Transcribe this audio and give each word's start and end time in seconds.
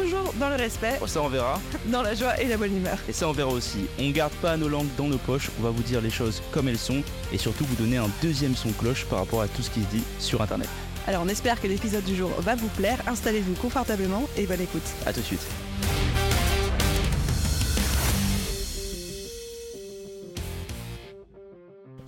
toujours 0.00 0.32
dans 0.38 0.48
le 0.48 0.56
respect, 0.56 0.98
Oh, 1.00 1.06
ça 1.06 1.22
on 1.22 1.28
verra. 1.28 1.60
dans 1.86 2.02
la 2.02 2.14
joie 2.14 2.40
et 2.40 2.46
la 2.46 2.56
bonne 2.56 2.76
humeur. 2.76 2.98
Et 3.08 3.12
ça 3.12 3.28
on 3.28 3.32
verra 3.32 3.50
aussi. 3.50 3.86
On 3.98 4.10
garde 4.10 4.32
pas 4.34 4.56
nos 4.56 4.68
langues 4.68 4.88
dans 4.96 5.08
nos 5.08 5.18
poches, 5.18 5.50
on 5.58 5.62
va 5.62 5.70
vous 5.70 5.82
dire 5.82 6.00
les 6.00 6.10
choses 6.10 6.42
comme 6.52 6.68
elles 6.68 6.78
sont 6.78 7.02
et 7.32 7.38
surtout 7.38 7.64
vous 7.64 7.76
donner 7.76 7.96
un 7.96 8.10
deuxième 8.22 8.54
son 8.56 8.70
cloche 8.72 9.04
par 9.06 9.20
rapport 9.20 9.42
à 9.42 9.48
tout 9.48 9.62
ce 9.62 9.70
qui 9.70 9.80
se 9.82 9.86
dit 9.88 10.02
sur 10.18 10.40
internet. 10.42 10.68
Alors 11.06 11.22
on 11.24 11.28
espère 11.28 11.60
que 11.60 11.66
l'épisode 11.66 12.04
du 12.04 12.14
jour 12.16 12.30
va 12.40 12.54
vous 12.54 12.68
plaire, 12.68 12.98
installez-vous 13.06 13.54
confortablement 13.54 14.28
et 14.36 14.46
bonne 14.46 14.60
écoute. 14.60 14.82
A 15.06 15.12
tout 15.12 15.20
de 15.20 15.24
suite. 15.24 15.46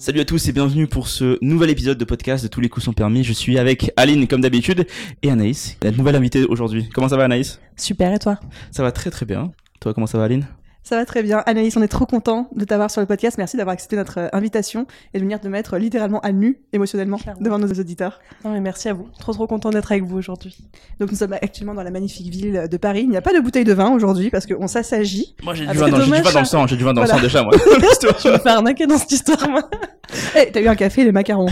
Salut 0.00 0.20
à 0.20 0.24
tous 0.24 0.48
et 0.48 0.52
bienvenue 0.52 0.86
pour 0.86 1.08
ce 1.08 1.36
nouvel 1.44 1.68
épisode 1.68 1.98
de 1.98 2.06
podcast 2.06 2.42
de 2.42 2.48
Tous 2.48 2.62
les 2.62 2.70
coups 2.70 2.86
sont 2.86 2.94
permis. 2.94 3.22
Je 3.22 3.34
suis 3.34 3.58
avec 3.58 3.92
Aline 3.96 4.26
comme 4.26 4.40
d'habitude 4.40 4.86
et 5.22 5.30
Anaïs, 5.30 5.76
la 5.82 5.90
nouvelle 5.90 6.16
invitée 6.16 6.46
aujourd'hui. 6.46 6.88
Comment 6.94 7.10
ça 7.10 7.18
va 7.18 7.24
Anaïs? 7.24 7.60
Super, 7.76 8.14
et 8.14 8.18
toi? 8.18 8.40
Ça 8.70 8.82
va 8.82 8.92
très 8.92 9.10
très 9.10 9.26
bien. 9.26 9.52
Toi 9.78 9.92
comment 9.92 10.06
ça 10.06 10.16
va 10.16 10.24
Aline? 10.24 10.46
Ça 10.82 10.96
va 10.96 11.04
très 11.04 11.22
bien. 11.22 11.42
Anaïs, 11.46 11.76
on 11.76 11.82
est 11.82 11.88
trop 11.88 12.06
content 12.06 12.48
de 12.56 12.64
t'avoir 12.64 12.90
sur 12.90 13.00
le 13.02 13.06
podcast. 13.06 13.36
Merci 13.38 13.56
d'avoir 13.58 13.74
accepté 13.74 13.96
notre 13.96 14.18
euh, 14.18 14.28
invitation 14.32 14.86
et 15.12 15.18
de 15.18 15.22
venir 15.22 15.38
te 15.38 15.46
mettre 15.46 15.76
littéralement 15.76 16.20
à 16.20 16.32
nu 16.32 16.58
émotionnellement 16.72 17.18
Clairement. 17.18 17.40
devant 17.42 17.58
nos 17.58 17.68
auditeurs. 17.68 18.18
Non 18.44 18.52
mais 18.52 18.60
merci 18.60 18.88
à 18.88 18.94
vous. 18.94 19.06
Trop 19.18 19.32
trop 19.32 19.46
content 19.46 19.70
d'être 19.70 19.92
avec 19.92 20.04
vous 20.04 20.16
aujourd'hui. 20.16 20.56
Donc 20.98 21.10
nous 21.10 21.16
sommes 21.18 21.34
actuellement 21.34 21.74
dans 21.74 21.82
la 21.82 21.90
magnifique 21.90 22.28
ville 22.32 22.66
de 22.68 22.76
Paris. 22.78 23.02
Il 23.02 23.10
n'y 23.10 23.16
a 23.18 23.22
pas 23.22 23.34
de 23.34 23.40
bouteille 23.40 23.64
de 23.64 23.74
vin 23.74 23.90
aujourd'hui 23.90 24.30
parce 24.30 24.46
qu'on 24.46 24.66
s'assagit. 24.66 25.36
Moi 25.44 25.54
j'ai 25.54 25.66
Ah, 25.68 25.72
du 25.74 25.78
parce 25.78 25.90
vin 25.90 25.96
que 25.96 26.00
dans, 26.00 26.04
du 26.06 26.10
vin 26.10 26.20
dans 26.22 26.28
le 26.30 26.34
ça. 26.34 26.44
sang, 26.46 26.66
j'ai 26.66 26.76
du 26.76 26.84
vin 26.84 26.94
dans 26.94 27.04
Voilà. 27.04 27.14
le 27.14 27.18
sang 27.20 27.22
déjà 27.24 27.42
moi. 27.44 27.52
Je 28.24 28.28
me 28.32 28.38
fais 28.38 28.48
arnaquer 28.48 28.86
dans 28.86 28.98
cette 28.98 29.12
histoire 29.12 29.48
moi. 29.48 29.68
Eh, 30.36 30.50
t'as 30.50 30.60
eu 30.60 30.66
un 30.66 30.74
café 30.74 31.02
et 31.02 31.04
des 31.04 31.12
macarons. 31.12 31.46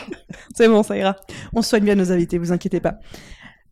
C'est 0.54 0.68
bon, 0.68 0.82
ça 0.82 0.96
ira. 0.96 1.16
On 1.54 1.62
soigne 1.62 1.84
bien 1.84 1.94
nos 1.94 2.12
invités, 2.12 2.36
vous 2.38 2.52
inquiétez 2.52 2.80
pas. 2.80 2.96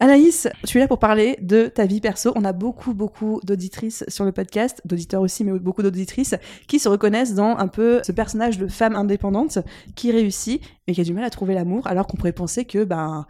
Anaïs, 0.02 0.48
tu 0.66 0.78
es 0.78 0.80
là 0.80 0.88
pour 0.88 0.98
parler 0.98 1.38
de 1.40 1.68
ta 1.68 1.86
vie 1.86 2.00
perso. 2.00 2.32
On 2.34 2.44
a 2.44 2.52
beaucoup, 2.52 2.92
beaucoup 2.92 3.38
d'auditrices 3.44 4.04
sur 4.08 4.24
le 4.24 4.32
podcast, 4.32 4.82
d'auditeurs 4.84 5.20
aussi, 5.20 5.44
mais 5.44 5.56
beaucoup 5.60 5.80
d'auditrices 5.80 6.34
qui 6.66 6.80
se 6.80 6.88
reconnaissent 6.88 7.34
dans 7.36 7.56
un 7.56 7.68
peu 7.68 8.00
ce 8.02 8.10
personnage 8.10 8.58
de 8.58 8.66
femme 8.66 8.96
indépendante 8.96 9.60
qui 9.94 10.10
réussit, 10.10 10.60
mais 10.88 10.94
qui 10.94 11.00
a 11.00 11.04
du 11.04 11.12
mal 11.12 11.22
à 11.22 11.30
trouver 11.30 11.54
l'amour, 11.54 11.86
alors 11.86 12.08
qu'on 12.08 12.16
pourrait 12.16 12.32
penser 12.32 12.64
que, 12.64 12.82
ben, 12.82 13.28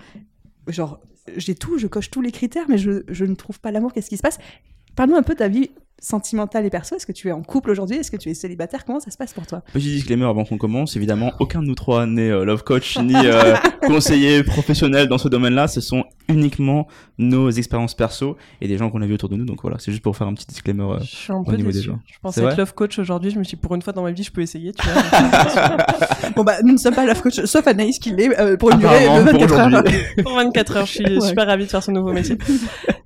genre, 0.66 0.98
j'ai 1.36 1.54
tout, 1.54 1.76
je 1.76 1.88
coche 1.88 2.10
tous 2.10 2.22
les 2.22 2.32
critères, 2.32 2.64
mais 2.70 2.78
je, 2.78 3.02
je 3.06 3.26
ne 3.26 3.34
trouve 3.34 3.60
pas 3.60 3.70
l'amour. 3.70 3.92
Qu'est-ce 3.92 4.08
qui 4.08 4.16
se 4.16 4.22
passe? 4.22 4.38
Parle-nous 4.96 5.16
un 5.16 5.22
peu 5.22 5.34
de 5.34 5.40
ta 5.40 5.48
vie 5.48 5.72
sentimentale 6.02 6.66
et 6.66 6.70
perso. 6.70 6.96
Est-ce 6.96 7.06
que 7.06 7.12
tu 7.12 7.28
es 7.28 7.32
en 7.32 7.42
couple 7.42 7.70
aujourd'hui 7.70 7.96
Est-ce 7.96 8.10
que 8.10 8.16
tu 8.16 8.28
es 8.28 8.34
célibataire 8.34 8.84
Comment 8.84 8.98
ça 9.00 9.10
se 9.12 9.16
passe 9.16 9.32
pour 9.32 9.46
toi? 9.46 9.62
Petit 9.72 9.86
disclaimer 9.92 10.24
avant 10.26 10.44
qu'on 10.44 10.58
commence, 10.58 10.96
évidemment, 10.96 11.32
aucun 11.38 11.62
de 11.62 11.66
nous 11.68 11.76
trois 11.76 12.06
n'est 12.06 12.28
euh, 12.30 12.44
love 12.44 12.64
coach 12.64 12.98
ni 13.02 13.14
euh, 13.16 13.54
conseiller 13.86 14.42
professionnel 14.42 15.06
dans 15.08 15.18
ce 15.18 15.28
domaine-là. 15.28 15.68
Ce 15.68 15.80
sont 15.80 16.04
uniquement 16.28 16.88
nos 17.18 17.50
expériences 17.50 17.94
perso 17.94 18.36
et 18.60 18.66
des 18.68 18.76
gens 18.78 18.90
qu'on 18.90 19.00
a 19.00 19.06
vus 19.06 19.14
autour 19.14 19.28
de 19.28 19.36
nous. 19.36 19.44
Donc 19.44 19.62
voilà, 19.62 19.76
c'est 19.78 19.92
juste 19.92 20.02
pour 20.02 20.16
faire 20.16 20.26
un 20.26 20.34
petit 20.34 20.46
disclaimer. 20.46 20.82
euh. 20.82 20.98
Je 21.00 21.06
suis 21.06 21.32
un 21.32 21.36
Au 21.36 21.44
peu 21.44 21.54
niveau 21.54 21.70
des 21.70 21.82
gens. 21.82 22.00
Je 22.12 22.18
pensais 22.20 22.42
être 22.44 22.56
love 22.56 22.74
coach 22.74 22.98
aujourd'hui. 22.98 23.30
Je 23.30 23.38
me 23.38 23.44
suis 23.44 23.56
dit, 23.56 23.60
pour 23.62 23.74
une 23.76 23.82
fois 23.82 23.92
dans 23.92 24.02
ma 24.02 24.10
vie, 24.10 24.24
je 24.24 24.32
peux 24.32 24.40
essayer. 24.42 24.72
Tu 24.72 24.84
vois. 24.88 25.02
Bon 26.36 26.44
bah 26.44 26.54
nous 26.64 26.72
ne 26.72 26.78
sommes 26.78 26.94
pas 26.94 27.04
love 27.04 27.20
coach, 27.22 27.44
sauf 27.44 27.66
Anaïs 27.66 27.98
qui 27.98 28.10
l'est 28.10 28.38
euh, 28.40 28.56
pour 28.56 28.70
une 28.70 28.78
durée 28.78 29.04
de 29.04 29.30
pour 29.30 29.40
24 29.56 29.74
heures. 29.74 29.84
pour 30.24 30.34
24 30.34 30.76
heures, 30.78 30.86
je 30.86 30.90
suis 30.92 31.04
Ouais. 31.18 31.28
super 31.28 31.46
ravie 31.46 31.64
de 31.66 31.70
faire 31.70 31.82
ce 31.82 31.90
nouveau 31.90 32.12
métier. 32.12 32.38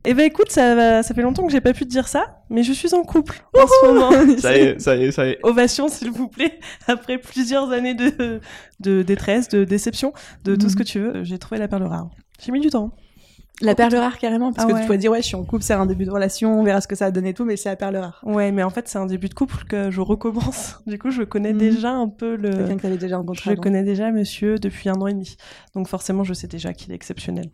Et 0.06 0.14
ben 0.14 0.24
écoute, 0.24 0.50
ça, 0.50 1.02
fait 1.02 1.22
longtemps 1.22 1.44
que 1.46 1.52
j'ai 1.52 1.60
pas 1.60 1.72
pu 1.72 1.84
te 1.84 1.90
dire 1.90 2.06
ça, 2.08 2.40
mais 2.48 2.62
je 2.62 2.72
suis 2.72 2.94
en 2.94 3.02
couple 3.02 3.42
en 3.54 3.66
ce 3.66 3.86
moment. 3.86 4.10
Ça 4.38 4.56
y 4.56 4.60
est, 4.60 4.80
ça 4.80 4.94
y 4.96 5.04
est, 5.04 5.10
ça 5.12 5.26
y 5.26 5.30
est. 5.30 5.38
Ovation, 5.42 5.88
s'il 5.88 6.10
vous 6.12 6.28
plaît. 6.28 6.60
Après 6.86 7.18
plusieurs 7.18 7.70
années 7.72 7.94
de, 7.94 8.40
de 8.80 9.02
détresse, 9.02 9.48
de 9.48 9.64
déception, 9.64 10.12
de 10.44 10.54
tout 10.54 10.66
Mhm. 10.66 10.70
ce 10.70 10.76
que 10.76 10.82
tu 10.84 11.00
veux, 11.00 11.24
j'ai 11.24 11.38
trouvé 11.38 11.58
la 11.58 11.66
perle 11.68 11.82
rare. 11.84 12.08
J'ai 12.40 12.52
mis 12.52 12.60
du 12.60 12.70
temps. 12.70 12.92
La 13.62 13.74
perle 13.74 13.94
rare 13.96 14.18
carrément, 14.18 14.52
parce 14.52 14.66
Ah 14.66 14.68
que 14.68 14.74
ouais. 14.74 14.80
tu 14.82 14.86
pourrais 14.86 14.98
dire 14.98 15.10
ouais 15.10 15.22
je 15.22 15.26
suis 15.28 15.34
en 15.34 15.42
couple, 15.42 15.62
c'est 15.64 15.72
un 15.72 15.86
début 15.86 16.04
de 16.04 16.10
relation, 16.10 16.60
on 16.60 16.62
verra 16.62 16.82
ce 16.82 16.86
que 16.86 16.94
ça 16.94 17.06
a 17.06 17.10
donné 17.10 17.30
et 17.30 17.34
tout, 17.34 17.46
mais 17.46 17.56
c'est 17.56 17.70
la 17.70 17.76
perle 17.76 17.96
rare. 17.96 18.20
Ouais, 18.22 18.52
mais 18.52 18.62
en 18.62 18.68
fait, 18.70 18.86
c'est 18.86 18.98
un 18.98 19.06
début 19.06 19.28
de 19.30 19.34
couple 19.34 19.64
que 19.66 19.90
je 19.90 20.00
recommence. 20.02 20.78
Du 20.86 20.98
coup, 20.98 21.10
je 21.10 21.22
connais 21.22 21.52
Mhm. 21.54 21.58
déjà 21.58 21.90
un 21.90 22.08
peu 22.08 22.36
le. 22.36 22.50
Quelqu'un 22.50 22.76
que 22.76 22.82
t'avais 22.82 22.96
déjà 22.98 23.16
rencontré. 23.16 23.42
Je 23.46 23.50
avant. 23.52 23.62
connais 23.62 23.82
déjà 23.82 24.12
monsieur 24.12 24.58
depuis 24.58 24.88
un 24.90 24.94
an 25.00 25.06
et 25.06 25.14
demi. 25.14 25.36
Donc 25.74 25.88
forcément, 25.88 26.22
je 26.22 26.34
sais 26.34 26.46
déjà 26.48 26.74
qu'il 26.74 26.92
est 26.92 26.94
exceptionnel. 26.94 27.46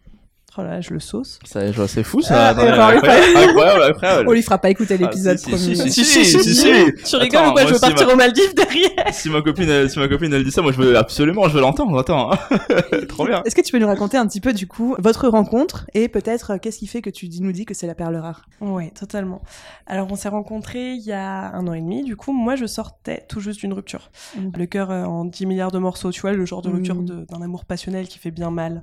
Oh 0.58 0.62
là 0.62 0.82
je 0.82 0.92
le 0.92 1.00
sauce. 1.00 1.38
Ça 1.44 1.64
y 1.64 1.68
est, 1.68 1.72
je 1.72 1.78
vois, 1.78 1.88
c'est 1.88 2.02
fou 2.02 2.20
ça. 2.20 2.34
Ah, 2.36 2.48
Attendez, 2.50 2.66
d'accord, 2.72 2.88
incroyable, 2.88 3.36
incroyable, 3.48 3.82
incroyable. 3.84 4.28
On 4.28 4.32
lui 4.32 4.42
fera 4.42 4.58
pas 4.58 4.68
écouter 4.68 4.94
Ah, 4.98 5.02
l'épisode 5.02 5.40
promis. 5.40 5.58
si, 5.58 5.76
si, 5.76 5.90
Si, 5.90 6.04
si, 6.04 6.24
si, 6.26 6.40
si, 6.42 6.54
si. 6.54 6.54
si. 6.54 7.04
Tu 7.04 7.16
rigoles 7.16 7.40
Attends, 7.40 7.50
ou 7.50 7.52
quoi 7.54 7.62
moi 7.62 7.66
Je 7.66 7.72
veux 7.74 7.80
partir 7.80 8.06
ma- 8.06 8.12
aux 8.12 8.16
Maldives 8.16 8.54
derrière. 8.54 9.14
Si 9.14 9.30
ma 9.30 9.40
copine, 9.40 9.70
elle- 9.70 9.88
si 9.88 9.98
ma 9.98 10.08
copine 10.08 10.32
elle 10.34 10.44
dit 10.44 10.50
ça, 10.50 10.60
moi 10.60 10.72
je 10.72 10.76
veux 10.76 10.96
absolument, 10.98 11.48
je 11.48 11.54
veux 11.54 11.60
l'entendre. 11.62 11.98
Attends, 11.98 12.30
trop 13.08 13.26
bien. 13.26 13.42
Est-ce 13.44 13.54
que 13.54 13.62
tu 13.62 13.72
peux 13.72 13.78
nous 13.78 13.86
raconter 13.86 14.18
un 14.18 14.26
petit 14.26 14.40
peu 14.42 14.52
du 14.52 14.66
coup 14.66 14.94
votre 14.98 15.26
rencontre 15.28 15.86
et 15.94 16.08
peut-être 16.08 16.52
euh, 16.52 16.58
qu'est-ce 16.58 16.78
qui 16.78 16.86
fait 16.86 17.00
que 17.00 17.10
tu 17.10 17.28
nous 17.40 17.52
dis 17.52 17.64
que 17.64 17.72
c'est 17.72 17.86
la 17.86 17.94
perle 17.94 18.16
rare? 18.16 18.44
Ouais, 18.60 18.90
totalement. 18.98 19.40
Alors, 19.86 20.08
on 20.10 20.16
s'est 20.16 20.28
rencontrés 20.28 20.92
il 20.92 21.02
y 21.02 21.12
a 21.12 21.50
un 21.54 21.66
an 21.66 21.72
et 21.72 21.80
demi. 21.80 22.02
Du 22.04 22.14
coup, 22.16 22.32
moi, 22.32 22.56
je 22.56 22.66
sortais 22.66 23.24
tout 23.28 23.40
juste 23.40 23.60
d'une 23.60 23.72
rupture. 23.72 24.10
Mm. 24.36 24.50
Le 24.58 24.66
cœur 24.66 24.90
euh, 24.90 25.04
en 25.04 25.24
10 25.24 25.46
milliards 25.46 25.72
de 25.72 25.78
morceaux, 25.78 26.10
tu 26.10 26.20
vois, 26.20 26.32
le 26.32 26.44
genre 26.44 26.60
de 26.60 26.68
rupture 26.68 26.94
Mm. 26.96 27.24
d'un 27.30 27.40
amour 27.42 27.64
passionnel 27.64 28.06
qui 28.06 28.18
fait 28.18 28.30
bien 28.30 28.50
mal. 28.50 28.82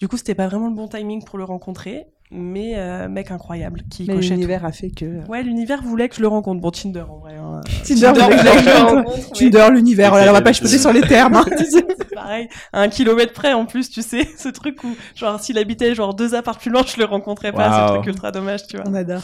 Du 0.00 0.08
coup, 0.08 0.16
c'était 0.16 0.34
pas 0.34 0.46
vraiment 0.46 0.68
le 0.68 0.74
bon 0.74 0.88
timing 0.88 1.24
pour 1.24 1.38
le 1.38 1.44
rencontrer, 1.44 2.06
mais 2.30 2.74
euh, 2.76 3.08
mec 3.08 3.30
incroyable 3.30 3.82
qui 3.90 4.04
Mais 4.06 4.14
cochait 4.16 4.30
l'univers 4.34 4.64
a 4.66 4.72
fait 4.72 4.90
que. 4.90 5.24
tout. 5.24 5.30
Ouais, 5.30 5.42
l'univers 5.42 5.82
voulait 5.82 6.08
que 6.10 6.16
je 6.16 6.20
le 6.20 6.28
rencontre. 6.28 6.60
Bon, 6.60 6.70
Tinder 6.70 7.04
en 7.08 7.16
vrai. 7.18 7.34
hein. 7.36 7.60
Tinder, 7.82 8.12
voulait 8.12 8.36
que 8.36 8.42
je 8.42 8.48
voulait 8.48 8.60
le 8.62 8.64
le 8.64 8.72
rencontre. 8.72 8.96
rencontre, 9.08 9.28
mais- 9.32 9.38
Tinder, 9.50 9.68
l'univers, 9.72 10.10
oh 10.12 10.16
là 10.16 10.24
là, 10.26 10.30
on 10.32 10.34
va 10.34 10.42
pas 10.42 10.52
chipoter 10.52 10.76
sur 10.78 10.92
les 10.92 11.00
termes. 11.00 11.36
hein. 11.36 11.44
C'est 11.58 12.14
pareil, 12.14 12.48
à 12.74 12.80
un 12.82 12.88
kilomètre 12.88 13.32
près 13.32 13.52
en 13.54 13.64
plus, 13.64 13.88
tu 13.90 14.02
sais, 14.02 14.26
ce 14.36 14.48
truc 14.50 14.82
où, 14.84 14.94
genre, 15.14 15.40
s'il 15.40 15.56
habitait 15.56 15.94
genre 15.94 16.14
deux 16.14 16.34
apparts 16.34 16.58
plus 16.58 16.70
loin, 16.70 16.82
je 16.86 16.98
le 16.98 17.04
rencontrais 17.06 17.52
pas, 17.52 17.68
Waouh. 17.70 17.88
ce 17.88 17.92
truc 17.94 18.06
ultra 18.06 18.32
dommage, 18.32 18.66
tu 18.66 18.76
vois. 18.76 18.84
on 18.88 18.94
adore. 18.94 19.22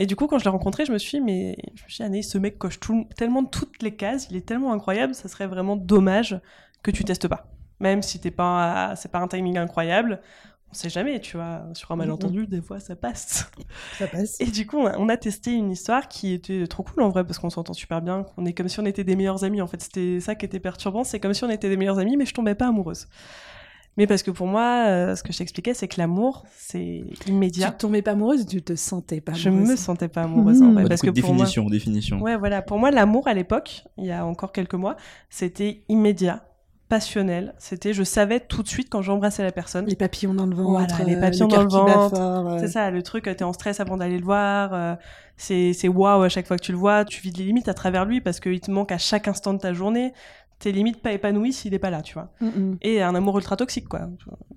Et 0.00 0.06
du 0.06 0.16
coup, 0.16 0.26
quand 0.26 0.38
je 0.38 0.44
l'ai 0.44 0.50
rencontré, 0.50 0.84
je 0.84 0.90
me 0.92 0.98
suis 0.98 1.18
dit, 1.18 1.24
mais 1.24 1.56
je 1.76 1.82
me 1.84 1.88
suis 1.88 1.96
dit, 1.98 2.02
Anaïs, 2.02 2.28
ce 2.30 2.38
mec 2.38 2.58
coche 2.58 2.80
tout, 2.80 3.06
tellement 3.16 3.44
toutes 3.44 3.82
les 3.82 3.94
cases, 3.94 4.26
il 4.30 4.36
est 4.36 4.46
tellement 4.46 4.72
incroyable, 4.72 5.14
ça 5.14 5.28
serait 5.28 5.46
vraiment 5.46 5.76
dommage 5.76 6.40
que 6.82 6.90
tu 6.90 7.04
testes 7.04 7.28
pas. 7.28 7.46
Même 7.80 8.02
si 8.02 8.18
t'es 8.20 8.30
pas, 8.30 8.94
c'est 8.96 9.10
pas 9.10 9.18
un 9.20 9.28
timing 9.28 9.56
incroyable, 9.58 10.20
on 10.70 10.74
sait 10.74 10.90
jamais, 10.90 11.18
tu 11.20 11.36
vois, 11.36 11.62
sur 11.74 11.90
un 11.92 11.96
malentendu, 11.96 12.46
des 12.46 12.60
fois 12.60 12.78
ça 12.80 12.94
passe. 12.96 13.50
Ça 13.98 14.06
passe. 14.06 14.36
Et 14.40 14.46
du 14.46 14.66
coup, 14.66 14.78
on 14.78 14.86
a, 14.86 14.98
on 14.98 15.08
a 15.08 15.16
testé 15.16 15.52
une 15.52 15.70
histoire 15.70 16.08
qui 16.08 16.32
était 16.34 16.66
trop 16.66 16.82
cool 16.82 17.02
en 17.02 17.08
vrai, 17.08 17.24
parce 17.24 17.38
qu'on 17.38 17.50
s'entend 17.50 17.72
super 17.72 18.02
bien, 18.02 18.24
qu'on 18.24 18.44
est 18.44 18.52
comme 18.52 18.68
si 18.68 18.78
on 18.80 18.84
était 18.84 19.04
des 19.04 19.16
meilleurs 19.16 19.44
amis. 19.44 19.62
En 19.62 19.66
fait, 19.66 19.80
c'était 19.80 20.20
ça 20.20 20.34
qui 20.34 20.44
était 20.44 20.60
perturbant, 20.60 21.04
c'est 21.04 21.20
comme 21.20 21.32
si 21.34 21.44
on 21.44 21.50
était 21.50 21.68
des 21.70 21.76
meilleurs 21.78 21.98
amis, 21.98 22.16
mais 22.16 22.26
je 22.26 22.34
tombais 22.34 22.54
pas 22.54 22.66
amoureuse. 22.68 23.06
Mais 23.96 24.06
parce 24.06 24.22
que 24.22 24.30
pour 24.30 24.46
moi, 24.46 24.84
euh, 24.86 25.16
ce 25.16 25.24
que 25.24 25.32
je 25.32 25.38
t'expliquais, 25.38 25.74
c'est 25.74 25.88
que 25.88 25.98
l'amour, 26.00 26.44
c'est 26.56 27.02
Tu 27.20 27.30
immédiat. 27.30 27.72
te 27.72 27.78
tombais 27.80 28.00
pas 28.02 28.12
amoureuse, 28.12 28.46
tu 28.46 28.62
te 28.62 28.76
sentais 28.76 29.20
pas 29.20 29.32
Je 29.32 29.48
amoureuse? 29.48 29.70
me 29.70 29.76
sentais 29.76 30.06
pas 30.08 30.22
amoureuse 30.22 30.62
en 30.62 30.72
vrai, 30.72 30.82
Bah, 30.84 30.88
parce 30.90 31.00
que 31.00 31.08
coup, 31.10 31.20
pour 31.20 31.30
moi, 31.34 31.46
définition, 31.46 31.68
définition. 31.68 32.20
ouais, 32.20 32.36
voilà, 32.36 32.62
pour 32.62 32.78
moi, 32.78 32.90
l'amour 32.92 33.26
à 33.26 33.34
l'époque, 33.34 33.84
il 33.96 34.04
y 34.04 34.12
a 34.12 34.24
encore 34.24 34.52
quelques 34.52 34.74
mois, 34.74 34.96
c'était 35.30 35.82
immédiat, 35.88 36.44
passionnel. 36.88 37.54
C'était, 37.58 37.92
je 37.92 38.02
savais 38.02 38.40
tout 38.40 38.62
de 38.62 38.68
suite 38.68 38.88
quand 38.90 39.02
j'embrassais 39.02 39.42
la 39.42 39.52
personne. 39.52 39.86
Les 39.86 39.96
papillons 39.96 40.34
dans 40.34 40.46
le 40.46 40.56
ventre. 40.56 40.70
Voilà, 40.70 41.04
les 41.04 41.16
euh, 41.16 41.20
papillons 41.20 41.46
le 41.48 41.52
dans 41.52 41.62
le 41.62 41.68
ventre. 41.68 42.58
C'est 42.60 42.68
ça, 42.68 42.90
le 42.90 43.02
truc, 43.02 43.24
t'es 43.24 43.42
en 43.44 43.52
stress 43.52 43.80
avant 43.80 43.96
d'aller 43.96 44.18
le 44.18 44.24
voir. 44.24 44.72
euh, 44.74 44.94
c'est 45.36 45.72
c'est 45.72 45.88
waouh 45.88 46.22
à 46.22 46.28
chaque 46.28 46.46
fois 46.46 46.56
que 46.56 46.64
tu 46.64 46.72
le 46.72 46.78
vois. 46.78 47.04
Tu 47.04 47.20
vis 47.20 47.30
les 47.32 47.44
limites 47.44 47.68
à 47.68 47.74
travers 47.74 48.04
lui 48.04 48.20
parce 48.20 48.40
qu'il 48.40 48.60
te 48.60 48.70
manque 48.70 48.90
à 48.92 48.98
chaque 48.98 49.28
instant 49.28 49.54
de 49.54 49.58
ta 49.58 49.72
journée. 49.72 50.12
T'es 50.58 50.72
limite 50.72 51.00
pas 51.00 51.12
épanoui 51.12 51.52
s'il 51.52 51.72
est 51.74 51.78
pas 51.78 51.90
là, 51.90 52.02
tu 52.02 52.14
vois. 52.14 52.32
Mm, 52.40 52.46
mm. 52.48 52.78
Et 52.82 53.00
un 53.00 53.14
amour 53.14 53.36
ultra 53.38 53.56
toxique, 53.56 53.88
quoi. 53.88 54.08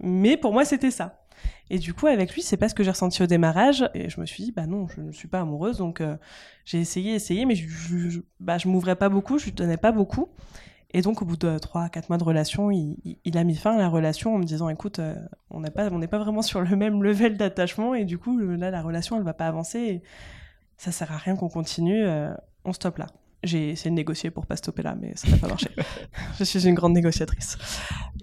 Mais 0.01 0.35
pour 0.35 0.51
moi, 0.53 0.65
c'était 0.65 0.89
ça. 0.89 1.19
Et 1.69 1.77
du 1.79 1.93
coup, 1.93 2.07
avec 2.07 2.33
lui, 2.33 2.41
c'est 2.41 2.57
pas 2.57 2.69
ce 2.69 2.75
que 2.75 2.83
j'ai 2.83 2.89
ressenti 2.91 3.21
au 3.21 3.27
démarrage. 3.27 3.87
Et 3.93 4.09
je 4.09 4.19
me 4.19 4.25
suis 4.25 4.43
dit, 4.43 4.51
bah 4.51 4.65
non, 4.65 4.87
je 4.87 5.01
ne 5.01 5.11
suis 5.11 5.27
pas 5.27 5.41
amoureuse. 5.41 5.77
Donc, 5.77 6.01
euh, 6.01 6.17
j'ai 6.65 6.79
essayé, 6.79 7.13
essayé, 7.13 7.45
mais 7.45 7.55
je, 7.55 7.67
je, 7.69 8.09
je- 8.09 8.19
bah, 8.39 8.57
je 8.57 8.67
m'ouvrais 8.67 8.95
pas 8.95 9.09
beaucoup, 9.09 9.37
je 9.37 9.45
lui 9.45 9.51
donnais 9.51 9.77
pas 9.77 9.91
beaucoup. 9.91 10.29
Et 10.93 11.01
donc, 11.01 11.21
au 11.21 11.25
bout 11.25 11.37
de 11.37 11.57
3-4 11.57 12.03
mois 12.09 12.17
de 12.17 12.23
relation, 12.23 12.69
il, 12.69 13.37
a 13.37 13.43
mis 13.43 13.55
fin 13.55 13.75
à 13.75 13.77
la 13.77 13.87
relation 13.87 14.35
en 14.35 14.37
me 14.37 14.43
disant, 14.43 14.67
écoute, 14.67 14.99
euh, 14.99 15.15
on 15.49 15.61
n'est 15.61 15.71
pas, 15.71 15.89
on 15.89 15.99
pas 16.01 16.19
vraiment 16.19 16.41
sur 16.41 16.61
le 16.61 16.75
même 16.75 17.01
level 17.01 17.37
d'attachement. 17.37 17.95
Et 17.95 18.03
du 18.03 18.17
coup, 18.17 18.37
là, 18.37 18.71
la 18.71 18.81
relation, 18.81 19.15
elle 19.17 19.23
va 19.23 19.33
pas 19.33 19.47
avancer. 19.47 19.79
Et 19.79 20.03
ça 20.77 20.91
sert 20.91 21.11
à 21.11 21.17
rien 21.17 21.35
qu'on 21.35 21.49
continue. 21.49 22.03
euh, 22.03 22.33
on 22.65 22.73
stoppe 22.73 22.97
là. 22.97 23.07
J'ai 23.43 23.71
essayé 23.71 23.89
de 23.89 23.95
négocier 23.95 24.29
pour 24.29 24.45
pas 24.45 24.55
stopper 24.55 24.83
là, 24.83 24.95
mais 24.99 25.13
ça 25.15 25.27
n'a 25.27 25.37
pas 25.37 25.47
marché. 25.47 25.69
je 26.37 26.43
suis 26.43 26.67
une 26.67 26.75
grande 26.75 26.93
négociatrice. 26.93 27.57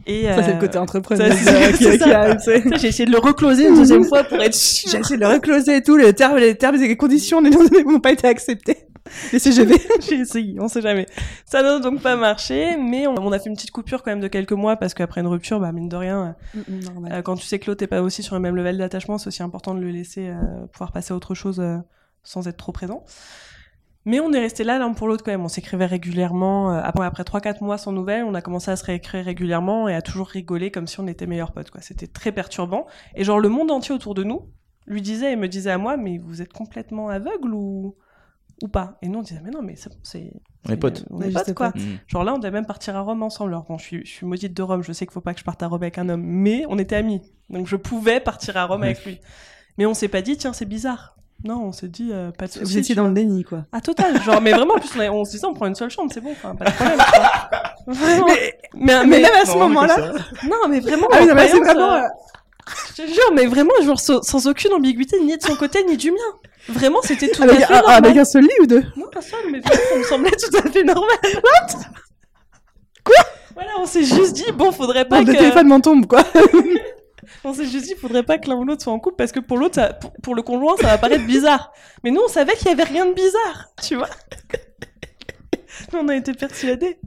Et, 0.06 0.24
Ça, 0.24 0.42
c'est 0.42 0.50
euh, 0.50 0.54
le 0.54 0.60
côté 0.60 0.78
entrepreneur 0.78 1.26
J'ai 2.78 2.88
essayé 2.88 3.04
de 3.04 3.10
le 3.10 3.18
recloser 3.18 3.66
une 3.68 3.74
deuxième 3.74 4.04
fois 4.04 4.22
pour 4.22 4.40
être 4.40 4.54
sûr. 4.54 4.90
J'ai 4.90 4.98
essayé 4.98 5.16
de 5.16 5.22
le 5.22 5.28
recloser 5.28 5.76
et 5.76 5.82
tout, 5.82 5.96
les 5.96 6.12
termes, 6.12 6.36
les 6.36 6.56
termes 6.56 6.76
et 6.76 6.86
les 6.86 6.96
conditions 6.96 7.42
n'ont 7.42 8.00
pas 8.00 8.12
été 8.12 8.28
acceptés. 8.28 8.87
Les 9.32 9.38
CGV. 9.38 9.74
J'ai 10.08 10.16
essayé, 10.20 10.60
on 10.60 10.68
sait 10.68 10.80
jamais. 10.82 11.06
Ça 11.44 11.62
n'a 11.62 11.78
donc 11.78 12.02
pas 12.02 12.16
marché, 12.16 12.76
mais 12.76 13.06
on, 13.06 13.14
on 13.14 13.32
a 13.32 13.38
fait 13.38 13.48
une 13.48 13.56
petite 13.56 13.70
coupure 13.70 14.02
quand 14.02 14.10
même 14.10 14.20
de 14.20 14.28
quelques 14.28 14.52
mois 14.52 14.76
parce 14.76 14.94
qu'après 14.94 15.20
une 15.20 15.26
rupture, 15.26 15.60
bah 15.60 15.72
mine 15.72 15.88
de 15.88 15.96
rien, 15.96 16.36
Normal. 16.68 17.12
euh, 17.12 17.22
quand 17.22 17.36
tu 17.36 17.46
sais 17.46 17.58
que 17.58 17.70
l'autre 17.70 17.82
n'est 17.82 17.88
pas 17.88 18.02
aussi 18.02 18.22
sur 18.22 18.34
le 18.34 18.40
même 18.40 18.56
level 18.56 18.78
d'attachement, 18.78 19.18
c'est 19.18 19.28
aussi 19.28 19.42
important 19.42 19.74
de 19.74 19.80
le 19.80 19.90
laisser 19.90 20.28
euh, 20.28 20.66
pouvoir 20.72 20.92
passer 20.92 21.12
à 21.12 21.16
autre 21.16 21.34
chose 21.34 21.60
euh, 21.60 21.78
sans 22.22 22.48
être 22.48 22.56
trop 22.56 22.72
présent. 22.72 23.04
Mais 24.04 24.20
on 24.20 24.32
est 24.32 24.38
resté 24.40 24.64
là 24.64 24.78
l'un 24.78 24.92
pour 24.94 25.06
l'autre 25.06 25.22
quand 25.22 25.32
même. 25.32 25.44
On 25.44 25.48
s'écrivait 25.48 25.84
régulièrement. 25.84 26.70
après 26.70 27.04
après 27.04 27.24
3-4 27.24 27.62
mois 27.62 27.76
sans 27.76 27.92
nouvelles, 27.92 28.24
on 28.24 28.32
a 28.32 28.40
commencé 28.40 28.70
à 28.70 28.76
se 28.76 28.84
réécrire 28.84 29.22
régulièrement 29.24 29.86
et 29.86 29.94
à 29.94 30.00
toujours 30.00 30.28
rigoler 30.28 30.70
comme 30.70 30.86
si 30.86 30.98
on 30.98 31.06
était 31.06 31.26
meilleurs 31.26 31.52
potes. 31.52 31.70
Quoi. 31.70 31.82
C'était 31.82 32.06
très 32.06 32.32
perturbant. 32.32 32.86
Et 33.16 33.24
genre 33.24 33.38
le 33.38 33.50
monde 33.50 33.70
entier 33.70 33.94
autour 33.94 34.14
de 34.14 34.24
nous 34.24 34.48
lui 34.86 35.02
disait 35.02 35.32
et 35.32 35.36
me 35.36 35.46
disait 35.46 35.72
à 35.72 35.76
moi, 35.78 35.98
mais 35.98 36.16
vous 36.16 36.40
êtes 36.40 36.52
complètement 36.54 37.10
aveugle 37.10 37.52
ou 37.52 37.96
ou 38.62 38.68
pas 38.68 38.98
Et 39.02 39.08
nous 39.08 39.18
on 39.18 39.22
disait, 39.22 39.40
mais 39.44 39.50
non, 39.50 39.62
mais 39.62 39.76
c'est 39.76 39.88
bon, 39.90 39.96
c'est 40.02 40.32
On 40.68 40.72
est 40.72 40.76
potes. 40.76 41.04
on 41.10 41.20
est 41.22 41.30
potes 41.30 41.54
quoi. 41.54 41.72
Genre 42.06 42.24
là, 42.24 42.34
on 42.34 42.38
devait 42.38 42.50
même 42.50 42.66
partir 42.66 42.96
à 42.96 43.00
Rome 43.00 43.22
ensemble. 43.22 43.50
Alors 43.52 43.64
bon, 43.64 43.78
je 43.78 43.84
suis, 43.84 44.06
je 44.06 44.10
suis 44.10 44.26
maudite 44.26 44.54
de 44.54 44.62
Rome, 44.62 44.82
je 44.82 44.92
sais 44.92 45.06
qu'il 45.06 45.12
faut 45.12 45.20
pas 45.20 45.34
que 45.34 45.40
je 45.40 45.44
parte 45.44 45.62
à 45.62 45.66
Rome 45.68 45.82
avec 45.82 45.98
un 45.98 46.08
homme, 46.08 46.22
mais 46.24 46.64
on 46.68 46.78
était 46.78 46.96
amis. 46.96 47.22
Donc 47.50 47.66
je 47.66 47.76
pouvais 47.76 48.20
partir 48.20 48.56
à 48.56 48.64
Rome 48.66 48.80
Ouais. 48.80 48.88
avec 48.88 49.04
lui. 49.04 49.20
Mais 49.78 49.86
on 49.86 49.94
s'est 49.94 50.08
pas 50.08 50.22
dit, 50.22 50.36
tiens, 50.36 50.52
c'est 50.52 50.64
bizarre. 50.66 51.14
Non, 51.44 51.66
on 51.66 51.70
s'est 51.72 51.86
dit, 51.86 52.10
euh, 52.12 52.32
pas 52.32 52.46
de 52.48 52.50
soucis. 52.50 52.64
Vous 52.64 52.78
étiez 52.78 52.94
dans 52.96 53.06
le 53.06 53.14
déni, 53.14 53.44
quoi. 53.44 53.64
Ah, 53.70 53.80
total. 53.80 54.20
Genre, 54.22 54.40
mais 54.40 54.50
vraiment, 54.50 54.74
en 54.74 54.80
plus, 54.80 54.90
on, 55.08 55.24
se 55.24 55.30
disait, 55.30 55.46
on 55.46 55.54
prend 55.54 55.66
une 55.66 55.76
seule 55.76 55.88
chambre, 55.88 56.10
c'est 56.12 56.20
bon, 56.20 56.32
enfin, 56.32 56.56
pas 56.56 56.64
de 56.64 56.70
problème. 56.72 56.98
Vraiment. 57.86 58.26
Mais, 58.74 59.06
Mais 59.06 59.20
même 59.20 59.30
à 59.40 59.46
ce 59.46 59.56
moment-là. 59.56 60.12
non, 60.44 60.68
mais 60.68 60.80
vraiment. 60.80 61.06
Ah 61.12 61.18
oui, 61.20 61.24
en 61.24 61.26
non, 61.28 61.34
mais 61.36 61.48
c'est 61.48 61.58
vraiment. 61.60 61.92
euh, 61.94 61.98
euh, 62.00 62.08
Je 62.96 63.02
te 63.04 63.06
jure, 63.06 63.32
mais 63.34 63.46
vraiment, 63.46 63.70
genre, 63.84 64.00
sans, 64.00 64.20
sans 64.22 64.48
aucune 64.48 64.72
ambiguïté, 64.72 65.20
ni 65.24 65.36
de 65.36 65.42
son 65.42 65.54
côté, 65.54 65.84
ni 65.84 65.96
du 65.96 66.10
mien. 66.10 66.16
Vraiment, 66.68 67.00
c'était 67.02 67.28
tout 67.28 67.42
Avec, 67.42 67.56
à 67.56 67.66
fait 67.66 67.72
ah, 67.74 67.80
normal. 67.80 67.96
avec 68.04 68.16
un 68.18 68.24
seul 68.24 68.42
lit 68.42 68.60
ou 68.60 68.66
deux 68.66 68.82
Non, 68.96 69.06
pas 69.10 69.22
seul, 69.22 69.38
mais 69.50 69.60
ça 69.62 69.96
me 69.96 70.02
semblait 70.04 70.30
tout 70.30 70.56
à 70.56 70.70
fait 70.70 70.84
normal. 70.84 71.16
What? 71.24 71.78
Quoi? 73.04 73.24
Voilà, 73.54 73.70
on 73.78 73.86
s'est 73.86 74.04
juste 74.04 74.34
dit, 74.34 74.52
bon, 74.52 74.70
faudrait 74.70 75.06
pas 75.06 75.18
Bon, 75.18 75.24
que... 75.24 75.30
Le 75.30 75.36
téléphone 75.36 75.66
m'en 75.68 75.80
tombe, 75.80 76.06
quoi. 76.06 76.22
On 77.44 77.52
s'est 77.52 77.66
juste 77.66 77.86
dit, 77.86 77.94
faudrait 77.94 78.22
pas 78.22 78.38
que 78.38 78.48
l'un 78.48 78.56
ou 78.56 78.64
l'autre 78.64 78.82
soit 78.82 78.92
en 78.92 78.98
couple, 78.98 79.16
parce 79.16 79.32
que 79.32 79.40
pour 79.40 79.58
l'autre, 79.58 79.76
ça- 79.76 79.98
pour, 80.22 80.34
le 80.34 80.42
conjoint, 80.42 80.76
ça 80.76 80.88
va 80.88 80.98
paraître 80.98 81.24
bizarre. 81.24 81.72
Mais 82.04 82.10
nous, 82.10 82.20
on 82.24 82.28
savait 82.28 82.54
qu'il 82.54 82.68
y 82.68 82.70
avait 82.70 82.84
rien 82.84 83.06
de 83.06 83.12
bizarre, 83.12 83.68
tu 83.82 83.96
vois. 83.96 84.08
Mais 85.92 85.98
on 86.00 86.08
a 86.08 86.16
été 86.16 86.32
persuadés. 86.34 86.98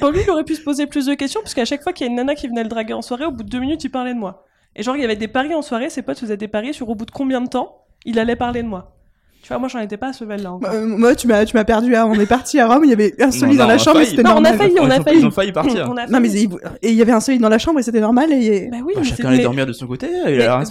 Bon, 0.00 0.10
lui, 0.10 0.20
il 0.22 0.30
aurait 0.30 0.44
pu 0.44 0.54
se 0.56 0.62
poser 0.62 0.86
plus 0.86 1.06
de 1.06 1.14
questions, 1.14 1.40
parce 1.40 1.54
qu'à 1.54 1.64
chaque 1.64 1.82
fois 1.82 1.92
qu'il 1.92 2.06
y 2.06 2.08
a 2.08 2.10
une 2.10 2.16
nana 2.16 2.34
qui 2.34 2.48
venait 2.48 2.62
le 2.62 2.68
draguer 2.68 2.92
en 2.92 3.02
soirée, 3.02 3.24
au 3.24 3.30
bout 3.30 3.42
de 3.42 3.48
deux 3.48 3.60
minutes, 3.60 3.84
il 3.84 3.90
parlait 3.90 4.14
de 4.14 4.18
moi. 4.18 4.44
Et 4.76 4.82
genre, 4.82 4.96
il 4.96 5.02
y 5.02 5.04
avait 5.04 5.16
des 5.16 5.28
paris 5.28 5.54
en 5.54 5.62
soirée, 5.62 5.90
ses 5.90 6.02
potes 6.02 6.18
faisaient 6.18 6.36
des 6.36 6.48
paris 6.48 6.74
sur 6.74 6.88
au 6.88 6.94
bout 6.94 7.06
de 7.06 7.10
combien 7.10 7.40
de 7.40 7.48
temps? 7.48 7.84
Il 8.04 8.18
allait 8.18 8.36
parler 8.36 8.62
de 8.62 8.68
moi. 8.68 8.96
Tu 9.42 9.48
vois, 9.48 9.58
moi, 9.58 9.68
j'en 9.68 9.78
étais 9.78 9.96
pas 9.96 10.08
à 10.08 10.12
ce 10.12 10.22
level-là 10.24 10.52
encore. 10.52 10.70
Euh, 10.70 10.84
moi, 10.86 11.14
tu 11.16 11.26
m'as, 11.26 11.46
tu 11.46 11.56
m'as 11.56 11.64
perdu. 11.64 11.96
hein. 11.96 12.04
On 12.06 12.20
est 12.20 12.26
parti 12.26 12.60
à 12.60 12.66
Rome, 12.68 12.84
il 12.84 12.90
y 12.90 12.92
avait 12.92 13.14
un 13.22 13.30
lit 13.30 13.56
dans 13.56 13.62
non, 13.64 13.68
la 13.70 13.78
chambre 13.78 14.02
c'était 14.04 14.22
Non, 14.22 14.32
on 14.32 14.44
a 14.44 14.50
normal. 14.52 14.58
failli, 14.58 14.74
on 14.80 14.90
a 14.90 15.00
failli. 15.02 15.20
Ils 15.20 15.26
ont 15.26 15.30
failli 15.30 15.52
partir. 15.52 15.88
On 15.90 15.96
a 15.96 16.06
Non, 16.06 16.20
mais 16.20 16.30
il 16.30 16.52
et 16.82 16.90
il 16.90 16.94
y 16.94 17.00
avait 17.00 17.12
un 17.12 17.20
lit 17.26 17.38
dans 17.38 17.48
la 17.48 17.56
chambre 17.58 17.80
et 17.80 17.82
c'était 17.82 18.00
normal 18.00 18.30
et... 18.32 18.68
Bah 18.70 18.76
oui, 18.84 18.92
Bah, 18.94 19.00
mais 19.02 19.08
chacun 19.08 19.28
allait 19.28 19.38
mais- 19.38 19.42
dormir 19.44 19.64
de 19.64 19.72
son 19.72 19.86
côté, 19.86 20.08
il 20.26 20.36
mais 20.36 20.44
a 20.44 20.56
rien 20.56 20.64
se 20.66 20.70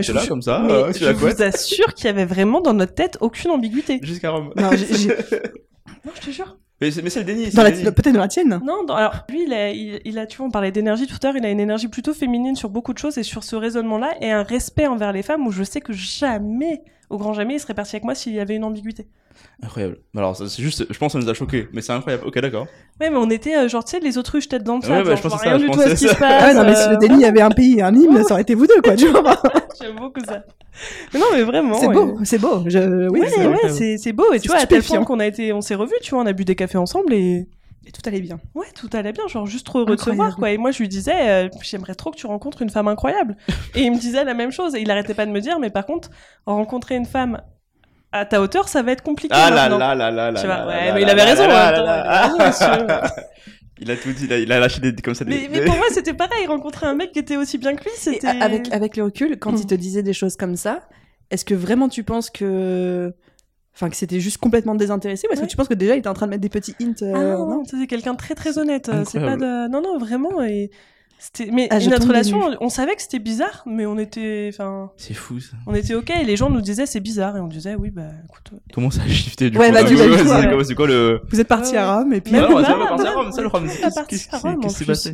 je- 0.00 0.12
là 0.12 0.26
comme 0.26 0.40
ça, 0.40 0.64
euh, 0.64 0.90
je 0.98 1.10
vous 1.12 1.42
assure 1.42 1.92
qu'il 1.92 2.06
y 2.06 2.08
avait 2.08 2.24
vraiment 2.24 2.62
dans 2.62 2.72
notre 2.72 2.94
tête 2.94 3.18
aucune 3.20 3.50
ambiguïté. 3.50 4.00
Jusqu'à 4.02 4.30
Rome. 4.30 4.52
Non, 4.56 4.70
je 4.72 4.84
te 4.86 6.30
jure. 6.30 6.56
Mais 6.80 6.90
c'est 6.92 7.02
mais 7.02 7.10
c'est 7.10 7.18
le 7.20 7.24
déni. 7.24 7.46
c'est 7.46 7.56
dans 7.56 7.62
le 7.64 7.70
la... 7.70 7.76
déni. 7.76 7.90
Peut-être 7.90 8.12
dans 8.14 8.20
la 8.20 8.28
tienne. 8.28 8.60
Non, 8.64 8.84
dans- 8.84 8.94
alors 8.94 9.14
lui, 9.28 9.44
il 9.46 9.52
a, 9.52 9.70
il, 9.70 10.00
il 10.04 10.18
a, 10.18 10.26
tu 10.26 10.36
vois, 10.38 10.46
on 10.46 10.50
parlait 10.50 10.70
d'énergie 10.70 11.06
tout 11.06 11.16
à 11.22 11.26
l'heure, 11.26 11.36
il 11.36 11.44
a 11.44 11.50
une 11.50 11.58
énergie 11.60 11.88
plutôt 11.88 12.14
féminine 12.14 12.54
sur 12.54 12.70
beaucoup 12.70 12.92
de 12.92 12.98
choses 12.98 13.18
et 13.18 13.22
sur 13.24 13.42
ce 13.42 13.56
raisonnement-là 13.56 14.14
et 14.20 14.30
un 14.30 14.42
respect 14.44 14.86
envers 14.86 15.12
les 15.12 15.22
femmes 15.22 15.46
où 15.46 15.50
je 15.50 15.64
sais 15.64 15.80
que 15.80 15.92
jamais, 15.92 16.82
au 17.10 17.18
grand 17.18 17.32
jamais, 17.34 17.54
il 17.54 17.60
serait 17.60 17.74
parti 17.74 17.96
avec 17.96 18.04
moi 18.04 18.14
s'il 18.14 18.32
y 18.34 18.40
avait 18.40 18.54
une 18.54 18.64
ambiguïté. 18.64 19.08
Incroyable. 19.62 19.98
Alors, 20.16 20.36
c'est 20.36 20.62
juste, 20.62 20.86
je 20.88 20.98
pense 20.98 21.12
que 21.12 21.18
ça 21.18 21.24
nous 21.24 21.30
a 21.30 21.34
choqué, 21.34 21.68
mais 21.72 21.80
c'est 21.80 21.92
incroyable. 21.92 22.24
Ok, 22.26 22.38
d'accord. 22.40 22.66
Ouais, 23.00 23.10
mais 23.10 23.16
on 23.16 23.28
était 23.28 23.56
euh, 23.56 23.68
genre, 23.68 23.84
tu 23.84 23.90
sais, 23.92 24.00
les 24.00 24.16
autruches 24.16 24.48
tête 24.48 24.62
dans 24.62 24.76
le 24.76 24.82
Ouais, 24.82 24.86
sac, 24.86 25.04
bah, 25.04 25.04
genre, 25.04 25.16
je 25.16 25.22
pensais 25.22 25.36
ça, 25.36 25.50
rien 25.50 25.58
je 25.58 25.64
du 25.64 25.70
tout 25.70 25.80
à 25.80 25.82
pensais 25.84 25.96
ce 25.96 26.00
qui 26.00 26.08
ça. 26.08 26.14
se 26.14 26.18
passe. 26.20 26.42
Ah 26.42 26.46
ouais, 26.48 26.54
non, 26.54 26.64
mais 26.64 26.74
si 26.76 26.82
euh, 26.82 26.90
le 26.92 26.96
déni 26.98 27.24
avait 27.24 27.40
un 27.40 27.50
pays 27.50 27.78
et 27.78 27.82
un 27.82 27.92
hymne, 27.94 28.22
ça 28.24 28.34
aurait 28.34 28.42
été 28.42 28.54
vous 28.54 28.66
deux, 28.68 28.80
quoi, 28.82 28.94
tu 28.94 29.08
vois. 29.08 29.22
J'aime 29.80 29.96
beaucoup 29.96 30.20
ça. 30.24 30.44
Mais 31.12 31.18
non, 31.18 31.26
mais 31.32 31.42
vraiment. 31.42 31.74
C'est 31.74 31.86
ouais. 31.88 31.94
beau, 31.94 32.18
c'est 32.22 32.38
beau. 32.38 32.62
Je... 32.66 33.08
Oui, 33.08 33.20
Ouais, 33.20 33.28
c'est- 33.28 33.38
ouais, 33.40 33.46
incroyable. 33.46 33.74
c'est 33.76 33.98
c'est 33.98 34.12
beau. 34.12 34.32
Et 34.32 34.38
tu 34.38 34.46
vois, 34.48 34.58
à 34.58 34.66
tel 34.66 34.80
stupéfiant. 34.80 34.96
point 34.98 35.04
qu'on 35.06 35.20
a 35.20 35.26
été, 35.26 35.52
on 35.52 35.60
s'est 35.60 35.74
revus, 35.74 35.94
tu 36.02 36.10
vois, 36.14 36.22
on 36.22 36.26
a 36.26 36.32
bu 36.32 36.44
des 36.44 36.54
cafés 36.54 36.78
ensemble 36.78 37.12
et 37.12 37.48
Et 37.84 37.90
tout 37.90 38.02
allait 38.06 38.20
bien. 38.20 38.38
Ouais, 38.54 38.66
tout 38.78 38.88
allait 38.92 39.12
bien, 39.12 39.26
genre 39.26 39.46
juste 39.46 39.66
trop 39.66 39.80
heureux 39.80 39.96
de 39.96 40.00
se 40.00 40.02
Incroyable. 40.10 40.22
voir, 40.24 40.36
quoi. 40.36 40.50
Et 40.52 40.58
moi, 40.58 40.70
je 40.70 40.78
lui 40.78 40.88
disais, 40.88 41.14
euh, 41.46 41.48
j'aimerais 41.62 41.94
trop 41.96 42.10
que 42.12 42.16
tu 42.16 42.26
rencontres 42.26 42.62
une 42.62 42.70
femme 42.70 42.86
incroyable. 42.86 43.36
et 43.74 43.80
il 43.82 43.90
me 43.92 43.98
disait 43.98 44.22
la 44.24 44.34
même 44.34 44.52
chose. 44.52 44.76
Et 44.76 44.80
il 44.82 44.90
arrêtait 44.92 45.14
pas 45.14 45.26
de 45.26 45.32
me 45.32 45.40
dire, 45.40 45.58
mais 45.58 45.70
par 45.70 45.84
contre, 45.84 46.10
rencontrer 46.46 46.94
une 46.94 47.06
femme 47.06 47.40
à 48.12 48.24
ta 48.24 48.40
hauteur, 48.40 48.68
ça 48.68 48.82
va 48.82 48.92
être 48.92 49.02
compliqué. 49.02 49.34
Ah 49.36 49.50
là 49.50 49.68
maintenant. 49.68 49.78
là 49.78 49.94
là 49.94 50.10
là 50.10 50.30
là 50.30 50.40
Tu 50.40 50.46
vois, 50.46 50.56
là 50.56 50.66
ouais, 50.66 50.92
mais 50.94 51.02
il 51.02 51.08
avait 51.10 51.24
raison, 51.24 51.44
il 53.80 53.90
a 53.92 53.96
tout 53.96 54.12
dit, 54.12 54.24
il 54.24 54.32
a, 54.32 54.38
il 54.38 54.50
a 54.52 54.58
lâché 54.58 54.80
des, 54.80 54.92
comme 54.96 55.14
ça 55.14 55.24
des. 55.24 55.30
Mais, 55.30 55.48
mais 55.52 55.64
pour 55.64 55.76
moi, 55.76 55.86
c'était 55.92 56.14
pareil. 56.14 56.46
Rencontrer 56.46 56.86
un 56.86 56.94
mec 56.94 57.12
qui 57.12 57.20
était 57.20 57.36
aussi 57.36 57.58
bien 57.58 57.76
que 57.76 57.84
lui, 57.84 57.90
c'était. 57.96 58.26
avec, 58.26 58.72
avec 58.72 58.96
le 58.96 59.04
recul, 59.04 59.38
quand 59.38 59.52
Hmm. 59.52 59.56
il 59.58 59.66
te 59.66 59.74
disait 59.74 60.02
des 60.02 60.12
choses 60.12 60.36
comme 60.36 60.56
ça, 60.56 60.80
est-ce 61.30 61.44
que 61.44 61.54
vraiment 61.54 61.88
tu 61.88 62.02
penses 62.02 62.30
que. 62.30 63.12
Enfin, 63.74 63.88
que 63.90 63.96
c'était 63.96 64.18
juste 64.18 64.38
complètement 64.38 64.74
désintéressé 64.74 65.28
ou 65.28 65.32
est-ce 65.32 65.40
Ouais. 65.40 65.46
que 65.46 65.50
tu 65.52 65.56
penses 65.56 65.68
que 65.68 65.74
déjà 65.74 65.94
il 65.94 65.98
était 66.00 66.08
en 66.08 66.14
train 66.14 66.26
de 66.26 66.30
mettre 66.30 66.42
des 66.42 66.48
petits 66.48 66.74
hints 66.80 66.94
euh, 67.02 67.12
Ah 67.14 67.18
non, 67.22 67.38
non 67.46 67.54
non, 67.58 67.62
c'est 67.64 67.86
quelqu'un 67.86 68.14
de 68.14 68.18
très 68.18 68.34
très 68.34 68.58
honnête. 68.58 68.88
euh, 68.88 69.04
C'est 69.06 69.20
pas 69.20 69.36
de. 69.36 69.68
Non, 69.70 69.80
non, 69.80 69.98
vraiment. 69.98 70.42
Et. 70.42 70.70
Mais 71.52 71.66
Ah, 71.70 71.78
notre 71.80 72.06
relation, 72.06 72.40
on 72.60 72.68
savait 72.68 72.94
que 72.94 73.02
c'était 73.02 73.18
bizarre, 73.18 73.62
mais 73.66 73.86
on 73.86 73.98
était. 73.98 74.50
Enfin, 74.52 74.90
C'est 74.96 75.14
fou 75.14 75.40
ça. 75.40 75.56
on 75.66 75.74
était 75.74 75.94
ok. 75.94 76.10
Et 76.10 76.24
les 76.24 76.36
gens 76.36 76.48
nous 76.48 76.60
disaient 76.60 76.86
c'est 76.86 77.00
bizarre, 77.00 77.36
et 77.36 77.40
on 77.40 77.48
disait 77.48 77.74
oui, 77.74 77.90
bah 77.90 78.02
écoute. 78.24 78.52
Comment 78.72 78.90
ça 78.90 79.02
a 79.02 79.08
shifté 79.08 79.50
du 79.50 79.58
Ouais, 79.58 79.68
coup 79.68 79.74
bah, 79.74 79.82
du 79.82 79.94
coup, 79.96 80.00
Ouais, 80.02 80.08
ouais. 80.22 80.48
quoi- 80.54 80.64
C'est 80.64 80.74
quoi 80.74 80.86
le. 80.86 81.20
Vous 81.28 81.40
êtes 81.40 81.48
parti 81.48 81.72
Ouais, 81.72 81.78
à 81.78 81.96
Rome 81.98 82.12
et 82.12 82.20
puis. 82.20 82.32
Non, 82.32 82.60
bah, 82.60 82.68
à 82.68 83.10
Rome, 83.12 83.32
ça 83.32 83.40
le 83.42 83.48
Rome. 83.48 83.66
Qu'est-ce 83.66 83.94
parti 83.94 84.16
qu'est-ce 84.16 84.34
à 84.34 84.38
Rome, 84.38 84.60
qui 84.60 84.70
s'est 84.70 84.84
passé 84.84 85.12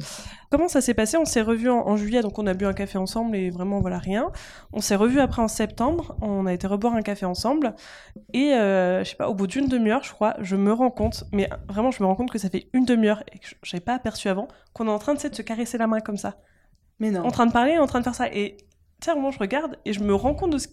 Comment 0.55 0.69
ça 0.69 0.81
s'est 0.81 0.95
passé? 0.95 1.17
On 1.17 1.25
s'est 1.25 1.43
revus 1.43 1.69
en, 1.69 1.85
en 1.85 1.97
juillet, 1.97 2.23
donc 2.23 2.39
on 2.39 2.47
a 2.47 2.55
bu 2.55 2.65
un 2.65 2.75
café 2.75 2.97
ensemble 2.97 3.35
et 3.35 3.51
vraiment 3.51 3.81
voilà 3.81 3.99
rien. 3.99 4.31
On 4.73 4.81
s'est 4.81 4.95
revus 4.95 5.19
après 5.19 5.43
en 5.43 5.49
septembre, 5.49 6.17
on 6.21 6.47
a 6.47 6.53
été 6.53 6.69
reboire 6.69 6.95
un 6.95 7.03
café 7.03 7.27
ensemble 7.27 7.75
et 8.33 8.55
euh, 8.55 9.03
je 9.03 9.11
sais 9.11 9.17
pas, 9.17 9.29
au 9.29 9.35
bout 9.35 9.49
d'une 9.49 9.67
demi-heure, 9.67 10.05
je 10.05 10.13
crois, 10.13 10.37
je 10.39 10.55
me 10.55 10.73
rends 10.73 10.93
compte, 10.93 11.25
mais 11.33 11.51
vraiment 11.69 11.91
je 11.91 12.01
me 12.05 12.07
rends 12.07 12.15
compte 12.15 12.31
que 12.31 12.39
ça 12.39 12.51
fait 12.51 12.69
une 12.73 12.85
demi-heure 12.85 13.25
et 13.33 13.41
que 13.41 13.49
je 13.65 13.75
n'avais 13.75 13.85
pas 13.85 13.95
aperçu 13.95 14.29
avant 14.29 14.47
qu'on 14.75 14.87
est 14.87 14.93
en 14.93 15.01
train 15.01 15.15
de, 15.15 15.19
se 15.19 15.43
caresser 15.43 15.77
la 15.77 15.89
main 15.89 15.99
comme 15.99 16.19
ça, 16.19 16.37
Mais 17.01 17.11
non. 17.11 17.25
en 17.25 17.33
train 17.33 17.47
de 17.47 17.53
parler, 17.53 17.77
en 17.77 17.87
train 17.87 17.99
de 17.99 18.05
faire 18.05 18.15
ça 18.15 18.29
et 18.29 18.57
un 19.09 19.15
moment 19.17 19.33
je 19.33 19.41
regarde 19.41 19.77
et 19.85 19.93
je 19.93 20.05
me 20.05 20.15
rends 20.15 20.37
compte 20.37 20.53
de 20.53 20.59
ce, 20.59 20.69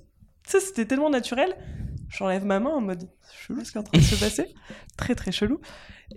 sais, 0.50 0.60
c'était 0.60 0.86
tellement 0.86 1.10
naturel. 1.10 1.56
J'enlève 2.10 2.44
ma 2.46 2.60
main 2.60 2.72
en 2.72 2.82
mode 2.82 3.08
chelou 3.48 3.64
ce 3.64 3.72
qui 3.72 3.78
est 3.78 3.82
en 3.82 3.84
train 3.84 3.98
de 3.98 4.04
se 4.04 4.16
passer, 4.20 4.54
très 4.98 5.16
très 5.16 5.32
chelou. 5.32 5.60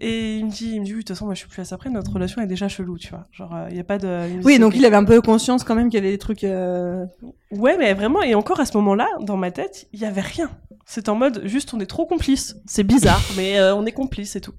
Et 0.00 0.38
il 0.38 0.46
me 0.46 0.50
dit, 0.50 0.72
il 0.74 0.80
me 0.80 0.84
dit, 0.84 0.92
oui, 0.92 0.98
de 0.98 1.02
toute 1.04 1.10
façon, 1.14 1.24
moi, 1.26 1.34
je 1.34 1.38
suis 1.40 1.48
plus 1.48 1.60
à 1.60 1.64
ça 1.64 1.78
près, 1.78 1.88
notre 1.88 2.12
relation 2.12 2.42
est 2.42 2.48
déjà 2.48 2.66
chelou, 2.66 2.98
tu 2.98 3.10
vois. 3.10 3.26
Genre, 3.30 3.54
il 3.70 3.76
y 3.76 3.80
a 3.80 3.84
pas 3.84 3.98
de. 3.98 4.42
Oui, 4.42 4.58
donc 4.58 4.74
il 4.74 4.84
avait 4.84 4.96
un 4.96 5.04
peu 5.04 5.20
conscience 5.22 5.62
quand 5.62 5.76
même 5.76 5.88
qu'il 5.88 5.98
y 5.98 6.02
avait 6.02 6.10
des 6.10 6.18
trucs. 6.18 6.42
euh, 6.42 7.06
Ouais, 7.52 7.76
mais 7.78 7.94
vraiment, 7.94 8.20
et 8.22 8.34
encore 8.34 8.58
à 8.58 8.66
ce 8.66 8.76
moment-là, 8.78 9.06
dans 9.20 9.36
ma 9.36 9.52
tête, 9.52 9.86
il 9.92 10.00
y 10.00 10.04
avait 10.04 10.20
rien. 10.20 10.50
C'est 10.84 11.08
en 11.08 11.14
mode, 11.14 11.42
juste, 11.44 11.72
on 11.74 11.80
est 11.80 11.86
trop 11.86 12.06
complices. 12.06 12.56
C'est 12.66 12.82
bizarre, 12.82 13.22
mais 13.36 13.60
euh, 13.60 13.74
on 13.76 13.86
est 13.86 13.92
complices 13.92 14.34
et 14.34 14.40
tout. 14.40 14.54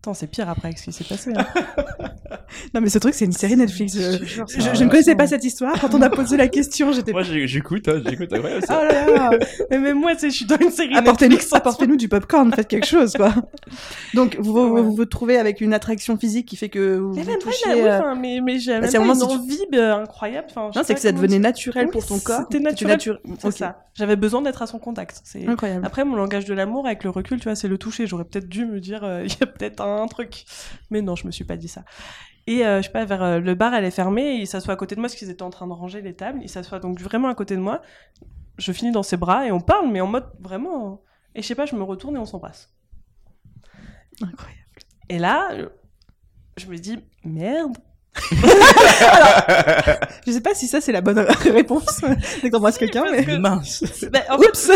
Attends, 0.00 0.14
c'est 0.14 0.28
pire 0.28 0.48
après 0.48 0.68
avec 0.68 0.78
ce 0.78 0.84
qui 0.84 0.92
s'est 0.92 1.04
passé. 1.04 1.32
hein. 1.36 1.46
Non, 2.74 2.80
mais 2.80 2.88
ce 2.88 2.98
truc, 2.98 3.14
c'est 3.14 3.24
une 3.26 3.32
série 3.32 3.56
Netflix. 3.56 3.94
Je, 3.94 4.84
ne 4.84 4.88
connaissais 4.88 5.14
pas 5.14 5.26
cette 5.26 5.44
histoire. 5.44 5.78
Quand 5.80 5.94
on 5.94 6.00
a 6.00 6.08
posé 6.08 6.36
la 6.36 6.48
question, 6.48 6.92
j'étais. 6.92 7.12
Moi 7.12 7.22
j'ai- 7.22 7.46
j'écoute, 7.46 7.86
hein, 7.88 8.00
j'écoute, 8.06 8.30
Oh 8.32 8.36
ça. 8.66 8.84
là 8.84 9.06
là 9.06 9.30
Mais 9.70 9.78
même 9.78 9.98
moi, 10.00 10.12
je 10.20 10.28
suis 10.28 10.46
dans 10.46 10.56
une 10.56 10.70
série 10.70 10.94
Apportez-nous 10.96 11.32
Netflix. 11.32 11.52
apportez-nous 11.54 11.96
du 11.96 12.08
popcorn, 12.08 12.50
faites 12.52 12.68
quelque 12.68 12.86
chose, 12.86 13.12
quoi. 13.14 13.34
Donc, 14.14 14.36
vous 14.40 14.52
vous, 14.52 14.60
Ouais. 14.74 14.80
vous 14.82 14.94
vous 14.94 15.04
trouvez 15.04 15.36
avec 15.38 15.60
une 15.60 15.74
attraction 15.74 16.16
physique 16.16 16.46
qui 16.46 16.56
fait 16.56 16.68
que 16.70 16.96
vous 16.96 17.14
Mais 17.14 17.22
vous 17.22 17.30
même 17.30 17.38
pas, 17.38 17.44
touchez. 17.50 17.68
là, 17.68 17.76
ouais, 17.76 18.06
euh, 18.06 18.14
mais, 18.18 18.40
mais 18.42 18.58
j'avais 18.58 18.78
bah, 18.78 18.82
même 18.82 18.90
c'est 18.90 18.96
un 18.96 19.00
pas 19.00 19.06
moment 19.06 19.24
une 19.24 19.30
si 19.30 19.36
tu- 19.36 19.64
envie 19.72 19.78
euh, 19.80 19.96
incroyable. 19.96 20.46
Enfin, 20.50 20.70
Non, 20.74 20.82
c'est 20.84 20.94
que 20.94 21.00
ça 21.00 21.12
devenait 21.12 21.38
naturel 21.38 21.86
Oui, 21.86 21.92
pour 21.92 22.06
ton 22.06 22.18
corps. 22.18 22.40
C'était 22.50 22.62
naturel. 22.62 22.96
natu- 22.96 23.16
C'est 23.40 23.50
ça. 23.52 23.84
J'avais 23.94 24.16
besoin 24.16 24.42
d'être 24.42 24.62
à 24.62 24.66
son 24.66 24.78
contact. 24.78 25.20
C'est 25.24 25.46
Incroyable. 25.46 25.84
Après, 25.84 26.04
mon 26.04 26.14
langage 26.16 26.44
de 26.44 26.54
l'amour, 26.54 26.86
avec 26.86 27.02
le 27.04 27.10
recul, 27.10 27.38
tu 27.38 27.44
vois, 27.44 27.56
c'est 27.56 27.66
le 27.68 27.78
toucher. 27.78 28.06
J'aurais 28.06 28.24
peut-être 28.24 28.48
dû 28.48 28.64
me 28.64 28.80
dire, 28.80 29.02
euh, 29.02 29.22
il 29.26 29.30
y 29.30 29.42
a 29.42 29.46
peut-être 29.46 29.80
un 29.80 29.87
truc. 30.08 30.44
Mais 30.90 31.02
non, 31.02 31.16
je 31.16 31.26
me 31.26 31.32
suis 31.32 31.44
pas 31.44 31.56
dit 31.56 31.68
ça. 31.68 31.84
Et 32.46 32.64
euh, 32.66 32.78
je 32.78 32.86
sais 32.86 32.92
pas, 32.92 33.04
vers 33.04 33.22
euh, 33.22 33.40
le 33.40 33.54
bar, 33.54 33.74
elle 33.74 33.84
est 33.84 33.90
fermée, 33.90 34.36
et 34.36 34.40
il 34.40 34.46
s'assoit 34.46 34.74
à 34.74 34.76
côté 34.76 34.94
de 34.94 35.00
moi, 35.00 35.08
parce 35.08 35.18
qu'ils 35.18 35.30
étaient 35.30 35.42
en 35.42 35.50
train 35.50 35.66
de 35.66 35.72
ranger 35.72 36.00
les 36.00 36.14
tables. 36.14 36.40
Il 36.42 36.48
s'assoit 36.48 36.78
donc 36.78 37.00
vraiment 37.00 37.28
à 37.28 37.34
côté 37.34 37.56
de 37.56 37.60
moi. 37.60 37.82
Je 38.56 38.72
finis 38.72 38.90
dans 38.90 39.02
ses 39.02 39.16
bras, 39.16 39.46
et 39.46 39.52
on 39.52 39.60
parle, 39.60 39.90
mais 39.90 40.00
en 40.00 40.06
mode 40.06 40.26
vraiment. 40.40 41.02
Et 41.34 41.42
je 41.42 41.46
sais 41.46 41.54
pas, 41.54 41.66
je 41.66 41.74
me 41.74 41.82
retourne 41.82 42.16
et 42.16 42.18
on 42.18 42.24
s'embrasse. 42.24 42.70
Incroyable. 44.22 44.58
Et 45.10 45.18
là, 45.18 45.50
je 46.56 46.66
me 46.66 46.76
dis, 46.76 46.98
merde. 47.24 47.76
Je 50.26 50.32
sais 50.32 50.40
pas 50.40 50.54
si 50.54 50.66
ça 50.66 50.80
c'est 50.80 50.92
la 50.92 51.00
bonne 51.00 51.18
réponse 51.44 52.00
dès 52.42 52.50
t'embrasses 52.50 52.78
quelqu'un, 52.78 53.04
mais. 53.10 53.24
que- 53.24 53.36
Mince. 53.36 53.84
Bah, 54.12 54.20
en 54.30 54.38
fait, 54.38 54.48
Oups, 54.48 54.70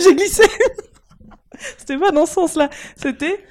j'ai 0.00 0.14
glissé. 0.14 0.44
C'était 1.78 1.98
pas 1.98 2.10
dans 2.10 2.26
ce 2.26 2.34
sens-là. 2.34 2.70
C'était, 2.96 3.44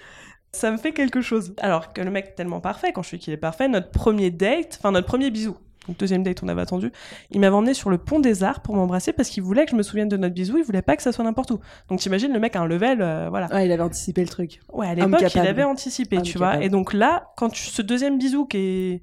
ça 0.52 0.72
me 0.72 0.78
fait 0.78 0.92
quelque 0.92 1.22
chose. 1.22 1.54
Alors 1.58 1.94
que 1.94 2.02
le 2.02 2.12
mec 2.12 2.28
est 2.30 2.36
tellement 2.36 2.62
parfait, 2.62 2.92
quand 2.94 3.04
je 3.04 3.10
suis 3.10 3.20
qu'il 3.20 3.34
est 3.34 3.38
parfait, 3.38 3.68
notre 3.68 3.92
premier 3.92 4.32
date, 4.32 4.78
enfin 4.80 4.92
notre 4.92 5.08
premier 5.08 5.32
bisou. 5.32 5.58
donc 5.88 5.98
deuxième 5.98 6.24
date, 6.24 6.42
on 6.44 6.48
avait 6.48 6.62
attendu. 6.62 6.92
Il 7.32 7.40
m'avait 7.40 7.56
emmené 7.56 7.74
sur 7.74 7.90
le 7.90 7.98
pont 7.98 8.20
des 8.20 8.44
Arts 8.44 8.62
pour 8.62 8.76
m'embrasser 8.76 9.14
parce 9.14 9.30
qu'il 9.30 9.44
voulait 9.44 9.66
que 9.66 9.72
je 9.72 9.76
me 9.76 9.84
souvienne 9.84 10.10
de 10.10 10.18
notre 10.18 10.34
bisou. 10.34 10.58
Il 10.58 10.64
voulait 10.64 10.82
pas 10.82 10.96
que 10.96 11.04
ça 11.04 11.12
soit 11.12 11.24
n'importe 11.24 11.52
où. 11.52 11.60
Donc 11.90 12.00
t'imagines, 12.00 12.34
le 12.34 12.40
mec 12.40 12.56
a 12.56 12.62
un 12.62 12.68
level, 12.68 13.02
euh, 13.02 13.28
voilà. 13.30 13.48
Ouais, 13.54 13.66
il 13.66 13.72
avait 13.72 13.84
anticipé 13.84 14.22
le 14.22 14.30
truc. 14.30 14.62
Ouais, 14.72 14.88
à 14.88 14.96
l'époque, 14.96 15.22
il 15.34 15.40
avait 15.40 15.64
anticipé, 15.64 16.18
Homme 16.18 16.24
tu 16.24 16.38
vois. 16.38 16.64
Et 16.64 16.70
donc 16.70 16.94
là, 16.94 17.32
quand 17.38 17.50
tu, 17.50 17.64
ce 17.64 17.82
deuxième 17.82 18.18
bisou 18.18 18.46
qui 18.46 18.58
est 18.58 19.02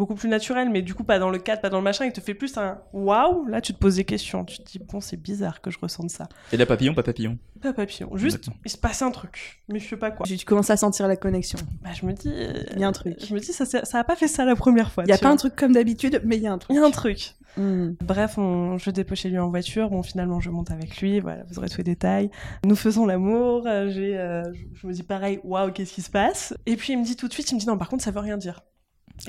beaucoup 0.00 0.14
plus 0.16 0.28
naturel, 0.28 0.68
mais 0.70 0.82
du 0.82 0.94
coup 0.94 1.04
pas 1.04 1.18
dans 1.20 1.30
le 1.30 1.38
cadre, 1.38 1.60
pas 1.60 1.68
dans 1.70 1.76
le 1.78 1.84
machin, 1.84 2.04
il 2.06 2.12
te 2.12 2.20
fait 2.20 2.34
plus 2.34 2.56
un 2.58 2.78
waouh. 2.92 3.46
Là, 3.46 3.60
tu 3.60 3.72
te 3.72 3.78
poses 3.78 3.96
des 3.96 4.04
questions. 4.04 4.44
Tu 4.44 4.58
te 4.58 4.64
dis 4.64 4.80
bon, 4.80 5.00
c'est 5.00 5.16
bizarre 5.16 5.60
que 5.60 5.70
je 5.70 5.78
ressente 5.80 6.10
ça. 6.10 6.28
Et 6.52 6.56
la 6.56 6.66
papillon, 6.66 6.94
pas 6.94 7.02
papillon. 7.04 7.38
Pas 7.60 7.72
papillon. 7.72 8.10
Juste, 8.16 8.48
il 8.64 8.70
se 8.70 8.78
passe 8.78 9.02
un 9.02 9.10
truc, 9.10 9.62
mais 9.68 9.78
je 9.78 9.86
sais 9.88 9.96
pas 9.96 10.10
quoi. 10.10 10.26
Tu 10.26 10.36
tu 10.36 10.44
commences 10.46 10.70
à 10.70 10.76
sentir 10.76 11.06
la 11.06 11.16
connexion. 11.16 11.58
Bah, 11.82 11.90
je 11.92 12.04
me 12.06 12.12
dis, 12.12 12.28
euh, 12.32 12.54
Il 12.74 12.80
y 12.80 12.84
a 12.84 12.88
un 12.88 12.92
truc. 12.92 13.16
je 13.24 13.32
me 13.34 13.38
dis 13.38 13.52
ça, 13.52 13.64
ça 13.66 13.98
a 13.98 14.04
pas 14.04 14.16
fait 14.16 14.28
ça 14.28 14.44
la 14.44 14.56
première 14.56 14.90
fois. 14.90 15.04
Il 15.06 15.10
y 15.10 15.12
a 15.12 15.18
pas 15.18 15.26
vois. 15.26 15.32
un 15.34 15.36
truc 15.36 15.54
comme 15.54 15.72
d'habitude, 15.72 16.22
mais 16.24 16.36
il 16.38 16.42
y 16.42 16.46
a 16.48 16.52
un 16.52 16.56
Il 16.56 16.60
truc. 16.60 16.76
y 16.76 16.80
a 16.80 16.84
un 16.84 16.90
truc. 16.90 17.34
Hmm. 17.56 17.94
Bref, 18.00 18.38
on, 18.38 18.78
je 18.78 18.90
dépose 18.90 19.18
chez 19.18 19.28
lui 19.28 19.38
en 19.38 19.50
voiture. 19.50 19.90
Bon, 19.90 20.02
finalement, 20.04 20.38
je 20.40 20.50
monte 20.50 20.70
avec 20.70 20.98
lui. 21.02 21.18
Voilà, 21.20 21.42
vous 21.48 21.58
aurez 21.58 21.68
tous 21.68 21.78
les 21.78 21.84
détails. 21.84 22.30
Nous 22.64 22.76
faisons 22.76 23.06
l'amour. 23.06 23.66
euh, 23.66 23.90
J'ai, 23.90 24.16
euh, 24.16 24.44
je, 24.54 24.60
je 24.80 24.86
me 24.86 24.92
dis 24.92 25.02
pareil, 25.02 25.40
waouh, 25.42 25.72
qu'est-ce 25.72 25.92
qui 25.92 26.00
se 26.02 26.10
passe? 26.10 26.54
Et 26.66 26.76
puis 26.76 26.92
il 26.92 26.98
me 27.00 27.04
dit 27.04 27.16
tout 27.16 27.26
de 27.28 27.32
suite, 27.32 27.50
il 27.50 27.56
me 27.56 27.60
dit 27.60 27.66
non, 27.66 27.76
par 27.76 27.88
contre, 27.88 28.04
ça 28.04 28.12
veut 28.12 28.20
rien 28.20 28.36
dire. 28.38 28.60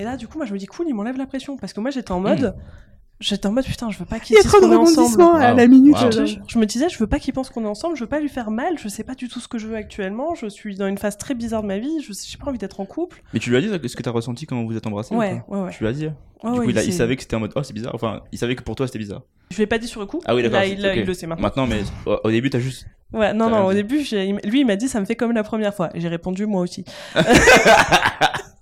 Et 0.00 0.04
là, 0.04 0.16
du 0.16 0.26
coup, 0.28 0.38
moi, 0.38 0.46
je 0.46 0.52
me 0.52 0.58
dis 0.58 0.66
cool, 0.66 0.86
il 0.88 0.94
m'enlève 0.94 1.16
la 1.18 1.26
pression 1.26 1.56
parce 1.56 1.72
que 1.72 1.80
moi, 1.80 1.90
j'étais 1.90 2.12
en 2.12 2.20
mode, 2.20 2.54
j'étais 3.20 3.46
en 3.46 3.52
mode 3.52 3.64
putain, 3.64 3.90
je 3.90 3.98
veux 3.98 4.04
pas 4.06 4.18
qu'il 4.18 4.34
Il 4.34 4.36
y 4.36 4.40
a 4.40 4.42
dise 4.42 4.50
trop 4.50 4.60
de 4.60 4.66
qu'on 4.66 4.72
est 4.72 4.76
ensemble. 4.76 4.96
rebondissements 4.98 5.34
à 5.34 5.50
Wow. 5.52 5.56
la 5.56 5.66
minute. 5.66 5.94
Wow. 5.94 6.10
genre. 6.12 6.26
Je, 6.26 6.36
je 6.48 6.58
me 6.58 6.66
disais, 6.66 6.88
je 6.88 6.98
veux 6.98 7.06
pas 7.06 7.18
qu'il 7.18 7.32
pense 7.34 7.50
qu'on 7.50 7.64
est 7.64 7.68
ensemble, 7.68 7.96
je 7.96 8.00
veux 8.02 8.08
pas 8.08 8.20
lui 8.20 8.28
faire 8.28 8.50
mal, 8.50 8.78
je 8.78 8.88
sais 8.88 9.04
pas 9.04 9.14
du 9.14 9.28
tout 9.28 9.38
ce 9.40 9.48
que 9.48 9.58
je 9.58 9.66
veux 9.68 9.76
actuellement, 9.76 10.34
je 10.34 10.46
suis 10.46 10.76
dans 10.76 10.86
une 10.88 10.98
phase 10.98 11.18
très 11.18 11.34
bizarre 11.34 11.62
de 11.62 11.68
ma 11.68 11.78
vie, 11.78 12.00
je 12.02 12.12
j'ai 12.12 12.38
pas 12.38 12.48
envie 12.48 12.58
d'être 12.58 12.80
en 12.80 12.86
couple. 12.86 13.22
Mais 13.34 13.38
tu 13.40 13.50
lui 13.50 13.56
as 13.56 13.60
dit 13.60 13.68
ce 13.88 13.96
que 13.96 14.02
t'as 14.02 14.10
ressenti 14.10 14.46
quand 14.46 14.64
vous 14.64 14.76
êtes 14.76 14.86
embrassés 14.86 15.14
ou 15.14 15.18
Ouais, 15.18 15.42
ouais, 15.48 15.60
ouais. 15.60 15.70
Tu 15.70 15.80
lui 15.84 15.88
as 15.88 15.92
dit 15.92 16.06
Ouais, 16.42 16.50
Du 16.52 16.58
ouais, 16.58 16.64
coup, 16.64 16.70
il, 16.70 16.78
a- 16.78 16.82
il 16.84 16.92
savait 16.92 17.14
que 17.14 17.22
c'était 17.22 17.36
en 17.36 17.40
mode 17.40 17.52
oh 17.54 17.62
c'est 17.62 17.72
bizarre. 17.72 17.94
Enfin, 17.94 18.22
il 18.32 18.38
savait 18.38 18.56
que 18.56 18.62
pour 18.64 18.74
toi 18.74 18.86
c'était 18.88 18.98
bizarre. 18.98 19.22
Je 19.52 19.58
l'ai 19.58 19.66
pas 19.66 19.78
dit 19.78 19.86
sur 19.86 20.00
le 20.00 20.06
coup. 20.06 20.20
Ah 20.24 20.34
oui, 20.34 20.42
d'accord. 20.42 20.58
Là, 20.58 20.66
il, 20.66 20.84
ok. 20.84 20.92
il 20.96 21.04
le 21.04 21.14
sait 21.14 21.26
maintenant. 21.28 21.42
Maintenant, 21.42 21.66
mais 21.66 21.82
au, 22.24 22.30
début, 22.30 22.48
t'as 22.50 22.58
juste. 22.58 22.86
Ouais, 23.12 23.32
non, 23.34 23.50
non, 23.50 23.66
au 23.66 23.72
début, 23.74 23.98
lui, 24.44 24.60
il 24.60 24.66
m'a 24.66 24.76
dit, 24.76 24.88
ça 24.88 24.98
me 24.98 25.04
fait 25.04 25.14
comme 25.14 25.32
la 25.32 25.42
première 25.44 25.74
fois. 25.74 25.90
Et 25.94 26.00
j'ai 26.00 26.08
répondu, 26.08 26.46
moi 26.46 26.62
aussi. 26.62 26.84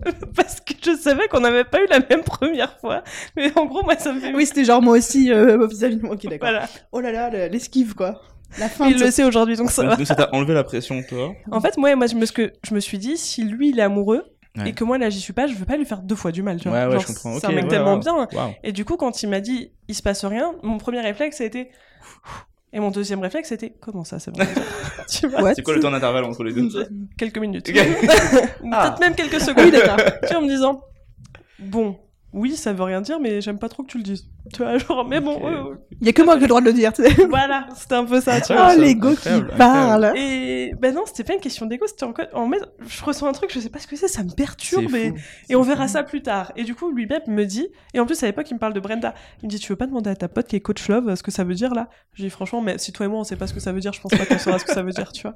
Parce 0.37 0.61
que 0.61 0.75
je 0.85 0.97
savais 0.97 1.29
qu'on 1.29 1.41
n'avait 1.41 1.65
pas 1.65 1.83
eu 1.83 1.87
la 1.89 2.01
même 2.01 2.23
première 2.23 2.79
fois. 2.79 3.03
Mais 3.37 3.51
en 3.57 3.67
gros, 3.67 3.83
moi, 3.83 3.97
ça 3.99 4.13
me 4.13 4.21
fait... 4.21 4.35
Oui, 4.35 4.47
c'était 4.47 4.65
genre 4.65 4.81
moi 4.83 4.97
aussi 4.97 5.33
euh, 5.33 5.67
vis-à-vis 5.67 5.97
de 5.97 6.03
moi. 6.03 6.15
Ok, 6.15 6.23
d'accord. 6.25 6.39
Voilà. 6.49 6.69
Oh 6.93 7.01
là 7.01 7.13
là, 7.13 7.31
le- 7.31 7.47
l'esquive 7.53 7.95
quoi. 7.95 8.21
La 8.59 8.69
fin. 8.69 8.89
Il 8.89 8.97
de 8.97 9.05
le 9.05 9.11
sait 9.11 9.25
aujourd'hui, 9.25 9.57
donc 9.57 9.71
ça 9.71 9.85
va. 9.85 10.05
Ça 10.05 10.15
t'a 10.15 10.35
enlevé 10.35 10.55
la 10.55 10.65
pression, 10.65 11.03
toi. 11.09 11.33
En 11.53 11.61
fait, 11.61 11.77
moi, 11.77 11.95
moi 11.97 12.07
je, 12.07 12.17
me, 12.17 12.27
ce 12.27 12.33
que 12.33 12.53
je 12.67 12.75
me 12.75 12.81
suis 12.81 12.99
dit, 12.99 13.17
si 13.17 13.45
lui, 13.45 13.71
il 13.71 13.79
est 13.79 13.83
amoureux, 13.83 14.25
Ouais. 14.57 14.71
et 14.71 14.73
que 14.73 14.83
moi, 14.83 14.99
là, 14.99 15.11
j'y 15.11 15.21
suis 15.21 15.33
pas, 15.33 15.47
je 15.47 15.55
veux 15.55 15.65
pas 15.65 15.77
lui 15.77 15.85
faire 15.85 16.03
deux 16.03 16.17
fois 16.17 16.33
du 16.33 16.43
mal, 16.43 16.61
tu 16.61 16.69
vois. 16.69 16.79
Ouais, 16.79 16.85
ouais, 16.87 16.91
Genre, 16.95 17.01
je 17.03 17.07
comprends. 17.07 17.39
C'est 17.39 17.47
Ok, 17.47 17.53
un 17.53 17.55
mec 17.55 17.65
ouais, 17.65 17.71
tellement 17.71 17.95
ouais. 17.95 18.01
bien. 18.01 18.55
Et 18.65 18.73
du 18.73 18.85
coup, 18.85 18.97
quand 18.97 19.23
il 19.23 19.29
m'a 19.29 19.39
dit, 19.39 19.71
il 19.87 19.95
se 19.95 20.03
passe 20.03 20.25
rien, 20.25 20.53
mon 20.65 20.77
premier 20.79 21.01
réflexe, 21.01 21.41
a 21.41 21.45
été... 21.45 21.71
Et 22.73 22.79
mon 22.79 22.91
deuxième 22.91 23.21
réflexe, 23.21 23.49
c'était, 23.49 23.71
comment 23.81 24.05
ça, 24.05 24.19
c'est 24.21 24.31
bon 24.31 24.39
Tu 25.09 25.27
vois 25.27 25.43
What 25.43 25.55
C'est 25.55 25.63
quoi 25.63 25.75
le 25.75 25.81
temps 25.81 25.91
d'intervalle 25.91 26.25
entre 26.25 26.45
les 26.45 26.53
deux 26.53 26.69
Quelques 27.19 27.39
minutes. 27.39 27.65
Peut-être 27.73 28.59
Ah. 28.73 28.97
même 29.01 29.15
quelques 29.17 29.41
secondes. 29.41 29.65
Oui, 29.65 29.71
d'accord. 29.73 29.97
tu 30.23 30.29
vois, 30.29 30.39
en 30.39 30.43
me 30.43 30.49
disant, 30.49 30.81
bon, 31.59 31.99
oui, 32.33 32.55
ça 32.57 32.73
veut 32.73 32.85
rien 32.85 33.01
dire, 33.01 33.19
mais 33.19 33.41
j'aime 33.41 33.59
pas 33.59 33.69
trop 33.69 33.83
que 33.83 33.89
tu 33.89 33.99
le 33.99 34.05
dises. 34.05 34.29
Tu 34.55 34.63
vois, 34.63 34.79
genre, 34.79 35.05
mais 35.07 35.21
bon. 35.21 35.41
Il 36.01 36.07
y 36.07 36.11
a 36.11 36.13
que 36.13 36.23
moi 36.23 36.35
qui 36.35 36.41
ai 36.41 36.43
le 36.43 36.49
droit 36.49 36.61
de 36.61 36.67
le 36.67 36.73
dire. 36.73 36.93
tu 36.93 37.03
sais. 37.05 37.27
voilà, 37.27 37.67
c'était 37.77 37.97
un 37.97 38.05
peu 38.05 38.21
ça, 38.21 38.41
tu 38.41 38.53
Oh, 38.53 38.57
vois. 38.57 38.71
ça. 38.71 38.77
l'ego 38.77 39.15
qui 39.15 39.29
parle. 39.59 40.13
Et 40.17 40.73
ben 40.81 40.95
non, 40.95 41.03
c'était 41.07 41.25
pas 41.25 41.35
une 41.35 41.41
question 41.41 41.67
d'ego, 41.67 41.87
c'était 41.89 42.05
en, 42.05 42.15
en 42.35 42.47
mode, 42.47 42.73
je 42.87 43.05
ressens 43.05 43.27
un 43.27 43.33
truc, 43.33 43.53
je 43.53 43.59
sais 43.59 43.69
pas 43.69 43.79
ce 43.81 43.87
que 43.87 43.97
c'est, 43.97 44.07
ça 44.09 44.23
me 44.23 44.31
perturbe 44.31 44.87
C'est 44.91 45.07
et, 45.07 45.11
fou. 45.11 45.17
et 45.51 45.57
on 45.57 45.63
verra 45.63 45.89
ça 45.89 46.03
plus 46.05 46.23
tard. 46.23 46.53
Et 46.57 46.63
du 46.65 46.75
coup, 46.75 46.91
lui-même 46.93 47.23
me 47.27 47.45
dit, 47.45 47.69
et 47.95 48.01
en 48.01 48.07
plus 48.07 48.23
à 48.23 48.27
l'époque, 48.27 48.49
il 48.51 48.55
me 48.55 48.59
parle 48.61 48.73
de 48.75 48.81
Brenda. 48.81 49.15
Il 49.43 49.47
me 49.47 49.51
dit, 49.51 49.59
tu 49.59 49.71
veux 49.73 49.77
pas 49.77 49.87
demander 49.87 50.11
à 50.11 50.17
ta 50.17 50.29
pote 50.29 50.47
qui 50.47 50.57
est 50.57 50.61
coach 50.61 50.89
love 50.89 51.15
ce 51.17 51.23
que 51.23 51.31
ça 51.33 51.43
veut 51.45 51.55
dire 51.55 51.75
là? 51.75 51.89
Je 52.15 52.23
dis, 52.23 52.31
franchement, 52.31 52.61
mais 52.63 52.79
si 52.79 52.93
toi 52.93 53.07
et 53.07 53.09
moi 53.09 53.19
on 53.19 53.25
sait 53.25 53.37
pas 53.37 53.47
ce 53.49 53.55
que 53.55 53.61
ça 53.61 53.73
veut 53.73 53.81
dire, 53.81 53.93
je 53.93 54.01
pense 54.01 54.13
pas 54.13 54.25
qu'on 54.25 54.39
saura 54.39 54.59
ce 54.59 54.65
que 54.65 54.73
ça 54.73 54.83
veut 54.83 54.93
dire, 54.93 55.11
tu 55.13 55.23
vois. 55.23 55.35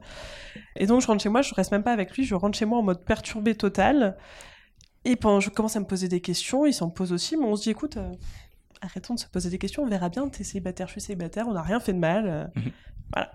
Et 0.77 0.87
donc, 0.87 1.01
je 1.01 1.07
rentre 1.09 1.23
chez 1.23 1.29
moi, 1.29 1.43
je 1.43 1.55
reste 1.55 1.73
même 1.73 1.83
pas 1.83 1.93
avec 1.93 2.17
lui, 2.17 2.25
je 2.25 2.35
rentre 2.35 2.57
chez 2.57 2.65
moi 2.65 2.79
en 2.79 2.83
mode 2.83 3.05
perturbé 3.05 3.55
total. 3.57 4.17
Et 5.05 5.17
pendant, 5.17 5.41
je 5.41 5.51
commence 5.51 5.77
à 5.77 5.81
me 5.81 5.85
poser 5.87 6.09
des 6.09 6.21
questions, 6.21 6.65
il 6.67 6.73
s'en 6.73 6.89
pose 6.91 7.13
aussi, 7.13 7.37
mais 7.37 7.45
on 7.45 7.57
se 7.57 7.63
dit, 7.65 7.71
écoute, 7.71 7.97
euh, 7.99 8.11
arrêtons 8.81 9.15
de 9.15 9.19
se 9.21 9.27
poser 9.27 9.51
des 9.51 9.59
questions, 9.59 9.83
on 9.83 9.87
verra 9.87 10.09
bien, 10.09 10.29
t'es 10.29 10.45
célibataire, 10.45 10.87
je 10.87 10.93
suis 10.93 11.01
célibataire, 11.01 11.47
on 11.49 11.53
n'a 11.53 11.63
rien 11.63 11.81
fait 11.81 11.93
de 11.93 11.99
mal. 11.99 12.25
euh, 12.27 12.45
Mhm. 12.57 12.71
Voilà. 13.13 13.31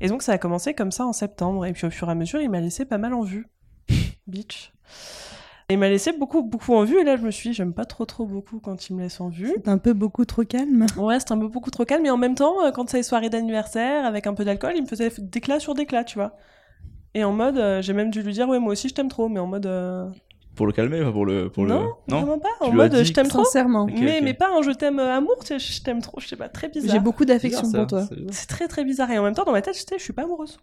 Et 0.00 0.08
donc, 0.08 0.22
ça 0.22 0.32
a 0.32 0.38
commencé 0.38 0.74
comme 0.74 0.92
ça 0.92 1.06
en 1.06 1.12
septembre, 1.12 1.64
et 1.66 1.72
puis 1.72 1.86
au 1.86 1.90
fur 1.90 2.08
et 2.08 2.12
à 2.12 2.14
mesure, 2.14 2.40
il 2.40 2.50
m'a 2.50 2.60
laissé 2.60 2.84
pas 2.84 2.98
mal 2.98 3.14
en 3.14 3.22
vue. 3.22 3.46
Bitch. 4.26 4.72
Et 5.68 5.74
il 5.74 5.78
m'a 5.78 5.88
laissé 5.88 6.12
beaucoup, 6.12 6.42
beaucoup 6.42 6.74
en 6.74 6.84
vue, 6.84 6.98
et 7.00 7.04
là, 7.04 7.16
je 7.16 7.22
me 7.22 7.30
suis 7.30 7.50
dit, 7.50 7.54
j'aime 7.54 7.72
pas 7.72 7.84
trop, 7.84 8.04
trop 8.04 8.26
beaucoup 8.26 8.58
quand 8.60 8.88
il 8.88 8.96
me 8.96 9.02
laisse 9.02 9.20
en 9.20 9.28
vue. 9.28 9.52
C'est 9.54 9.68
un 9.68 9.78
peu 9.78 9.92
beaucoup 9.92 10.24
trop 10.24 10.44
calme. 10.44 10.84
Ouais, 10.96 11.18
c'était 11.20 11.32
un 11.32 11.38
peu 11.38 11.48
beaucoup 11.48 11.70
trop 11.70 11.84
calme, 11.84 12.02
mais 12.02 12.10
en 12.10 12.16
même 12.18 12.34
temps, 12.34 12.64
euh, 12.64 12.72
quand 12.72 12.90
c'est 12.90 12.96
les 12.98 13.02
soirées 13.04 13.30
d'anniversaire, 13.30 14.04
avec 14.04 14.26
un 14.26 14.34
peu 14.34 14.44
d'alcool, 14.44 14.72
il 14.76 14.82
me 14.82 14.86
faisait 14.88 15.10
d'éclat 15.18 15.60
sur 15.60 15.74
d'éclat, 15.74 16.02
tu 16.04 16.18
vois. 16.18 16.36
Et 17.14 17.22
en 17.24 17.32
mode, 17.32 17.56
euh, 17.58 17.80
j'ai 17.82 17.92
même 17.92 18.10
dû 18.10 18.22
lui 18.22 18.32
dire, 18.32 18.48
ouais, 18.48 18.58
moi 18.58 18.72
aussi 18.72 18.88
je 18.88 18.94
t'aime 18.94 19.08
trop, 19.08 19.28
mais 19.28 19.38
en 19.40 19.46
mode. 19.46 19.66
euh, 19.66 20.08
Pour 20.60 20.66
le 20.66 20.74
calmer, 20.74 21.00
pas 21.02 21.10
pour 21.10 21.24
le. 21.24 21.48
Pour 21.48 21.64
non, 21.64 21.80
le... 21.80 21.88
non 22.12 22.20
vraiment 22.20 22.38
pas. 22.38 22.50
En 22.60 22.70
mode, 22.70 23.02
je 23.02 23.12
t'aime 23.14 23.28
trop. 23.28 23.44
Sincèrement. 23.44 23.86
Mais, 23.86 24.20
mais 24.20 24.34
pas 24.34 24.48
un 24.54 24.60
je 24.60 24.72
t'aime 24.72 24.98
euh, 24.98 25.16
amour, 25.16 25.36
tu 25.40 25.46
sais, 25.46 25.58
je 25.58 25.82
t'aime 25.82 26.02
trop, 26.02 26.20
je 26.20 26.28
sais 26.28 26.36
pas, 26.36 26.50
très 26.50 26.68
bizarre. 26.68 26.92
J'ai 26.92 27.00
beaucoup 27.00 27.24
d'affection 27.24 27.72
pour 27.72 27.86
toi. 27.86 28.06
C'est- 28.30 28.46
très 28.46 28.68
très 28.68 28.84
bizarre. 28.84 29.10
Et 29.10 29.16
en 29.18 29.22
même 29.22 29.32
temps, 29.34 29.44
dans 29.44 29.52
ma 29.52 29.62
tête, 29.62 29.74
je 29.74 29.80
sais, 29.80 29.96
je 29.96 30.02
suis 30.02 30.12
pas 30.12 30.24
amoureuse. 30.24 30.58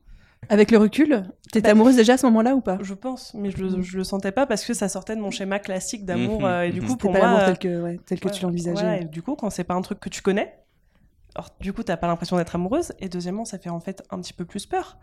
Avec 0.49 0.69
le 0.69 0.77
recul, 0.77 1.23
t'étais 1.51 1.61
Bah, 1.69 1.71
amoureuse 1.71 1.95
déjà 1.95 2.13
à 2.13 2.17
ce 2.17 2.27
moment-là 2.27 2.53
ou 2.53 2.61
pas? 2.61 2.77
Je 2.83 2.93
pense, 2.93 3.33
mais 3.33 3.49
je, 3.49 3.57
le- 3.57 3.81
je 3.81 3.97
le 3.97 4.03
sentais 4.03 4.31
pas 4.31 4.45
parce 4.45 4.63
que 4.65 4.75
ça 4.75 4.87
sortait 4.87 5.15
de 5.15 5.21
mon 5.21 5.31
schéma 5.31 5.57
classique 5.57 6.05
d'amour. 6.05 6.45
Euh, 6.45 6.61
et 6.61 6.71
du 6.71 6.81
mhm. 6.81 6.87
coup, 6.89 6.97
pour 6.97 7.11
pas 7.11 7.17
moi. 7.17 7.27
l'amour 7.27 7.39
euh, 7.41 7.45
tel 7.47 7.57
que, 7.57 7.81
ouais, 7.81 7.99
tel 8.05 8.19
que 8.19 8.29
tu 8.29 8.35
Ouais, 8.35 8.41
l'envisageais. 8.43 9.01
et 9.01 9.05
du 9.05 9.23
coup, 9.23 9.35
quand 9.35 9.49
c'est 9.49 9.63
pas 9.63 9.73
un 9.73 9.81
truc 9.81 9.99
que 9.99 10.09
tu 10.09 10.21
connais, 10.21 10.53
alors, 11.33 11.49
du 11.59 11.73
coup, 11.73 11.81
t'as 11.81 11.97
pas 11.97 12.05
l'impression 12.07 12.37
d'être 12.37 12.53
amoureuse. 12.55 12.93
Et 12.99 13.09
deuxièmement, 13.09 13.45
ça 13.45 13.57
fait 13.57 13.71
en 13.71 13.79
fait 13.79 14.03
un 14.11 14.21
petit 14.21 14.33
peu 14.33 14.45
plus 14.45 14.67
peur. 14.67 14.99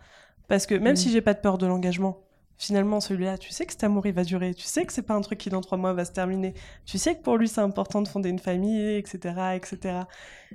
Parce 0.46 0.66
que 0.66 0.74
même 0.76 0.92
Mm. 0.92 0.96
si 0.96 1.10
j'ai 1.10 1.20
pas 1.20 1.34
de 1.34 1.40
peur 1.40 1.58
de 1.58 1.66
l'engagement, 1.66 2.23
finalement, 2.58 3.00
celui-là, 3.00 3.36
tu 3.38 3.50
sais 3.50 3.66
que 3.66 3.72
cet 3.72 3.84
amour, 3.84 4.06
il 4.06 4.12
va 4.12 4.24
durer. 4.24 4.54
Tu 4.54 4.64
sais 4.64 4.84
que 4.84 4.92
c'est 4.92 5.02
pas 5.02 5.14
un 5.14 5.20
truc 5.20 5.38
qui, 5.38 5.50
dans 5.50 5.60
trois 5.60 5.76
mois, 5.78 5.92
va 5.92 6.04
se 6.04 6.12
terminer. 6.12 6.54
Tu 6.86 6.98
sais 6.98 7.14
que 7.16 7.22
pour 7.22 7.36
lui, 7.36 7.48
c'est 7.48 7.60
important 7.60 8.00
de 8.02 8.08
fonder 8.08 8.28
une 8.30 8.38
famille, 8.38 8.96
etc., 8.96 9.18
etc. 9.56 10.00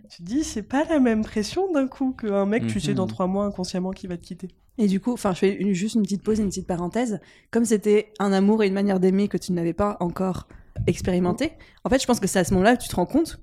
Tu 0.09 0.17
te 0.17 0.23
dis, 0.23 0.43
c'est 0.43 0.63
pas 0.63 0.85
la 0.85 0.99
même 0.99 1.23
pression 1.23 1.71
d'un 1.71 1.87
coup 1.87 2.13
qu'un 2.13 2.45
mec, 2.45 2.65
tu 2.67 2.79
sais, 2.79 2.91
Mhm. 2.91 2.95
dans 2.97 3.07
trois 3.07 3.27
mois, 3.27 3.45
inconsciemment, 3.45 3.91
qui 3.91 4.07
va 4.07 4.17
te 4.17 4.23
quitter. 4.25 4.47
Et 4.77 4.87
du 4.87 5.01
coup, 5.01 5.11
enfin, 5.11 5.33
je 5.33 5.39
fais 5.39 5.55
une- 5.55 5.73
juste 5.73 5.95
une 5.95 6.03
petite 6.03 6.23
pause, 6.23 6.39
une 6.39 6.47
petite 6.47 6.65
parenthèse. 6.67 7.19
Comme 7.51 7.65
c'était 7.65 8.13
un 8.19 8.31
amour 8.31 8.63
et 8.63 8.67
une 8.67 8.73
manière 8.73 8.99
d'aimer 9.01 9.27
que 9.27 9.37
tu 9.37 9.51
n'avais 9.51 9.73
pas 9.73 9.97
encore 9.99 10.47
expérimenté, 10.87 11.51
en 11.83 11.89
fait, 11.89 12.01
je 12.01 12.07
pense 12.07 12.19
que 12.21 12.27
c'est 12.27 12.39
à 12.39 12.43
ce 12.45 12.53
moment-là 12.53 12.77
que 12.77 12.83
tu 12.83 12.87
te 12.89 12.95
rends 12.95 13.05
compte, 13.05 13.41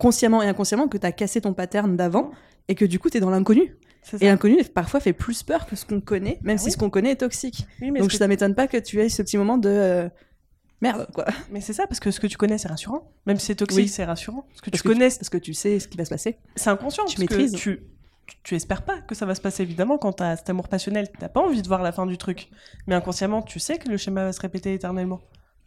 consciemment 0.00 0.42
et 0.42 0.48
inconsciemment, 0.48 0.88
que 0.88 0.98
tu 0.98 1.06
as 1.06 1.12
cassé 1.12 1.40
ton 1.40 1.54
pattern 1.54 1.96
d'avant 1.96 2.32
et 2.66 2.74
que 2.74 2.84
du 2.84 2.98
coup, 2.98 3.08
tu 3.10 3.18
es 3.18 3.20
dans 3.20 3.30
l'inconnu. 3.30 3.76
Et 4.20 4.26
l'inconnu, 4.26 4.62
parfois, 4.64 5.00
fait 5.00 5.12
plus 5.12 5.42
peur 5.42 5.66
que 5.66 5.76
ce 5.76 5.84
qu'on 5.86 6.00
connaît, 6.00 6.38
même 6.42 6.56
Ah 6.56 6.58
si 6.58 6.66
oui. 6.66 6.72
ce 6.72 6.76
qu'on 6.76 6.90
connaît 6.90 7.12
est 7.12 7.16
toxique. 7.16 7.66
Oui, 7.80 7.90
mais 7.90 8.00
Donc, 8.00 8.12
ça 8.12 8.28
m'étonne 8.28 8.54
pas 8.54 8.66
que 8.66 8.76
tu 8.76 9.00
aies 9.00 9.08
ce 9.08 9.22
petit 9.22 9.36
moment 9.38 9.56
de 9.58 9.68
euh, 9.70 10.08
merde, 10.80 11.06
quoi. 11.14 11.24
Mais 11.50 11.60
c'est 11.60 11.72
ça, 11.72 11.86
parce 11.86 12.00
que 12.00 12.10
ce 12.10 12.20
que 12.20 12.26
tu 12.26 12.36
connais, 12.36 12.58
c'est 12.58 12.68
rassurant. 12.68 13.12
Même 13.26 13.38
si 13.38 13.46
c'est 13.46 13.54
toxique, 13.54 13.84
Oui. 13.84 13.88
c'est 13.88 14.04
rassurant. 14.04 14.46
Ce 14.54 14.60
que 14.62 14.70
Parce 14.70 14.82
tu 14.82 14.88
que 14.88 14.92
connais, 14.92 15.08
Parce 15.08 15.28
que 15.30 15.38
tu 15.38 15.54
sais 15.54 15.78
ce 15.80 15.88
qui 15.88 15.96
va 15.96 16.04
se 16.04 16.10
passer. 16.10 16.36
c'est 16.56 16.70
inconscient. 16.70 17.04
tu 17.06 17.16
parce 17.16 17.28
que 17.28 17.34
maîtrises. 17.34 17.52
Tu, 17.54 17.80
tu, 18.26 18.36
tu 18.42 18.54
espères 18.54 18.82
pas 18.82 19.00
que 19.00 19.14
ça 19.14 19.26
va 19.26 19.34
se 19.34 19.40
passer, 19.40 19.62
évidemment, 19.62 19.98
quand 19.98 20.12
t'as 20.12 20.36
cet 20.36 20.50
amour 20.50 20.68
passionnel. 20.68 21.08
T'as 21.18 21.28
pas 21.28 21.40
envie 21.40 21.62
de 21.62 21.68
voir 21.68 21.82
la 21.82 21.92
fin 21.92 22.06
du 22.06 22.18
truc. 22.18 22.48
Mais 22.86 22.94
inconsciemment, 22.94 23.42
tu 23.42 23.58
sais 23.58 23.78
que 23.78 23.88
le 23.88 23.96
schéma 23.96 24.24
va 24.24 24.32
se 24.32 24.40
répéter 24.40 24.74
éternellement. 24.74 25.20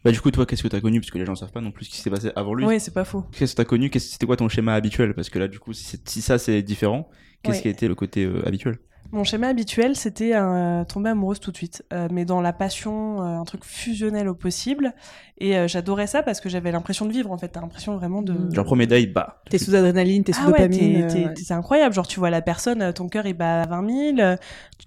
Bah, 0.04 0.12
du 0.12 0.20
coup, 0.20 0.30
toi, 0.30 0.46
qu'est-ce 0.46 0.62
que 0.62 0.68
t'as 0.68 0.80
connu? 0.80 1.00
Parce 1.00 1.10
que 1.10 1.18
les 1.18 1.26
gens 1.26 1.34
savent 1.34 1.50
pas 1.50 1.60
non 1.60 1.72
plus 1.72 1.86
ce 1.86 1.90
qui 1.90 1.96
s'est 1.98 2.10
passé 2.10 2.30
avant 2.36 2.54
lui. 2.54 2.64
Oui, 2.64 2.78
c'est 2.78 2.94
pas 2.94 3.04
faux. 3.04 3.24
Qu'est-ce 3.32 3.52
que 3.52 3.56
t'as 3.56 3.64
connu? 3.64 3.90
Qu'est-ce- 3.90 4.12
C'était 4.12 4.26
quoi 4.26 4.36
ton 4.36 4.48
schéma 4.48 4.74
habituel? 4.74 5.12
Parce 5.14 5.28
que 5.28 5.40
là, 5.40 5.48
du 5.48 5.58
coup, 5.58 5.72
si 5.72 6.22
ça 6.22 6.38
c'est 6.38 6.62
différent, 6.62 7.08
qu'est-ce 7.42 7.62
qui 7.62 7.68
a 7.68 7.70
été 7.70 7.88
le 7.88 7.94
côté 7.94 8.24
euh, 8.24 8.46
habituel? 8.46 8.78
Mon 9.10 9.24
schéma 9.24 9.46
habituel, 9.48 9.96
c'était 9.96 10.34
euh, 10.34 10.84
tomber 10.84 11.08
amoureuse 11.08 11.40
tout 11.40 11.50
de 11.50 11.56
suite, 11.56 11.82
euh, 11.94 12.08
mais 12.12 12.26
dans 12.26 12.42
la 12.42 12.52
passion, 12.52 13.22
euh, 13.22 13.38
un 13.40 13.44
truc 13.44 13.64
fusionnel 13.64 14.28
au 14.28 14.34
possible. 14.34 14.92
Et 15.38 15.56
euh, 15.56 15.66
j'adorais 15.66 16.06
ça 16.06 16.22
parce 16.22 16.42
que 16.42 16.50
j'avais 16.50 16.70
l'impression 16.72 17.06
de 17.06 17.12
vivre, 17.12 17.32
en 17.32 17.38
fait. 17.38 17.48
T'as 17.48 17.62
l'impression 17.62 17.96
vraiment 17.96 18.20
de. 18.20 18.52
Genre, 18.52 18.66
premier 18.66 18.86
date, 18.86 19.10
bah. 19.14 19.40
T'es 19.48 19.56
sous 19.56 19.74
adrénaline, 19.74 20.24
t'es 20.24 20.34
sous 20.34 20.42
Ah 20.44 20.48
dopamine. 20.48 21.04
euh, 21.04 21.08
ouais. 21.28 21.34
c'est 21.42 21.54
incroyable. 21.54 21.94
Genre, 21.94 22.06
tu 22.06 22.18
vois 22.20 22.28
la 22.28 22.42
personne, 22.42 22.92
ton 22.92 23.08
cœur 23.08 23.24
il 23.24 23.32
bat 23.32 23.62
à 23.62 23.66
20 23.66 24.14
000, 24.16 24.18
euh, 24.20 24.36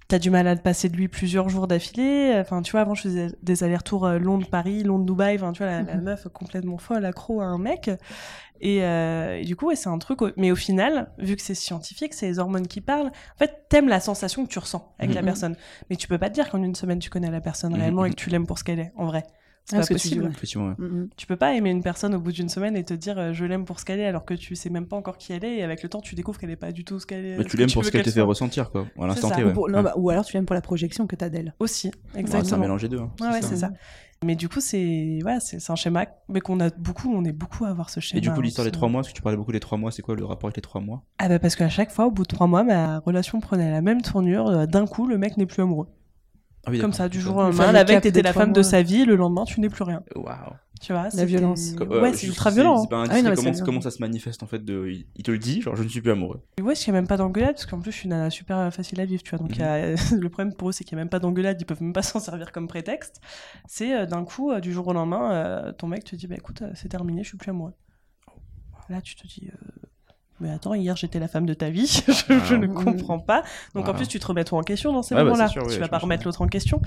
t'as 0.08 0.20
du 0.20 0.30
mal 0.30 0.48
à 0.48 0.56
te 0.56 0.62
passer 0.62 0.90
de 0.90 0.98
lui 0.98 1.08
plusieurs 1.08 1.50
jours 1.50 1.66
d'affilée. 1.66 2.36
Enfin, 2.40 2.62
tu 2.62 2.74
vois, 2.74 2.82
avant 2.82 2.94
je 2.94 3.02
faisais 3.02 3.28
des 3.42 3.64
allers-retours 3.64 4.08
Londres-Paris, 4.08 4.84
Londres-Dubaï. 4.84 5.38
Enfin, 5.38 5.52
tu 5.54 5.64
vois, 5.64 5.72
la, 5.72 5.82
la 5.82 5.96
Mhm. 5.96 6.04
meuf 6.04 6.28
complètement 6.32 6.78
folle, 6.78 7.06
accro 7.06 7.42
à 7.42 7.46
un 7.46 7.58
mec. 7.58 7.90
Et, 8.62 8.84
euh, 8.84 9.40
et 9.40 9.44
du 9.44 9.56
coup, 9.56 9.68
ouais, 9.68 9.76
c'est 9.76 9.90
un 9.90 9.98
truc. 9.98 10.20
Mais 10.38 10.52
au 10.52 10.56
final, 10.56 11.12
vu 11.18 11.36
que 11.36 11.42
c'est 11.42 11.56
scientifique, 11.56 12.14
c'est 12.14 12.28
les 12.28 12.40
hormones 12.40 12.68
qui 12.68 12.80
parlent. 12.80 13.08
En 13.08 13.38
fait, 13.40 13.66
t'aimes 13.70 13.90
la 13.90 14.00
sensation 14.00 14.46
que 14.46 14.50
tu 14.52 14.60
ressens 14.60 14.94
avec 15.00 15.14
la 15.16 15.22
Mhm. 15.22 15.26
personne. 15.26 15.56
Mais 15.90 15.96
tu 15.96 16.08
peux 16.08 16.18
pas 16.20 16.30
te 16.30 16.36
dire 16.36 16.50
qu'en 16.50 16.62
une 16.62 16.76
semaine 16.76 17.00
tu 17.00 17.10
connais 17.10 17.32
la 17.32 17.42
personne 17.42 17.74
Mhm. 17.74 17.80
réellement 17.80 18.06
et 18.06 18.12
que 18.12 18.16
tu 18.16 18.30
l'aimes 18.30 18.46
pour 18.48 18.60
ce 18.60 18.64
qu'elle 18.64 18.80
est, 18.80 18.92
en 18.96 19.06
vrai. 19.06 19.24
C'est 19.66 19.76
Ah, 19.76 19.80
pas 19.82 19.86
dis, 19.86 19.94
possible. 19.94 20.24
ouais. 20.24 20.74
Mm. 20.88 21.10
Tu 21.16 21.28
peux 21.28 21.36
pas 21.36 21.54
aimer 21.54 21.70
une 21.70 21.84
personne 21.84 22.16
au 22.16 22.20
bout 22.20 22.32
d'une 22.32 22.50
semaine 22.50 22.76
et 22.76 22.84
te 22.84 22.96
dire 22.96 23.20
euh, 23.20 23.32
je 23.32 23.46
l'aime 23.46 23.64
pour 23.64 23.80
ce 23.80 23.86
qu'elle 23.86 24.00
est 24.00 24.08
alors 24.08 24.26
que 24.26 24.34
tu 24.34 24.56
sais 24.56 24.72
même 24.72 24.88
pas 24.88 24.96
encore 24.96 25.18
qui 25.20 25.34
elle 25.34 25.46
est 25.46 25.58
et 25.58 25.64
avec 25.64 25.84
le 25.84 25.88
temps 25.90 26.02
tu 26.02 26.16
découvres 26.16 26.40
qu'elle 26.40 26.50
est 26.50 26.56
pas 26.56 26.72
du 26.72 26.84
tout 26.84 27.00
ce 27.00 27.06
qu'elle 27.06 27.24
est. 27.26 27.38
Mais 27.38 27.44
ce 27.44 27.50
tu 27.50 27.58
l'aimes 27.58 27.70
pour 27.72 27.86
ce 27.86 27.92
qu'elle 27.92 28.02
te 28.02 28.10
fait 28.10 28.22
ressentir, 28.22 28.72
quoi. 28.72 28.88
À 29.00 29.06
l'instant 29.06 29.30
ça. 29.30 29.36
T, 29.36 29.44
Ou, 29.44 29.48
ouais. 29.48 29.54
pour- 29.54 29.70
non, 29.70 29.78
Ouais. 29.78 29.84
bah, 29.84 29.94
ou 29.98 30.10
alors 30.10 30.26
tu 30.26 30.34
l'aimes 30.34 30.48
pour 30.48 30.56
la 30.56 30.62
projection 30.62 31.06
que 31.06 31.16
t'as 31.16 31.30
d'elle. 31.30 31.54
Aussi, 31.60 31.88
Ouais, 31.90 31.94
c'est 32.14 32.18
un 32.18 32.20
exactement. 32.22 32.58
mélange 32.62 32.82
des 32.82 32.90
deux. 32.90 33.00
hein. 33.02 33.12
Ouais, 33.22 33.40
c'est 33.44 33.56
ça. 33.58 33.70
Mais 34.24 34.36
du 34.36 34.50
coup, 34.50 34.60
c'est 34.62 35.20
ouais, 35.26 35.38
un 35.70 35.76
schéma, 35.76 36.06
mais 36.30 36.42
qu'on 36.42 36.60
a 36.60 36.70
beaucoup, 36.70 37.12
on 37.12 37.26
est 37.26 37.32
beaucoup 37.32 37.66
à 37.66 37.70
avoir 37.70 37.90
ce 37.90 38.00
schéma. 38.00 38.20
Et 38.20 38.22
du 38.22 38.32
coup, 38.32 38.42
l'histoire 38.42 38.66
des 38.66 38.72
trois 38.72 38.88
mois, 38.88 39.02
parce 39.02 39.10
que 39.12 39.16
tu 39.16 39.22
parlais 39.24 39.36
beaucoup 39.38 39.52
des 39.52 39.60
trois 39.60 39.80
mois, 39.80 39.92
c'est 39.92 40.04
quoi 40.04 40.16
le 40.16 40.24
rapport 40.26 40.48
avec 40.48 40.58
les 40.58 40.62
trois 40.62 40.80
mois? 40.80 41.02
Ah 41.18 41.28
bah 41.28 41.40
parce 41.40 41.56
qu'à 41.56 41.70
chaque 41.70 41.90
fois, 41.92 42.06
au 42.06 42.12
bout 42.12 42.22
de 42.22 42.28
trois 42.28 42.46
mois, 42.46 42.64
ma 42.64 43.00
relation 43.00 43.40
prenait 43.40 43.72
la 43.72 43.82
même 43.82 44.04
tournure. 44.04 44.48
euh, 44.48 44.66
D'un 44.68 44.86
coup, 44.86 45.08
le 45.08 45.18
mec 45.18 45.38
n'est 45.38 45.48
plus 45.48 45.64
amoureux. 45.64 45.88
Ah 46.68 46.70
oui, 46.70 46.78
Comme 46.78 46.94
ça, 46.94 47.10
du 47.10 47.20
jour 47.20 47.38
au 47.38 47.40
Le 47.42 47.46
lendemain. 47.48 47.72
La 47.72 47.84
veille, 47.84 48.00
t'étais 48.00 48.22
la 48.22 48.34
femme 48.34 48.54
de 48.54 48.62
sa 48.62 48.84
vie, 48.84 49.06
le 49.06 49.16
lendemain, 49.16 49.44
tu 49.46 49.60
n'es 49.60 49.70
plus 49.70 49.84
rien. 49.84 50.04
Waouh. 50.16 50.36
Tu 50.82 50.94
vois 50.94 51.12
c'était- 51.12 51.26
violence. 51.26 51.74
Ouais, 51.80 51.86
euh, 51.92 52.12
c'est 52.14 52.26
je- 52.26 52.32
ultra 52.32 52.50
violent. 52.50 52.82
C'est 52.82 52.90
pas 52.90 52.98
un 52.98 53.04
Ah 53.10 53.14
oui, 53.14 53.22
non, 53.24 53.34
comment, 53.36 53.52
comment 53.64 53.82
ça 53.82 53.92
se 53.92 54.00
manifeste 54.00 54.42
en 54.42 54.48
fait 54.48 54.66
de, 54.66 54.90
il, 55.16 55.24
te 55.24 55.30
le 55.30 55.38
dit, 55.38 55.62
genre 55.62 55.76
je 55.76 55.84
ne 55.84 55.88
suis 55.88 56.02
plus 56.02 56.12
amoureux. 56.12 56.42
Et 56.58 56.62
ouais, 56.64 56.74
il 56.74 56.84
n'y 56.90 56.90
a 56.90 57.00
même 57.00 57.08
pas 57.08 57.18
d'engueulade, 57.18 57.52
parce 57.54 57.68
qu'en 57.68 57.80
plus, 57.80 57.92
je 57.92 57.98
suis 57.98 58.06
une 58.06 58.12
nana 58.12 58.30
super 58.32 58.58
euh, 58.58 58.72
facile 58.72 59.00
à 59.00 59.06
vivre, 59.06 59.22
tu 59.22 59.30
vois. 59.30 59.40
Donc, 59.40 59.60
a- 59.60 59.94
le 60.16 60.30
problème 60.30 60.56
pour 60.56 60.70
eux, 60.70 60.72
c'est 60.72 60.84
qu'il 60.84 60.96
n'y 60.96 61.02
a 61.02 61.04
même 61.04 61.10
pas 61.10 61.20
d'engueulade, 61.20 61.62
ils 61.62 61.66
peuvent 61.66 61.84
même 61.84 61.94
pas 61.94 62.02
s'en 62.02 62.20
servir 62.20 62.52
comme 62.52 62.68
prétexte. 62.68 63.22
C'est 63.68 63.96
euh, 63.96 64.06
d'un 64.08 64.24
coup, 64.26 64.52
euh, 64.52 64.60
du 64.60 64.74
jour 64.74 64.88
au 64.88 64.94
lendemain, 64.94 65.32
euh, 65.32 65.72
ton 65.72 65.88
mec 65.88 66.04
te 66.04 66.16
dit, 66.16 66.26
bah 66.28 66.36
écoute, 66.36 66.64
euh, 66.64 66.72
c'est 66.74 66.90
terminé, 66.90 67.22
je 67.24 67.30
suis 67.30 67.38
plus 67.38 67.52
amoureux. 67.52 67.74
Là, 68.90 69.02
tu 69.02 69.16
te 69.16 69.28
dis, 69.28 69.50
euh, 69.54 69.81
mais 70.42 70.50
attends, 70.52 70.74
hier 70.74 70.96
j'étais 70.98 71.20
la 71.20 71.28
femme 71.30 71.46
de 71.46 71.54
ta 71.54 71.70
vie, 71.70 71.86
je, 72.08 72.40
je 72.46 72.56
ne 72.56 72.68
comprends 72.68 73.20
pas. 73.20 73.44
Donc 73.76 73.88
en 73.88 73.94
plus, 73.94 74.08
tu 74.08 74.20
te 74.20 74.28
remets 74.28 74.44
toi 74.44 74.60
en 74.60 74.64
question 74.64 74.92
dans 74.92 75.02
ces 75.04 75.16
Ouais, 75.16 75.22
bah, 75.22 75.26
moments-là. 75.30 75.48
sûr, 75.48 75.64
ouais, 75.64 75.74
tu 75.74 75.80
vas 75.80 75.88
pas 75.88 76.00
remettre 76.00 76.26
l'autre 76.26 76.42
en 76.42 76.48
question. 76.48 76.82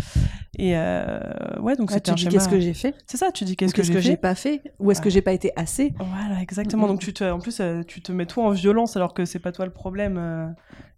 Et 0.58 0.76
euh, 0.76 1.18
ouais, 1.60 1.76
donc 1.76 1.90
Ouais, 1.90 1.94
c'était 1.96 2.00
tu 2.02 2.10
un 2.12 2.14
dis 2.14 2.28
qu'est-ce 2.28 2.48
que 2.48 2.60
j'ai 2.60 2.74
fait 2.74 2.94
C'est 3.06 3.16
ça, 3.16 3.30
tu 3.32 3.44
dis 3.44 3.56
qu'est-ce 3.56 3.72
que 3.74 3.80
que 3.82 4.00
j'ai 4.00 4.10
fait. 4.12 4.16
pas 4.16 4.34
fait 4.34 4.60
Ou 4.80 4.90
est-ce 4.90 5.00
que 5.00 5.06
Ouais. 5.06 5.10
j'ai 5.10 5.22
pas 5.22 5.32
été 5.32 5.52
assez 5.56 5.94
Voilà, 5.98 6.40
exactement. 6.42 6.84
Mhm. 6.84 6.92
Donc 6.92 7.00
tu 7.00 7.12
te, 7.14 7.24
en 7.24 7.38
plus, 7.38 7.60
euh, 7.60 7.82
tu 7.86 8.02
te 8.02 8.12
mets 8.12 8.26
toi 8.26 8.44
en 8.44 8.50
violence 8.50 8.96
alors 8.96 9.14
que 9.14 9.24
c'est 9.24 9.38
pas 9.38 9.52
toi 9.52 9.64
le 9.64 9.72
problème. 9.72 10.16
euh, 10.18 10.46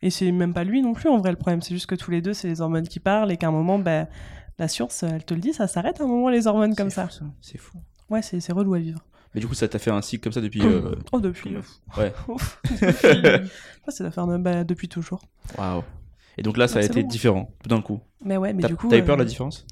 et 0.03 0.11
c'est 0.11 0.31
même 0.33 0.53
pas 0.55 0.65
lui 0.65 0.83
non 0.83 0.93
plus 0.93 1.09
en 1.09 1.19
vrai 1.19 1.31
le 1.31 1.37
problème. 1.37 1.63
C'est 1.63 1.75
juste 1.75 1.87
que 1.87 1.95
tous 1.95 2.11
les 2.11 2.21
deux, 2.23 2.35
c'est 2.35 2.49
les 2.49 2.61
hormones 2.61 2.87
qui 2.89 3.01
parlent 3.01 3.33
et 3.33 3.37
qu'à 3.37 3.49
un 3.49 3.53
moment, 3.53 3.79
bah, 3.79 4.07
la 4.59 4.69
science, 4.69 5.03
elle 5.03 5.25
te 5.25 5.35
le 5.35 5.41
dit, 5.41 5.53
ça 5.53 5.67
s'arrête 5.67 6.01
à 6.01 6.05
un 6.05 6.07
moment 6.07 6.29
les 6.29 6.47
hormones 6.47 6.75
comme 6.75 6.91
ça. 6.91 7.09
fou, 7.09 7.25
C'est 7.41 7.59
fou. 7.59 7.79
Ouais, 8.11 8.23
c'est 8.23 8.41
c'est 8.41 8.53
relou 8.53 8.75
à 8.75 8.79
vivre. 8.79 9.01
Mais 9.37 9.41
du 9.41 9.47
coup, 9.47 9.55
ça 9.55 9.69
t'a 9.69 9.79
fait 9.79 9.91
un 9.93 10.03
cycle 10.03 10.25
comme 10.25 10.33
ça 10.33 10.41
depuis. 10.41 10.63
euh, 10.65 10.95
Oh, 11.13 11.21
depuis. 11.21 11.55
Ouais. 11.97 12.13
Depuis... 12.65 13.51
Ça 13.89 14.03
doit 14.03 14.11
faire 14.11 14.27
bah, 14.39 14.65
depuis 14.65 14.89
toujours. 14.89 15.21
Waouh. 15.59 15.85
Et 16.39 16.43
donc 16.43 16.57
là, 16.57 16.67
ça 16.69 16.81
a 16.81 16.83
été 16.83 17.03
bon. 17.03 17.09
différent, 17.09 17.51
tout 17.63 17.69
d'un 17.69 17.81
coup. 17.83 18.01
Mais 18.25 18.37
ouais, 18.37 18.53
mais 18.53 18.65
du 18.65 18.75
coup. 18.77 18.89
t'as 18.89 18.97
eu 18.99 19.05
peur 19.05 19.15
euh, 19.15 19.19
de 19.19 19.23
la 19.23 19.29
différence? 19.29 19.67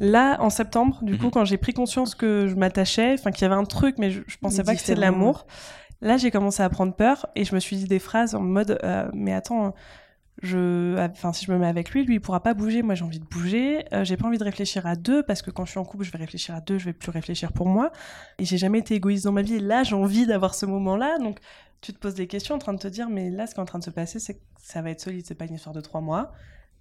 Là, 0.00 0.38
en 0.40 0.50
septembre, 0.50 0.98
du 1.02 1.12
Mhm. 1.12 1.18
coup, 1.18 1.30
quand 1.30 1.44
j'ai 1.44 1.58
pris 1.58 1.72
conscience 1.74 2.14
que 2.14 2.48
je 2.48 2.54
m'attachais, 2.56 3.12
enfin 3.14 3.30
qu'il 3.30 3.42
y 3.42 3.44
avait 3.44 3.54
un 3.54 3.64
truc, 3.64 3.96
mais 3.98 4.10
je, 4.10 4.22
je 4.26 4.36
pensais 4.38 4.58
Mais 4.58 4.64
pas 4.64 4.74
que 4.74 4.80
c'était 4.80 4.94
de 4.94 5.00
l'amour. 5.00 5.46
Là, 6.00 6.16
j'ai 6.16 6.30
commencé 6.32 6.62
à 6.62 6.68
prendre 6.70 6.94
peur 6.96 7.26
et 7.36 7.44
je 7.44 7.54
me 7.54 7.60
suis 7.60 7.76
dit 7.76 7.84
des 7.84 7.98
phrases 8.00 8.34
en 8.34 8.40
mode, 8.40 8.78
euh, 8.82 9.08
mais 9.14 9.32
attends, 9.32 9.74
je, 10.40 10.98
enfin, 10.98 11.32
si 11.32 11.44
je 11.44 11.52
me 11.52 11.58
mets 11.58 11.66
avec 11.66 11.90
lui, 11.90 12.04
lui, 12.04 12.14
il 12.14 12.20
pourra 12.20 12.42
pas 12.42 12.54
bouger. 12.54 12.82
Moi, 12.82 12.94
j'ai 12.94 13.04
envie 13.04 13.20
de 13.20 13.24
bouger. 13.24 13.84
Euh, 13.92 14.04
j'ai 14.04 14.16
pas 14.16 14.26
envie 14.26 14.38
de 14.38 14.44
réfléchir 14.44 14.86
à 14.86 14.96
deux 14.96 15.22
parce 15.22 15.42
que 15.42 15.50
quand 15.50 15.64
je 15.64 15.70
suis 15.70 15.78
en 15.78 15.84
couple, 15.84 16.04
je 16.04 16.10
vais 16.10 16.18
réfléchir 16.18 16.54
à 16.54 16.60
deux, 16.60 16.78
je 16.78 16.86
vais 16.86 16.92
plus 16.92 17.10
réfléchir 17.10 17.52
pour 17.52 17.68
moi. 17.68 17.92
Et 18.38 18.44
j'ai 18.44 18.56
jamais 18.58 18.78
été 18.78 18.94
égoïste 18.94 19.24
dans 19.24 19.32
ma 19.32 19.42
vie. 19.42 19.56
Et 19.56 19.60
là, 19.60 19.82
j'ai 19.82 19.94
envie 19.94 20.26
d'avoir 20.26 20.54
ce 20.54 20.66
moment-là. 20.66 21.18
Donc, 21.18 21.38
tu 21.80 21.92
te 21.92 21.98
poses 21.98 22.14
des 22.14 22.26
questions 22.26 22.54
en 22.54 22.58
train 22.58 22.72
de 22.72 22.78
te 22.78 22.88
dire, 22.88 23.08
mais 23.10 23.30
là, 23.30 23.46
ce 23.46 23.54
qui 23.54 23.60
est 23.60 23.62
en 23.62 23.66
train 23.66 23.78
de 23.78 23.84
se 23.84 23.90
passer, 23.90 24.18
c'est 24.18 24.34
que 24.34 24.40
ça 24.58 24.80
va 24.82 24.90
être 24.90 25.00
solide. 25.00 25.26
C'est 25.26 25.34
pas 25.34 25.44
une 25.44 25.54
histoire 25.54 25.74
de 25.74 25.80
trois 25.80 26.00
mois. 26.00 26.32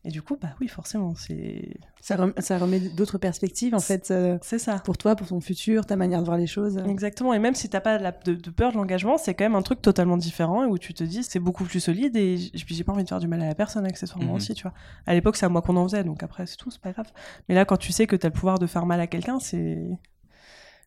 Et 0.03 0.09
du 0.09 0.23
coup, 0.23 0.35
bah 0.41 0.55
oui, 0.59 0.67
forcément, 0.67 1.13
c'est, 1.13 1.75
ça, 2.01 2.15
rem- 2.15 2.33
ça 2.39 2.57
remet 2.57 2.79
d'autres 2.79 3.19
perspectives 3.19 3.75
en 3.75 3.79
fait 3.79 4.09
euh, 4.09 4.39
c'est 4.41 4.57
ça. 4.57 4.79
pour 4.79 4.97
toi, 4.97 5.15
pour 5.15 5.27
ton 5.27 5.39
futur, 5.41 5.85
ta 5.85 5.95
manière 5.95 6.21
de 6.21 6.25
voir 6.25 6.37
les 6.39 6.47
choses. 6.47 6.79
Exactement, 6.87 7.35
et 7.35 7.39
même 7.39 7.53
si 7.53 7.69
t'as 7.69 7.81
pas 7.81 7.99
la- 7.99 8.11
de, 8.11 8.33
de 8.33 8.49
peur 8.49 8.71
de 8.71 8.77
l'engagement, 8.77 9.19
c'est 9.19 9.35
quand 9.35 9.45
même 9.45 9.53
un 9.53 9.61
truc 9.61 9.79
totalement 9.79 10.17
différent 10.17 10.65
où 10.65 10.79
tu 10.79 10.95
te 10.95 11.03
dis 11.03 11.23
c'est 11.23 11.37
beaucoup 11.39 11.65
plus 11.65 11.79
solide 11.79 12.15
et 12.17 12.35
puis 12.65 12.73
j'ai 12.73 12.83
pas 12.83 12.93
envie 12.93 13.03
de 13.03 13.09
faire 13.09 13.19
du 13.19 13.27
mal 13.27 13.43
à 13.43 13.47
la 13.47 13.53
personne 13.53 13.85
accessoirement 13.85 14.31
Mhm. 14.31 14.37
aussi, 14.37 14.55
tu 14.55 14.63
vois. 14.63 14.73
À 15.05 15.13
l'époque, 15.13 15.35
c'est 15.35 15.45
à 15.45 15.49
moi 15.49 15.61
qu'on 15.61 15.77
en 15.77 15.87
faisait, 15.87 16.03
donc 16.03 16.23
après 16.23 16.47
c'est 16.47 16.57
tout, 16.57 16.71
c'est 16.71 16.81
pas 16.81 16.93
grave. 16.93 17.11
Mais 17.47 17.53
là, 17.53 17.65
quand 17.65 17.77
tu 17.77 17.91
sais 17.91 18.07
que 18.07 18.15
t'as 18.15 18.29
le 18.29 18.33
pouvoir 18.33 18.57
de 18.57 18.65
faire 18.65 18.87
mal 18.87 18.99
à 19.01 19.05
quelqu'un, 19.05 19.39
c'est 19.39 19.77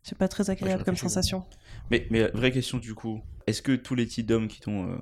c'est 0.02 0.18
pas 0.18 0.26
très 0.28 0.50
agréable 0.50 0.82
comme 0.84 0.96
sensation. 0.96 1.44
Mais, 1.90 2.06
mais 2.10 2.28
vraie 2.34 2.50
question 2.50 2.78
du 2.78 2.94
coup, 2.94 3.20
est-ce 3.46 3.62
que 3.62 3.72
tous 3.76 3.94
les 3.94 4.06
types 4.06 4.26
d'hommes 4.26 4.48
qui 4.48 4.60
t'ont 4.60 4.98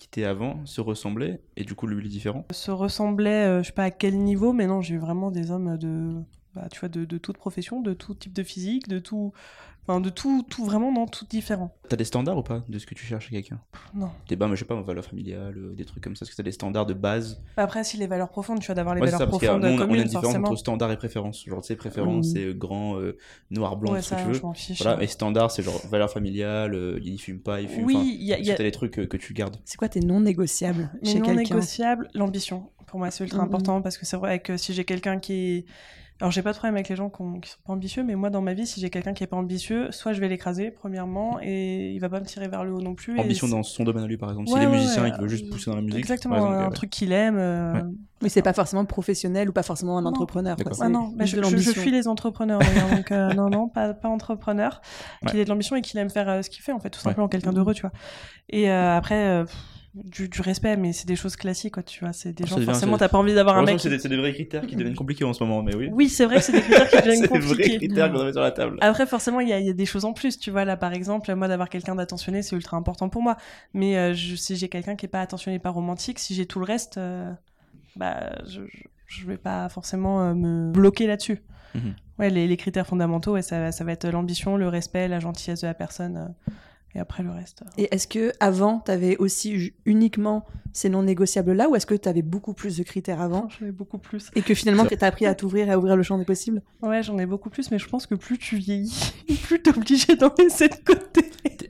quitté 0.00 0.24
avant 0.24 0.64
se 0.64 0.80
ressemblaient 0.80 1.40
et 1.56 1.62
du 1.62 1.74
coup 1.76 1.86
lui 1.86 2.04
est 2.04 2.08
différent? 2.08 2.44
Se 2.50 2.70
ressemblait, 2.72 3.44
euh, 3.46 3.62
je 3.62 3.68
sais 3.68 3.72
pas 3.72 3.84
à 3.84 3.90
quel 3.90 4.18
niveau, 4.18 4.52
mais 4.52 4.66
non, 4.66 4.80
j'ai 4.80 4.94
eu 4.94 4.98
vraiment 4.98 5.30
des 5.30 5.50
hommes 5.52 5.76
de, 5.78 6.14
bah, 6.54 6.66
tu 6.72 6.80
vois, 6.80 6.88
de, 6.88 7.04
de 7.04 7.18
toute 7.18 7.36
profession, 7.36 7.80
de 7.80 7.92
tout 7.92 8.14
type 8.14 8.32
de 8.32 8.42
physique, 8.42 8.88
de 8.88 8.98
tout, 8.98 9.32
enfin 9.90 10.00
de 10.00 10.10
tout, 10.10 10.44
tout 10.48 10.64
vraiment, 10.64 10.92
non, 10.92 11.06
tout 11.06 11.26
différent. 11.28 11.74
T'as 11.88 11.96
des 11.96 12.04
standards 12.04 12.38
ou 12.38 12.42
pas 12.42 12.62
de 12.68 12.78
ce 12.78 12.86
que 12.86 12.94
tu 12.94 13.04
cherches 13.04 13.26
chez 13.26 13.32
quelqu'un? 13.32 13.60
Non. 13.94 14.10
Des 14.28 14.36
bah, 14.36 14.46
mais 14.46 14.54
je 14.54 14.60
sais 14.60 14.64
pas, 14.64 14.80
valeurs 14.80 15.04
familiales, 15.04 15.56
euh, 15.58 15.74
des 15.74 15.84
trucs 15.84 16.02
comme 16.04 16.14
ça, 16.14 16.24
est-ce 16.24 16.30
que 16.30 16.36
t'as 16.36 16.42
des 16.44 16.52
standards 16.52 16.86
de 16.86 16.94
base? 16.94 17.42
Après, 17.56 17.82
si 17.82 17.96
les 17.96 18.06
valeurs 18.06 18.28
profondes, 18.30 18.60
tu 18.60 18.66
vois, 18.66 18.76
d'avoir 18.76 18.94
les 18.94 19.00
Ouais, 19.00 19.06
valeurs 19.08 19.18
ça, 19.18 19.26
parce 19.26 19.42
y 19.42 19.46
a- 19.46 19.52
profondes 19.58 19.64
nous, 19.64 19.82
on, 19.82 19.90
on 19.90 19.94
a 19.94 19.96
une 19.96 20.04
différence 20.04 20.22
forcément. 20.26 20.48
entre 20.48 20.56
standards 20.58 20.92
et 20.92 20.96
préférences. 20.96 21.44
Genre, 21.44 21.60
tu 21.60 21.66
sais, 21.66 21.76
préférence, 21.76 22.28
c'est 22.32 22.44
euh, 22.44 22.54
grand, 22.54 23.00
euh, 23.00 23.16
noir, 23.50 23.76
blanc, 23.76 23.92
ouais, 23.92 23.98
tout 23.98 24.04
ce 24.04 24.10
que 24.10 24.14
ça, 24.16 24.22
tu 24.22 24.28
veux. 24.28 24.34
je 24.34 24.42
m'en 24.42 24.54
fiche. 24.54 24.80
Voilà, 24.82 25.02
et 25.02 25.06
standard, 25.08 25.50
c'est 25.50 25.62
genre 25.64 25.84
valeurs 25.88 26.10
familiales, 26.10 26.74
euh, 26.74 27.00
il 27.02 27.18
fume 27.18 27.40
pas, 27.40 27.60
il 27.60 27.68
fume. 27.68 27.84
Oui, 27.86 28.16
il 28.20 28.24
y 28.26 28.32
a, 28.32 28.38
y 28.38 28.44
que 28.44 28.50
a 28.52 28.54
t'as 28.54 28.62
des 28.62 28.70
trucs 28.70 28.98
euh, 29.00 29.06
que 29.06 29.16
tu 29.16 29.34
gardes? 29.34 29.56
C'est 29.64 29.76
quoi 29.76 29.88
tes 29.88 30.00
non 30.00 30.20
négociables 30.20 30.90
mais 31.02 31.08
chez 31.08 31.18
non 31.18 31.24
quelqu'un? 31.26 31.54
négociable, 31.56 32.08
l'ambition. 32.14 32.70
Pour 32.86 32.98
moi, 33.00 33.10
c'est 33.10 33.24
ultra 33.24 33.38
Mhm. 33.38 33.44
important 33.46 33.82
parce 33.82 33.98
que 33.98 34.06
c'est 34.06 34.16
vrai 34.16 34.40
que 34.40 34.56
si 34.56 34.72
j'ai 34.74 34.84
quelqu'un 34.84 35.18
qui 35.18 35.32
est. 35.34 35.64
Alors, 36.20 36.30
j'ai 36.30 36.42
pas 36.42 36.52
de 36.52 36.56
problème 36.58 36.74
avec 36.74 36.88
les 36.88 36.96
gens 36.96 37.08
qui, 37.08 37.22
ont- 37.22 37.40
qui 37.40 37.50
sont 37.50 37.58
pas 37.66 37.72
ambitieux, 37.72 38.04
mais 38.04 38.14
moi, 38.14 38.28
dans 38.30 38.42
ma 38.42 38.52
vie, 38.54 38.66
si 38.66 38.78
j'ai 38.80 38.90
quelqu'un 38.90 39.14
qui 39.14 39.24
est 39.24 39.26
pas 39.26 39.36
ambitieux, 39.38 39.90
soit 39.90 40.12
je 40.12 40.20
vais 40.20 40.28
l'écraser, 40.28 40.70
premièrement, 40.70 41.38
et 41.42 41.92
il 41.92 41.98
va 41.98 42.08
pas 42.10 42.20
me 42.20 42.26
tirer 42.26 42.46
vers 42.48 42.62
le 42.64 42.72
haut 42.72 42.80
non 42.82 42.94
plus. 42.94 43.18
Ambition 43.18 43.48
dans 43.48 43.62
son 43.62 43.84
domaine 43.84 44.04
à 44.04 44.06
lui, 44.06 44.18
par 44.18 44.28
exemple. 44.30 44.48
Ouais, 44.50 44.54
S'il 44.54 44.62
est 44.62 44.66
ouais, 44.66 44.72
musicien 44.72 45.02
ouais, 45.02 45.08
et 45.08 45.12
qu'il 45.12 45.22
veut 45.22 45.28
juste 45.28 45.48
pousser 45.50 45.70
dans 45.70 45.76
la 45.76 45.82
musique. 45.82 45.98
Exactement, 45.98 46.36
exemple, 46.36 46.54
un 46.54 46.64
ouais. 46.68 46.74
truc 46.74 46.90
qu'il 46.90 47.12
aime. 47.12 47.36
euh, 47.38 47.72
Ouais. 47.74 47.82
Mais 48.22 48.28
c'est 48.28 48.42
pas 48.42 48.52
forcément 48.52 48.84
professionnel 48.84 49.48
ou 49.48 49.52
pas 49.52 49.62
forcément 49.62 49.96
un 49.96 50.02
Non. 50.02 50.10
entrepreneur. 50.10 50.54
quoi. 50.58 50.72
Ah 50.80 50.88
non, 50.90 51.08
bah, 51.16 51.24
je, 51.24 51.42
je- 51.42 51.56
je 51.56 51.70
fuis 51.70 51.90
les 51.90 52.06
entrepreneurs 52.06 52.58
d'ailleurs, 52.58 52.90
donc 52.90 53.10
euh, 53.12 53.32
non, 53.34 53.48
non, 53.48 53.68
pas, 53.68 53.94
pas 53.94 54.08
entrepreneur. 54.08 54.82
Qu'il 55.26 55.38
ait 55.40 55.44
de 55.44 55.48
l'ambition 55.48 55.74
et 55.76 55.80
qu'il 55.80 55.98
aime 55.98 56.10
faire 56.10 56.28
euh, 56.28 56.42
ce 56.42 56.50
qu'il 56.50 56.62
fait, 56.62 56.72
en 56.72 56.80
fait, 56.80 56.90
tout 56.90 56.98
Ouais. 56.98 57.04
simplement, 57.04 57.28
quelqu'un 57.28 57.52
d'heureux, 57.54 57.72
tu 57.72 57.80
vois. 57.80 57.92
Et 58.50 58.70
euh, 58.70 58.94
après, 58.94 59.14
euh, 59.26 59.44
pff, 59.44 59.56
du, 59.94 60.28
du 60.28 60.40
respect, 60.40 60.76
mais 60.76 60.92
c'est 60.92 61.06
des 61.08 61.16
choses 61.16 61.34
classiques, 61.34 61.74
quoi, 61.74 61.82
tu 61.82 62.00
vois. 62.04 62.12
C'est 62.12 62.32
des 62.32 62.44
Ça 62.44 62.50
gens, 62.50 62.56
devient- 62.56 62.66
forcément, 62.66 62.96
t'as 62.96 63.08
pas 63.08 63.18
envie 63.18 63.34
d'avoir 63.34 63.56
un 63.58 63.64
mec. 63.64 63.80
c'est 63.80 63.88
des, 63.90 63.98
c'est 63.98 64.08
des 64.08 64.16
vrais 64.16 64.32
critères 64.32 64.64
qui 64.66 64.76
deviennent 64.76 64.94
compliqués 64.96 65.24
en 65.24 65.32
ce 65.32 65.42
moment, 65.42 65.62
mais 65.64 65.74
oui. 65.74 65.88
Oui, 65.92 66.08
c'est 66.08 66.26
vrai 66.26 66.36
que 66.36 66.42
c'est 66.42 66.52
des 66.52 66.60
critères 66.60 66.88
qui 66.88 66.96
c'est 66.96 67.02
deviennent 67.02 67.20
des 67.22 67.26
vrais 67.28 67.40
compliqués. 67.40 67.76
critères 67.78 68.12
qu'on 68.12 68.24
met 68.24 68.32
sur 68.32 68.40
la 68.40 68.52
table. 68.52 68.76
Après, 68.82 69.06
forcément, 69.06 69.40
il 69.40 69.48
y, 69.48 69.50
y 69.50 69.68
a 69.70 69.72
des 69.72 69.86
choses 69.86 70.04
en 70.04 70.12
plus, 70.12 70.38
tu 70.38 70.50
vois. 70.52 70.64
Là, 70.64 70.76
par 70.76 70.92
exemple, 70.92 71.34
moi, 71.34 71.48
d'avoir 71.48 71.68
quelqu'un 71.68 71.96
d'attentionné, 71.96 72.42
c'est 72.42 72.54
ultra 72.54 72.76
important 72.76 73.08
pour 73.08 73.20
moi. 73.22 73.36
Mais 73.74 73.96
euh, 73.96 74.14
je- 74.14 74.36
si 74.36 74.54
j'ai 74.56 74.68
quelqu'un 74.68 74.94
qui 74.94 75.06
est 75.06 75.08
pas 75.08 75.22
attentionné, 75.22 75.58
pas 75.58 75.70
romantique, 75.70 76.20
si 76.20 76.34
j'ai 76.34 76.46
tout 76.46 76.60
le 76.60 76.66
reste, 76.66 76.96
euh, 76.98 77.32
bah, 77.96 78.30
je, 78.48 78.60
je, 79.06 79.26
vais 79.26 79.38
pas 79.38 79.68
forcément 79.70 80.22
euh, 80.22 80.34
me 80.34 80.70
bloquer 80.70 81.08
là-dessus. 81.08 81.42
Mhm. 81.74 81.94
Ouais, 82.20 82.30
les, 82.30 82.46
les 82.46 82.56
critères 82.56 82.86
fondamentaux, 82.86 83.32
ouais, 83.32 83.42
ça, 83.42 83.72
ça 83.72 83.82
va 83.82 83.90
être 83.92 84.06
l'ambition, 84.08 84.56
le 84.56 84.68
respect, 84.68 85.08
la 85.08 85.18
gentillesse 85.20 85.62
de 85.62 85.66
la 85.66 85.74
personne. 85.74 86.32
Et 86.94 86.98
après, 86.98 87.22
le 87.22 87.30
reste. 87.30 87.62
euh. 87.62 87.70
Et 87.78 87.88
est-ce 87.94 88.08
que 88.08 88.32
avant, 88.40 88.78
t'avais 88.80 89.16
aussi 89.18 89.58
ju- 89.58 89.74
uniquement 89.84 90.44
ces 90.72 90.88
non 90.88 91.02
négociables 91.02 91.52
là, 91.52 91.68
ou 91.68 91.74
est-ce 91.76 91.86
que 91.86 91.94
t'avais 91.96 92.22
beaucoup 92.22 92.54
plus 92.54 92.76
de 92.76 92.82
critères 92.84 93.20
avant 93.20 93.48
J'en 93.58 93.66
ai 93.66 93.72
beaucoup 93.72 93.98
plus. 93.98 94.30
et 94.36 94.42
que 94.42 94.54
finalement 94.54 94.84
Ça- 94.88 94.96
t'as 94.96 95.06
appris 95.08 95.26
à 95.26 95.34
t'ouvrir 95.34 95.68
et 95.68 95.72
à 95.72 95.78
ouvrir 95.78 95.96
le 95.96 96.02
champ 96.04 96.16
des 96.18 96.24
possibles? 96.24 96.62
Ouais, 96.82 97.02
j'en 97.02 97.18
ai 97.18 97.26
beaucoup 97.26 97.50
plus, 97.50 97.70
mais 97.72 97.78
je 97.78 97.88
pense 97.88 98.06
que 98.06 98.14
plus 98.14 98.38
tu 98.38 98.56
vieillis, 98.56 99.12
plus 99.42 99.60
t'es 99.62 99.76
obligé 99.76 100.14
d'en 100.16 100.32
laisser 100.38 100.68
de 100.68 100.74
côté. 100.84 101.24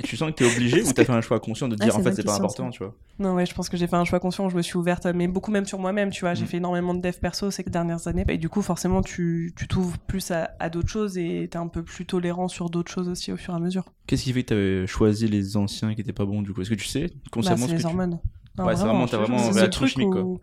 Tu 0.05 0.17
sens 0.17 0.31
que 0.31 0.37
t'es 0.37 0.45
obligé 0.45 0.83
ou 0.83 0.93
t'as 0.93 1.05
fait 1.05 1.13
un 1.13 1.21
choix 1.21 1.39
conscient 1.41 1.69
de 1.69 1.77
dire 1.77 1.95
en 1.97 2.03
fait 2.03 2.13
c'est 2.15 2.25
pas 2.25 2.35
important, 2.37 2.67
ça. 2.67 2.71
tu 2.77 2.83
vois? 2.83 2.95
Non, 3.19 3.35
ouais, 3.35 3.45
je 3.47 3.55
pense 3.55 3.69
que 3.69 3.77
j'ai 3.77 3.87
fait 3.87 3.97
un 3.97 4.05
choix 4.05 4.19
conscient, 4.19 4.49
je 4.49 4.57
me 4.57 4.63
suis 4.63 4.77
ouverte, 4.77 5.07
mais 5.07 5.29
beaucoup 5.29 5.51
même 5.51 5.67
sur 5.67 5.79
moi-même, 5.79 6.11
tu 6.11 6.21
vois. 6.23 6.35
J'ai 6.35 6.45
Mm. 6.45 6.49
fait 6.49 6.57
énormément 6.57 6.95
de 6.95 7.01
dev 7.01 7.13
perso 7.21 7.51
ces 7.51 7.63
dernières 7.65 8.09
années. 8.09 8.25
Et 8.29 8.39
du 8.39 8.49
coup, 8.49 8.63
forcément, 8.63 9.03
tu 9.03 9.53
tu 9.57 9.69
t'ouvres 9.69 9.99
plus 9.99 10.31
à, 10.31 10.51
à 10.59 10.69
d'autres 10.71 10.89
choses 10.89 11.17
et 11.19 11.49
t'es 11.51 11.59
un 11.59 11.69
peu 11.69 11.83
plus 11.83 12.07
tolérant 12.07 12.49
sur 12.49 12.71
d'autres 12.71 12.91
choses 12.91 13.09
aussi 13.09 13.31
au 13.31 13.37
fur 13.37 13.53
et 13.53 13.57
à 13.57 13.61
mesure. 13.61 13.85
Qu'est-ce 14.11 14.25
qui 14.25 14.33
fait 14.33 14.43
que 14.43 14.49
t'avais 14.49 14.87
choisi 14.89 15.29
les 15.29 15.57
anciens 15.57 15.95
qui 15.95 16.01
étaient 16.01 16.13
pas 16.13 16.25
bons 16.25 16.43
du 16.43 16.53
coup? 16.53 16.63
Est-ce 16.63 16.71
que 16.71 16.75
tu 16.75 16.85
sais 16.87 17.07
Bah, 17.07 17.43
c'est 17.43 17.57
ce 17.57 17.67
que 17.67 17.73
les 17.75 17.79
tu- 17.79 17.87
hormones. 17.87 18.19
Non, 18.59 18.65
Ouais, 18.67 18.75
c'est 18.75 18.83
vraiment- 18.83 19.07
t'as 19.07 19.19
vraiment 19.19 19.51
réaction 19.53 19.87
chimique, 19.87 20.09
où, 20.17 20.41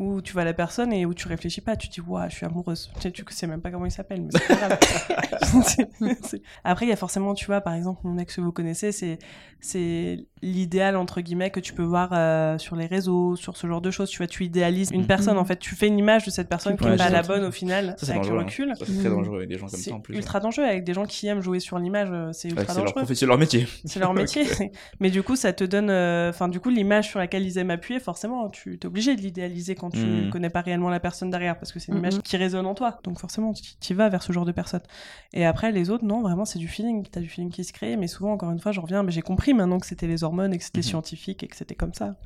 où 0.00 0.22
tu 0.22 0.32
vois 0.32 0.44
la 0.44 0.54
personne 0.54 0.92
et 0.92 1.04
où 1.04 1.12
tu 1.14 1.28
réfléchis 1.28 1.60
pas, 1.60 1.76
tu 1.76 1.88
dis, 1.88 2.00
ouah, 2.00 2.28
je 2.28 2.36
suis 2.36 2.46
amoureuse. 2.46 2.90
Tu 2.96 3.02
sais, 3.02 3.12
tu 3.12 3.22
sais 3.28 3.46
même 3.46 3.60
pas 3.60 3.70
comment 3.70 3.84
il 3.86 3.90
s'appelle, 3.92 4.22
mais 4.22 4.28
c'est 4.32 4.46
pas 4.48 4.54
grave. 4.54 4.78
Après, 6.64 6.86
il 6.86 6.88
y 6.88 6.92
a 6.92 6.96
forcément, 6.96 7.34
tu 7.34 7.46
vois, 7.46 7.60
par 7.60 7.74
exemple, 7.74 8.00
mon 8.04 8.18
ex 8.18 8.34
que 8.36 8.40
vous 8.40 8.52
connaissez, 8.52 8.92
c'est, 8.92 9.18
c'est 9.60 10.24
l'idéal, 10.42 10.96
entre 10.96 11.20
guillemets, 11.20 11.50
que 11.50 11.60
tu 11.60 11.72
peux 11.72 11.82
voir 11.82 12.10
euh, 12.12 12.58
sur 12.58 12.76
les 12.76 12.86
réseaux, 12.86 13.36
sur 13.36 13.56
ce 13.56 13.66
genre 13.66 13.80
de 13.80 13.90
choses. 13.90 14.08
Tu 14.10 14.18
vois, 14.18 14.26
tu 14.26 14.44
idéalises 14.44 14.90
une 14.92 15.02
Mhm. 15.02 15.06
personne, 15.06 15.38
en 15.38 15.44
fait, 15.44 15.58
tu 15.58 15.74
fais 15.74 15.86
une 15.88 15.98
image 15.98 16.24
de 16.24 16.30
cette 16.30 16.48
personne 16.48 16.76
qui 16.76 16.84
n'est 16.86 16.96
pas 16.96 17.10
la 17.10 17.22
bonne 17.22 17.44
au 17.44 17.50
final, 17.50 17.94
Ça 17.98 18.06
c'est 18.06 18.12
avec 18.12 18.24
le 18.24 18.28
dangereux. 18.30 18.40
hein. 18.40 18.44
recul. 18.46 18.72
Ça, 18.78 18.86
c'est 18.86 18.98
très 18.98 19.08
Mm. 19.08 19.12
dangereux 19.16 19.36
avec 19.38 19.48
des 19.48 19.58
gens 19.58 19.66
comme 19.66 19.80
ça 19.80 19.94
en 19.94 20.00
plus. 20.00 20.14
hein. 20.14 20.18
ultra 20.18 20.40
dangereux 20.40 20.64
avec 20.66 20.84
des 20.84 20.94
gens 20.94 21.04
qui 21.04 21.26
aiment 21.26 21.42
jouer 21.42 21.60
sur 21.60 21.78
l'image, 21.78 22.08
euh, 22.10 22.30
c'est 22.32 22.48
ultra 22.48 22.72
leur, 22.74 22.84
dangereux. 22.84 23.14
c'est 23.14 23.26
leur 23.26 23.38
métier. 23.38 23.66
C'est 23.84 24.00
leur 24.00 24.14
métier. 24.14 24.44
Mais 25.00 25.10
du 25.10 25.22
coup, 25.22 25.36
ça 25.36 25.52
te 25.52 25.64
donne. 25.64 25.90
euh, 25.90 26.30
Enfin, 26.30 26.48
du 26.48 26.60
coup, 26.60 26.70
l'image 26.70 27.08
sur 27.08 27.18
laquelle 27.18 27.44
ils 27.44 27.58
aiment 27.58 27.70
appuyer, 27.70 28.00
forcément, 28.00 28.48
tu 28.50 28.74
es 28.74 28.86
obligé 28.86 29.16
de 29.16 29.20
l'idéaliser 29.20 29.74
quand 29.74 29.89
quand 29.90 29.98
tu 29.98 30.06
Mhm. 30.06 30.30
connais 30.30 30.50
pas 30.50 30.60
réellement 30.60 30.88
la 30.90 31.00
personne 31.00 31.30
derrière, 31.30 31.58
parce 31.58 31.72
que 31.72 31.78
c'est 31.78 31.88
une 31.88 31.98
Mhm. 31.98 32.04
image 32.04 32.18
qui 32.22 32.36
résonne 32.36 32.66
en 32.66 32.74
toi. 32.74 32.98
Donc 33.04 33.18
forcément, 33.18 33.52
tu 33.52 33.62
tu 33.80 33.94
vas 33.94 34.08
vers 34.08 34.22
ce 34.22 34.32
genre 34.32 34.44
de 34.44 34.52
personne. 34.52 34.82
Et 35.32 35.44
après, 35.44 35.72
les 35.72 35.90
autres, 35.90 36.04
non, 36.04 36.22
vraiment, 36.22 36.44
c'est 36.44 36.58
du 36.58 36.68
feeling. 36.68 37.06
T'as 37.10 37.20
du 37.20 37.28
feeling 37.28 37.50
qui 37.50 37.64
se 37.64 37.72
crée, 37.72 37.96
mais 37.96 38.06
souvent, 38.06 38.32
encore 38.32 38.50
une 38.50 38.60
fois, 38.60 38.72
je 38.72 38.80
reviens, 38.80 39.02
mais 39.02 39.12
j'ai 39.12 39.22
compris 39.22 39.54
maintenant 39.54 39.78
que 39.78 39.86
c'était 39.86 40.06
les 40.06 40.22
hormones 40.24 40.52
et 40.54 40.58
que 40.58 40.64
c'était 40.64 40.78
Mhm. 40.80 40.84
scientifique 40.84 41.42
et 41.42 41.48
que 41.48 41.56
c'était 41.56 41.74
comme 41.74 41.94
ça. 41.94 42.16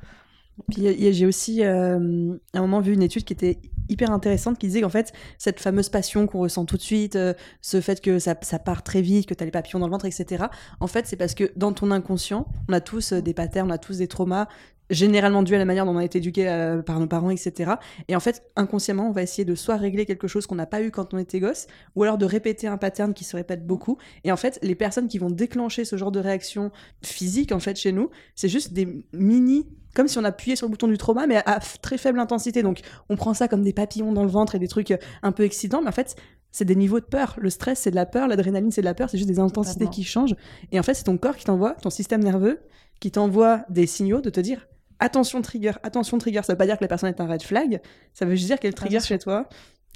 Puis 0.69 0.87
j'ai 1.13 1.25
aussi 1.25 1.63
euh, 1.65 2.33
à 2.53 2.59
un 2.59 2.61
moment 2.61 2.79
vu 2.79 2.93
une 2.93 3.03
étude 3.03 3.25
qui 3.25 3.33
était 3.33 3.59
hyper 3.89 4.09
intéressante 4.09 4.57
qui 4.57 4.67
disait 4.67 4.79
qu'en 4.81 4.89
fait 4.89 5.11
cette 5.37 5.59
fameuse 5.59 5.89
passion 5.89 6.27
qu'on 6.27 6.39
ressent 6.39 6.63
tout 6.63 6.77
de 6.77 6.81
suite, 6.81 7.17
euh, 7.17 7.33
ce 7.61 7.81
fait 7.81 7.99
que 8.01 8.19
ça, 8.19 8.35
ça 8.41 8.57
part 8.57 8.81
très 8.81 9.01
vite, 9.01 9.25
que 9.27 9.33
tu 9.33 9.43
as 9.43 9.45
les 9.45 9.51
papillons 9.51 9.79
dans 9.79 9.87
le 9.87 9.91
ventre, 9.91 10.05
etc. 10.05 10.45
En 10.79 10.87
fait 10.87 11.07
c'est 11.07 11.17
parce 11.17 11.33
que 11.35 11.51
dans 11.57 11.73
ton 11.73 11.91
inconscient, 11.91 12.47
on 12.69 12.73
a 12.73 12.79
tous 12.79 13.11
euh, 13.11 13.21
des 13.21 13.33
patterns, 13.33 13.67
on 13.69 13.73
a 13.73 13.77
tous 13.77 13.97
des 13.97 14.07
traumas 14.07 14.47
généralement 14.89 15.43
dus 15.43 15.55
à 15.55 15.57
la 15.57 15.65
manière 15.65 15.85
dont 15.85 15.93
on 15.93 15.97
a 15.97 16.03
été 16.03 16.19
éduqué 16.19 16.47
euh, 16.47 16.81
par 16.81 16.99
nos 16.99 17.07
parents, 17.07 17.29
etc. 17.29 17.73
Et 18.07 18.15
en 18.15 18.19
fait, 18.19 18.43
inconsciemment, 18.55 19.09
on 19.09 19.11
va 19.11 19.23
essayer 19.23 19.45
de 19.45 19.55
soit 19.55 19.77
régler 19.77 20.05
quelque 20.05 20.27
chose 20.27 20.47
qu'on 20.47 20.55
n'a 20.55 20.65
pas 20.65 20.81
eu 20.81 20.91
quand 20.91 21.13
on 21.13 21.17
était 21.17 21.39
gosse, 21.39 21.67
ou 21.95 22.03
alors 22.03 22.17
de 22.17 22.25
répéter 22.25 22.67
un 22.67 22.77
pattern 22.77 23.13
qui 23.13 23.23
se 23.23 23.35
répète 23.35 23.65
beaucoup. 23.65 23.97
Et 24.23 24.31
en 24.31 24.37
fait, 24.37 24.59
les 24.61 24.75
personnes 24.75 25.07
qui 25.07 25.17
vont 25.17 25.29
déclencher 25.29 25.85
ce 25.85 25.95
genre 25.95 26.11
de 26.11 26.19
réaction 26.19 26.71
physique, 27.03 27.51
en 27.51 27.59
fait, 27.59 27.77
chez 27.77 27.91
nous, 27.91 28.09
c'est 28.35 28.49
juste 28.49 28.73
des 28.73 29.03
mini 29.13 29.67
comme 29.95 30.09
si 30.09 30.17
on 30.17 30.25
appuyait 30.25 30.57
sur 30.57 30.67
le 30.67 30.71
bouton 30.71 30.89
du 30.89 30.97
trauma, 30.97 31.25
mais 31.25 31.37
à 31.37 31.59
très 31.81 31.97
faible 31.97 32.19
intensité. 32.19 32.61
Donc, 32.61 32.81
on 33.07 33.15
prend 33.15 33.33
ça 33.33 33.47
comme 33.47 33.63
des 33.63 33.71
papillons 33.71 34.11
dans 34.11 34.23
le 34.23 34.29
ventre 34.29 34.53
et 34.53 34.59
des 34.59 34.67
trucs 34.67 34.91
euh, 34.91 34.97
un 35.23 35.31
peu 35.31 35.43
excitants, 35.43 35.81
mais 35.81 35.87
en 35.87 35.93
fait, 35.93 36.17
c'est 36.51 36.65
des 36.65 36.75
niveaux 36.75 36.99
de 36.99 37.05
peur. 37.05 37.35
Le 37.39 37.49
stress, 37.49 37.79
c'est 37.79 37.91
de 37.91 37.95
la 37.95 38.05
peur, 38.05 38.27
l'adrénaline, 38.27 38.71
c'est 38.71 38.81
de 38.81 38.85
la 38.85 38.93
peur, 38.93 39.09
c'est 39.09 39.17
juste 39.17 39.29
des 39.29 39.39
intensités 39.39 39.87
qui 39.87 40.03
changent. 40.03 40.35
Et 40.71 40.79
en 40.79 40.83
fait, 40.83 40.93
c'est 40.93 41.05
ton 41.05 41.17
corps 41.17 41.37
qui 41.37 41.45
t'envoie, 41.45 41.71
ton 41.75 41.89
système 41.89 42.23
nerveux, 42.23 42.59
qui 42.99 43.11
t'envoie 43.11 43.65
des 43.69 43.87
signaux 43.87 44.21
de 44.21 44.29
te 44.29 44.39
dire 44.39 44.67
attention 44.99 45.41
trigger, 45.41 45.71
attention 45.83 46.17
trigger. 46.17 46.41
Ça 46.43 46.53
veut 46.53 46.57
pas 46.57 46.65
dire 46.65 46.77
que 46.77 46.83
la 46.83 46.87
personne 46.87 47.09
est 47.09 47.19
un 47.21 47.27
red 47.27 47.41
flag, 47.43 47.81
ça 48.13 48.25
veut 48.25 48.35
juste 48.35 48.47
dire 48.47 48.59
qu'elle 48.59 48.73
trigger 48.73 48.97
Attention. 48.97 49.15
chez 49.15 49.19
toi 49.19 49.49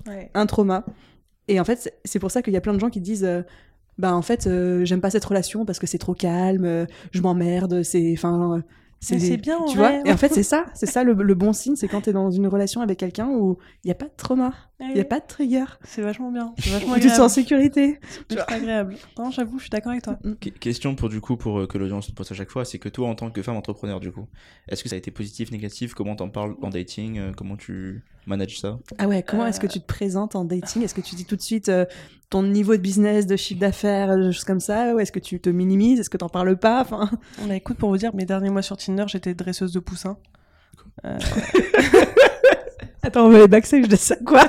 Ouais. 0.07 0.29
un 0.33 0.45
trauma. 0.45 0.85
Et 1.47 1.59
en 1.59 1.63
fait, 1.65 1.93
c'est- 2.05 2.19
pour 2.19 2.31
ça 2.31 2.41
qu'il 2.41 2.53
y 2.53 2.57
a 2.57 2.61
plein 2.61 2.73
de 2.73 2.79
gens 2.79 2.89
qui 2.89 3.01
disent 3.01 3.25
euh, 3.25 3.41
bah 3.97 4.13
en 4.15 4.21
fait, 4.21 4.47
euh, 4.47 4.85
j'aime 4.85 5.01
pas 5.01 5.09
cette 5.09 5.25
relation 5.25 5.65
parce 5.65 5.77
que 5.79 5.87
c'est 5.87 5.97
trop 5.97 6.13
calme, 6.13 6.63
euh, 6.65 6.85
je 7.11 7.21
m'emmerde, 7.21 7.83
c'est 7.83 8.13
enfin 8.17 8.63
c'est 9.01 9.37
bien, 9.37 9.57
en 9.57 9.65
tu 9.65 9.77
vois? 9.77 9.93
Et 10.05 10.11
en 10.11 10.17
fait, 10.17 10.33
c'est 10.33 10.43
ça, 10.43 10.65
c'est 10.73 10.85
ça 10.85 11.03
le, 11.03 11.13
le 11.13 11.33
bon 11.33 11.51
signe, 11.53 11.75
c'est 11.75 11.87
quand 11.87 12.01
t'es 12.01 12.13
dans 12.13 12.31
une 12.31 12.47
relation 12.47 12.81
avec 12.81 12.99
quelqu'un 12.99 13.27
où 13.29 13.57
il 13.83 13.87
y 13.87 13.91
a 13.91 13.95
pas 13.95 14.05
de 14.05 14.13
trauma, 14.15 14.53
il 14.81 14.95
y 14.97 14.99
a 14.99 15.05
pas 15.05 15.19
de 15.19 15.25
trigger, 15.27 15.65
C'est 15.83 16.01
vachement 16.01 16.31
bien. 16.31 16.53
C'est 16.57 16.69
vachement 16.69 16.95
tu 16.99 17.01
te 17.01 17.07
sens 17.09 17.19
en 17.19 17.29
sécurité. 17.29 17.99
C'est 18.29 18.39
agréable. 18.51 18.95
Non, 19.17 19.29
j'avoue, 19.31 19.57
je 19.57 19.63
suis 19.63 19.69
d'accord 19.69 19.91
avec 19.91 20.03
toi. 20.03 20.17
Qu- 20.39 20.51
Question 20.51 20.95
pour 20.95 21.09
du 21.09 21.19
coup 21.21 21.35
pour 21.37 21.59
euh, 21.59 21.67
que 21.67 21.77
l'audience 21.77 22.07
te 22.07 22.11
pose 22.13 22.31
à 22.31 22.35
chaque 22.35 22.49
fois, 22.49 22.63
c'est 22.65 22.79
que 22.79 22.89
toi 22.89 23.07
en 23.09 23.15
tant 23.15 23.29
que 23.29 23.41
femme 23.41 23.57
entrepreneur 23.57 23.99
du 23.99 24.11
coup, 24.11 24.27
est-ce 24.67 24.81
que 24.83 24.89
ça 24.89 24.95
a 24.95 24.97
été 24.97 25.11
positif, 25.11 25.51
négatif? 25.51 25.93
Comment 25.93 26.15
t'en 26.15 26.29
parles 26.29 26.55
en 26.61 26.69
dating? 26.69 27.17
Euh, 27.19 27.31
Comment 27.35 27.57
tu 27.57 28.03
manages 28.25 28.59
ça? 28.59 28.79
Ah 28.97 29.07
ouais, 29.07 29.23
comment 29.23 29.45
est-ce 29.47 29.59
que 29.59 29.67
tu 29.67 29.79
te 29.81 29.85
présentes 29.85 30.35
en 30.35 30.45
dating? 30.45 30.83
Est-ce 30.83 30.93
que 30.95 31.01
tu 31.01 31.15
dis 31.15 31.25
tout 31.25 31.35
de 31.35 31.41
suite 31.41 31.67
euh, 31.69 31.85
ton 32.29 32.43
niveau 32.43 32.75
de 32.75 32.81
business, 32.81 33.25
de 33.25 33.35
chiffre 33.35 33.59
d'affaires, 33.59 34.15
des 34.17 34.31
choses 34.31 34.43
comme 34.43 34.59
ça 34.59 34.93
Ou 34.93 34.99
est-ce 34.99 35.11
que 35.11 35.19
tu 35.19 35.39
te 35.39 35.49
minimises? 35.49 35.99
Est-ce 35.99 36.09
que 36.09 36.17
t'en 36.17 36.29
parles 36.29 36.57
pas? 36.57 36.81
Enfin... 36.81 37.09
On 37.43 37.49
a 37.49 37.55
écoute 37.55 37.77
pour 37.77 37.89
vous 37.89 37.97
dire, 37.97 38.13
mes 38.15 38.25
derniers 38.25 38.49
mois 38.51 38.61
sur 38.61 38.77
Tinder, 38.77 39.05
j'étais 39.07 39.33
dresseuse 39.33 39.73
de 39.73 39.79
poussins. 39.79 40.17
Euh, 41.05 41.17
Attends, 43.03 43.25
on 43.25 43.29
va 43.29 43.39
les 43.39 43.47
backstage 43.47 43.87
de 43.87 43.95
ça, 43.97 44.15
quoi? 44.25 44.43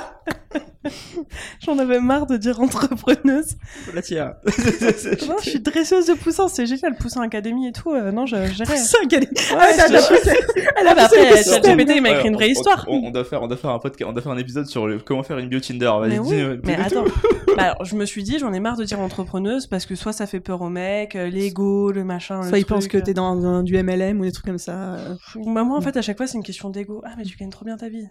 J'en 1.63 1.77
avais 1.77 1.99
marre 1.99 2.25
de 2.25 2.37
dire 2.37 2.59
entrepreneuse. 2.59 3.55
La 3.93 4.01
tienne. 4.01 4.33
Non, 5.27 5.35
je 5.41 5.49
suis 5.51 5.59
dresseuse 5.59 6.07
de 6.07 6.13
poussins, 6.15 6.47
c'est 6.47 6.65
génial, 6.65 6.95
Poussin 6.95 7.21
Academy 7.21 7.67
et 7.67 7.71
tout. 7.71 7.91
euh, 7.91 8.11
non, 8.11 8.25
je 8.25 8.35
gérais. 8.47 8.77
C'est 8.77 8.97
un 9.01 9.05
galère. 9.05 9.29
Ouais, 9.51 9.57
Ah, 9.59 9.73
ça, 9.73 9.87
je- 9.87 9.93
elle 9.93 9.97
a 9.97 10.01
poussé. 10.01 10.39
Elle 10.79 10.87
a 10.87 10.91
Ah 10.97 11.07
poussé 11.07 11.53
après, 11.55 11.95
il 11.95 12.01
m'a 12.01 12.09
écrit 12.11 12.27
une 12.29 12.33
vraie 12.33 12.47
on- 12.47 12.51
histoire. 12.51 12.85
On, 12.89 12.95
on 13.05 13.11
doit 13.11 13.23
faire, 13.23 13.43
on 13.43 13.47
doit 13.47 13.57
faire 13.57 13.69
un 13.69 13.79
podcast, 13.79 14.09
on 14.09 14.13
doit 14.13 14.23
faire 14.23 14.31
un 14.31 14.37
épisode 14.37 14.65
sur 14.65 14.87
le, 14.87 14.97
comment 14.99 15.21
faire 15.23 15.37
une 15.37 15.47
bio 15.49 15.59
Tinder. 15.59 15.91
Vas-y, 15.99 16.09
Mais 16.09 16.19
oui, 16.19 16.41
euh, 16.41 16.57
mais 16.63 16.75
attends. 16.75 17.05
Bah, 17.57 17.63
alors, 17.63 17.83
je 17.85 17.95
me 17.95 18.05
suis 18.05 18.23
dit, 18.23 18.39
j'en 18.39 18.51
ai 18.53 18.59
marre 18.61 18.77
de 18.77 18.83
dire 18.85 18.99
entrepreneuse 19.01 19.67
parce 19.67 19.85
que 19.85 19.93
soit 19.95 20.13
ça 20.13 20.25
fait 20.25 20.39
peur 20.39 20.61
aux 20.61 20.69
mecs, 20.69 21.15
euh, 21.17 21.29
l'ego, 21.29 21.91
le 21.91 22.03
machin. 22.05 22.41
Soit 22.43 22.51
le 22.53 22.57
ils 22.59 22.65
pensent 22.65 22.87
que 22.87 22.97
t'es 22.97 23.13
dans 23.13 23.45
un- 23.45 23.61
du 23.63 23.75
MLM 23.77 24.19
ou 24.19 24.23
des 24.23 24.31
trucs 24.31 24.45
comme 24.45 24.57
ça. 24.57 24.95
Bah, 25.35 25.63
moi, 25.63 25.77
en 25.77 25.81
fait, 25.81 25.95
à 25.97 26.01
chaque 26.01 26.17
fois, 26.17 26.27
c'est 26.27 26.37
une 26.37 26.43
question 26.43 26.69
d'ego. 26.69 27.01
Ah, 27.05 27.11
mais 27.17 27.23
tu 27.23 27.37
gagnes 27.37 27.49
trop 27.49 27.65
bien 27.65 27.77
ta 27.77 27.89
vie. 27.89 28.07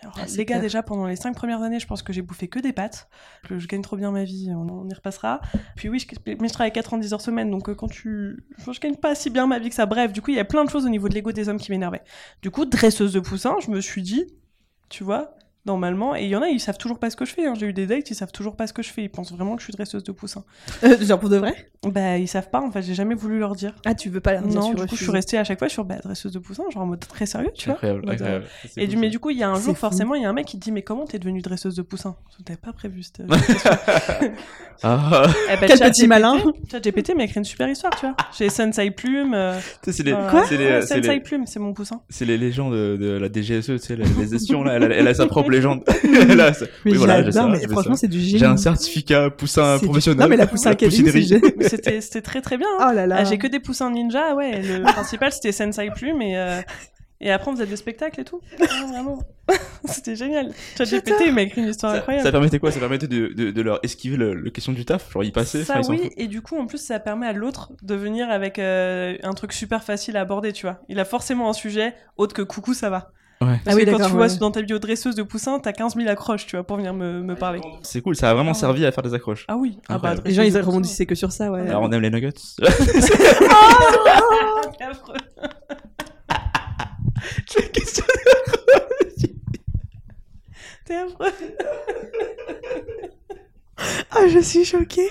Alors, 0.00 0.14
Ah, 0.18 0.26
les 0.26 0.36
gars, 0.38 0.44
clair. 0.44 0.60
déjà, 0.60 0.82
pendant 0.82 1.06
les 1.06 1.16
cinq 1.16 1.34
premières 1.34 1.62
années, 1.62 1.78
je 1.80 1.86
pense 1.86 2.02
que 2.02 2.12
j'ai 2.12 2.22
bouffé 2.22 2.48
que 2.48 2.58
des 2.58 2.72
pâtes. 2.72 3.08
Que 3.48 3.58
je 3.58 3.66
gagne 3.68 3.82
trop 3.82 3.96
bien 3.96 4.10
ma 4.10 4.24
vie, 4.24 4.50
on, 4.50 4.68
on 4.68 4.88
y 4.88 4.94
repassera. 4.94 5.40
Puis 5.76 5.88
oui, 5.88 5.98
je, 5.98 6.06
mais 6.40 6.48
je 6.48 6.52
travaille 6.52 6.72
90 6.72 7.12
heures 7.12 7.20
semaine, 7.20 7.50
donc 7.50 7.68
euh, 7.68 7.74
quand 7.74 7.88
tu... 7.88 8.44
Je, 8.58 8.72
je 8.72 8.80
gagne 8.80 8.96
pas 8.96 9.14
si 9.14 9.30
bien 9.30 9.46
ma 9.46 9.58
vie 9.58 9.68
que 9.68 9.74
ça. 9.74 9.86
Bref, 9.86 10.12
du 10.12 10.22
coup, 10.22 10.30
il 10.30 10.36
y 10.36 10.40
a 10.40 10.44
plein 10.44 10.64
de 10.64 10.70
choses 10.70 10.86
au 10.86 10.88
niveau 10.88 11.08
de 11.08 11.14
l'ego 11.14 11.32
des 11.32 11.48
hommes 11.48 11.58
qui 11.58 11.70
m'énervaient. 11.70 12.02
Du 12.42 12.50
coup, 12.50 12.64
dresseuse 12.64 13.12
de 13.12 13.20
poussins, 13.20 13.56
je 13.64 13.70
me 13.70 13.80
suis 13.80 14.02
dit, 14.02 14.26
tu 14.88 15.04
vois, 15.04 15.34
normalement, 15.66 16.14
et 16.16 16.22
il 16.24 16.28
y 16.28 16.36
en 16.36 16.42
a, 16.42 16.48
ils 16.48 16.60
savent 16.60 16.78
toujours 16.78 16.98
pas 16.98 17.10
ce 17.10 17.16
que 17.16 17.24
je 17.24 17.32
fais. 17.34 17.46
hein. 17.46 17.54
J'ai 17.58 17.66
eu 17.66 17.72
des 17.72 17.86
dates, 17.86 18.10
ils 18.10 18.14
savent 18.14 18.32
toujours 18.32 18.56
pas 18.56 18.66
ce 18.66 18.72
que 18.72 18.82
je 18.82 18.90
fais. 18.90 19.02
Ils 19.04 19.08
pensent 19.08 19.32
vraiment 19.32 19.54
que 19.54 19.60
je 19.60 19.66
suis 19.66 19.72
dresseuse 19.72 20.02
de 20.04 20.12
poussins. 20.12 20.44
Euh, 20.84 20.96
genre 21.04 21.18
pour 21.20 21.28
de 21.28 21.36
vrai? 21.36 21.54
Bah, 21.86 22.18
ils 22.18 22.28
savent 22.28 22.50
pas, 22.50 22.60
en 22.60 22.70
fait, 22.70 22.82
j'ai 22.82 22.94
jamais 22.94 23.14
voulu 23.14 23.38
leur 23.38 23.54
dire. 23.54 23.74
Ah, 23.84 23.94
tu 23.94 24.08
veux 24.08 24.20
pas 24.20 24.32
leur 24.32 24.42
dire 24.42 24.60
Non, 24.60 24.70
du 24.74 24.86
coup, 24.86 24.96
je 24.96 25.02
suis 25.02 25.10
restée 25.12 25.38
à 25.38 25.44
chaque 25.44 25.58
fois 25.58 25.68
sur 25.68 25.84
bah, 25.84 25.96
dresseuse 26.02 26.32
de 26.32 26.38
poussins, 26.38 26.64
genre 26.72 26.82
en 26.82 26.86
mode 26.86 27.00
très 27.06 27.26
sérieux, 27.26 27.50
tu 27.54 27.66
vois. 27.66 27.74
Incroyable, 27.76 28.02
euh, 28.08 28.12
incroyable. 28.12 28.44
C'est 28.68 28.82
Et 28.82 28.86
du, 28.86 28.96
mais 28.96 29.08
du 29.10 29.18
coup, 29.18 29.30
il 29.30 29.38
y 29.38 29.42
a 29.42 29.48
un 29.50 29.54
jour, 29.54 29.74
fou. 29.74 29.80
forcément, 29.80 30.14
il 30.14 30.22
y 30.22 30.24
a 30.24 30.28
un 30.28 30.32
mec 30.32 30.46
qui 30.46 30.58
te 30.58 30.64
dit 30.64 30.72
Mais 30.72 30.82
comment 30.82 31.04
t'es 31.04 31.18
devenue 31.18 31.42
dresseuse 31.42 31.76
de 31.76 31.82
poussins 31.82 32.16
T'avais 32.44 32.56
pas 32.58 32.72
prévu 32.72 33.02
cette. 33.02 33.22
Ah, 34.84 35.26
Eh 35.52 35.56
ben, 35.60 35.66
Quel 35.68 35.78
Chat 35.78 35.90
petit 35.90 36.08
malin. 36.08 36.38
Chat 36.70 36.80
GPT 36.80 37.14
m'a 37.14 37.22
écrit 37.24 37.38
une 37.38 37.44
super 37.44 37.68
histoire, 37.68 37.94
tu 37.94 38.04
vois. 38.06 38.16
J'ai 38.36 38.48
Sensei 38.48 38.90
Plume. 38.90 39.32
euh, 39.32 39.60
c'est 39.86 40.02
les, 40.02 40.12
Sensei 40.82 41.00
les, 41.00 41.20
Plume, 41.20 41.46
c'est 41.46 41.60
mon 41.60 41.72
poussin. 41.72 42.00
c'est 42.08 42.24
les 42.24 42.36
légendes 42.36 42.72
de, 42.72 42.96
de 42.96 43.10
la 43.12 43.28
DGSE, 43.28 43.66
tu 43.66 43.78
sais, 43.78 43.94
la, 43.94 44.04
les 44.18 44.28
gestions 44.28 44.64
là, 44.64 44.74
elle 44.74 44.84
a, 44.90 44.96
elle 44.96 45.06
a 45.06 45.14
sa 45.14 45.26
propre 45.26 45.50
légende. 45.52 45.84
Mais 46.04 46.18
oui, 46.86 46.94
voilà, 46.96 47.22
j'ai 47.22 47.30
j'adore, 47.30 47.32
ça, 47.32 47.48
mais 47.48 47.60
j'ai 47.60 47.68
franchement, 47.68 47.94
ça. 47.94 48.00
c'est 48.00 48.08
du 48.08 48.18
génie. 48.20 48.38
J'ai 48.38 48.46
un 48.46 48.56
certificat 48.56 49.30
poussin 49.30 49.74
C'est 49.76 49.80
du- 49.82 49.86
professionnel. 49.86 50.20
Non, 50.20 50.28
mais 50.28 50.36
la 50.36 50.46
poussin 50.46 50.70
académie, 50.72 51.26
C'était 51.62 52.00
c'était 52.00 52.22
très 52.22 52.40
très 52.40 52.58
bien. 52.58 52.68
hein. 52.80 52.88
Oh 52.90 52.94
là 52.94 53.06
là. 53.06 53.16
Ah, 53.20 53.24
J'ai 53.24 53.38
que 53.38 53.46
des 53.46 53.60
poussins 53.60 53.90
ninja, 53.90 54.34
ouais. 54.34 54.62
Le 54.62 54.82
principal, 54.92 55.30
c'était 55.32 55.52
Sensei 55.52 55.90
Plume. 55.94 56.20
Et, 56.22 56.36
euh, 56.36 56.60
et 57.20 57.30
après, 57.30 57.50
on 57.50 57.54
faisait 57.54 57.66
des 57.66 57.76
spectacles 57.76 58.20
et 58.20 58.24
tout. 58.24 58.40
Ah, 58.60 58.64
vraiment. 58.90 59.20
C'était 59.84 60.16
génial. 60.16 60.52
M'a 61.32 61.42
écrit 61.42 61.60
une 61.62 61.68
histoire 61.68 61.92
Ça, 61.92 61.98
incroyable. 61.98 62.24
ça 62.26 62.32
permettait 62.32 62.58
quoi? 62.58 62.70
Ça 62.72 62.80
permettait 62.80 63.06
de, 63.08 63.28
de, 63.28 63.50
de 63.50 63.62
leur 63.62 63.78
esquiver 63.84 64.16
le, 64.16 64.34
le 64.34 64.50
question 64.50 64.72
du 64.72 64.84
taf? 64.84 65.12
Genre 65.12 65.22
y 65.24 65.30
passer 65.30 65.64
Ça 65.64 65.80
oui, 65.88 66.10
et 66.16 66.26
du 66.28 66.40
coup 66.42 66.56
en 66.58 66.66
plus 66.66 66.78
ça 66.78 66.98
permet 67.00 67.26
à 67.26 67.32
l'autre 67.32 67.72
de 67.82 67.94
venir 67.94 68.30
avec 68.30 68.58
euh, 68.58 69.16
un 69.22 69.32
truc 69.32 69.52
super 69.52 69.82
facile 69.84 70.16
à 70.16 70.20
aborder, 70.20 70.52
tu 70.52 70.66
vois. 70.66 70.80
Il 70.88 70.98
a 71.00 71.04
forcément 71.04 71.48
un 71.48 71.52
sujet 71.52 71.94
autre 72.16 72.34
que 72.34 72.42
coucou 72.42 72.74
ça 72.74 72.90
va. 72.90 73.10
Ouais. 73.44 73.60
Parce 73.64 73.66
Ah 73.66 73.74
oui, 73.76 73.84
que 73.84 73.90
quand 73.90 74.06
tu 74.06 74.12
vois 74.12 74.26
ouais. 74.28 74.36
dans 74.38 74.50
ta 74.50 74.62
bio 74.62 74.78
dresseuse 74.78 75.14
de 75.14 75.22
poussin, 75.22 75.58
t'as 75.58 75.72
15 75.72 75.96
000 75.96 76.08
accroches, 76.08 76.46
tu 76.46 76.56
vois, 76.56 76.64
pour 76.64 76.76
venir 76.76 76.94
me, 76.94 77.22
me 77.22 77.34
parler. 77.34 77.60
C'est 77.82 78.00
cool, 78.00 78.16
ça 78.16 78.30
a 78.30 78.34
vraiment 78.34 78.52
Ah. 78.52 78.54
servi 78.54 78.84
à 78.86 78.92
faire 78.92 79.02
des 79.02 79.14
accroches. 79.14 79.44
Ah 79.48 79.56
oui, 79.56 79.78
ah 79.88 79.98
bah. 79.98 80.14
Les 80.24 80.32
gens, 80.34 80.42
ils 80.42 80.52
de 80.52 80.60
rebondissaient 80.60 81.06
que 81.06 81.14
sur 81.14 81.32
ça, 81.32 81.50
ouais. 81.50 81.68
Alors 81.68 81.82
on 81.82 81.90
aime 81.92 82.00
les 82.02 82.10
nuggets. 82.10 82.30
C'est 82.58 82.64
affreux. 84.84 85.16
T'es 90.84 90.96
affreux. 90.96 91.30
Ah, 94.10 94.26
je 94.28 94.38
suis 94.40 94.64
choquée. 94.64 95.08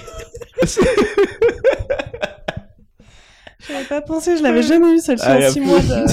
J'avais 3.68 3.84
pas 3.86 4.02
pensé, 4.02 4.38
je 4.38 4.44
l'avais 4.44 4.64
jamais 4.64 4.94
eu 4.96 5.00
celle-ci 5.00 5.26
Ah, 5.28 5.38
en 5.38 5.42
a 5.42 5.50
6 5.50 5.60
plus. 5.60 5.68
mois. 5.68 5.80
de- 5.80 5.94
Ah, 5.94 6.06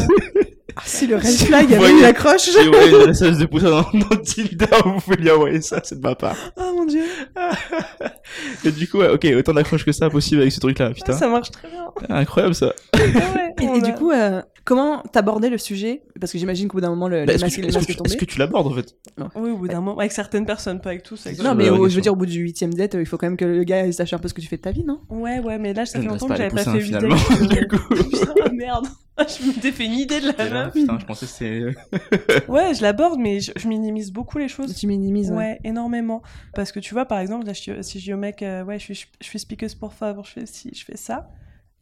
si 0.98 1.06
le 1.06 1.16
red 1.16 1.24
flag 1.26 1.72
avait 1.74 1.90
une 1.90 2.04
accroche. 2.04 2.40
Si 2.42 2.50
vous 2.64 2.72
voyez 2.72 2.90
une 2.90 2.98
dresseuse 3.04 3.38
de 3.38 3.46
poussin 3.46 3.70
dans, 3.70 3.82
dans 3.82 4.16
Tinder, 4.16 4.66
vous 4.84 5.00
pouvez 5.00 5.16
lui 5.16 5.30
envoyer 5.30 5.60
ça, 5.62 5.80
c'est 5.84 5.96
de 5.96 6.02
ma 6.02 6.14
part. 6.14 6.36
Oh 6.56 6.72
mon 6.76 6.84
dieu. 6.84 7.02
Et 8.64 8.70
du 8.72 8.88
coup, 8.88 8.98
ouais, 8.98 9.08
ok, 9.08 9.26
autant 9.36 9.54
d'accroches 9.54 9.84
que 9.84 9.92
ça 9.92 10.10
possible 10.10 10.40
avec 10.42 10.52
ce 10.52 10.60
truc-là, 10.60 10.90
putain. 10.90 11.12
Ça 11.12 11.28
marche 11.28 11.50
très 11.50 11.68
bien. 11.68 11.86
Incroyable 12.08 12.54
ça. 12.54 12.72
Ah 12.94 12.98
ouais, 12.98 13.54
Et, 13.60 13.66
on 13.68 13.74
et 13.76 13.78
a- 13.78 13.80
du 13.80 13.92
coup, 13.94 14.10
euh, 14.10 14.42
comment 14.68 15.00
t'abordais 15.12 15.48
le 15.48 15.56
sujet? 15.56 16.02
Parce 16.20 16.30
que 16.30 16.38
j'imagine 16.38 16.68
qu'au 16.68 16.76
bout 16.76 16.82
d'un 16.82 16.90
moment, 16.90 17.08
le, 17.08 17.24
Bah, 17.24 17.32
les 17.32 17.32
est-ce, 17.32 17.38
que 17.38 17.44
masques 17.46 17.54
tu, 17.56 17.60
les 17.62 17.68
est-ce, 17.68 17.78
que 17.78 17.84
tu, 17.92 17.96
tombaient. 17.96 18.10
est-ce 18.10 18.16
que 18.18 18.24
tu 18.26 18.38
l'abordes 18.38 18.66
en 18.66 18.74
fait? 18.74 18.94
Oui, 19.34 19.50
au 19.50 19.56
bout 19.56 19.68
d'un 19.68 19.80
moment, 19.80 19.98
avec 19.98 20.12
certaines 20.12 20.44
personnes, 20.44 20.80
pas 20.80 20.90
avec 20.90 21.02
tous. 21.02 21.26
avec 21.26 21.38
C'est 21.38 21.42
Non, 21.44 21.54
mais 21.54 21.70
au- 21.70 21.88
je 21.88 21.94
veux 21.96 22.02
dire, 22.02 22.12
au 22.12 22.16
bout 22.16 22.26
du 22.26 22.38
huitième 22.40 22.74
date, 22.74 22.94
euh, 22.94 23.00
il 23.00 23.06
faut 23.06 23.16
quand 23.16 23.26
même 23.26 23.36
que 23.38 23.46
le 23.46 23.64
gars 23.64 23.90
sache 23.92 24.12
un 24.12 24.18
peu 24.18 24.28
ce 24.28 24.34
que 24.34 24.40
tu 24.42 24.46
fais 24.46 24.58
de 24.58 24.62
ta 24.62 24.70
vie, 24.70 24.84
non? 24.84 25.00
Ouais, 25.08 25.38
ouais, 25.40 25.58
mais 25.58 25.72
là, 25.72 25.86
ça 25.86 25.98
Je 25.98 26.04
fait 26.04 26.08
reste 26.10 26.20
longtemps 26.22 26.34
que 26.34 26.38
j'avais 26.38 26.54
pas 26.54 26.64
fait. 26.72 27.66
Putain, 28.10 28.34
ah, 28.44 28.48
merde. 28.52 28.86
je 29.18 29.46
m'étais 29.48 29.72
fait 29.72 29.84
une 29.86 29.94
idée 29.94 30.20
de 30.20 30.26
la 30.26 30.34
Ah, 30.38 30.48
meuf. 30.64 30.72
Putain, 30.74 30.98
je 31.00 31.04
pensais 31.06 31.26
que 31.26 31.32
c'était. 31.32 32.46
Ouais, 32.48 32.72
je 32.74 32.82
l'aborde, 32.82 33.18
mais 33.18 33.40
je, 33.40 33.50
je 33.56 33.66
minimise 33.66 34.12
beaucoup 34.12 34.38
les 34.38 34.46
choses. 34.48 34.74
Tu 34.76 34.86
minimises. 34.86 35.30
Ouais. 35.30 35.36
Ouais. 35.36 35.60
énormément. 35.64 36.22
Parce 36.54 36.70
que 36.72 36.78
tu 36.80 36.94
vois, 36.94 37.04
par 37.06 37.18
exemple, 37.18 37.46
là, 37.46 37.52
je- 37.52 37.82
si 37.82 37.98
je 37.98 38.04
dis 38.04 38.14
au 38.14 38.16
mec, 38.16 38.42
euh, 38.42 38.62
ouais, 38.64 38.78
je 38.78 38.84
suis, 38.92 39.06
je 39.20 39.26
suis 39.26 39.74
pour 39.80 39.92
favor, 39.92 40.24
je 40.24 40.32
fais 40.32 40.46
ci, 40.46 40.70
je 40.74 40.84
fais 40.84 40.96
ça, 40.96 41.30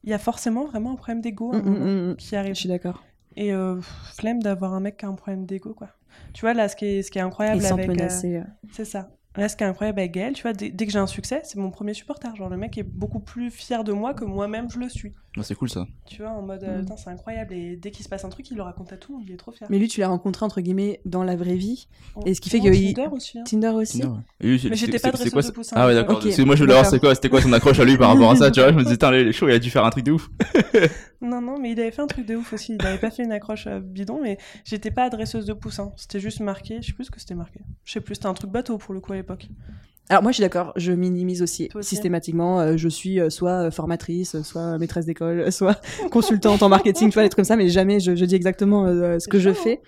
il 0.06 0.10
y 0.10 0.14
a 0.14 0.18
forcément 0.18 0.64
vraiment 0.66 0.92
un 0.92 0.96
problème 0.96 1.20
d'ego 1.20 1.52
Mm, 1.52 1.58
mm, 1.58 2.10
mm, 2.12 2.16
qui 2.16 2.28
Je 2.30 2.36
arrive. 2.36 2.54
suis 2.54 2.68
d'accord. 2.68 3.02
Et 3.36 3.52
euh, 3.52 3.80
flemme 4.14 4.42
d'avoir 4.42 4.72
un 4.72 4.80
mec 4.80 4.96
qui 4.96 5.04
a 5.04 5.08
un 5.08 5.14
problème 5.14 5.44
d'ego, 5.44 5.74
quoi. 5.74 5.88
Tu 6.32 6.40
vois, 6.40 6.54
là, 6.54 6.68
ce 6.68 6.76
qui 6.76 6.86
est, 6.86 7.02
ce 7.02 7.10
qui 7.10 7.18
est 7.18 7.22
incroyable 7.22 7.60
avec. 7.66 7.90
euh, 8.00 8.08
euh. 8.38 8.44
c'est 8.72 8.84
ça. 8.86 9.10
Là, 9.36 9.48
ce 9.48 9.56
qui 9.56 9.64
est 9.64 9.66
incroyable 9.66 9.98
avec 10.00 10.12
Gaël, 10.12 10.32
tu 10.34 10.42
vois, 10.42 10.52
dès, 10.52 10.70
dès 10.70 10.86
que 10.86 10.92
j'ai 10.92 10.98
un 10.98 11.06
succès, 11.06 11.40
c'est 11.44 11.58
mon 11.58 11.70
premier 11.70 11.94
supporter. 11.94 12.34
Genre, 12.36 12.48
le 12.48 12.56
mec 12.56 12.76
est 12.78 12.82
beaucoup 12.82 13.20
plus 13.20 13.50
fier 13.50 13.84
de 13.84 13.92
moi 13.92 14.14
que 14.14 14.24
moi-même 14.24 14.70
je 14.70 14.78
le 14.78 14.88
suis. 14.88 15.12
Ah, 15.38 15.42
c'est 15.42 15.54
cool 15.54 15.68
ça. 15.68 15.86
Tu 16.06 16.22
vois, 16.22 16.30
en 16.30 16.40
mode, 16.40 16.64
euh, 16.64 16.78
Mm. 16.78 16.80
putain, 16.80 16.96
c'est 16.96 17.10
incroyable. 17.10 17.52
Et 17.52 17.76
dès 17.76 17.90
qu'il 17.90 18.02
se 18.02 18.08
passe 18.08 18.24
un 18.24 18.30
truc, 18.30 18.50
il 18.50 18.56
le 18.56 18.62
raconte 18.62 18.90
à 18.94 18.96
tout 18.96 19.12
le 19.12 19.18
monde, 19.18 19.26
il 19.28 19.34
est 19.34 19.36
trop 19.36 19.52
fier. 19.52 19.66
Mais 19.70 19.78
lui, 19.78 19.86
tu 19.88 20.00
l'as 20.00 20.08
rencontré 20.08 20.44
entre 20.46 20.62
guillemets 20.62 21.00
dans 21.04 21.22
la 21.24 21.36
vraie 21.36 21.56
vie. 21.56 21.88
et 22.24 22.32
ce 22.34 22.40
qui 22.40 22.48
fait 22.48 22.60
que 22.60 22.68
il- 22.68 22.94
Tinder 22.94 23.08
aussi. 23.12 23.38
hein. 23.38 23.44
Tinder 23.44 23.68
aussi. 23.68 24.00
Tinder, 24.00 24.12
ouais. 24.14 24.20
Lui, 24.40 24.52
Mais 24.52 24.58
c'est- 24.58 24.74
j'étais 24.76 24.98
pas 24.98 25.12
c'est 25.14 25.30
quoi 25.30 25.42
de 25.42 25.50
poussins. 25.50 25.76
Ah 25.78 25.86
ouais, 25.86 25.94
d'accord. 25.94 26.22
Moi, 26.22 26.32
je 26.56 26.62
voulais 26.62 26.72
savoir 26.72 26.86
c'est 26.86 26.98
quoi, 27.00 27.14
c'était 27.14 27.28
quoi 27.28 27.42
son 27.42 27.52
accroche 27.52 27.78
à 27.78 27.84
lui 27.84 27.98
par 27.98 28.08
rapport 28.10 28.30
à 28.30 28.36
ça, 28.36 28.50
tu 28.50 28.60
vois. 28.60 28.70
Je 28.70 28.76
me 28.76 28.82
disais, 28.82 28.94
putain, 28.94 29.10
les 29.10 29.32
chaud, 29.32 29.48
il 29.48 29.52
a 29.52 29.58
dû 29.58 29.68
faire 29.68 29.84
un 29.84 29.90
truc 29.90 30.04
de 30.04 30.12
ouf. 30.12 30.30
Non, 31.22 31.40
non, 31.40 31.58
mais 31.58 31.72
il 31.72 31.80
avait 31.80 31.90
fait 31.90 32.02
un 32.02 32.06
truc 32.06 32.26
de 32.26 32.36
ouf 32.36 32.52
aussi. 32.52 32.76
Il 32.78 32.86
avait 32.86 32.98
pas 32.98 33.10
fait 33.10 33.24
une 33.24 33.32
accroche 33.32 33.66
euh, 33.66 33.80
bidon, 33.80 34.20
mais 34.22 34.36
j'étais 34.64 34.90
pas 34.90 35.04
adresseuse 35.04 35.46
de 35.46 35.54
poussins. 35.54 35.92
C'était 35.96 36.20
juste 36.20 36.40
marqué. 36.40 36.78
Je 36.82 36.88
sais 36.88 36.92
plus 36.92 37.04
ce 37.04 37.10
que 37.10 37.18
c'était 37.18 37.34
marqué. 37.34 37.60
Je 37.84 37.92
sais 37.92 38.00
plus, 38.02 38.16
c'était 38.16 38.26
un 38.26 38.34
truc 38.34 38.50
bateau 38.50 38.76
pour 38.78 38.92
le 38.92 39.00
coup 39.00 39.12
l'époque. 39.26 39.48
Alors 40.08 40.22
moi, 40.22 40.30
je 40.30 40.36
suis 40.36 40.42
d'accord. 40.42 40.72
Je 40.76 40.92
minimise 40.92 41.42
aussi, 41.42 41.68
systématiquement. 41.80 42.60
Euh, 42.60 42.76
je 42.76 42.88
suis 42.88 43.18
euh, 43.20 43.28
soit 43.28 43.66
euh, 43.66 43.70
formatrice, 43.70 44.40
soit 44.42 44.78
maîtresse 44.78 45.06
d'école, 45.06 45.50
soit 45.52 45.80
consultante 46.10 46.62
en 46.62 46.68
marketing, 46.68 47.08
tu 47.08 47.14
vois, 47.14 47.24
des 47.24 47.28
trucs 47.28 47.36
comme 47.36 47.44
ça. 47.44 47.56
Mais 47.56 47.68
jamais 47.68 47.98
je, 47.98 48.14
je 48.14 48.24
dis 48.24 48.36
exactement 48.36 48.86
euh, 48.86 49.18
ce 49.18 49.26
que 49.26 49.38
je 49.38 49.50
chaud, 49.50 49.58
hein. 49.58 49.62
fais. 49.64 49.80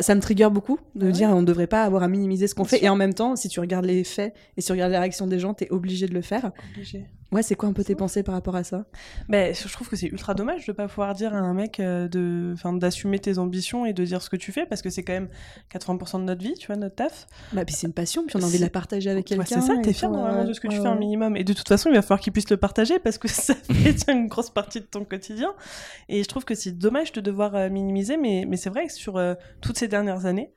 Ça 0.00 0.14
me 0.14 0.20
trigger 0.20 0.48
beaucoup 0.50 0.78
de 0.94 1.10
dire 1.10 1.28
on 1.30 1.40
ne 1.40 1.46
devrait 1.46 1.66
pas 1.66 1.82
avoir 1.82 2.04
à 2.04 2.08
minimiser 2.08 2.46
ce 2.46 2.54
qu'on 2.54 2.64
fait. 2.64 2.78
sûr. 2.78 2.86
Et 2.86 2.88
en 2.88 2.96
même 2.96 3.14
temps, 3.14 3.34
si 3.36 3.48
tu 3.48 3.58
regardes 3.60 3.84
les 3.84 4.04
faits 4.04 4.32
et 4.56 4.60
si 4.60 4.68
tu 4.68 4.72
regardes 4.72 4.92
les 4.92 4.98
réactions 4.98 5.26
des 5.26 5.40
gens, 5.40 5.54
t'es 5.54 5.68
obligé 5.70 6.06
de 6.06 6.14
le 6.14 6.22
faire. 6.22 6.52
Obligé. 6.72 7.06
Ouais, 7.30 7.42
c'est 7.42 7.56
quoi 7.56 7.68
un 7.68 7.74
peu 7.74 7.84
tes 7.84 7.94
pensées 7.94 8.22
par 8.22 8.34
rapport 8.34 8.56
à 8.56 8.64
ça? 8.64 8.86
Ben, 9.28 9.54
je 9.54 9.70
trouve 9.70 9.88
que 9.88 9.96
c'est 9.96 10.06
ultra 10.06 10.32
dommage 10.34 10.66
de 10.66 10.72
pas 10.72 10.88
pouvoir 10.88 11.14
dire 11.14 11.34
à 11.34 11.38
un 11.38 11.52
mec 11.52 11.78
euh, 11.78 12.08
de, 12.08 12.54
d'assumer 12.78 13.18
tes 13.18 13.36
ambitions 13.38 13.84
et 13.84 13.92
de 13.92 14.02
dire 14.04 14.22
ce 14.22 14.30
que 14.30 14.36
tu 14.36 14.50
fais 14.50 14.64
parce 14.64 14.80
que 14.80 14.88
c'est 14.88 15.02
quand 15.02 15.12
même 15.12 15.28
80% 15.70 16.20
de 16.20 16.24
notre 16.24 16.42
vie, 16.42 16.54
tu 16.54 16.68
vois, 16.68 16.76
notre 16.76 16.94
taf. 16.94 17.26
Bah 17.52 17.64
puis 17.66 17.74
c'est 17.74 17.86
une 17.86 17.92
passion, 17.92 18.24
puis 18.26 18.36
on 18.36 18.42
a 18.42 18.46
envie 18.46 18.56
de 18.58 18.62
la 18.64 18.70
partager 18.70 19.10
avec 19.10 19.28
Ouais, 19.30 19.36
quelqu'un. 19.36 19.60
c'est 19.60 19.66
ça, 19.66 19.76
t'es 19.82 19.92
fier 19.92 20.10
normalement 20.10 20.40
ouais, 20.40 20.46
de 20.46 20.52
ce 20.54 20.60
que 20.60 20.68
tu 20.68 20.76
ouais, 20.76 20.82
fais 20.82 20.88
un 20.88 20.92
ouais. 20.92 20.98
minimum. 20.98 21.36
Et 21.36 21.44
de 21.44 21.52
toute 21.52 21.68
façon, 21.68 21.90
il 21.90 21.94
va 21.94 22.02
falloir 22.02 22.20
qu'il 22.20 22.32
puisse 22.32 22.48
le 22.48 22.56
partager 22.56 22.98
parce 22.98 23.18
que 23.18 23.28
ça 23.28 23.54
fait 23.54 24.10
une 24.10 24.28
grosse 24.28 24.50
partie 24.50 24.80
de 24.80 24.86
ton 24.86 25.04
quotidien. 25.04 25.54
Et 26.08 26.22
je 26.22 26.28
trouve 26.28 26.46
que 26.46 26.54
c'est 26.54 26.72
dommage 26.78 27.12
de 27.12 27.20
devoir 27.20 27.54
euh, 27.54 27.68
minimiser, 27.68 28.16
mais, 28.16 28.46
mais 28.48 28.56
c'est 28.56 28.70
vrai 28.70 28.86
que 28.86 28.92
sur 28.92 29.18
euh, 29.18 29.34
toutes 29.60 29.76
ces 29.78 29.88
dernières 29.88 30.24
années, 30.24 30.52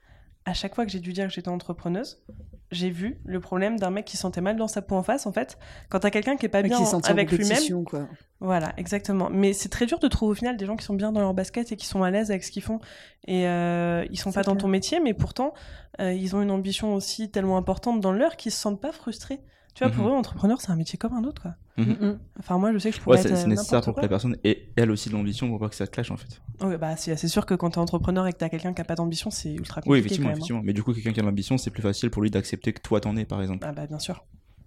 à 0.45 0.54
chaque 0.54 0.75
fois 0.75 0.86
que 0.86 0.91
j'ai 0.91 0.99
dû 0.99 1.13
dire 1.13 1.27
que 1.27 1.34
j'étais 1.34 1.49
entrepreneuse, 1.49 2.23
j'ai 2.71 2.89
vu 2.89 3.19
le 3.25 3.39
problème 3.39 3.77
d'un 3.77 3.89
mec 3.89 4.06
qui 4.06 4.15
se 4.15 4.21
sentait 4.21 4.41
mal 4.41 4.56
dans 4.56 4.67
sa 4.67 4.82
peau 4.82 4.95
en 4.95 5.04
face, 5.04 5.25
en 5.25 5.32
fait. 5.32 5.58
Quand 5.89 5.99
t'as 5.99 6.10
quelqu'un 6.10 6.38
qui 6.38 6.45
est 6.45 6.49
pas 6.49 6.62
bien 6.62 6.77
qui 6.77 7.10
avec 7.10 7.32
lui-même, 7.32 7.84
quoi. 7.84 8.08
voilà, 8.39 8.73
exactement. 8.77 9.30
Mais 9.30 9.54
c'est 9.54 9.69
très 9.69 9.86
dur 9.86 9.99
de 9.99 10.08
trouver 10.08 10.32
au 10.32 10.36
final 10.36 10.58
des 10.58 10.65
gens 10.65 10.77
qui 10.77 10.86
sont 10.86 10.93
bien 10.93 11.12
dans 11.12 11.19
leur 11.19 11.34
basket 11.34 11.71
et 11.71 11.75
qui 11.75 11.86
sont 11.86 12.01
à 12.01 12.12
l'aise 12.12 12.32
avec 12.32 12.43
ce 12.43 12.51
qu'ils 12.51 12.63
font. 12.63 12.80
Et 13.27 13.47
euh, 13.47 14.06
ils 14.10 14.17
sont 14.17 14.32
pas 14.32 14.43
dans 14.43 14.56
ton 14.56 14.69
métier, 14.69 14.99
mais 15.01 15.13
pourtant, 15.13 15.54
euh, 15.99 16.13
ils 16.13 16.36
ont 16.36 16.41
une 16.41 16.51
ambition 16.51 16.95
aussi 16.95 17.30
tellement 17.30 17.58
importante 17.58 17.99
dans 17.99 18.13
leur 18.13 18.38
qu'ils 18.38 18.54
se 18.54 18.60
sentent 18.60 18.82
pas 18.82 18.93
frustrés. 18.93 19.41
Tu 19.73 19.84
vois, 19.86 19.93
pour 19.93 20.05
Mhm. 20.05 20.12
eux, 20.12 20.15
entrepreneur, 20.15 20.60
c'est 20.60 20.71
un 20.71 20.75
métier 20.75 20.97
comme 20.97 21.13
un 21.13 21.23
autre, 21.23 21.41
quoi. 21.41 21.55
Mhm. 21.77 21.86
Mm, 22.01 22.05
mm. 22.05 22.19
Enfin, 22.39 22.57
moi, 22.57 22.73
je 22.73 22.77
sais 22.77 22.89
que 22.91 22.97
je 22.97 23.01
pourrais 23.01 23.17
Ouais, 23.17 23.23
c'est 23.23 23.31
euh, 23.45 23.47
nécessaire 23.47 23.81
pour 23.81 23.95
que 23.95 24.01
la 24.01 24.10
personne 24.10 24.36
ait 24.43 24.67
elle 24.75 24.91
aussi 24.91 25.07
de 25.10 25.13
l'ambition 25.13 25.47
pour 25.49 25.60
pas 25.60 25.69
que 25.69 25.75
ça 25.75 25.88
te 25.88 25.91
clash 25.91 26.12
en 26.12 26.17
fait. 26.17 26.41
Ouais, 26.62 26.77
bah, 26.77 26.97
c'est 26.97 27.15
sûr 27.27 27.45
que 27.45 27.53
quand 27.53 27.69
t'es 27.71 27.77
entrepreneur 27.77 28.27
et 28.27 28.34
que 28.34 28.38
t'as 28.38 28.49
quelqu'un 28.49 28.73
qui 28.73 28.81
a 28.81 28.84
pas 28.84 28.95
d'ambition, 28.95 29.29
c'est 29.31 29.53
ultra 29.53 29.75
compliqué 29.81 29.91
Oui, 29.93 29.99
effectivement, 29.99 30.25
quand 30.25 30.29
même. 30.29 30.34
hein. 30.34 30.38
effectivement. 30.39 30.62
Mais 30.63 30.73
du 30.73 30.84
coup, 30.84 30.93
quelqu'un 30.93 31.13
qui 31.13 31.19
a 31.19 31.23
de 31.23 31.27
l'ambition, 31.27 31.57
c'est 31.57 31.69
plus 31.71 31.81
facile 31.81 32.10
pour 32.10 32.21
lui 32.21 32.29
d'accepter 32.29 32.73
que 32.73 32.81
toi 32.81 32.99
t'en 32.99 33.15
es 33.15 33.23
par 33.25 33.41
exemple. 33.41 33.65
Ah 33.67 33.71
bah, 33.71 33.88
bien 33.88 33.99
sûr. 33.99 34.25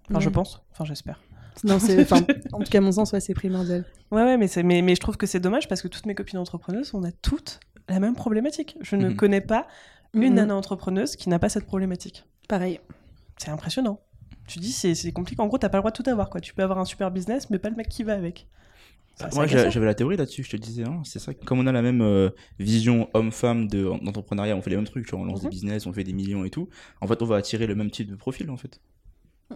Enfin, 0.09 0.19
je 0.19 0.27
Ouais. 0.27 0.33
pense. 0.33 0.63
Enfin, 0.71 0.85
j'espère. 0.85 1.21
Non, 1.63 1.79
c'est, 1.79 2.01
enfin, 2.01 2.17
en 2.53 2.59
tout 2.59 2.69
cas, 2.71 2.79
à 2.79 2.81
mon 2.81 2.91
sens, 2.91 3.11
ouais, 3.13 3.19
c'est 3.21 3.33
primordial. 3.35 3.85
Ouais, 4.11 4.23
ouais, 4.23 4.37
mais, 4.37 4.47
c'est- 4.47 4.63
mais, 4.63 4.81
mais 4.81 4.95
je 4.95 4.99
trouve 4.99 5.17
que 5.17 5.25
c'est 5.27 5.39
dommage 5.39 5.67
parce 5.67 5.81
que 5.81 5.87
toutes 5.87 6.05
mes 6.07 6.15
copines 6.15 6.39
entrepreneuses, 6.39 6.91
on 6.95 7.03
a 7.03 7.11
toutes 7.11 7.59
la 7.87 7.99
même 7.99 8.15
problématique. 8.15 8.75
Je 8.81 8.95
ne 8.95 9.09
Mhm. 9.09 9.15
connais 9.15 9.41
pas 9.41 9.67
une 10.15 10.33
nana 10.33 10.55
entrepreneuse 10.55 11.15
qui 11.15 11.29
n'a 11.29 11.39
pas 11.39 11.49
cette 11.49 11.65
problématique. 11.65 12.25
Pareil. 12.49 12.79
C'est 13.37 13.51
impressionnant. 13.51 13.99
Tu 14.47 14.59
dis, 14.59 14.71
c'est 14.71 15.11
compliqué. 15.11 15.41
En 15.41 15.47
gros, 15.47 15.57
t'as 15.57 15.69
pas 15.69 15.77
le 15.77 15.81
droit 15.81 15.91
de 15.91 15.95
tout 16.01 16.09
avoir, 16.09 16.29
quoi. 16.29 16.39
Tu 16.41 16.53
peux 16.53 16.61
avoir 16.63 16.79
un 16.79 16.85
super 16.85 17.09
business, 17.11 17.49
mais 17.49 17.57
pas 17.59 17.69
le 17.69 17.75
mec 17.75 17.89
qui 17.89 18.03
va 18.03 18.13
avec. 18.13 18.47
Moi, 19.33 19.47
j'avais 19.47 19.85
la 19.85 19.95
théorie 19.95 20.17
là-dessus, 20.17 20.43
je 20.43 20.49
te 20.51 20.57
disais, 20.57 20.83
hein, 20.83 21.01
c'est 21.05 21.19
ça. 21.19 21.33
Comme 21.33 21.59
on 21.59 21.67
a 21.67 21.71
la 21.71 21.81
même 21.81 22.01
euh, 22.01 22.29
vision 22.59 23.09
homme-femme 23.13 23.67
de- 23.67 23.89
d'entrepreneuriat, 24.03 24.57
on 24.57 24.61
fait 24.61 24.71
les 24.71 24.75
mêmes 24.75 24.85
trucs, 24.85 25.05
tu 25.05 25.11
vois, 25.11 25.21
on 25.21 25.23
lance 25.25 25.39
Mhm. 25.39 25.43
des 25.43 25.49
business, 25.49 25.85
on 25.85 25.93
fait 25.93 26.03
des 26.03 26.11
millions 26.11 26.43
et 26.43 26.49
tout. 26.49 26.67
En 26.99 27.07
fait, 27.07 27.21
on 27.21 27.25
va 27.25 27.37
attirer 27.37 27.65
le 27.65 27.75
même 27.75 27.89
type 27.91 28.09
de 28.11 28.15
profil, 28.15 28.49
en 28.49 28.57
fait. 28.57 28.81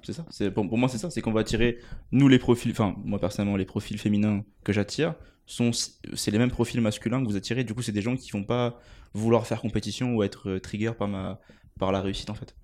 C'est 0.04 0.14
ça. 0.14 0.26
C'est 0.30 0.50
pour, 0.52 0.68
pour 0.70 0.78
moi, 0.78 0.88
c'est 0.88 0.98
ça. 0.98 1.10
C'est 1.10 1.22
qu'on 1.22 1.34
va 1.34 1.42
attirer 1.42 1.80
nous 2.12 2.28
les 2.30 2.40
profils. 2.40 2.72
Enfin, 2.72 2.96
moi 3.04 3.20
personnellement, 3.20 3.58
les 3.58 3.66
profils 3.66 3.98
féminins 3.98 4.44
que 4.64 4.72
j'attire 4.72 5.16
sont 5.48 5.72
c'est 5.74 6.30
les 6.32 6.38
mêmes 6.38 6.52
profils 6.52 6.80
masculins 6.80 7.22
que 7.22 7.28
vous 7.28 7.36
attirez. 7.36 7.64
Du 7.64 7.74
coup, 7.74 7.82
c'est 7.82 7.92
des 7.92 8.02
gens 8.04 8.16
qui 8.16 8.30
vont 8.32 8.44
pas 8.44 8.80
vouloir 9.16 9.48
faire 9.48 9.60
compétition 9.62 10.16
ou 10.16 10.22
être 10.24 10.48
euh, 10.48 10.60
trigger 10.60 10.92
par 10.98 11.08
ma 11.08 11.40
par 11.80 11.92
la 11.92 12.02
réussite 12.02 12.30
en 12.30 12.36
fait. 12.36 12.56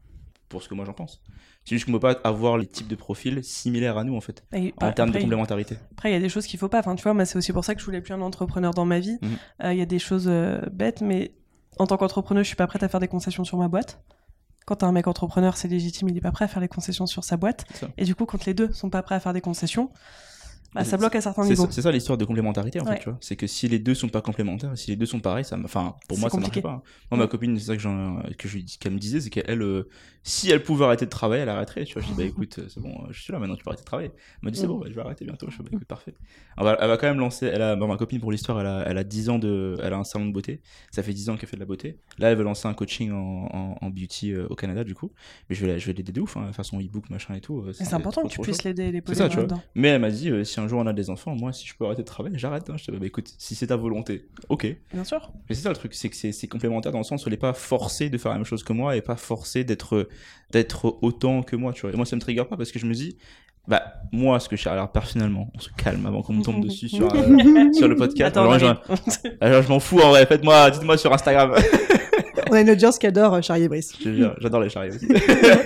Pour 0.50 0.62
ce 0.64 0.70
que 0.70 0.76
moi 0.76 0.86
j'en 0.86 0.94
pense. 0.94 1.22
C'est 1.64 1.76
juste 1.76 1.86
qu'on 1.86 1.92
peut 1.94 2.00
pas 2.00 2.14
avoir 2.24 2.58
les 2.58 2.68
types 2.68 2.88
de 2.88 2.96
profils 2.96 3.44
similaires 3.44 3.98
à 3.98 4.04
nous 4.04 4.16
en 4.16 4.22
fait 4.22 4.44
Et, 4.54 4.74
en 4.80 4.92
termes 4.92 5.12
de 5.12 5.18
complémentarité. 5.20 5.78
Après, 5.94 6.12
il 6.12 6.14
y 6.14 6.16
a 6.16 6.20
des 6.20 6.30
choses 6.30 6.46
qu'il 6.46 6.60
faut 6.60 6.68
pas. 6.70 6.80
Enfin, 6.80 6.96
tu 6.96 7.02
vois, 7.04 7.14
moi, 7.16 7.26
c'est 7.26 7.38
aussi 7.38 7.52
pour 7.52 7.66
ça 7.66 7.74
que 7.74 7.82
je 7.82 7.86
voulais 7.86 8.02
plus 8.02 8.14
un 8.14 8.22
entrepreneur 8.22 8.72
dans 8.74 8.86
ma 8.86 9.00
vie. 9.00 9.18
Euh, 9.24 9.28
Il 9.64 9.70
Mhm. 9.72 9.78
y 9.80 9.82
a 9.82 9.86
des 9.88 9.98
choses 10.00 10.28
euh, 10.28 10.62
bêtes, 10.72 11.02
mais 11.02 11.34
en 11.80 11.88
tant 11.88 11.98
qu'entrepreneur, 11.98 12.44
je 12.44 12.48
suis 12.48 12.56
pas 12.56 12.68
prête 12.68 12.84
à 12.84 12.90
faire 12.90 13.00
des 13.00 13.08
concessions 13.08 13.44
sur 13.44 13.58
ma 13.58 13.68
boîte. 13.68 14.04
Quand 14.68 14.76
t'as 14.78 14.88
un 14.88 14.92
mec 14.92 15.08
entrepreneur, 15.08 15.58
c'est 15.58 15.68
légitime, 15.68 16.10
il 16.10 16.18
est 16.18 16.22
pas 16.22 16.32
prêt 16.32 16.46
à 16.46 16.48
faire 16.48 16.62
les 16.62 16.68
concessions 16.68 17.06
sur 17.08 17.24
sa 17.24 17.38
boîte. 17.38 17.66
Et 17.98 18.06
du 18.06 18.14
coup, 18.16 18.26
quand 18.26 18.46
les 18.46 18.54
deux 18.54 18.72
sont 18.72 18.90
pas 18.92 19.02
prêts 19.04 19.16
à 19.16 19.20
faire 19.20 19.34
des 19.34 19.42
concessions, 19.42 19.92
bah, 20.76 20.84
ça 20.84 20.98
bloque 20.98 21.16
à 21.16 21.22
certains 21.22 21.44
niveaux. 21.46 21.68
c'est 21.72 21.82
ça 21.82 21.92
l'histoire 21.92 22.18
de 22.18 22.26
complémentarité 22.26 22.80
en 22.80 22.86
Ouais. 22.86 22.94
fait, 22.96 23.00
tu 23.04 23.10
vois. 23.10 23.18
C'est 23.22 23.36
que 23.36 23.48
si 23.48 23.68
les 23.68 23.80
deux 23.80 23.96
sont 23.96 24.10
pas 24.10 24.22
complémentaires, 24.22 24.78
si 24.78 24.92
les 24.92 24.98
deux 24.98 25.06
sont 25.06 25.20
pareils, 25.20 25.46
ça, 25.46 25.58
enfin, 25.64 25.96
pour 26.08 26.20
moi 26.20 26.30
ça 26.30 26.38
marche 26.38 26.62
pas. 26.62 26.70
hein. 26.70 26.82
Moi, 27.12 27.20
ma 27.20 27.28
copine, 27.28 27.58
c'est 27.58 27.66
ça 27.66 27.78
que, 27.78 28.34
que 28.34 28.48
je 28.48 28.58
dis- 28.60 28.78
qu'elle 28.78 28.94
me 28.94 29.00
disait, 29.00 29.20
c'est 29.22 29.30
qu'elle, 29.30 29.62
euh, 29.62 29.88
si 30.24 30.50
elle 30.52 30.62
pouvait 30.64 30.86
arrêter 30.86 31.06
de 31.06 31.10
travailler, 31.10 31.44
elle 31.44 31.50
arrêterait. 31.50 31.86
Tu 31.86 31.94
vois, 31.94 32.02
je 32.02 32.08
dis 32.08 32.14
bah 32.18 32.24
écoute, 32.26 32.60
euh, 32.60 32.68
c'est 32.70 32.80
bon, 32.82 32.90
euh, 32.90 33.08
je 33.12 33.22
suis 33.22 33.32
là 33.34 33.40
maintenant, 33.40 33.56
tu 33.56 33.64
peux 33.64 33.70
arrêter 33.70 33.84
de 33.84 33.86
travailler. 33.86 34.12
Elle 34.12 34.40
m'a 34.44 34.52
dit 34.52 34.60
c'est 34.60 34.66
Mm. 34.66 34.70
bon, 34.70 34.80
bah, 34.80 34.88
je 34.90 34.94
vais 34.96 35.02
arrêter 35.02 35.26
bientôt. 35.26 35.48
Je 35.50 35.56
fais 35.56 35.64
bah 35.64 35.70
écoute, 35.74 35.86
parfait. 35.88 36.14
Elle 36.58 36.64
va, 36.64 36.78
elle 36.82 36.88
va 36.88 36.98
quand 36.98 37.08
même 37.08 37.20
lancer. 37.20 37.46
Elle 37.48 37.62
a, 37.62 37.76
bah, 37.76 37.88
ma 37.88 37.98
copine 37.98 38.20
pour 38.20 38.32
l'histoire, 38.32 38.60
elle 38.60 38.68
a, 38.68 38.84
elle 38.88 38.98
a 38.98 39.04
10 39.04 39.30
ans 39.30 39.40
de, 39.40 39.78
elle 39.82 39.94
a 39.94 39.98
un 39.98 40.04
salon 40.04 40.26
de 40.28 40.32
beauté. 40.34 40.62
Ça 40.92 41.04
fait 41.04 41.14
10 41.14 41.30
ans 41.30 41.38
qu'elle 41.38 41.50
fait 41.50 41.58
de 41.58 41.62
la 41.62 41.66
beauté. 41.68 42.00
Là, 42.18 42.32
elle 42.32 42.38
veut 42.38 42.44
lancer 42.44 42.68
un 42.68 42.74
coaching 42.74 43.12
en, 43.12 43.48
en, 43.52 43.78
en 43.82 43.90
beauty 43.90 44.32
euh, 44.34 44.48
au 44.50 44.56
Canada 44.56 44.84
du 44.84 44.96
coup. 44.96 45.12
Mais 45.50 45.56
je 45.56 45.66
vais, 45.66 45.74
la- 45.74 45.78
je 45.78 45.86
vais 45.88 45.94
l'aider 45.94 46.12
de 46.12 46.22
ouf, 46.22 46.38
hein, 46.38 46.52
faire 46.54 46.66
son 46.66 46.80
e-book 46.80 47.10
machin 47.10 47.36
et 47.36 47.42
tout. 47.42 47.64
c'est 47.74 47.94
important 47.94 48.24
que 48.24 48.30
tu 48.30 48.42
puisses 48.42 48.64
l'aider 48.64 48.92
l'épauler 48.92 49.16
C'est 49.16 49.24
ça, 49.24 49.30
tu 49.30 49.36
vois. 49.36 49.44
là-dedans. 49.44 49.62
Mais 49.76 49.90
elle 49.90 50.02
m'a 50.02 50.10
dit, 50.10 50.32
si 50.46 50.60
un 50.66 50.68
jour 50.68 50.80
on 50.80 50.88
a 50.88 50.94
des 50.94 51.10
enfants, 51.10 51.36
moi, 51.36 51.54
si 51.54 51.66
je 51.66 51.76
peux 51.76 51.86
arrêter 51.86 52.02
de 52.02 52.08
travailler, 52.08 52.38
j'arrête. 52.38 52.70
Hein. 52.70 52.76
Je 52.78 52.92
dis, 52.92 52.98
bah, 52.98 53.06
écoute, 53.06 53.34
si 53.38 53.56
c'est 53.56 53.68
ta 53.68 53.76
volonté, 53.76 54.28
ok. 54.50 54.76
Bien 54.94 55.04
sûr. 55.04 55.32
Mais 55.50 55.56
c'est 55.56 55.62
ça 55.62 55.70
le 55.70 55.76
truc, 55.76 55.94
c'est 55.94 56.10
que 56.10 56.16
c'est 56.16 56.48
complémentaire 56.48 56.92
dans 56.92 57.00
le 57.00 57.04
sens 57.04 57.26
où 57.26 57.30
elle 57.30 57.34
n'est 57.34 57.38
pas 57.38 57.54
forcée 57.54 58.10
de 58.10 58.18
faire 58.18 58.32
la 58.32 58.38
même 58.38 58.46
chose 58.46 58.64
que 58.64 58.74
moi 58.74 58.96
et 58.96 59.02
pas 59.02 59.16
forcée 59.16 59.64
d'être 59.64 60.08
d'être 60.52 60.98
autant 61.02 61.44
que 61.44 61.56
moi, 61.56 61.74
tu 61.74 61.82
vois. 61.82 61.92
Et 61.92 61.96
moi, 61.96 62.06
ça 62.06 62.16
me 62.16 62.22
trigger 62.22 62.46
pas 62.46 62.58
parce 62.58 62.72
que 62.72 62.80
je 62.80 62.86
me 62.86 62.94
dis, 62.94 63.18
bah, 63.68 63.82
moi, 64.12 64.40
ce 64.40 64.48
que 64.48 64.56
je 64.56 64.70
alors 64.70 64.92
personnellement, 64.92 65.52
on 65.56 65.60
se 65.60 65.70
calme 65.76 66.06
avant 66.06 66.22
qu'on 66.22 66.34
me 66.34 66.44
tombe 66.44 66.64
dessus 66.64 66.90
sur, 66.90 67.14
euh, 67.14 67.72
sur 67.74 67.88
le 67.88 67.96
podcast. 67.96 68.38
Attends, 68.38 68.52
Alors, 68.52 68.60
je, 68.60 69.30
alors, 69.42 69.64
je 69.64 69.70
m'en 69.70 69.80
fous 69.80 70.00
en 70.00 70.10
vrai, 70.10 70.26
faites-moi, 70.26 70.70
dites-moi 70.72 70.98
sur 70.98 71.12
Instagram. 71.14 71.54
On 72.50 72.54
a 72.54 72.62
une 72.62 72.70
audience 72.70 72.98
qui 73.00 73.08
adore 73.08 73.34
euh, 73.36 73.42
Charlie 73.42 73.64
et 73.64 73.68
Brice. 73.68 73.94
J'adore 74.40 74.62
les 74.62 74.70
charriers 74.70 74.94
aussi. 74.96 75.08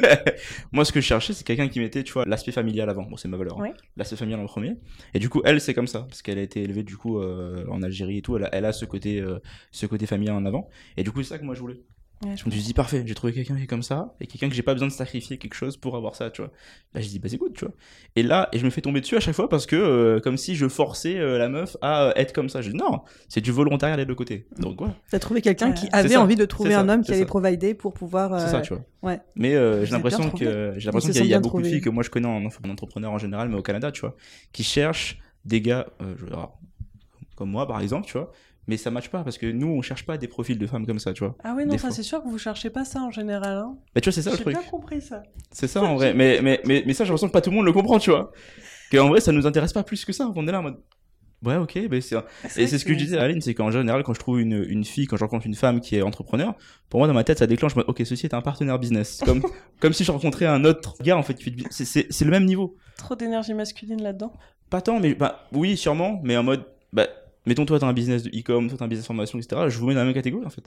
Moi, 0.71 0.85
ce 0.85 0.91
que 0.91 1.01
je 1.01 1.05
cherchais, 1.05 1.33
c'est 1.33 1.43
quelqu'un 1.45 1.67
qui 1.67 1.79
mettait, 1.79 2.03
tu 2.03 2.13
vois, 2.13 2.25
l'aspect 2.25 2.51
familial 2.51 2.89
avant. 2.89 3.03
Bon, 3.03 3.17
c'est 3.17 3.27
ma 3.27 3.37
valeur. 3.37 3.59
hein. 3.59 3.63
L'aspect 3.97 4.15
familial 4.15 4.39
en 4.39 4.45
premier. 4.45 4.75
Et 5.13 5.19
du 5.19 5.29
coup, 5.29 5.41
elle, 5.45 5.59
c'est 5.61 5.73
comme 5.73 5.87
ça, 5.87 6.01
parce 6.01 6.21
qu'elle 6.21 6.37
a 6.37 6.41
été 6.41 6.61
élevée 6.63 6.83
du 6.83 6.97
coup 6.97 7.19
euh, 7.19 7.65
en 7.69 7.81
Algérie 7.81 8.17
et 8.17 8.21
tout. 8.21 8.37
Elle 8.37 8.45
a, 8.45 8.49
elle 8.53 8.65
a 8.65 8.71
ce 8.71 8.85
côté, 8.85 9.19
euh, 9.19 9.39
ce 9.71 9.85
côté 9.85 10.05
familial 10.05 10.35
en 10.35 10.45
avant. 10.45 10.69
Et 10.97 11.03
du 11.03 11.11
coup, 11.11 11.21
c'est 11.23 11.29
ça 11.29 11.37
que 11.39 11.45
moi 11.45 11.55
je 11.55 11.59
voulais. 11.61 11.81
Ouais, 12.25 12.35
je 12.35 12.43
me 12.45 12.51
suis 12.51 12.61
dit 12.61 12.73
parfait, 12.73 13.01
j'ai 13.05 13.15
trouvé 13.15 13.31
quelqu'un 13.31 13.55
qui 13.55 13.63
est 13.63 13.67
comme 13.67 13.81
ça 13.81 14.13
et 14.19 14.27
quelqu'un 14.27 14.49
que 14.49 14.53
j'ai 14.55 14.61
pas 14.61 14.73
besoin 14.73 14.89
de 14.89 14.93
sacrifier 14.93 15.37
quelque 15.37 15.53
chose 15.53 15.77
pour 15.77 15.95
avoir 15.95 16.15
ça, 16.15 16.29
tu 16.29 16.41
vois. 16.41 16.51
Là, 16.93 16.99
j'ai 16.99 17.07
dit 17.07 17.17
bah 17.19 17.29
c'est 17.29 17.37
good, 17.37 17.53
tu 17.53 17.63
vois. 17.63 17.73
Et 18.17 18.23
là, 18.23 18.49
et 18.51 18.59
je 18.59 18.65
me 18.65 18.69
fais 18.69 18.81
tomber 18.81 18.99
dessus 18.99 19.15
à 19.15 19.21
chaque 19.21 19.35
fois 19.35 19.47
parce 19.47 19.65
que 19.65 19.77
euh, 19.77 20.19
comme 20.19 20.35
si 20.35 20.55
je 20.55 20.67
forçais 20.67 21.17
euh, 21.17 21.37
la 21.37 21.47
meuf 21.47 21.77
à 21.81 22.07
euh, 22.07 22.11
être 22.17 22.33
comme 22.33 22.49
ça. 22.49 22.61
Je 22.61 22.71
dis 22.71 22.75
non, 22.75 23.03
c'est 23.29 23.39
du 23.39 23.51
volontariat 23.53 23.95
des 23.95 24.05
deux 24.05 24.15
côtés. 24.15 24.47
Donc 24.57 24.79
voilà. 24.79 24.95
T'as 25.09 25.19
trouvé 25.19 25.41
quelqu'un 25.41 25.69
Ouais. 25.69 25.73
qui 25.75 25.87
avait 25.93 26.09
ça, 26.09 26.21
envie 26.21 26.35
de 26.35 26.43
trouver 26.43 26.71
ça, 26.71 26.81
un 26.81 26.89
homme 26.89 27.03
qui 27.03 27.13
allait 27.13 27.25
provider 27.25 27.73
pour 27.73 27.93
pouvoir. 27.93 28.37
C'est 28.41 28.47
ça, 28.51 28.59
tu 28.59 28.73
vois. 28.73 28.83
ouais. 29.03 29.21
Mais 29.35 29.55
euh, 29.55 29.85
j'ai 29.85 29.91
l'impression 29.91 30.29
que 30.29 30.73
j'ai 30.75 30.85
l'impression 30.87 31.11
qu'il 31.13 31.25
y 31.25 31.33
a, 31.33 31.37
y 31.37 31.39
beaucoup 31.41 31.61
de 31.61 31.67
filles 31.67 31.79
que 31.79 31.89
moi 31.89 32.03
je 32.03 32.09
connais 32.09 32.27
en, 32.27 32.43
en 32.45 32.69
entrepreneur 32.69 33.13
en 33.13 33.17
général, 33.17 33.47
mais 33.47 33.55
au 33.57 33.61
Canada, 33.63 33.93
tu 33.93 34.01
vois, 34.01 34.17
qui 34.51 34.63
cherchent 34.63 35.19
des 35.45 35.61
gars, 35.61 35.87
euh, 36.01 36.15
je- 36.17 36.25
alors, 36.25 36.59
comme 37.37 37.49
moi 37.49 37.65
par 37.65 37.79
exemple, 37.79 38.07
tu 38.07 38.17
vois. 38.17 38.29
Mais 38.69 38.77
ça 38.77 38.91
matche 38.91 39.09
pas 39.09 39.23
parce 39.23 39.39
que 39.39 39.47
nous 39.47 39.65
on 39.67 39.81
cherche 39.81 40.05
pas 40.05 40.19
des 40.19 40.27
profils 40.27 40.59
de 40.59 40.67
femmes 40.67 40.85
comme 40.85 40.99
ça, 40.99 41.11
tu 41.11 41.23
vois. 41.23 41.35
Ah 41.43 41.55
oui, 41.57 41.65
non, 41.65 41.75
ça 41.79 41.89
c'est 41.89 42.03
sûr 42.03 42.21
que 42.21 42.27
vous 42.29 42.37
cherchez 42.37 42.69
pas 42.69 42.85
ça 42.85 42.99
en 43.01 43.09
général. 43.09 43.57
Hein. 43.57 43.75
Mais 43.95 44.01
tu 44.01 44.09
vois, 44.09 44.13
c'est 44.13 44.21
ça 44.21 44.29
le 44.29 44.37
J'ai 44.37 44.43
truc. 44.43 44.53
bien 44.55 44.63
compris 44.69 45.01
ça. 45.01 45.23
C'est 45.51 45.65
ça 45.65 45.81
en 45.81 45.95
vrai. 45.95 46.13
Mais, 46.13 46.39
mais, 46.43 46.61
mais, 46.65 46.83
mais 46.85 46.93
ça, 46.93 47.03
j'ai 47.03 47.07
l'impression 47.09 47.29
que 47.29 47.33
pas 47.33 47.41
tout 47.41 47.49
le 47.49 47.55
monde 47.55 47.65
le 47.65 47.73
comprend, 47.73 47.97
tu 47.97 48.11
vois. 48.11 48.31
Qu'en 48.91 49.09
vrai, 49.09 49.21
ça 49.21 49.31
nous 49.31 49.47
intéresse 49.47 49.73
pas 49.73 49.81
plus 49.81 50.05
que 50.05 50.13
ça. 50.13 50.31
On 50.35 50.47
est 50.47 50.51
là 50.51 50.59
en 50.59 50.61
mode. 50.61 50.77
Ouais, 51.43 51.55
ok, 51.55 51.79
mais 51.89 51.99
c'est. 51.99 52.15
Et 52.57 52.67
c'est 52.67 52.77
ce 52.77 52.85
que 52.85 52.93
je 52.93 52.99
disais 52.99 53.17
à 53.17 53.23
Aline, 53.23 53.41
c'est 53.41 53.55
qu'en 53.55 53.71
général, 53.71 54.03
quand 54.03 54.13
je 54.13 54.19
trouve 54.19 54.39
une, 54.39 54.63
une 54.69 54.85
fille, 54.85 55.07
quand 55.07 55.17
je 55.17 55.23
rencontre 55.23 55.47
une 55.47 55.55
femme 55.55 55.81
qui 55.81 55.95
est 55.95 56.03
entrepreneur, 56.03 56.53
pour 56.89 56.99
moi, 56.99 57.07
dans 57.07 57.13
ma 57.15 57.23
tête, 57.23 57.39
ça 57.39 57.47
déclenche, 57.47 57.75
ok, 57.75 58.01
ceci 58.05 58.27
est 58.27 58.35
un 58.35 58.41
partenaire 58.43 58.77
business. 58.77 59.19
Comme, 59.25 59.41
comme 59.79 59.93
si 59.93 60.03
je 60.03 60.11
rencontrais 60.11 60.45
un 60.45 60.63
autre 60.63 60.93
gars, 61.01 61.17
en 61.17 61.23
fait, 61.23 61.37
c'est, 61.71 61.85
c'est, 61.85 62.05
c'est 62.11 62.25
le 62.25 62.31
même 62.31 62.45
niveau. 62.45 62.75
Trop 62.97 63.15
d'énergie 63.15 63.55
masculine 63.55 64.03
là-dedans. 64.03 64.31
Pas 64.69 64.81
tant, 64.81 64.99
mais, 64.99 65.15
bah, 65.15 65.47
oui, 65.53 65.75
sûrement, 65.75 66.19
mais 66.23 66.37
en 66.37 66.43
mode, 66.43 66.65
bah, 66.93 67.07
mettons, 67.49 67.65
toi, 67.65 67.79
t'as 67.79 67.87
un 67.87 67.93
business 67.93 68.23
de 68.23 68.29
e-com, 68.29 68.69
toi, 68.69 68.77
t'as 68.77 68.85
un 68.85 68.87
business 68.87 69.05
formation, 69.07 69.37
etc. 69.39 69.63
Je 69.67 69.77
vous 69.77 69.87
mets 69.87 69.93
dans 69.93 69.99
la 69.99 70.05
même 70.05 70.13
catégorie, 70.13 70.45
en 70.45 70.49
fait. 70.49 70.63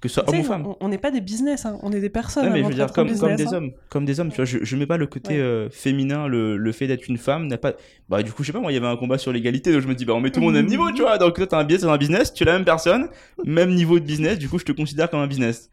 Que 0.00 0.06
ce 0.08 0.14
soit 0.14 0.22
Tu 0.24 0.30
homme 0.34 0.40
ou 0.40 0.44
femme. 0.44 0.66
on- 0.78 0.88
n'est 0.88 0.96
pas 0.98 1.10
des 1.10 1.20
business, 1.20 1.66
hein, 1.66 1.76
on 1.82 1.90
est 1.90 1.98
des 2.00 2.08
personnes. 2.08 2.44
Ouais, 2.44 2.50
mais 2.52 2.62
je 2.62 2.68
veux 2.68 2.74
dire, 2.74 2.92
comme, 2.92 3.08
des 3.08 3.24
hein. 3.24 3.52
hommes, 3.52 3.72
comme 3.88 4.04
des 4.04 4.20
hommes, 4.20 4.28
tu 4.30 4.36
vois, 4.36 4.44
je, 4.44 4.58
je 4.62 4.76
mets 4.76 4.86
pas 4.86 4.96
le 4.96 5.06
côté 5.08 5.34
Ouais. 5.34 5.40
euh, 5.40 5.68
féminin, 5.70 6.28
le, 6.28 6.56
le 6.56 6.72
fait 6.72 6.86
d'être 6.86 7.08
une 7.08 7.18
femme 7.18 7.48
n'a 7.48 7.58
pas, 7.58 7.72
bah, 8.08 8.22
du 8.22 8.30
coup, 8.30 8.44
je 8.44 8.48
sais 8.48 8.52
pas, 8.52 8.60
moi, 8.60 8.70
il 8.70 8.76
y 8.76 8.78
avait 8.78 8.86
un 8.86 8.96
combat 8.96 9.18
sur 9.18 9.32
l'égalité, 9.32 9.72
donc 9.72 9.80
je 9.82 9.88
me 9.88 9.96
dis, 9.96 10.04
bah, 10.04 10.12
on 10.14 10.20
met 10.20 10.30
tout 10.30 10.38
le 10.38 10.46
monde 10.46 10.54
au 10.54 10.58
même 10.58 10.66
niveau, 10.66 10.92
tu 10.92 11.02
vois, 11.02 11.18
donc 11.18 11.34
toi, 11.34 11.46
t'as 11.48 11.58
un 11.58 11.64
business, 11.64 11.82
t'as 11.88 11.92
un 11.92 11.98
business, 11.98 12.32
tu 12.32 12.44
es 12.44 12.46
la 12.46 12.52
même 12.52 12.64
personne, 12.64 13.08
même 13.44 13.74
niveau 13.74 13.98
de 13.98 14.04
business, 14.04 14.38
du 14.38 14.48
coup, 14.48 14.60
je 14.60 14.64
te 14.64 14.72
considère 14.72 15.10
comme 15.10 15.20
un 15.20 15.26
business. 15.26 15.68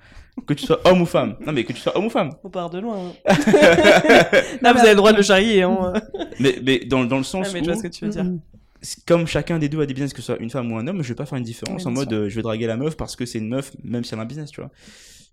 Que 0.48 0.54
tu 0.54 0.66
sois 0.66 0.82
homme 0.86 1.02
ou 1.02 1.06
femme. 1.06 1.36
Non, 1.46 1.54
mais 1.54 1.64
que 1.64 1.72
tu 1.72 1.80
sois 1.80 1.96
homme 1.98 2.08
ou 2.08 2.10
femme. 2.10 2.32
On 2.44 2.50
part 2.50 2.70
de 2.70 2.80
loin. 2.80 2.98
hein. 3.26 3.34
Là, 4.62 4.74
vous 4.74 4.80
avez 4.80 4.90
le 4.90 4.96
droit 4.96 5.12
de 5.14 5.18
le 5.18 5.24
charrier. 5.24 5.62
Hein. 5.62 5.94
Mais, 6.42 6.60
mais 6.62 6.80
dans, 6.80 7.06
dans 7.06 7.18
le 7.18 7.24
sens 7.24 7.54
mais 7.54 7.60
je 7.60 7.64
vois 7.66 7.74
où, 7.76 7.78
ce 7.78 7.84
que 7.84 7.88
tu 7.88 8.04
veux 8.04 8.12
dire. 8.12 8.26
Mm, 8.82 8.86
comme 9.08 9.28
chacun 9.28 9.60
des 9.60 9.70
deux 9.70 9.80
a 9.82 9.86
des 9.86 9.94
business, 9.94 10.14
que 10.14 10.22
ce 10.22 10.26
soit 10.34 10.38
une 10.40 10.50
femme 10.50 10.72
ou 10.72 10.78
un 10.78 10.88
homme, 10.88 11.02
je 11.02 11.10
vais 11.10 11.16
pas 11.16 11.26
faire 11.26 11.38
une 11.38 11.44
différence 11.44 11.82
Oui, 11.84 11.88
en 11.88 11.92
mode, 11.92 12.12
euh, 12.14 12.30
je 12.30 12.36
vais 12.36 12.42
draguer 12.42 12.68
la 12.68 12.78
meuf 12.78 12.96
parce 12.98 13.16
que 13.16 13.26
c'est 13.26 13.40
une 13.40 13.50
meuf, 13.50 13.72
même 13.84 14.04
si 14.04 14.14
elle 14.14 14.20
a 14.20 14.24
un 14.24 14.26
business, 14.26 14.52
tu 14.52 14.62
vois. 14.62 14.72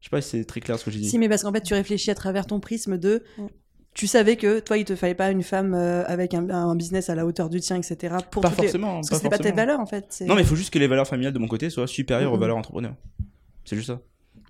Je 0.00 0.07
sais 0.07 0.11
pas 0.11 0.20
si 0.20 0.31
c'est 0.31 0.44
très 0.44 0.61
clair 0.61 0.78
ce 0.78 0.85
que 0.85 0.90
j'ai 0.90 0.98
dit. 1.00 1.09
Si, 1.09 1.18
mais 1.18 1.28
parce 1.28 1.42
qu'en 1.42 1.52
fait, 1.52 1.61
tu 1.62 1.74
réfléchis 1.74 2.11
à 2.11 2.14
travers 2.14 2.46
ton 2.46 2.61
prisme 2.61 2.98
de. 2.98 3.22
Mm. 3.38 3.46
Tu 3.94 4.07
savais 4.07 4.37
que 4.37 4.59
toi, 4.61 4.78
il 4.78 4.85
te 4.87 4.96
fallait 4.96 5.14
pas 5.14 5.31
une 5.31 5.42
femme 5.42 5.74
euh, 5.74 6.02
avec 6.07 6.33
un, 6.33 6.48
un 6.48 6.74
business 6.74 7.11
à 7.11 7.14
la 7.14 7.26
hauteur 7.26 7.50
du 7.50 7.61
tien, 7.61 7.76
etc. 7.76 8.16
Pour 8.31 8.40
pas 8.42 8.48
toutes 8.48 8.59
les- 8.59 8.64
forcément. 8.64 8.94
Parce 8.94 9.09
pas 9.11 9.16
que 9.16 9.22
c'était 9.22 9.28
pas 9.28 9.37
tes 9.37 9.42
forcément. 9.50 9.57
valeurs, 9.57 9.81
en 9.81 9.87
fait. 9.87 10.07
c'est- 10.09 10.24
Non, 10.24 10.35
mais 10.35 10.40
il 10.40 10.46
faut 10.46 10.57
juste 10.57 10.72
que 10.72 10.78
les 10.78 10.87
valeurs 10.87 11.07
familiales 11.07 11.35
de 11.35 11.38
mon 11.38 11.46
côté 11.46 11.68
soient 11.68 11.87
supérieures 11.87 12.33
aux 12.33 12.37
Mhm. 12.37 12.40
valeurs 12.40 12.57
entrepreneurs. 12.57 12.94
C'est 13.66 13.76
juste 13.76 13.88
ça. 13.88 14.00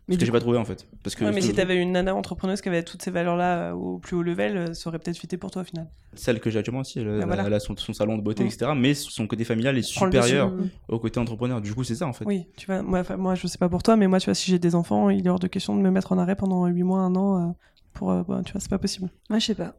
Mais 0.08 0.16
que 0.16 0.24
j'ai 0.26 0.32
pas 0.32 0.40
trouvé 0.40 0.58
en 0.58 0.64
fait. 0.64 0.86
Parce 1.04 1.14
que 1.14 1.24
Ouais, 1.24 1.32
mais 1.32 1.40
si 1.40 1.52
t'avais 1.54 1.76
une 1.76 1.92
nana 1.92 2.14
entrepreneuse 2.14 2.60
qui 2.60 2.68
avait 2.68 2.82
toutes 2.82 3.02
ces 3.02 3.10
valeurs-là 3.12 3.68
euh, 3.68 3.72
au 3.72 3.98
plus 3.98 4.16
haut 4.16 4.22
level, 4.22 4.56
euh, 4.56 4.74
ça 4.74 4.88
aurait 4.90 4.98
peut-être 4.98 5.16
fité 5.16 5.36
pour 5.36 5.50
toi 5.52 5.62
au 5.62 5.64
final. 5.64 5.88
celle 6.14 6.40
que 6.40 6.50
j'ai 6.50 6.58
actuellement 6.58 6.80
aussi, 6.80 6.98
elle, 6.98 7.20
Ah, 7.22 7.26
voilà. 7.26 7.44
elle 7.46 7.54
a 7.54 7.60
son, 7.60 7.74
son 7.76 7.92
salon 7.92 8.18
de 8.18 8.22
beauté, 8.22 8.42
Mm. 8.42 8.46
etc. 8.48 8.72
Mais 8.76 8.94
son 8.94 9.26
côté 9.26 9.44
familial 9.44 9.78
est 9.78 9.94
Prends 9.94 10.06
supérieur 10.06 10.50
Mm. 10.50 10.68
au 10.88 10.98
côté 10.98 11.20
entrepreneur. 11.20 11.60
Du 11.60 11.72
coup, 11.74 11.84
c'est 11.84 11.94
ça 11.94 12.06
en 12.06 12.12
fait. 12.12 12.24
Oui, 12.26 12.46
tu 12.56 12.66
vois, 12.66 12.82
moi, 12.82 13.02
moi 13.16 13.34
je 13.36 13.46
sais 13.46 13.58
pas 13.58 13.68
pour 13.68 13.82
toi, 13.82 13.96
mais 13.96 14.08
moi, 14.08 14.18
tu 14.20 14.26
vois, 14.26 14.34
si 14.34 14.50
j'ai 14.50 14.58
des 14.58 14.74
enfants, 14.74 15.08
il 15.08 15.24
est 15.26 15.30
hors 15.30 15.38
de 15.38 15.46
question 15.46 15.74
de 15.76 15.80
me 15.80 15.90
mettre 15.90 16.12
en 16.12 16.18
arrêt 16.18 16.36
pendant 16.36 16.66
8 16.66 16.82
mois, 16.82 17.00
1 17.00 17.14
an. 17.16 17.50
euh, 17.50 17.52
pour, 17.94 18.10
euh, 18.10 18.22
bah, 18.26 18.40
tu 18.44 18.52
vois, 18.52 18.60
c'est 18.60 18.70
pas 18.70 18.78
possible. 18.78 19.08
Moi, 19.30 19.38
je 19.38 19.46
sais 19.46 19.54
pas. 19.54 19.74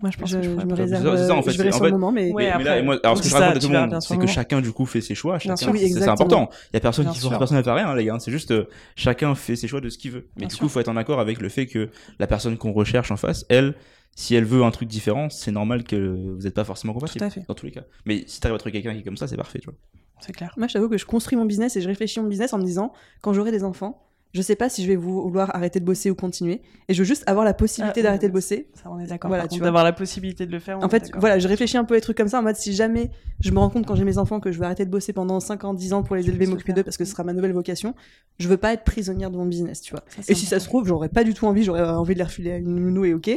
Moi, 0.00 0.10
je 0.10 0.18
pense 0.18 0.30
Je, 0.30 0.36
que 0.38 0.42
je 0.42 0.50
je 0.50 0.66
me 0.66 0.74
réserve. 0.74 1.16
c'est 1.16 1.26
ça, 1.26 1.34
en 1.34 1.42
fait, 1.42 1.50
je 1.52 1.58
verrai 1.62 1.74
en 1.74 1.78
fait- 1.78 1.90
moment, 1.90 2.12
mais. 2.12 2.30
Ouais, 2.32 2.44
Mais- 2.44 2.44
mais 2.44 2.50
après, 2.50 2.64
là, 2.64 2.78
et 2.78 2.82
moi, 2.82 2.98
alors 3.02 3.16
ce 3.16 3.22
que 3.22 3.28
c'est 3.28 3.34
je 3.34 3.38
ça, 3.38 3.40
raconte 3.46 3.56
à 3.56 3.60
tout 3.66 3.72
le 3.72 3.78
monde, 3.80 3.98
c'est 4.02 4.18
que 4.18 4.26
chacun 4.26 4.60
du 4.60 4.72
coup 4.72 4.86
fait 4.86 5.00
ses 5.00 5.14
choix. 5.14 5.38
Chacun, 5.38 5.56
sûr. 5.56 5.72
Oui, 5.72 5.90
c'est- 5.90 6.08
important. 6.08 6.48
Il 6.72 6.74
y 6.74 6.76
a 6.76 6.80
personne 6.80 7.04
Bien 7.06 7.12
qui 7.14 7.20
force 7.20 7.38
personne 7.38 7.56
à 7.56 7.62
faire 7.62 7.74
rien, 7.74 7.94
les 7.94 8.04
gars. 8.04 8.16
C'est 8.20 8.30
juste 8.30 8.50
euh, 8.50 8.64
chacun 8.96 9.34
fait 9.34 9.56
ses 9.56 9.68
choix 9.68 9.80
de 9.80 9.88
ce 9.88 9.98
qu'il 9.98 10.10
veut. 10.12 10.26
Mais 10.36 10.40
Bien 10.40 10.48
du 10.48 10.54
sûr. 10.54 10.60
coup, 10.60 10.66
il 10.66 10.70
faut 10.70 10.80
être 10.80 10.88
en 10.88 10.96
accord 10.96 11.20
avec 11.20 11.40
le 11.40 11.48
fait 11.48 11.66
que 11.66 11.88
la 12.18 12.26
personne 12.26 12.56
qu'on 12.56 12.72
recherche 12.72 13.10
en 13.10 13.16
face, 13.16 13.44
elle, 13.48 13.74
si 14.14 14.34
elle 14.34 14.44
veut 14.44 14.62
un 14.64 14.70
truc 14.70 14.88
différent, 14.88 15.28
c'est 15.30 15.52
normal 15.52 15.84
que 15.84 15.96
vous 15.96 16.42
n'êtes 16.42 16.54
pas 16.54 16.64
forcément 16.64 16.92
compatible. 16.92 17.20
Tout 17.20 17.26
à 17.26 17.30
fait. 17.30 17.44
Dans 17.46 17.54
tous 17.54 17.66
les 17.66 17.72
cas. 17.72 17.82
Mais 18.04 18.24
si 18.26 18.40
t'arrives 18.40 18.56
à 18.56 18.58
trouver 18.58 18.72
quelqu'un 18.72 18.92
qui 18.94 19.00
est 19.00 19.04
comme 19.04 19.16
ça, 19.16 19.26
c'est 19.28 19.36
parfait, 19.36 19.58
tu 19.60 19.66
vois. 19.66 19.74
C'est 20.20 20.32
clair. 20.32 20.52
Moi, 20.56 20.66
je 20.66 20.72
t'avoue 20.72 20.88
que 20.88 20.98
je 20.98 21.06
construis 21.06 21.36
mon 21.38 21.44
business 21.44 21.76
et 21.76 21.80
je 21.80 21.86
réfléchis 21.86 22.18
mon 22.20 22.26
business 22.26 22.52
en 22.52 22.58
me 22.58 22.64
disant, 22.64 22.92
quand 23.22 23.32
j'aurai 23.32 23.52
des 23.52 23.62
enfants, 23.62 24.07
je 24.34 24.42
sais 24.42 24.56
pas 24.56 24.68
si 24.68 24.82
je 24.82 24.88
vais 24.88 24.96
vouloir 24.96 25.54
arrêter 25.56 25.80
de 25.80 25.84
bosser 25.84 26.10
ou 26.10 26.14
continuer. 26.14 26.60
Et 26.88 26.94
je 26.94 26.98
veux 27.00 27.04
juste 27.06 27.24
avoir 27.26 27.44
la 27.44 27.54
possibilité 27.54 28.00
Ah, 28.00 28.02
d'arrêter 28.04 28.28
de 28.28 28.32
bosser. 28.32 28.68
Ça, 28.74 28.90
on 28.90 28.98
est 28.98 29.06
d'accord. 29.06 29.28
Voilà, 29.28 29.48
tu 29.48 29.58
vois. 29.58 29.66
d'avoir 29.66 29.84
la 29.84 29.92
possibilité 29.92 30.44
de 30.46 30.52
le 30.52 30.58
faire. 30.58 30.78
En 30.82 30.88
fait, 30.88 31.10
voilà, 31.18 31.38
je 31.38 31.48
réfléchis 31.48 31.76
un 31.78 31.84
peu 31.84 31.94
à 31.94 31.96
des 31.96 32.00
trucs 32.02 32.16
comme 32.16 32.28
ça 32.28 32.38
en 32.38 32.42
mode 32.42 32.56
si 32.56 32.74
jamais 32.74 33.10
je 33.40 33.50
me 33.50 33.58
rends 33.58 33.70
compte 33.70 33.86
quand 33.86 33.94
j'ai 33.94 34.04
mes 34.04 34.18
enfants 34.18 34.38
que 34.40 34.52
je 34.52 34.58
vais 34.58 34.66
arrêter 34.66 34.84
de 34.84 34.90
bosser 34.90 35.12
pendant 35.12 35.40
5 35.40 35.64
ans, 35.64 35.74
10 35.74 35.92
ans 35.94 36.02
pour 36.02 36.16
les 36.16 36.22
Tu 36.22 36.28
élever, 36.30 36.46
m'occuper 36.46 36.72
d'eux 36.72 36.82
parce 36.84 36.96
que 36.96 37.04
ce 37.04 37.12
sera 37.12 37.24
ma 37.24 37.32
nouvelle 37.32 37.52
vocation, 37.52 37.94
je 38.38 38.48
veux 38.48 38.56
pas 38.58 38.72
être 38.74 38.84
prisonnière 38.84 39.30
de 39.30 39.36
mon 39.38 39.46
business, 39.46 39.80
tu 39.80 39.92
vois. 39.92 40.02
Ça, 40.08 40.22
Et 40.28 40.34
si 40.34 40.44
ça 40.46 40.60
se 40.60 40.66
trouve, 40.66 40.86
j'aurais 40.86 41.08
pas 41.08 41.24
du 41.24 41.32
tout 41.34 41.46
envie, 41.46 41.62
j'aurais 41.64 41.82
envie 41.82 42.14
de 42.14 42.18
les 42.18 42.24
refiler 42.24 42.52
à 42.52 42.56
une 42.58 42.74
nounou 42.74 43.04
et 43.06 43.14
ok. 43.14 43.30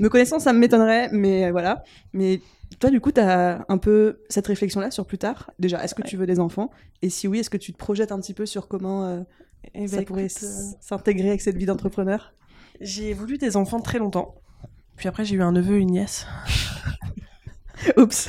Me 0.00 0.08
connaissant, 0.08 0.38
ça 0.38 0.52
m'étonnerait, 0.52 1.08
mais 1.12 1.46
euh, 1.46 1.50
voilà. 1.52 1.84
Mais 2.12 2.40
toi, 2.80 2.90
du 2.90 3.00
coup, 3.00 3.12
t'as 3.12 3.64
un 3.68 3.78
peu 3.78 4.20
cette 4.28 4.46
réflexion-là 4.46 4.90
sur 4.90 5.06
plus 5.06 5.18
tard? 5.18 5.50
Déjà, 5.58 5.82
est-ce 5.84 5.94
que 5.94 6.02
Ouais. 6.02 6.08
tu 6.08 6.16
veux 6.16 6.26
des 6.26 6.38
enfants? 6.40 6.70
Et 7.02 7.10
si 7.10 7.26
oui, 7.28 7.38
est-ce 7.40 7.50
que 7.50 7.56
tu 7.56 7.72
te 7.72 7.78
projettes 7.78 8.12
un 8.12 8.18
petit 8.20 8.34
peu 8.34 8.44
sur 8.46 8.68
comment 8.68 9.04
euh, 9.06 9.20
Eh 9.74 9.80
ben, 9.80 9.88
ça 9.88 10.02
pourrait 10.02 10.26
écoute, 10.26 10.42
euh, 10.44 10.62
s'intégrer 10.80 11.28
avec 11.28 11.40
cette 11.40 11.56
vie 11.56 11.66
d'entrepreneur 11.66 12.32
J'ai 12.80 13.12
voulu 13.14 13.38
des 13.38 13.56
enfants 13.56 13.80
très 13.80 13.98
longtemps. 13.98 14.34
Puis 14.96 15.08
après, 15.08 15.24
j'ai 15.24 15.36
eu 15.36 15.42
un 15.42 15.52
neveu 15.52 15.76
et 15.76 15.80
une 15.80 15.90
nièce. 15.92 16.26
Oups. 17.96 18.28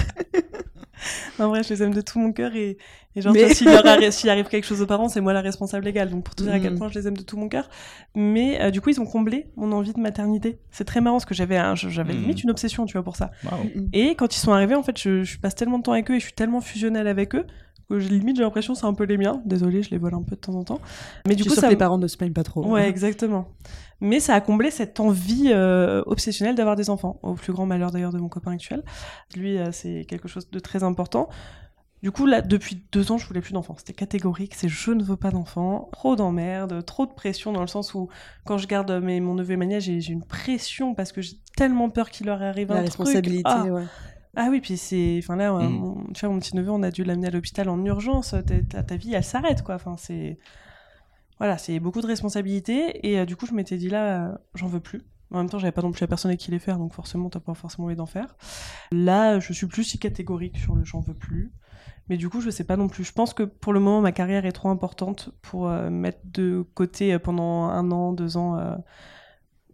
En 1.39 1.47
vrai, 1.47 1.63
je 1.63 1.69
les 1.69 1.81
aime 1.81 1.93
de 1.93 2.01
tout 2.01 2.19
mon 2.19 2.33
cœur 2.33 2.53
et, 2.55 2.77
et 3.15 3.21
genre, 3.21 3.33
Mais- 3.33 3.53
s'il 4.11 4.29
arrive 4.29 4.47
quelque 4.47 4.65
chose 4.65 4.81
aux 4.81 4.85
parents, 4.85 5.07
c'est 5.07 5.21
moi 5.21 5.31
la 5.31 5.39
responsable 5.41 5.85
légale. 5.85 6.09
Donc, 6.09 6.25
pour 6.25 6.35
te 6.35 6.43
dire 6.43 6.51
à 6.53 6.59
quel 6.59 6.73
Mhm. 6.73 6.77
point 6.77 6.89
je 6.89 6.99
les 6.99 7.07
aime 7.07 7.15
de 7.15 7.21
tout 7.23 7.37
mon 7.37 7.47
cœur. 7.47 7.69
Mais 8.15 8.61
euh, 8.61 8.69
du 8.69 8.81
coup, 8.81 8.89
ils 8.89 8.99
ont 8.99 9.05
comblé 9.05 9.47
mon 9.55 9.71
envie 9.71 9.93
de 9.93 9.99
maternité. 9.99 10.59
C'est 10.71 10.83
très 10.83 10.99
marrant 10.99 11.15
parce 11.15 11.25
que 11.25 11.33
j'avais 11.33 11.57
un- 11.57 11.73
j'avais 11.75 12.13
Mhm. 12.13 12.21
limite 12.21 12.43
une 12.43 12.51
obsession, 12.51 12.85
tu 12.85 12.93
vois, 12.93 13.03
pour 13.03 13.15
ça. 13.15 13.31
Et 13.93 14.15
quand 14.15 14.35
ils 14.35 14.39
sont 14.39 14.51
arrivés, 14.51 14.75
en 14.75 14.83
fait, 14.83 14.99
je, 14.99 15.23
je 15.23 15.39
passe 15.39 15.55
tellement 15.55 15.77
de 15.79 15.83
temps 15.83 15.93
avec 15.93 16.11
eux 16.11 16.15
et 16.15 16.19
je 16.19 16.25
suis 16.25 16.33
tellement 16.33 16.59
fusionnelle 16.61 17.07
avec 17.07 17.33
eux 17.33 17.47
limite 17.95 18.37
j'ai 18.37 18.43
l'impression 18.43 18.73
que 18.73 18.79
c'est 18.79 18.85
un 18.85 18.93
peu 18.93 19.03
les 19.05 19.17
miens. 19.17 19.41
Désolée, 19.45 19.81
je 19.83 19.89
les 19.89 19.97
vole 19.97 20.13
un 20.13 20.21
peu 20.21 20.35
de 20.35 20.41
temps 20.41 20.55
en 20.55 20.63
temps. 20.63 20.79
Mais 21.27 21.35
du 21.35 21.43
coup, 21.43 21.55
ça 21.55 21.67
les 21.69 21.75
me- 21.75 21.79
parents 21.79 21.97
ne 21.97 22.07
se 22.07 22.17
plaignent 22.17 22.33
pas 22.33 22.43
trop. 22.43 22.65
Ouais, 22.65 22.87
exactement. 22.89 23.47
Mais 24.01 24.19
ça 24.19 24.33
a 24.35 24.41
comblé 24.41 24.71
cette 24.71 24.99
envie 24.99 25.47
euh, 25.51 26.03
obsessionnelle 26.05 26.55
d'avoir 26.55 26.75
des 26.75 26.89
enfants, 26.89 27.19
au 27.23 27.33
plus 27.33 27.51
grand 27.51 27.65
malheur 27.65 27.91
d'ailleurs 27.91 28.13
de 28.13 28.19
mon 28.19 28.29
copain 28.29 28.51
actuel. 28.51 28.83
Lui, 29.35 29.57
euh, 29.57 29.71
c'est 29.71 30.05
quelque 30.05 30.27
chose 30.27 30.49
de 30.49 30.59
très 30.59 30.83
important. 30.83 31.27
Du 32.01 32.11
coup, 32.11 32.25
là, 32.25 32.41
depuis 32.41 32.81
deux 32.93 33.11
ans, 33.11 33.17
je 33.17 33.27
voulais 33.27 33.41
plus 33.41 33.51
d'enfants. 33.51 33.75
C'était 33.77 33.91
catégorique, 33.91 34.55
c'est 34.55 34.69
je 34.69 34.91
ne 34.91 35.03
veux 35.03 35.17
pas 35.17 35.31
d'enfants. 35.31 35.89
Trop 35.91 36.15
d'emmerdes, 36.15 36.85
trop 36.85 37.05
de 37.05 37.11
pression 37.11 37.51
dans 37.51 37.59
le 37.59 37.67
sens 37.67 37.93
où, 37.93 38.07
quand 38.45 38.57
je 38.57 38.67
garde 38.67 38.89
mes, 39.03 39.19
mon 39.19 39.33
neveu 39.35 39.51
et 39.53 39.57
ma 39.57 39.65
nièce, 39.65 39.83
j'ai 39.83 40.13
une 40.13 40.23
pression 40.23 40.95
parce 40.95 41.11
que 41.11 41.21
j'ai 41.21 41.33
tellement 41.57 41.89
peur 41.89 42.09
qu'il 42.09 42.27
leur 42.27 42.41
arrive 42.41 42.69
La 42.69 42.77
un 42.77 42.81
responsabilité, 42.81 43.43
truc. 43.43 43.53
Ah, 43.67 43.73
ouais. 43.73 43.83
Ah 44.35 44.47
oui, 44.51 44.61
puis 44.61 44.77
c'est. 44.77 45.19
Enfin 45.23 45.35
là, 45.35 45.51
Mm. 45.53 45.69
mon, 45.69 46.03
tu 46.13 46.25
vois, 46.25 46.33
mon 46.33 46.39
petit 46.39 46.55
neveu, 46.55 46.69
on 46.71 46.83
a 46.83 46.91
dû 46.91 47.03
l'amener 47.03 47.27
à 47.27 47.31
l'hôpital 47.31 47.67
en 47.69 47.83
urgence. 47.85 48.35
Ta, 48.69 48.83
ta- 48.83 48.95
vie, 48.95 49.13
elle 49.13 49.23
s'arrête, 49.23 49.63
quoi. 49.63 49.75
Enfin, 49.75 49.95
c'est. 49.97 50.37
Voilà, 51.39 51.57
c'est 51.57 51.79
beaucoup 51.79 52.01
de 52.01 52.07
responsabilités. 52.07 53.07
Et 53.07 53.19
euh, 53.19 53.25
du 53.25 53.35
coup, 53.35 53.45
je 53.45 53.53
m'étais 53.53 53.77
dit 53.77 53.89
là, 53.89 54.27
euh, 54.29 54.37
j'en 54.55 54.67
veux 54.67 54.79
plus. 54.81 55.01
En 55.31 55.37
même 55.37 55.49
temps, 55.49 55.59
j'avais 55.59 55.71
pas 55.71 55.81
non 55.81 55.91
plus 55.91 56.01
la 56.01 56.07
personne 56.07 56.29
avec 56.31 56.39
qui 56.41 56.51
les 56.51 56.59
faire, 56.59 56.77
donc 56.79 56.93
forcément, 56.93 57.29
t'as 57.29 57.39
pas 57.39 57.53
forcément 57.53 57.85
envie 57.85 57.95
d'en 57.95 58.05
faire. 58.07 58.35
Là, 58.91 59.39
je 59.39 59.53
suis 59.53 59.67
plus 59.67 59.83
si 59.83 59.99
catégorique 59.99 60.57
sur 60.57 60.75
le 60.75 60.83
j'en 60.83 60.99
veux 61.01 61.13
plus. 61.13 61.51
Mais 62.09 62.17
du 62.17 62.27
coup, 62.29 62.41
je 62.41 62.49
sais 62.49 62.63
pas 62.63 62.75
non 62.77 62.87
plus. 62.87 63.03
Je 63.03 63.11
pense 63.13 63.33
que 63.35 63.43
pour 63.43 63.71
le 63.71 63.79
moment, 63.79 64.01
ma 64.01 64.11
carrière 64.11 64.45
est 64.47 64.51
trop 64.51 64.69
importante 64.69 65.29
pour 65.43 65.69
euh, 65.69 65.89
mettre 65.91 66.19
de 66.25 66.65
côté 66.73 67.13
euh, 67.13 67.19
pendant 67.19 67.65
un 67.65 67.91
an, 67.91 68.11
deux 68.13 68.35
ans. 68.37 68.59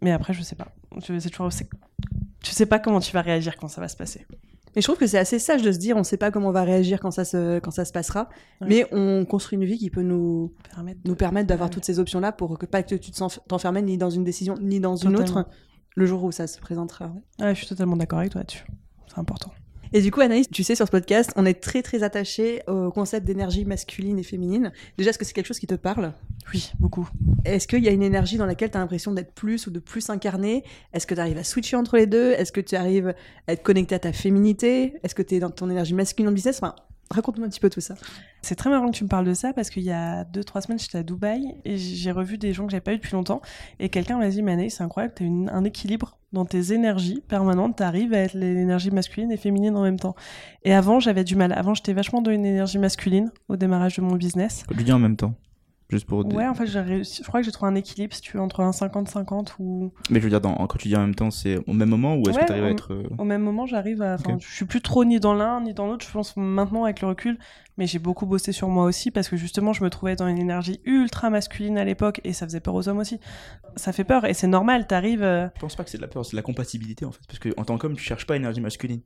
Mais 0.01 0.11
après, 0.11 0.33
je 0.33 0.41
sais 0.43 0.55
pas. 0.55 0.67
Je, 0.97 1.27
toujours, 1.29 1.49
tu 2.43 2.51
sais 2.51 2.65
pas 2.65 2.77
comment 2.79 2.99
tu 2.99 3.11
vas 3.13 3.21
réagir 3.21 3.55
quand 3.57 3.69
ça 3.69 3.79
va 3.81 3.87
se 3.87 3.95
passer. 3.97 4.25
Mais 4.75 4.81
je 4.81 4.88
trouve 4.88 4.97
que 4.97 5.07
c'est 5.07 5.17
assez 5.17 5.39
sage 5.39 5.61
de 5.61 5.71
se 5.71 5.77
dire 5.77 5.95
on 5.97 6.03
sait 6.03 6.17
pas 6.17 6.31
comment 6.31 6.49
on 6.49 6.51
va 6.51 6.63
réagir 6.63 6.99
quand 6.99 7.11
ça 7.11 7.23
se, 7.25 7.59
quand 7.59 7.71
ça 7.71 7.85
se 7.85 7.91
passera, 7.93 8.29
Ouais. 8.61 8.67
mais 8.67 8.88
on 8.91 9.25
construit 9.25 9.57
une 9.57 9.65
vie 9.65 9.77
qui 9.77 9.89
peut 9.89 10.01
nous, 10.01 10.53
Permettre 10.73 10.99
nous 11.05 11.15
permettre 11.15 11.47
d'avoir 11.47 11.69
Ouais. 11.69 11.73
toutes 11.73 11.85
ces 11.85 11.99
options-là 11.99 12.31
pour 12.31 12.57
que 12.59 12.65
pas 12.65 12.83
que 12.83 12.95
tu 12.95 13.11
t'enfermes 13.47 13.79
ni 13.79 13.97
dans 13.97 14.09
une 14.09 14.23
décision 14.23 14.55
ni 14.61 14.79
dans 14.79 14.95
une 14.95 15.15
autre 15.17 15.47
le 15.95 16.05
jour 16.05 16.23
où 16.25 16.31
ça 16.31 16.45
se 16.47 16.59
présentera. 16.59 17.13
Ouais, 17.39 17.53
je 17.55 17.59
suis 17.59 17.67
totalement 17.67 17.95
d'accord 17.95 18.19
avec 18.19 18.31
toi 18.31 18.41
là-dessus. 18.41 18.65
C'est 19.07 19.17
important. 19.19 19.51
Et 19.93 20.01
du 20.01 20.11
coup, 20.11 20.21
Anaïs, 20.21 20.49
tu 20.49 20.63
sais, 20.63 20.75
sur 20.75 20.85
ce 20.85 20.91
podcast, 20.91 21.31
on 21.35 21.45
est 21.45 21.61
très 21.61 21.81
très 21.81 22.03
attaché 22.03 22.61
au 22.67 22.91
concept 22.91 23.25
d'énergie 23.25 23.65
masculine 23.65 24.19
et 24.19 24.23
féminine. 24.23 24.71
Déjà, 24.97 25.09
est-ce 25.09 25.19
que 25.19 25.25
c'est 25.25 25.33
quelque 25.33 25.47
chose 25.47 25.59
qui 25.59 25.67
te 25.67 25.75
parle? 25.75 26.13
Oui, 26.53 26.71
beaucoup. 26.79 27.09
Est-ce 27.45 27.67
qu'il 27.67 27.83
y 27.83 27.87
a 27.87 27.91
une 27.91 28.03
énergie 28.03 28.37
dans 28.37 28.45
laquelle 28.45 28.71
tu 28.71 28.77
as 28.77 28.79
l'impression 28.79 29.11
d'être 29.11 29.33
plus 29.33 29.67
ou 29.67 29.71
de 29.71 29.79
plus 29.79 30.09
incarné 30.09 30.63
Est-ce 30.93 31.07
que 31.07 31.15
tu 31.15 31.21
arrives 31.21 31.37
à 31.37 31.43
switcher 31.43 31.75
entre 31.75 31.97
les 31.97 32.07
deux? 32.07 32.31
Est-ce 32.31 32.51
que 32.51 32.61
tu 32.61 32.75
arrives 32.75 33.13
à 33.47 33.53
être 33.53 33.63
connecté 33.63 33.95
à 33.95 33.99
ta 33.99 34.13
féminité? 34.13 34.93
Est-ce 35.03 35.15
que 35.15 35.21
tu 35.21 35.35
es 35.35 35.39
dans 35.39 35.49
ton 35.49 35.69
énergie 35.69 35.93
masculine 35.93 36.29
en 36.29 36.33
business? 36.33 36.57
Enfin, 36.57 36.75
raconte-moi 37.09 37.47
un 37.47 37.49
petit 37.49 37.59
peu 37.59 37.69
tout 37.69 37.81
ça. 37.81 37.95
C'est 38.41 38.55
très 38.55 38.69
marrant 38.69 38.89
que 38.91 38.95
tu 38.95 39.03
me 39.03 39.09
parles 39.09 39.25
de 39.25 39.33
ça 39.33 39.53
parce 39.53 39.69
qu'il 39.69 39.83
y 39.83 39.91
a 39.91 40.23
deux, 40.23 40.43
trois 40.43 40.61
semaines, 40.61 40.79
j'étais 40.79 40.99
à 40.99 41.03
Dubaï 41.03 41.55
et 41.65 41.77
j'ai 41.77 42.11
revu 42.11 42.37
des 42.37 42.53
gens 42.53 42.65
que 42.65 42.71
j'avais 42.71 42.81
pas 42.81 42.93
eu 42.93 42.97
depuis 42.97 43.13
longtemps. 43.13 43.41
Et 43.79 43.89
quelqu'un 43.89 44.17
m'a 44.17 44.29
dit, 44.29 44.41
Mané, 44.41 44.69
c'est 44.69 44.83
incroyable, 44.83 45.13
tu 45.15 45.23
as 45.23 45.53
un 45.53 45.63
équilibre 45.63 46.17
dans 46.35 46.45
tes 46.45 46.73
énergies 46.73 47.23
permanentes. 47.27 47.77
Tu 47.77 47.83
arrives 47.83 48.13
à 48.13 48.19
être 48.19 48.33
l'énergie 48.33 48.91
masculine 48.91 49.31
et 49.31 49.37
féminine 49.37 49.75
en 49.75 49.81
même 49.81 49.99
temps. 49.99 50.15
Et 50.63 50.73
avant, 50.73 50.99
j'avais 50.99 51.23
du 51.23 51.35
mal. 51.35 51.53
Avant, 51.53 51.73
j'étais 51.73 51.93
vachement 51.93 52.21
dans 52.21 52.31
une 52.31 52.45
énergie 52.45 52.77
masculine 52.77 53.31
au 53.47 53.55
démarrage 53.55 53.95
de 53.95 54.01
mon 54.01 54.15
business. 54.15 54.63
Le 54.69 54.83
dire 54.83 54.95
en 54.95 54.99
même 54.99 55.15
temps. 55.15 55.33
Juste 55.89 56.07
pour. 56.07 56.25
Ouais, 56.33 56.47
en 56.47 56.55
fait, 56.55 56.65
j'ai 56.65 56.79
réussi. 56.79 57.21
Je 57.21 57.27
crois 57.27 57.41
que 57.41 57.45
j'ai 57.45 57.51
trouvé 57.51 57.71
un 57.71 57.75
équilibre, 57.75 58.11
si 58.13 58.19
tu 58.21 58.35
veux, 58.37 58.41
entre 58.41 58.61
un 58.61 58.71
50-50 58.71 59.53
ou. 59.59 59.91
Mais 60.09 60.19
je 60.19 60.23
veux 60.23 60.31
dire, 60.31 60.41
dans, 60.41 60.55
quand 60.55 60.77
tu 60.79 60.87
dis 60.87 60.95
en 60.95 61.01
même 61.01 61.13
temps, 61.13 61.29
c'est 61.29 61.57
au 61.67 61.73
même 61.73 61.89
moment 61.89 62.15
ou 62.15 62.27
est-ce 62.27 62.37
Ouais, 62.37 62.41
que 62.41 62.47
tu 62.47 62.51
arrives 62.53 62.63
à 62.65 62.69
être. 62.71 62.91
euh, 62.93 63.03
Au 63.19 63.23
même 63.23 63.43
moment, 63.43 63.67
j'arrive 63.67 64.01
à. 64.01 64.15
Enfin, 64.15 64.33
Ok. 64.33 64.41
je 64.41 64.51
suis 64.55 64.65
plus 64.65 64.81
trop 64.81 65.05
ni 65.05 65.19
dans 65.19 65.35
l'un 65.35 65.61
ni 65.61 65.73
dans 65.75 65.85
l'autre. 65.85 66.03
Je 66.07 66.11
pense 66.11 66.35
maintenant 66.37 66.85
avec 66.85 67.01
le 67.01 67.07
recul, 67.09 67.37
mais 67.77 67.85
j'ai 67.85 67.99
beaucoup 67.99 68.25
bossé 68.25 68.51
sur 68.51 68.67
moi 68.67 68.85
aussi 68.85 69.11
parce 69.11 69.29
que 69.29 69.37
justement, 69.37 69.73
je 69.73 69.83
me 69.83 69.91
trouvais 69.91 70.15
dans 70.15 70.27
une 70.27 70.39
énergie 70.39 70.79
ultra 70.85 71.29
masculine 71.29 71.77
à 71.77 71.85
l'époque 71.85 72.19
et 72.23 72.33
ça 72.33 72.47
faisait 72.47 72.61
peur 72.61 72.73
aux 72.73 72.89
hommes 72.89 72.97
aussi. 72.97 73.19
Ça 73.75 73.91
fait 73.93 74.03
peur 74.03 74.25
et 74.25 74.33
c'est 74.33 74.47
normal. 74.47 74.87
T'arrives. 74.87 75.21
euh, 75.21 75.47
Je 75.55 75.61
pense 75.61 75.75
pas 75.75 75.83
que 75.83 75.91
c'est 75.91 75.97
de 75.97 76.01
la 76.01 76.07
peur, 76.07 76.25
c'est 76.25 76.31
de 76.31 76.37
la 76.37 76.41
compatibilité 76.41 77.05
en 77.05 77.11
fait. 77.11 77.21
Parce 77.27 77.37
que 77.37 77.49
en 77.57 77.63
tant 77.63 77.77
qu'homme, 77.77 77.95
tu 77.95 78.03
cherches 78.03 78.25
pas 78.25 78.35
énergie 78.35 78.59
masculine. 78.59 79.01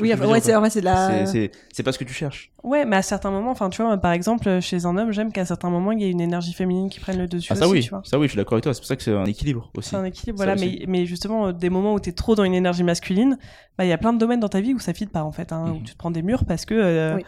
Oui, 0.00 0.12
enfin, 0.12 0.26
ouais, 0.26 0.40
c'est 0.40 0.56
ouais, 0.56 0.80
la. 0.82 1.26
C'est- 1.26 1.82
pas 1.82 1.92
ce 1.92 1.98
que 1.98 2.04
tu 2.04 2.14
cherches. 2.14 2.50
Ouais, 2.62 2.84
mais 2.84 2.96
à 2.96 3.02
certains 3.02 3.30
moments, 3.30 3.50
enfin, 3.50 3.68
tu 3.70 3.82
vois, 3.82 3.96
par 3.98 4.12
exemple, 4.12 4.60
chez 4.60 4.86
un 4.86 4.96
homme, 4.96 5.12
j'aime 5.12 5.32
qu'à 5.32 5.44
certains 5.44 5.68
moments, 5.70 5.92
il 5.92 6.00
y 6.00 6.04
ait 6.04 6.10
une 6.10 6.20
énergie 6.20 6.52
féminine 6.54 6.88
qui 6.88 6.98
prenne 7.00 7.18
le 7.18 7.28
dessus 7.28 7.52
Ah, 7.52 7.56
ça 7.56 7.66
aussi, 7.66 7.72
oui, 7.72 7.82
tu 7.82 7.90
vois. 7.90 8.02
ça 8.04 8.18
oui, 8.18 8.26
je 8.26 8.30
suis 8.32 8.36
d'accord 8.36 8.54
avec 8.54 8.64
toi. 8.64 8.72
C'est 8.72 8.80
pour 8.80 8.86
ça 8.86 8.96
que 8.96 9.02
c'est 9.02 9.14
un 9.14 9.24
équilibre 9.26 9.70
aussi. 9.76 9.90
C'est 9.90 9.96
un 9.96 10.04
équilibre, 10.04 10.38
Ça 10.38 10.44
voilà. 10.44 10.60
Mais, 10.60 10.84
mais 10.88 11.04
justement, 11.06 11.48
euh, 11.48 11.52
des 11.52 11.68
moments 11.70 11.92
où 11.94 12.00
t'es 12.00 12.12
trop 12.12 12.34
dans 12.34 12.44
une 12.44 12.54
énergie 12.54 12.84
masculine, 12.84 13.36
bah, 13.76 13.84
il 13.84 13.88
y 13.88 13.92
a 13.92 13.98
plein 13.98 14.12
de 14.12 14.18
domaines 14.18 14.40
dans 14.40 14.48
ta 14.48 14.60
vie 14.60 14.72
où 14.74 14.78
ça 14.78 14.94
fit 14.94 15.06
pas, 15.06 15.24
en 15.24 15.32
fait, 15.32 15.52
hein, 15.52 15.64
où 15.72 15.74
Mhm. 15.78 15.82
tu 15.84 15.92
te 15.92 15.98
prends 15.98 16.10
des 16.10 16.22
murs 16.22 16.44
parce 16.46 16.64
que, 16.64 16.74
euh, 16.74 17.16
Oui. 17.16 17.24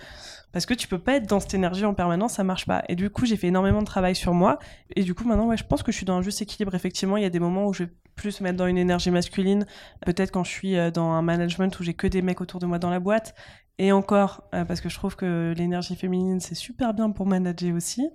Parce 0.53 0.67
que 0.67 0.75
tu 0.75 0.87
peux 0.87 1.01
pas 1.01 1.15
être 1.17 1.27
dans 1.29 1.41
cette 1.41 1.55
énergie 1.55 1.85
en 1.85 1.95
permanence, 1.95 2.35
ça 2.35 2.45
marche 2.45 2.65
pas. 2.65 2.85
Et 2.89 2.95
du 2.95 3.11
coup, 3.11 3.27
j'ai 3.27 3.37
fait 3.37 3.49
énormément 3.49 3.81
de 3.81 3.87
travail 3.87 4.15
sur 4.15 4.35
moi. 4.35 4.61
Et 4.95 5.03
du 5.03 5.13
coup, 5.13 5.25
maintenant, 5.25 5.49
ouais, 5.49 5.57
je 5.57 5.65
pense 5.65 5.83
que 5.83 5.91
je 5.91 5.97
suis 5.97 6.07
dans 6.07 6.15
un 6.15 6.23
juste 6.23 6.41
équilibre. 6.43 6.73
Effectivement, 6.77 7.17
il 7.17 7.25
y 7.25 7.27
a 7.27 7.31
des 7.31 7.41
moments 7.41 7.67
où 7.67 7.73
je 7.73 7.83
vais 7.83 7.91
plus 8.15 8.41
me 8.41 8.45
mettre 8.45 8.57
dans 8.59 8.67
une 8.67 8.79
énergie 8.79 9.11
masculine. 9.11 9.67
Peut-être 10.05 10.31
quand 10.31 10.45
je 10.45 10.51
suis 10.51 10.77
euh, 10.77 10.91
dans 10.91 11.11
un 11.11 11.23
management 11.23 11.79
où 11.79 11.83
j'ai 11.83 11.95
que 11.95 12.07
des 12.07 12.23
mecs 12.23 12.41
autour 12.41 12.61
de 12.61 12.67
moi 12.67 12.79
dans 12.79 12.91
la 12.91 13.01
boîte. 13.01 13.35
Et 13.79 13.91
encore, 13.91 14.45
euh, 14.55 14.65
parce 14.65 14.81
que 14.81 14.89
je 14.89 14.95
trouve 14.95 15.17
que 15.17 15.53
l'énergie 15.57 15.97
féminine, 15.97 16.39
c'est 16.39 16.55
super 16.55 16.95
bien 16.95 17.11
pour 17.11 17.27
manager 17.27 17.75
aussi. 17.75 18.09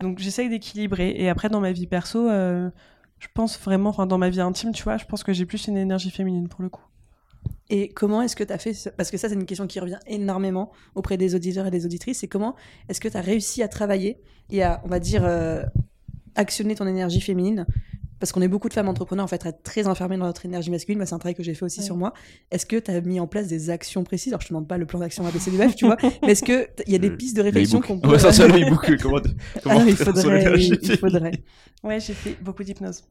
Donc, 0.00 0.18
j'essaye 0.18 0.48
d'équilibrer. 0.48 1.10
Et 1.16 1.28
après, 1.28 1.50
dans 1.50 1.60
ma 1.60 1.72
vie 1.72 1.86
perso, 1.86 2.28
euh, 2.28 2.70
je 3.18 3.28
pense 3.34 3.60
vraiment, 3.60 3.90
enfin, 3.90 4.06
dans 4.06 4.16
ma 4.16 4.30
vie 4.30 4.40
intime, 4.40 4.72
tu 4.72 4.82
vois, 4.82 4.96
je 4.96 5.04
pense 5.04 5.22
que 5.22 5.32
j'ai 5.34 5.44
plus 5.44 5.66
une 5.66 5.76
énergie 5.76 6.10
féminine 6.10 6.48
pour 6.48 6.62
le 6.62 6.70
coup. 6.70 6.84
Et 7.68 7.88
comment 7.90 8.22
est-ce 8.22 8.34
que 8.36 8.44
tu 8.44 8.52
as 8.52 8.58
fait 8.58 8.72
ce- 8.72 8.88
Parce 8.88 9.10
que 9.10 9.18
ça, 9.18 9.28
c'est 9.28 9.34
une 9.34 9.44
question 9.44 9.66
qui 9.66 9.78
revient 9.78 9.98
énormément 10.06 10.72
auprès 10.94 11.18
des 11.18 11.34
auditeurs 11.34 11.66
et 11.66 11.70
des 11.70 11.84
auditrices. 11.84 12.20
C'est 12.20 12.28
comment 12.28 12.54
est-ce 12.88 13.00
que 13.00 13.08
tu 13.08 13.16
as 13.16 13.20
réussi 13.20 13.62
à 13.62 13.68
travailler 13.68 14.22
et 14.50 14.62
à, 14.62 14.80
on 14.84 14.88
va 14.88 15.00
dire, 15.00 15.26
actionner 16.34 16.74
ton 16.74 16.86
énergie 16.86 17.20
féminine 17.20 17.66
Parce 18.24 18.32
qu'on 18.32 18.40
est 18.40 18.48
beaucoup 18.48 18.70
de 18.70 18.72
femmes 18.72 18.88
entrepreneurs 18.88 19.26
en 19.26 19.28
fait 19.28 19.44
à 19.44 19.50
être 19.50 19.62
très 19.62 19.86
enfermées 19.86 20.16
dans 20.16 20.24
notre 20.24 20.46
énergie 20.46 20.70
masculine. 20.70 20.96
Moi, 20.98 21.04
c'est 21.04 21.14
un 21.14 21.18
travail 21.18 21.34
que 21.34 21.42
j'ai 21.42 21.52
fait 21.52 21.66
aussi 21.66 21.80
Ouais. 21.80 21.84
sur 21.84 21.94
moi. 21.98 22.14
Est-ce 22.50 22.64
que 22.64 22.76
tu 22.76 22.90
as 22.90 22.98
mis 23.02 23.20
en 23.20 23.26
place 23.26 23.48
des 23.48 23.68
actions 23.68 24.02
précises? 24.02 24.32
Alors, 24.32 24.40
je 24.40 24.46
te 24.46 24.54
demande 24.54 24.66
pas 24.66 24.78
le 24.78 24.86
plan 24.86 24.98
d'action 24.98 25.26
ABCDEF, 25.26 25.76
tu 25.76 25.84
vois, 25.84 25.98
mais 26.22 26.32
est-ce 26.32 26.42
que 26.42 26.68
il 26.86 26.92
y 26.94 26.96
a 26.96 26.98
des 26.98 27.10
pistes 27.10 27.36
de 27.36 27.42
réflexion 27.42 27.82
qu'on 27.82 27.98
peut. 28.00 28.08
Ouais, 28.08 28.18
ça, 28.18 28.32
c'est 28.32 28.48
le 28.48 28.54
e-book. 28.66 28.90
Comment, 29.02 29.18
Ah 29.26 29.60
comment 29.62 29.80
non, 29.80 29.86
il 29.86 29.94
faudrait, 29.94 30.56
il 30.58 30.96
faudrait. 30.98 31.32
Ouais, 31.82 32.00
j'ai 32.00 32.14
fait 32.14 32.38
beaucoup 32.40 32.64
d'hypnose. 32.64 33.02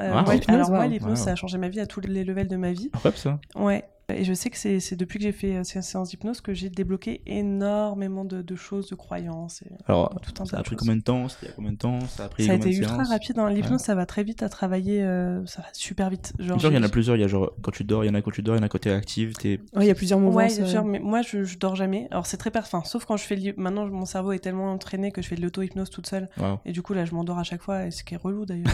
Euh, 0.00 0.10
Ah, 0.12 0.22
moi, 0.24 0.34
l'hypnose, 0.34 0.56
alors 0.56 0.70
moi, 0.72 0.86
l'hypnose, 0.88 1.18
ça 1.20 1.30
a 1.30 1.34
changé 1.36 1.58
ma 1.58 1.68
vie 1.68 1.78
à 1.78 1.86
tous 1.86 2.00
les 2.00 2.24
levels 2.24 2.48
de 2.48 2.56
ma 2.56 2.72
vie. 2.72 2.90
Incroyable 2.92 3.18
ça. 3.18 3.38
Ouais. 3.54 3.84
Et 4.08 4.22
je 4.24 4.32
sais 4.34 4.50
que 4.50 4.56
c'est 4.56 4.78
c'est 4.78 4.94
depuis 4.94 5.18
que 5.18 5.24
j'ai 5.24 5.32
fait 5.32 5.56
euh, 5.56 5.64
ces 5.64 5.82
séances 5.82 6.10
d'hypnose 6.10 6.40
que 6.40 6.54
j'ai 6.54 6.70
débloqué 6.70 7.22
énormément 7.26 8.24
de, 8.24 8.40
de 8.40 8.54
choses, 8.54 8.88
de 8.88 8.94
croyances. 8.94 9.62
Et 9.62 9.70
Alors, 9.88 10.14
tout 10.22 10.40
un 10.40 10.46
ça 10.46 10.58
a 10.58 10.62
pris 10.62 10.76
combien 10.76 10.94
de 10.96 11.02
temps? 11.02 11.28
C'était 11.28 11.46
il 11.46 11.48
y 11.48 11.52
a 11.52 11.54
combien 11.56 11.72
de 11.72 11.76
temps? 11.76 12.00
Ça 12.08 12.26
a 12.26 12.28
pris 12.28 12.46
Ça 12.46 12.52
a 12.52 12.54
été 12.54 12.70
de 12.70 12.74
ultra 12.76 13.02
rapide. 13.02 13.38
Hein. 13.38 13.50
L'hypnose, 13.50 13.72
Ouais. 13.72 13.78
ça 13.78 13.94
va 13.96 14.06
très 14.06 14.22
vite 14.22 14.44
à 14.44 14.48
travailler. 14.48 15.02
euh, 15.02 15.44
ça 15.46 15.62
va 15.62 15.68
super 15.72 16.08
vite. 16.08 16.32
Genre, 16.38 16.56
Genre, 16.58 16.70
il 16.70 16.76
y 16.76 16.78
en 16.78 16.82
a 16.84 16.88
plusieurs. 16.88 17.16
Il 17.16 17.20
y 17.20 17.24
a 17.24 17.28
genre 17.28 17.52
quand 17.62 17.72
tu 17.72 17.82
dors, 17.82 18.04
il 18.04 18.06
y 18.06 18.10
en 18.10 18.14
a 18.14 18.22
quand 18.22 18.30
tu 18.30 18.42
dors, 18.42 18.54
il 18.54 18.58
y 18.58 18.62
en 18.62 18.64
a 18.64 18.68
quand 18.68 18.78
t'es 18.80 18.92
active. 18.92 19.32
T'es... 19.34 19.60
Ouais, 19.74 19.84
il 19.84 19.88
y 19.88 19.90
a 19.90 19.94
plusieurs 19.96 20.20
mouvements. 20.20 20.36
Ouais, 20.36 20.48
ça- 20.50 20.82
mais 20.84 21.00
moi 21.00 21.22
je, 21.22 21.42
je 21.44 21.58
dors 21.58 21.74
jamais. 21.74 22.06
Alors 22.12 22.26
c'est 22.26 22.36
très 22.36 22.50
parfum, 22.52 22.84
sauf 22.84 23.04
quand 23.06 23.16
je 23.16 23.24
fais. 23.24 23.36
Maintenant 23.56 23.86
mon 23.86 24.04
cerveau 24.06 24.30
est 24.32 24.38
tellement 24.38 24.72
entraîné 24.72 25.10
que 25.10 25.20
je 25.20 25.26
fais 25.28 25.36
de 25.36 25.42
l'auto-hypnose 25.42 25.90
toute 25.90 26.06
seule. 26.06 26.28
Et 26.64 26.70
du 26.72 26.82
coup, 26.82 26.94
là, 26.94 27.04
je 27.04 27.12
m'endors 27.14 27.38
à 27.38 27.44
chaque 27.44 27.60
fois, 27.62 27.86
et 27.86 27.90
ce 27.90 28.04
qui 28.04 28.14
est 28.14 28.18
relou 28.18 28.46
d'ailleurs. 28.46 28.66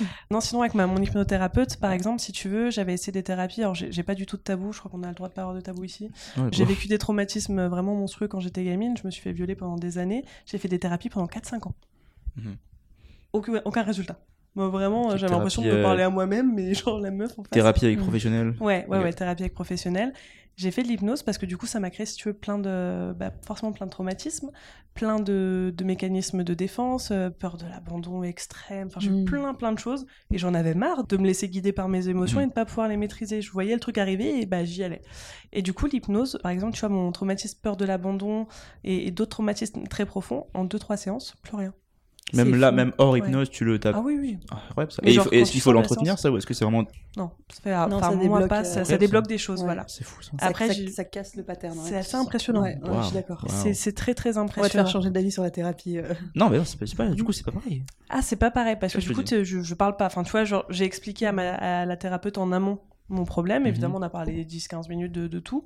euh, 0.00 0.04
non, 0.30 0.40
sinon, 0.40 0.60
avec 0.62 0.74
ma, 0.74 0.86
mon 0.86 0.98
hypnothérapeute, 1.02 1.76
par 1.78 1.90
exemple, 1.92 2.20
si 2.20 2.30
tu 2.32 2.48
veux, 2.48 2.70
j'avais 2.70 2.92
essayé 2.94 3.12
des 3.12 3.22
thérapies. 3.24 3.62
Alors, 3.62 3.74
j'ai 3.74 4.02
pas 4.04 4.14
du 4.14 4.26
tout 4.26 4.36
de 4.44 4.52
tabou, 4.52 4.72
je 4.72 4.78
crois 4.78 4.90
qu'on 4.90 5.02
a 5.02 5.08
le 5.08 5.14
droit 5.14 5.28
de 5.28 5.32
pas 5.34 5.42
avoir 5.42 5.56
de 5.56 5.60
tabou 5.60 5.84
ici. 5.84 6.10
Ouais, 6.36 6.48
J'ai 6.52 6.64
vécu 6.64 6.86
des 6.86 6.98
traumatismes 6.98 7.66
vraiment 7.66 7.94
monstrueux 7.94 8.28
quand 8.28 8.40
j'étais 8.40 8.62
gamine. 8.64 8.96
Je 8.96 9.06
me 9.06 9.10
suis 9.10 9.22
fait 9.22 9.32
violer 9.32 9.54
pendant 9.54 9.76
des 9.76 9.98
années. 9.98 10.24
J'ai 10.46 10.58
fait 10.58 10.68
des 10.68 10.78
thérapies 10.78 11.08
pendant 11.08 11.26
4-5 11.26 11.66
ans. 11.68 11.74
Mhm. 12.36 12.56
Aucun, 13.32 13.62
aucun 13.64 13.82
résultat. 13.82 14.18
Moi, 14.54 14.68
vraiment, 14.68 15.16
j'avais 15.16 15.32
l'impression 15.32 15.62
de 15.62 15.68
euh, 15.70 15.82
parler 15.82 16.02
à 16.04 16.10
moi-même, 16.10 16.54
mais 16.54 16.74
genre 16.74 17.00
la 17.00 17.10
meuf 17.10 17.32
en 17.38 17.42
face. 17.42 17.50
Thérapie 17.50 17.86
avec 17.86 17.98
professionnel. 17.98 18.54
Ouais, 18.60 18.86
ouais, 18.88 18.98
Ok. 18.98 19.04
ouais, 19.04 19.12
thérapie 19.12 19.42
avec 19.42 19.54
professionnel. 19.54 20.12
J'ai 20.56 20.70
fait 20.70 20.82
de 20.82 20.88
l'hypnose 20.88 21.22
parce 21.22 21.36
que 21.38 21.46
du 21.46 21.56
coup, 21.56 21.66
ça 21.66 21.80
m'a 21.80 21.90
créé, 21.90 22.06
si 22.06 22.16
tu 22.16 22.28
veux, 22.28 22.34
plein 22.34 22.58
de, 22.58 23.12
bah, 23.18 23.32
forcément 23.44 23.72
plein 23.72 23.86
de 23.86 23.90
traumatismes, 23.90 24.50
plein 24.94 25.18
de, 25.18 25.74
de 25.76 25.84
mécanismes 25.84 26.44
de 26.44 26.54
défense, 26.54 27.10
euh, 27.10 27.28
peur 27.30 27.56
de 27.56 27.64
l'abandon 27.66 28.22
extrême, 28.22 28.86
enfin, 28.86 29.00
j'ai 29.00 29.08
eu 29.10 29.22
Mm. 29.22 29.24
plein, 29.24 29.54
plein 29.54 29.72
de 29.72 29.78
choses. 29.80 30.06
Et 30.32 30.38
j'en 30.38 30.54
avais 30.54 30.74
marre 30.74 31.06
de 31.08 31.16
me 31.16 31.26
laisser 31.26 31.48
guider 31.48 31.72
par 31.72 31.88
mes 31.88 32.08
émotions 32.08 32.38
Mm. 32.38 32.42
et 32.42 32.46
de 32.46 32.52
pas 32.52 32.64
pouvoir 32.64 32.86
les 32.86 32.96
maîtriser. 32.96 33.42
Je 33.42 33.50
voyais 33.50 33.74
le 33.74 33.80
truc 33.80 33.98
arriver 33.98 34.40
et 34.40 34.46
bah, 34.46 34.64
j'y 34.64 34.84
allais. 34.84 35.02
Et 35.52 35.62
du 35.62 35.72
coup, 35.72 35.86
l'hypnose, 35.86 36.38
par 36.42 36.52
exemple, 36.52 36.74
tu 36.74 36.80
vois, 36.80 36.88
mon 36.88 37.10
traumatisme 37.10 37.58
peur 37.60 37.76
de 37.76 37.84
l'abandon 37.84 38.46
et, 38.84 39.08
et 39.08 39.10
d'autres 39.10 39.30
traumatismes 39.30 39.82
très 39.88 40.06
profonds, 40.06 40.46
en 40.54 40.64
deux, 40.64 40.78
trois 40.78 40.96
séances, 40.96 41.34
plus 41.42 41.56
rien. 41.56 41.74
Même 42.32 42.54
là, 42.56 42.70
fou. 42.70 42.74
même 42.76 42.92
hors 42.98 43.10
Ouais. 43.12 43.18
hypnose, 43.20 43.50
tu 43.50 43.64
le 43.64 43.78
tapes. 43.78 43.94
Ah 43.98 44.02
oui, 44.02 44.16
oui. 44.18 44.38
Ah, 44.50 44.84
ça. 44.88 45.02
Et 45.04 45.14
est-ce 45.14 45.52
qu'il 45.52 45.60
faut 45.60 45.72
l'entretenir 45.72 46.18
ça 46.18 46.32
ou 46.32 46.36
est-ce 46.38 46.46
que 46.46 46.54
c'est 46.54 46.64
vraiment. 46.64 46.84
Non, 47.16 47.30
ça 47.52 47.60
fait, 47.62 47.70
Non, 47.70 47.96
enfin, 47.96 48.10
ça 48.10 48.16
moi, 48.16 48.22
débloque, 48.22 48.48
pas, 48.48 48.64
ça, 48.64 48.72
ça 48.72 48.80
Incroyable, 48.80 49.00
débloque 49.00 49.24
ça. 49.26 49.28
des 49.28 49.38
choses, 49.38 49.58
Ouais. 49.60 49.66
voilà. 49.66 49.84
C'est 49.86 50.04
fou 50.04 50.20
ça. 50.22 50.30
Après, 50.40 50.72
ça- 50.90 51.04
casse 51.04 51.36
le 51.36 51.44
pattern. 51.44 51.78
C'est 51.84 51.96
assez 51.96 52.16
impressionnant. 52.16 52.62
Ouais, 52.62 52.78
Wow. 52.82 52.96
je 53.02 53.06
suis 53.06 53.14
d'accord. 53.14 53.44
Wow. 53.44 53.50
C'est- 53.54 53.74
C'est 53.74 53.92
très, 53.92 54.14
très 54.14 54.30
On 54.38 54.42
va 54.42 54.48
te 54.48 54.52
impressionnant. 54.58 54.84
faire 54.84 54.92
changer 54.92 55.10
d'avis 55.10 55.30
sur 55.30 55.42
la 55.42 55.50
thérapie. 55.50 55.98
euh. 55.98 56.12
Non, 56.34 56.48
mais 56.48 56.58
non, 56.58 56.64
c'est 56.64 56.78
pas, 56.78 56.86
c'est 56.86 56.96
pas- 56.96 57.08
du 57.08 57.22
coup, 57.22 57.32
c'est 57.32 57.44
pas 57.44 57.52
pareil. 57.52 57.84
Ah, 58.08 58.20
c'est 58.22 58.36
pas 58.36 58.50
pareil, 58.50 58.76
parce 58.80 58.94
que 58.94 59.00
du 59.00 59.12
coup, 59.14 59.22
je, 59.26 59.44
je 59.62 59.74
parle 59.74 59.96
pas. 59.96 60.06
Enfin, 60.06 60.22
tu 60.24 60.30
vois, 60.32 60.44
genre, 60.44 60.64
j'ai 60.70 60.84
expliqué 60.84 61.26
à, 61.26 61.32
ma, 61.32 61.50
à 61.54 61.84
la 61.84 61.96
thérapeute 61.96 62.38
en 62.38 62.50
amont 62.52 62.80
mon 63.10 63.24
problème. 63.26 63.62
Mhm. 63.62 63.68
Évidemment, 63.68 63.98
on 63.98 64.02
a 64.02 64.08
parlé 64.08 64.44
10-15 64.46 64.88
minutes 64.88 65.12
de, 65.12 65.26
de 65.28 65.38
tout. 65.38 65.64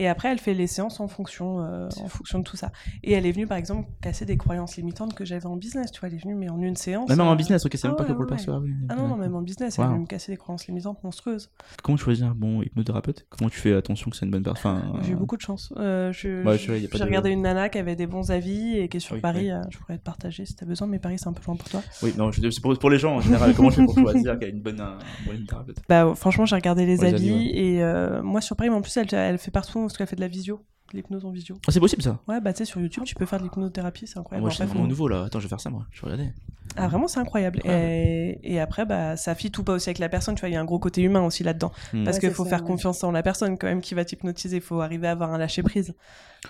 Et 0.00 0.08
après, 0.08 0.30
elle 0.32 0.38
fait 0.38 0.54
les 0.54 0.66
séances 0.66 0.98
en 0.98 1.08
fonction, 1.08 1.60
euh, 1.60 1.86
en 2.02 2.08
fonction 2.08 2.38
de 2.38 2.44
tout 2.44 2.56
ça. 2.56 2.72
Et 3.02 3.12
elle 3.12 3.26
est 3.26 3.32
venue, 3.32 3.46
par 3.46 3.58
exemple, 3.58 3.86
casser 4.00 4.24
des 4.24 4.38
croyances 4.38 4.76
limitantes 4.78 5.12
que 5.14 5.26
j'avais 5.26 5.44
en 5.44 5.56
business. 5.56 5.92
Tu 5.92 6.00
vois, 6.00 6.08
elle 6.08 6.14
est 6.14 6.22
venue, 6.22 6.34
mais 6.34 6.48
en 6.48 6.58
une 6.62 6.74
séance. 6.74 7.08
Même 7.10 7.20
en 7.20 7.32
euh, 7.32 7.34
business, 7.36 7.66
ok, 7.66 7.72
c'est 7.74 7.84
même 7.86 7.92
ah 7.94 7.98
pas 7.98 8.04
que 8.04 8.08
ouais, 8.08 8.14
pour 8.14 8.24
le 8.24 8.30
ouais, 8.30 8.36
perso. 8.36 8.50
ah 8.52 8.60
oui, 8.62 8.72
Ah 8.88 8.94
non, 8.96 9.08
non, 9.08 9.14
ouais. 9.16 9.20
même 9.20 9.34
en 9.36 9.42
business, 9.42 9.78
elle 9.78 9.84
est 9.84 9.88
venue 9.88 10.00
me 10.00 10.06
casser 10.06 10.32
des 10.32 10.38
croyances 10.38 10.66
limitantes 10.66 11.04
monstrueuses. 11.04 11.50
Comment 11.82 11.98
tu 11.98 12.04
choisis 12.04 12.24
un 12.24 12.34
bon 12.34 12.62
hypnothérapeute 12.62 13.26
Comment 13.28 13.50
tu 13.50 13.58
fais 13.60 13.74
attention 13.74 14.10
que 14.10 14.16
c'est 14.16 14.24
une 14.24 14.30
bonne 14.32 14.42
personne 14.42 14.78
enfin, 14.78 15.00
J'ai 15.02 15.10
eu 15.10 15.14
euh, 15.14 15.18
beaucoup 15.18 15.36
de 15.36 15.42
chance. 15.42 15.72
Euh, 15.76 16.10
je- 16.12 16.44
Ouais, 16.46 16.56
je- 16.56 16.86
pas 16.86 16.96
J'ai 16.96 16.98
de- 17.00 17.04
regardé 17.04 17.28
une 17.30 17.42
nana 17.42 17.68
qui 17.68 17.76
avait 17.76 17.94
des 17.96 18.06
bons 18.06 18.30
avis 18.30 18.78
et 18.78 18.88
qui 18.88 18.96
est 18.96 19.00
sur 19.00 19.16
Oui, 19.16 19.20
Paris. 19.20 19.50
oui. 19.52 19.60
je 19.70 19.78
pourrais 19.78 19.98
te 19.98 20.02
partager 20.02 20.46
si 20.46 20.56
t'as 20.56 20.64
besoin, 20.64 20.86
mais 20.86 20.98
Paris, 20.98 21.18
c'est 21.18 21.28
un 21.28 21.34
peu 21.34 21.42
loin 21.46 21.56
pour 21.56 21.68
toi. 21.68 21.82
Oui, 22.02 22.14
non, 22.16 22.32
je- 22.32 22.48
c'est 22.48 22.62
pour, 22.62 22.78
pour 22.78 22.88
les 22.88 22.98
gens 22.98 23.16
en 23.16 23.20
général. 23.20 23.54
Comment 23.54 23.68
tu 23.68 23.76
fais 23.76 23.84
pour 23.84 23.98
choisir 23.98 24.38
qu'il 24.38 24.48
y 24.48 24.50
a 24.50 24.54
une 24.54 24.62
bonne, 24.62 24.80
un 24.80 24.96
bon 25.26 25.32
hypnothérapeute? 25.34 25.76
Bah, 25.90 26.14
franchement, 26.16 26.46
j'ai 26.46 26.56
regardé 26.56 26.86
les 26.86 27.04
avis 27.04 27.30
ouais. 27.32 27.58
et 27.58 28.22
moi 28.22 28.40
sur 28.40 28.56
Paris, 28.56 28.70
mais 28.70 28.76
en 28.76 28.80
plus, 28.82 28.96
elle, 28.96 29.06
elle 29.12 29.36
fait 29.38 29.50
partout 29.50 29.88
parce 29.90 29.98
qu'elle 29.98 30.06
fait 30.06 30.16
de 30.16 30.20
la 30.20 30.28
visio, 30.28 30.64
de 30.92 30.96
l'hypnose 30.96 31.24
en 31.24 31.30
visio. 31.30 31.56
Ah, 31.68 31.70
c'est 31.72 31.80
possible 31.80 32.02
ça 32.02 32.20
Ouais, 32.28 32.40
bah 32.40 32.52
tu 32.52 32.58
sais, 32.58 32.64
sur 32.64 32.80
YouTube, 32.80 33.04
tu 33.04 33.14
peux 33.14 33.26
faire 33.26 33.38
de 33.38 33.44
l'hypnothérapie, 33.44 34.06
c'est 34.06 34.16
Ah, 34.16 34.20
incroyable. 34.20 34.42
Moi, 34.42 34.48
En 34.48 34.50
je 34.50 34.56
suis 34.56 34.64
fait, 34.64 34.70
vraiment 34.72 34.86
nouveau 34.88 35.08
là. 35.08 35.24
Attends, 35.24 35.38
je 35.40 35.44
vais 35.44 35.48
faire 35.50 35.60
ça 35.60 35.70
moi. 35.70 35.86
Je 35.90 36.00
vais 36.02 36.12
regarder. 36.12 36.32
Ah, 36.76 36.86
vraiment, 36.86 37.08
c'est 37.08 37.18
incroyable. 37.18 37.60
Et, 37.64 38.38
et 38.44 38.60
après, 38.60 38.86
bah, 38.86 39.16
ça 39.16 39.34
fit 39.34 39.50
tout 39.50 39.64
pas 39.64 39.72
aussi 39.72 39.88
avec 39.88 39.98
la 39.98 40.08
personne, 40.08 40.36
tu 40.36 40.40
vois, 40.40 40.48
il 40.48 40.52
y 40.52 40.56
a 40.56 40.60
un 40.60 40.64
gros 40.64 40.78
côté 40.78 41.02
humain 41.02 41.22
aussi 41.22 41.42
là-dedans. 41.42 41.72
Hmm. 41.92 42.04
Parce 42.04 42.16
Ouais, 42.16 42.20
qu'il 42.20 42.28
c'est 42.28 42.34
faut 42.36 42.44
ça, 42.44 42.50
faire 42.50 42.60
ouais. 42.60 42.66
confiance 42.66 43.02
en 43.02 43.10
la 43.10 43.24
personne 43.24 43.58
quand 43.58 43.66
même 43.66 43.80
qui 43.80 43.94
va 43.94 44.04
t'hypnotiser, 44.04 44.56
il 44.58 44.62
faut 44.62 44.80
arriver 44.80 45.08
à 45.08 45.12
avoir 45.12 45.32
un 45.32 45.38
lâcher 45.38 45.62
prise. 45.64 45.94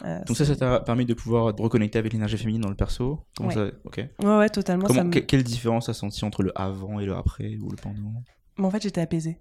Euh, 0.05 0.20
Donc 0.26 0.36
ça, 0.36 0.45
ça 0.45 0.55
t'a 0.57 0.80
permis 0.80 1.07
de 1.07 1.14
pouvoir 1.14 1.55
te 1.55 1.62
reconnecter 1.62 1.99
avec 1.99 2.12
l'énergie 2.12 2.36
féminine 2.36 2.61
dans 2.61 2.68
le 2.68 2.74
perso? 2.76 3.24
Comment 3.36 3.49
Ouais. 3.49 3.55
ça. 3.55 3.64
Ouais, 4.22 4.36
ouais, 4.38 4.49
totalement. 4.51 4.84
Comment, 4.86 4.99
ça 4.99 5.05
me- 5.05 5.11
que- 5.11 5.18
Quelle 5.20 5.43
différence 5.43 5.86
t'as 5.86 5.95
senti 5.95 6.22
entre 6.24 6.43
le 6.43 6.53
avant 6.55 7.01
et 7.01 7.07
le 7.07 7.14
après 7.16 7.57
ou 7.61 7.70
le 7.70 7.76
pendant? 7.76 8.22
Mais 8.59 8.66
en 8.66 8.70
fait, 8.70 8.82
j'étais 8.82 9.01
apaisée. 9.01 9.38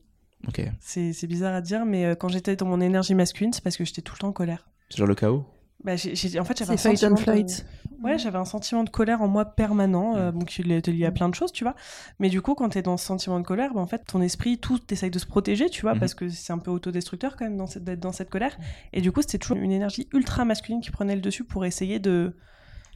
C'est 0.79 1.27
bizarre 1.27 1.53
à 1.55 1.61
dire, 1.61 1.85
mais 1.85 2.05
euh, 2.05 2.15
quand 2.15 2.29
j'étais 2.29 2.55
dans 2.55 2.65
mon 2.65 2.81
énergie 2.81 3.13
masculine, 3.15 3.53
c'est 3.53 3.63
parce 3.63 3.77
que 3.77 3.85
j'étais 3.85 4.01
tout 4.01 4.13
le 4.15 4.19
temps 4.19 4.27
en 4.29 4.33
colère. 4.33 4.67
C'est 4.89 4.97
genre 4.97 5.07
le 5.07 5.15
chaos 5.15 5.45
Bah, 5.83 5.93
en 5.93 5.95
fait, 5.97 6.57
j'avais 6.57 6.73
un 6.73 6.77
C'est 6.77 6.89
fight 6.89 7.03
and 7.03 7.15
sentiment 7.15 7.15
de- 7.15 7.19
flight. 7.19 7.65
Ouais, 8.03 8.17
j'avais 8.17 8.37
un 8.37 8.45
sentiment 8.45 8.83
de 8.85 8.89
colère 8.89 9.21
en 9.21 9.27
moi 9.27 9.43
permanent, 9.45 10.13
Mm. 10.13 10.17
euh, 10.17 10.31
donc 10.31 10.57
il 10.57 10.71
était 10.71 10.91
lié 10.91 11.05
à 11.05 11.11
plein 11.11 11.27
de 11.29 11.35
choses, 11.35 11.51
tu 11.51 11.63
vois. 11.65 11.75
Mais 12.19 12.29
du 12.29 12.41
coup, 12.41 12.55
quand 12.55 12.69
t'es 12.69 12.81
dans 12.81 12.95
ce 12.97 13.05
sentiment 13.05 13.39
de 13.39 13.45
colère, 13.45 13.73
bah, 13.73 13.81
en 13.81 13.85
fait, 13.87 14.03
ton 14.05 14.21
esprit, 14.21 14.57
tout, 14.57 14.79
t'essayes 14.79 15.11
de 15.11 15.19
se 15.19 15.25
protéger, 15.25 15.69
tu 15.69 15.81
vois, 15.81 15.93
Mhm. 15.93 15.99
parce 15.99 16.13
que 16.15 16.29
c'est 16.29 16.53
un 16.53 16.57
peu 16.57 16.71
autodestructeur 16.71 17.35
quand 17.35 17.45
même 17.45 17.57
dans 17.57 17.67
cette- 17.67 17.83
d'être 17.83 17.99
dans 17.99 18.13
cette 18.13 18.29
colère. 18.29 18.57
Et 18.93 19.01
du 19.01 19.11
coup, 19.11 19.21
c'était 19.21 19.37
toujours 19.37 19.57
une 19.57 19.71
énergie 19.71 20.07
ultra 20.13 20.45
masculine 20.45 20.81
qui 20.81 20.91
prenait 20.91 21.15
le 21.15 21.21
dessus 21.21 21.43
pour 21.43 21.65
essayer 21.65 21.99
de, 21.99 22.33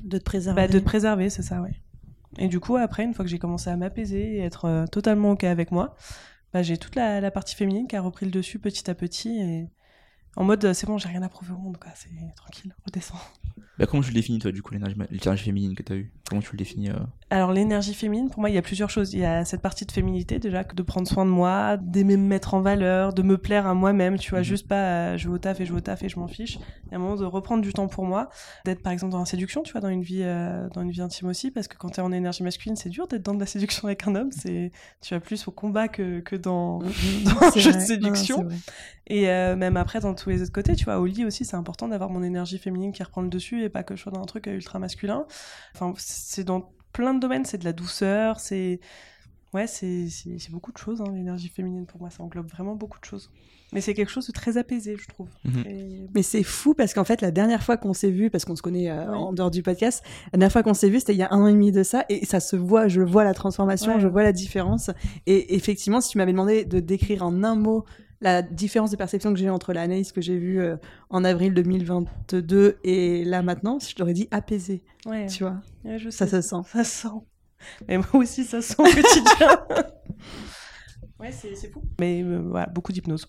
De 0.01 0.17
te 0.17 0.23
préserver. 0.23 0.61
bah, 0.61 0.67
de 0.67 0.79
te 0.79 0.83
préserver, 0.83 1.29
c'est 1.29 1.43
ça, 1.43 1.61
ouais. 1.61 1.73
Et 2.37 2.47
du 2.47 2.59
coup, 2.59 2.77
après, 2.77 3.03
une 3.03 3.13
fois 3.13 3.23
que 3.23 3.29
j'ai 3.29 3.37
commencé 3.39 3.69
à 3.69 3.75
m'apaiser 3.77 4.37
et 4.37 4.39
être 4.39 4.65
euh, 4.65 4.87
totalement 4.87 5.31
OK 5.31 5.43
avec 5.43 5.71
moi, 5.71 5.95
bah, 6.54 6.62
j'ai 6.62 6.78
toute 6.78 6.95
la, 6.95 7.32
partie 7.32 7.56
féminine 7.56 7.88
qui 7.88 7.95
a 7.95 8.01
repris 8.01 8.26
le 8.26 8.32
dessus 8.32 8.60
petit 8.60 8.89
à 8.89 8.95
petit 8.95 9.39
et 9.39 9.70
en 10.36 10.43
mode, 10.43 10.74
c'est 10.74 10.88
bon, 10.88 10.97
j'ai 10.97 11.10
rien 11.10 11.22
à 11.22 11.30
prouver 11.30 11.54
au 11.54 11.58
monde, 11.58 11.78
c'est 11.95 12.10
tranquille, 12.36 12.76
redescends. 12.86 13.20
bah, 13.78 13.86
Comment 13.86 14.01
tu 14.04 14.12
définis 14.14 14.39
toi 14.39 14.51
du 14.51 14.62
coup 14.62 14.74
l'énergie 14.74 15.43
féminine 15.43 15.76
que 15.76 15.84
t'as 15.84 15.95
eu 15.95 16.12
Comment 16.34 16.41
tu 16.41 16.53
le 16.53 16.57
définis 16.57 16.89
euh 16.89 16.95
Alors 17.29 17.51
l'énergie 17.51 17.93
féminine, 17.93 18.31
pour 18.31 18.39
moi, 18.39 18.49
il 18.49 18.55
y 18.55 18.57
a 18.57 18.63
plusieurs 18.63 18.89
choses. 18.89 19.13
Il 19.13 19.19
y 19.19 19.25
a 19.25 19.45
cette 19.45 19.61
partie 19.61 19.86
de 19.86 19.91
féminité 19.91 20.39
déjà, 20.39 20.63
que 20.63 20.73
de 20.73 20.81
prendre 20.81 21.07
soin 21.07 21.25
de 21.25 21.29
moi, 21.29 21.77
d'aimer 21.77 22.17
me 22.17 22.25
mettre 22.27 22.55
en 22.55 22.61
valeur, 22.61 23.13
de 23.13 23.21
me 23.21 23.38
plaire 23.38 23.67
à 23.67 23.75
moi-même, 23.75 24.17
tu 24.17 24.31
vois, 24.31 24.39
Mhm. 24.39 24.45
juste 24.45 24.67
pas 24.67 24.75
euh, 25.13 25.17
je 25.17 25.27
vais 25.29 25.36
au 25.36 25.38
taf 25.38 25.59
et 25.61 25.65
je 25.67 25.71
vais 25.71 25.77
au 25.77 25.81
taf 25.81 26.01
et 26.01 26.09
je 26.09 26.17
m'en 26.17 26.27
fiche. 26.27 26.57
Il 26.88 26.91
y 26.91 26.95
a 26.95 26.97
un 26.97 26.99
moment 26.99 27.15
de 27.17 27.23
reprendre 27.23 27.61
du 27.61 27.71
temps 27.71 27.88
pour 27.88 28.05
moi, 28.05 28.29
d'être 28.65 28.81
par 28.81 28.91
exemple 28.91 29.11
dans 29.11 29.19
la 29.19 29.25
séduction, 29.25 29.61
tu 29.61 29.73
vois, 29.73 29.81
dans 29.81 29.89
une 29.89 30.01
vie, 30.01 30.21
euh, 30.23 30.67
dans 30.73 30.81
une 30.81 30.89
vie 30.89 31.01
intime 31.01 31.27
aussi, 31.27 31.51
parce 31.51 31.67
que 31.67 31.77
quand 31.77 31.89
t'es 31.89 32.01
en 32.01 32.11
énergie 32.11 32.41
masculine, 32.41 32.75
c'est 32.75 32.89
dur 32.89 33.07
d'être 33.07 33.21
dans 33.23 33.36
de 33.36 33.39
la 33.39 33.45
séduction 33.45 33.86
avec 33.86 34.07
un 34.07 34.15
homme. 34.15 34.31
C'est 34.31 34.71
tu 35.01 35.13
vas 35.13 35.19
plus 35.19 35.47
au 35.47 35.51
combat 35.51 35.88
que, 35.88 36.19
que 36.21 36.36
dans 36.36 36.79
dans 36.79 37.43
un 37.43 37.51
C'est 37.51 37.59
jeu 37.59 37.73
de 37.73 37.79
séduction. 37.79 38.47
Et 39.07 39.29
euh, 39.29 39.55
même 39.57 39.75
après, 39.75 39.99
dans 39.99 40.15
tous 40.15 40.29
les 40.29 40.41
autres 40.41 40.53
côtés, 40.53 40.75
tu 40.75 40.86
vois, 40.86 40.97
au 40.97 41.05
lit 41.05 41.25
aussi, 41.25 41.43
c'est 41.43 41.57
important 41.57 41.89
d'avoir 41.89 42.09
mon 42.09 42.23
énergie 42.23 42.57
féminine 42.57 42.93
qui 42.93 43.03
reprend 43.03 43.21
le 43.21 43.27
dessus 43.27 43.61
et 43.61 43.67
pas 43.69 43.84
que 43.84 43.97
je 43.97 44.01
sois 44.01 44.13
dans 44.13 44.21
un 44.21 44.25
truc 44.25 44.45
ultra 44.45 44.79
masculin. 44.79 45.25
Enfin, 45.75 45.93
c'est 46.26 46.43
dans 46.43 46.71
plein 46.91 47.13
de 47.13 47.19
domaines, 47.19 47.45
c'est 47.45 47.57
de 47.57 47.65
la 47.65 47.74
douceur, 47.74 48.39
c'est. 48.39 48.80
Ouais, 49.53 49.67
c'est 49.67 50.09
c'est- 50.09 50.39
c'est 50.39 50.51
beaucoup 50.51 50.71
de 50.71 50.78
choses, 50.78 50.99
hein, 51.01 51.11
l'énergie 51.13 51.47
féminine 51.49 51.86
pour 51.86 51.99
moi, 52.01 52.09
ça 52.09 52.24
englobe 52.24 52.47
vraiment 52.49 52.76
beaucoup 52.76 52.99
de 52.99 53.05
choses. 53.05 53.30
Mais 53.71 53.82
c'est 53.82 53.93
quelque 53.95 54.09
chose 54.11 54.28
de 54.28 54.32
très 54.32 54.57
apaisé, 54.57 54.95
je 54.99 55.07
trouve. 55.07 55.30
Mhm. 55.45 55.63
Et- 55.67 56.07
Mais 56.13 56.21
c'est 56.24 56.43
fou 56.43 56.74
parce 56.76 56.93
qu'en 56.93 57.03
fait, 57.03 57.21
la 57.21 57.32
dernière 57.32 57.63
fois 57.63 57.76
qu'on 57.78 57.93
s'est 57.93 58.11
vu, 58.11 58.30
parce 58.30 58.45
qu'on 58.45 58.55
se 58.55 58.61
connaît 58.61 58.89
euh, 58.91 59.09
Ouais. 59.09 59.15
en 59.17 59.34
dehors 59.34 59.49
du 59.51 59.63
podcast, 59.63 60.03
la 60.32 60.38
dernière 60.38 60.51
fois 60.51 60.61
qu'on 60.63 60.74
s'est 60.76 60.89
vu, 60.89 60.99
c'était 60.99 61.13
il 61.13 61.19
y 61.19 61.24
a 61.24 61.32
un 61.32 61.41
an 61.41 61.47
et 61.47 61.53
demi 61.53 61.71
de 61.71 61.82
ça, 61.84 62.05
et 62.09 62.24
ça 62.26 62.39
se 62.39 62.55
voit, 62.55 62.88
je 62.88 63.01
vois 63.01 63.24
la 63.24 63.34
transformation, 63.34 63.95
Ouais. 63.95 63.99
je 63.99 64.07
vois 64.07 64.21
la 64.24 64.32
différence. 64.32 64.91
Et 65.26 65.55
effectivement, 65.55 66.01
si 66.01 66.09
tu 66.11 66.17
m'avais 66.19 66.32
demandé 66.34 66.65
de 66.65 66.80
décrire 66.80 67.24
en 67.24 67.43
un 67.43 67.55
mot 67.55 67.84
la 68.24 68.41
différence 68.41 68.89
de 68.89 68.95
perception 68.95 69.32
que 69.34 69.39
j'ai 69.39 69.49
entre 69.49 69.74
l'analyse 69.74 70.11
que 70.11 70.21
j'ai 70.21 70.38
vue 70.38 70.59
euh, 70.59 70.78
en 71.09 71.24
avril 71.24 71.53
2022 71.53 72.80
et 72.84 73.24
là 73.26 73.43
maintenant, 73.43 73.78
je 73.80 73.93
t'aurais 73.93 74.13
dit 74.13 74.28
apaisée, 74.32 74.82
Ouais, 75.05 75.28
tu 75.28 75.43
vois. 75.43 75.61
ouais, 75.84 75.99
je 75.99 76.09
Ça 76.09 76.26
se 76.26 76.41
sent. 76.41 76.55
Ça 76.65 76.84
sent. 76.84 77.07
Mais 77.88 77.97
moi 77.97 78.07
aussi, 78.13 78.43
ça 78.43 78.61
sent 78.61 78.76
au 78.80 78.84
quotidien. 78.84 79.59
ouais, 81.19 81.32
c'est 81.32 81.55
fou. 81.71 81.84
Mais 81.99 82.24
euh, 82.24 82.39
voilà, 82.49 82.67
beaucoup 82.67 82.91
d'hypnose. 82.91 83.28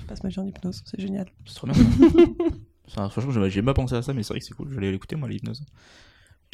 Je 0.00 0.04
passe 0.04 0.22
ma 0.22 0.28
vie 0.28 0.38
en 0.40 0.46
hypnose, 0.46 0.82
c'est 0.84 1.00
génial. 1.00 1.26
C'est 1.46 1.54
trop 1.54 1.66
bien. 1.66 1.74
Franchement, 3.08 3.48
j'ai 3.48 3.62
pas 3.62 3.72
pensé 3.74 3.94
à 3.94 4.02
ça, 4.02 4.12
mais 4.12 4.22
c'est 4.22 4.34
vrai 4.34 4.40
que 4.40 4.44
c'est 4.46 4.54
cool. 4.54 4.68
Je 4.70 4.78
vais 4.78 4.90
l'écouter, 4.90 5.16
moi, 5.16 5.28
l'hypnose. 5.28 5.64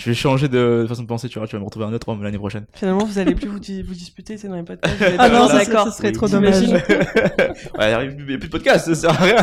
Je 0.00 0.06
vais 0.08 0.14
changer 0.14 0.48
de 0.48 0.86
façon 0.88 1.02
de 1.02 1.06
penser, 1.06 1.28
tu 1.28 1.38
vois. 1.38 1.46
Tu 1.46 1.54
vas 1.56 1.60
me 1.60 1.66
retrouver 1.66 1.84
un 1.84 1.92
autre 1.92 2.08
homme 2.08 2.22
l'année 2.22 2.38
prochaine. 2.38 2.64
Finalement, 2.72 3.04
vous 3.04 3.18
allez 3.18 3.34
plus 3.34 3.48
vous, 3.48 3.58
di- 3.58 3.82
vous 3.82 3.92
disputer, 3.92 4.38
c'est 4.38 4.48
dans 4.48 4.54
les 4.56 4.62
podcasts. 4.62 4.96
Ah 5.18 5.28
non, 5.28 5.46
ça, 5.46 5.58
d'accord. 5.58 5.84
ça 5.88 5.92
serait 5.92 6.08
Oui, 6.08 6.14
trop 6.14 6.26
dommage. 6.26 6.62
ouais, 6.70 8.06
il 8.18 8.24
n'y 8.26 8.34
a 8.34 8.38
plus 8.38 8.38
de 8.38 8.46
podcast, 8.46 8.86
ça 8.86 8.94
sert 8.94 9.10
à 9.10 9.24
rien. 9.24 9.36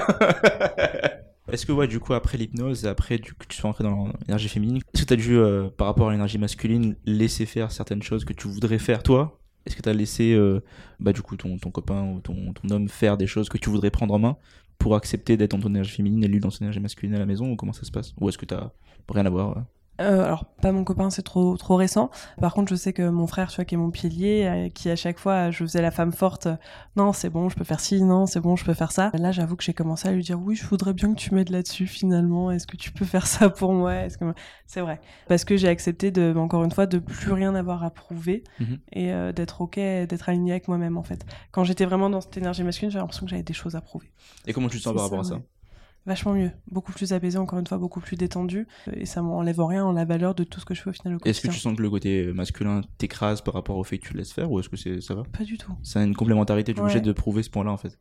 Est-ce 1.52 1.68
que, 1.68 1.72
ouais, 1.72 1.88
du 1.88 2.00
coup, 2.00 2.16
après 2.16 2.40
l'hypnose, 2.40 2.88
après 2.88 3.20
du, 3.20 3.36
que 3.36 3.46
tu 3.48 3.56
sois 3.56 3.70
entré 3.70 3.84
dans 3.84 4.12
l'énergie 4.22 4.50
féminine, 4.50 4.78
est-ce 4.96 5.04
que 5.04 5.08
tu 5.08 5.14
as 5.14 5.18
dû, 5.18 5.38
euh, 5.38 5.70
par 5.70 5.86
rapport 5.86 6.10
à 6.10 6.12
l'énergie 6.12 6.40
masculine, 6.40 6.96
laisser 7.06 7.46
faire 7.46 7.72
certaines 7.72 8.02
choses 8.02 8.26
que 8.26 8.34
tu 8.34 8.48
voudrais 8.48 8.80
faire 8.80 9.04
toi? 9.04 9.40
Est-ce 9.68 9.76
que 9.76 9.84
tu 9.84 9.90
as 9.90 9.94
laissé, 9.94 10.34
euh, 10.34 10.62
bah, 11.00 11.14
du 11.14 11.22
coup, 11.22 11.38
ton, 11.38 11.60
ton 11.60 11.70
copain 11.70 12.02
ou 12.04 12.20
ton, 12.20 12.52
ton 12.54 12.70
homme 12.74 12.90
faire 12.90 13.16
des 13.16 13.28
choses 13.28 13.48
que 13.48 13.60
tu 13.60 13.70
voudrais 13.70 13.92
prendre 13.92 14.16
en 14.16 14.20
main 14.20 14.38
pour 14.80 14.96
accepter 14.96 15.38
d'être 15.38 15.52
dans 15.52 15.60
ton 15.60 15.70
énergie 15.70 15.92
féminine 15.96 16.24
et 16.24 16.28
lui 16.28 16.40
dans 16.40 16.50
son 16.50 16.64
énergie 16.64 16.80
masculine 16.80 17.14
à 17.14 17.20
la 17.20 17.28
maison 17.28 17.52
ou 17.52 17.56
comment 17.56 17.74
ça 17.74 17.84
se 17.84 17.92
passe? 17.92 18.14
Ou 18.20 18.28
est-ce 18.28 18.40
que 18.40 18.46
tu 18.46 18.56
rien 19.14 19.26
à 19.26 19.30
voir 19.30 19.58
euh? 19.58 19.62
Euh, 20.00 20.24
alors, 20.26 20.46
pas 20.62 20.72
mon 20.72 20.84
copain, 20.84 21.10
c'est 21.10 21.24
trop 21.24 21.58
trop 21.58 21.76
récent. 21.76 22.10
Par 22.40 22.54
contre, 22.54 22.70
je 22.70 22.76
sais 22.76 22.94
que 22.94 23.10
mon 23.10 23.26
frère, 23.26 23.50
tu 23.50 23.56
vois, 23.56 23.66
qui 23.66 23.76
est 23.76 23.78
mon 23.80 23.90
pilier, 23.90 24.46
euh, 24.46 24.70
qui 24.70 24.90
à 24.90 24.96
chaque 24.96 25.18
fois, 25.20 25.50
je 25.50 25.64
faisais 25.64 25.82
la 25.82 25.90
femme 25.92 26.12
forte. 26.12 26.46
euh, 26.48 26.56
non, 26.96 27.14
c'est 27.14 27.30
bon, 27.30 27.50
je 27.50 27.56
peux 27.56 27.64
faire 27.64 27.80
ci. 27.80 28.04
Non, 28.04 28.26
c'est 28.28 28.40
bon, 28.40 28.56
je 28.56 28.64
peux 28.64 28.74
faire 28.76 28.92
ça. 28.92 29.10
Là, 29.16 29.32
j'avoue 29.32 29.56
que 29.56 29.64
j'ai 29.64 29.74
commencé 29.74 30.08
à 30.08 30.12
lui 30.12 30.22
dire, 30.24 30.40
oui, 30.40 30.56
je 30.56 30.66
voudrais 30.68 30.94
bien 30.94 31.14
que 31.14 31.20
tu 31.20 31.34
m'aides 31.34 31.50
là-dessus. 31.50 31.88
Finalement, 31.88 32.52
est-ce 32.52 32.68
que 32.68 32.78
tu 32.78 32.92
peux 32.92 33.06
faire 33.06 33.26
ça 33.28 33.50
pour 33.50 33.74
moi? 33.74 33.96
Est-ce 33.96 34.18
que 34.18 34.26
c'est 34.68 34.82
vrai 34.82 35.00
Parce 35.28 35.46
que 35.46 35.58
j'ai 35.58 35.68
accepté 35.68 36.12
de, 36.12 36.34
encore 36.38 36.64
une 36.64 36.72
fois, 36.72 36.86
de 36.86 37.00
plus 37.00 37.32
rien 37.32 37.56
avoir 37.56 37.84
à 37.84 37.90
prouver 37.90 38.44
Mhm. 38.60 38.78
et 38.94 39.12
euh, 39.14 39.32
d'être 39.32 39.62
ok, 39.62 39.76
d'être 39.78 40.30
aligné 40.30 40.52
avec 40.52 40.68
moi-même 40.68 40.98
en 40.98 41.04
fait. 41.04 41.26
Quand 41.52 41.64
j'étais 41.64 41.86
vraiment 41.86 42.10
dans 42.10 42.22
cette 42.22 42.38
énergie 42.38 42.64
masculine, 42.64 42.92
j'avais 42.92 43.02
l'impression 43.02 43.26
que 43.26 43.30
j'avais 43.32 43.44
des 43.44 43.54
choses 43.54 43.76
à 43.76 43.82
prouver. 43.82 44.12
Et 44.46 44.54
comment 44.54 44.70
tu 44.70 44.78
te 44.78 44.84
sens 44.84 44.94
par 44.94 45.04
rapport 45.04 45.20
à 45.20 45.24
ça, 45.24 45.30
ça? 45.30 45.36
ouais. 45.36 45.42
Vachement 46.08 46.34
mieux, 46.34 46.50
beaucoup 46.72 46.92
plus 46.94 47.12
apaisé, 47.14 47.38
encore 47.38 47.60
une 47.60 47.68
fois, 47.68 47.78
beaucoup 47.78 48.00
plus 48.00 48.16
détendu. 48.16 48.66
Et 48.94 49.06
ça 49.06 49.22
m'enlève 49.22 49.60
rien 49.62 49.84
en 49.86 49.92
la 49.92 50.06
valeur 50.06 50.34
de 50.34 50.44
tout 50.46 50.60
ce 50.62 50.66
que 50.66 50.74
je 50.74 50.82
fais 50.82 50.90
au 50.90 50.94
final 50.94 51.16
au 51.16 51.18
Est-ce 51.26 51.42
que 51.42 51.48
tu 51.50 51.60
sens 51.60 51.76
que 51.76 51.82
le 51.82 51.90
côté 51.90 52.32
masculin 52.34 52.82
t'écrase 52.98 53.42
par 53.42 53.54
rapport 53.54 53.76
au 53.78 53.84
fait 53.84 53.98
que 54.00 54.08
tu 54.08 54.14
le 54.14 54.20
laisses 54.20 54.32
faire 54.32 54.50
ou 54.50 54.60
est-ce 54.60 54.70
que 54.70 54.78
c'est 54.78 55.02
ça 55.02 55.14
va? 55.16 55.24
Pas 55.38 55.44
du 55.44 55.58
tout. 55.58 55.74
C'est 55.84 56.04
une 56.04 56.16
complémentarité, 56.16 56.74
tu 56.74 56.80
es 56.80 56.82
Ouais. 56.82 56.90
obligé 56.90 57.02
de 57.02 57.12
prouver 57.12 57.44
ce 57.44 57.50
point-là 57.50 57.72
en 57.72 57.78
fait. 57.78 58.00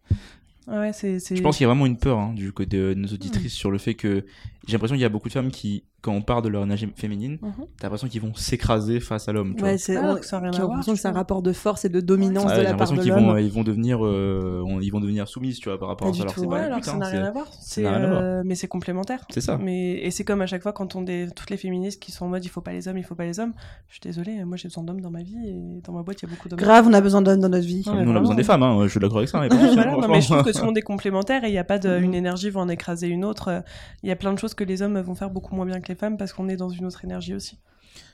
Ah 0.69 0.81
Ouais, 0.81 0.93
c'est. 0.93 1.19
c'est- 1.21 1.37
Je 1.37 1.43
pense 1.43 1.57
qu'il 1.59 1.65
y 1.65 1.67
a 1.67 1.69
vraiment 1.69 1.87
une 1.87 1.97
peur 1.99 2.19
hein, 2.19 2.33
du 2.35 2.53
côté 2.53 2.77
de 2.79 2.95
nos 2.95 3.09
auditrices 3.09 3.53
sur 3.53 3.71
le 3.71 3.79
fait 3.79 3.95
que 3.95 4.25
j'ai 4.67 4.73
l'impression 4.73 4.95
qu'il 4.97 5.03
y 5.03 5.05
a 5.05 5.09
beaucoup 5.09 5.29
de 5.29 5.33
femmes 5.33 5.51
qui, 5.51 5.85
quand 6.07 6.13
on 6.15 6.23
parle 6.23 6.43
de 6.43 6.49
leur 6.49 6.63
énergie 6.63 6.89
féminine, 6.97 7.39
Mhm. 7.43 7.53
t'as 7.79 7.87
l'impression 7.89 8.09
qu'ils 8.09 8.21
vont 8.23 8.35
s'écraser 8.35 9.01
face 9.01 9.29
à 9.29 9.33
l'homme. 9.33 9.55
tu 9.55 9.61
vois. 9.61 9.71
Ouais, 9.73 9.79
c'est 9.79 9.95
que 9.97 10.25
ça 10.25 10.41
l'impression 10.41 10.93
que 10.95 10.99
c'est 10.99 11.09
un 11.09 11.13
rapport 11.13 11.43
de 11.43 11.53
force 11.53 11.85
et 11.85 11.89
de 11.89 12.01
dominance 12.01 12.45
Ouais, 12.47 12.51
de 12.53 12.57
j'ai 12.57 12.63
la 12.63 12.71
part 12.71 12.73
l'impression 12.73 12.97
de 12.97 13.03
qu'ils 13.03 13.13
vont, 13.13 13.27
l'homme. 13.35 13.39
ils 13.39 13.53
vont 13.53 13.63
devenir, 13.65 13.99
euh, 14.05 14.63
on- 14.67 14.81
ils 14.81 14.91
vont 14.91 15.01
devenir 15.01 15.29
soumises, 15.29 15.59
tu 15.59 15.69
vois, 15.69 15.79
par 15.79 15.89
rapport 15.89 16.07
Pas 16.09 16.13
à 16.15 16.17
ça. 16.17 16.23
Alors 16.23 16.35
pas 16.35 16.41
Ouais, 16.41 16.59
le 16.61 16.65
alors 16.67 16.81
que 16.81 16.87
ça 16.87 16.93
hein, 16.95 16.99
n'a 16.99 17.07
c'est- 17.07 17.17
rien 17.19 17.27
à 17.27 17.31
voir. 17.33 17.47
Euh, 17.79 18.43
Mais 18.45 18.55
c'est 18.55 18.69
complémentaire. 18.69 19.27
C'est 19.31 19.41
ça. 19.41 19.59
Mais 19.63 19.95
et 19.99 20.11
c'est 20.11 20.25
comme 20.25 20.41
à 20.43 20.47
chaque 20.47 20.63
fois 20.63 20.73
quand 20.73 20.95
on 20.97 21.05
est 21.07 21.35
toutes 21.35 21.51
les 21.51 21.57
féministes 21.57 22.01
qui 22.01 22.13
sont 22.13 22.27
en 22.27 22.29
mode 22.29 22.45
il 22.45 22.49
faut 22.49 22.61
pas 22.61 22.73
les 22.73 22.87
hommes, 22.89 22.99
il 22.99 23.05
faut 23.05 23.15
pas 23.15 23.25
les 23.25 23.41
hommes. 23.41 23.53
Je 23.89 23.95
suis 23.95 24.01
désolée, 24.01 24.45
moi 24.45 24.57
j'ai 24.57 24.69
besoin 24.69 24.85
d'hommes 24.85 25.01
dans 25.01 25.11
ma 25.11 25.23
vie 25.23 25.37
et 25.47 25.81
dans 25.85 25.93
ma 25.93 26.03
boîte 26.03 26.23
il 26.23 26.27
y 26.27 26.29
a 26.29 26.35
beaucoup 26.35 26.49
d'hommes. 26.49 26.59
Grave, 26.59 26.87
on 26.89 26.93
a 26.93 27.01
besoin 27.01 27.23
d'hommes 27.23 27.41
dans 27.41 27.49
notre 27.49 27.67
vie. 27.67 27.83
Nous, 27.87 27.93
on 28.13 28.17
a 28.17 28.21
besoin 28.21 28.35
des 28.37 28.45
femmes, 28.45 28.63
hein, 28.63 28.79
je 28.85 28.89
suis 28.89 29.01
d'accord 29.01 29.19
avec 29.19 29.29
ça. 29.29 29.39
pas 29.41 29.49
mais 30.09 30.21
je 30.21 30.27
trouve 30.33 30.45
que 30.45 30.53
tout 30.53 30.61
le 30.61 30.67
monde 30.67 30.79
est 30.79 30.83
complémentaire 30.83 31.43
et 31.45 31.49
il 31.49 31.53
n'y 31.53 31.59
a 31.59 31.65
pas 31.65 31.79
de, 31.79 31.89
Mhm. 31.99 32.05
une 32.05 32.15
énergie 32.15 32.51
va 32.51 32.61
en 32.61 32.69
écraser 32.69 33.09
une 33.09 33.25
autre. 33.25 33.63
Il 34.03 34.09
y 34.09 34.13
a 34.13 34.17
plein 34.17 34.33
de 34.33 34.39
choses 34.39 34.55
que 34.55 34.65
les 34.65 34.83
hommes 34.83 35.01
vont 35.01 35.15
faire 35.15 35.31
beaucoup 35.31 35.55
moins 35.55 35.67
bien 35.67 35.81
que 35.81 35.89
les 35.89 35.95
femmes 35.97 36.17
parce 36.17 36.33
qu'on 36.33 36.49
est 36.49 36.57
dans 36.57 36.69
une 36.69 36.87
autre 36.87 37.05
énergie 37.05 37.35
aussi. 37.35 37.59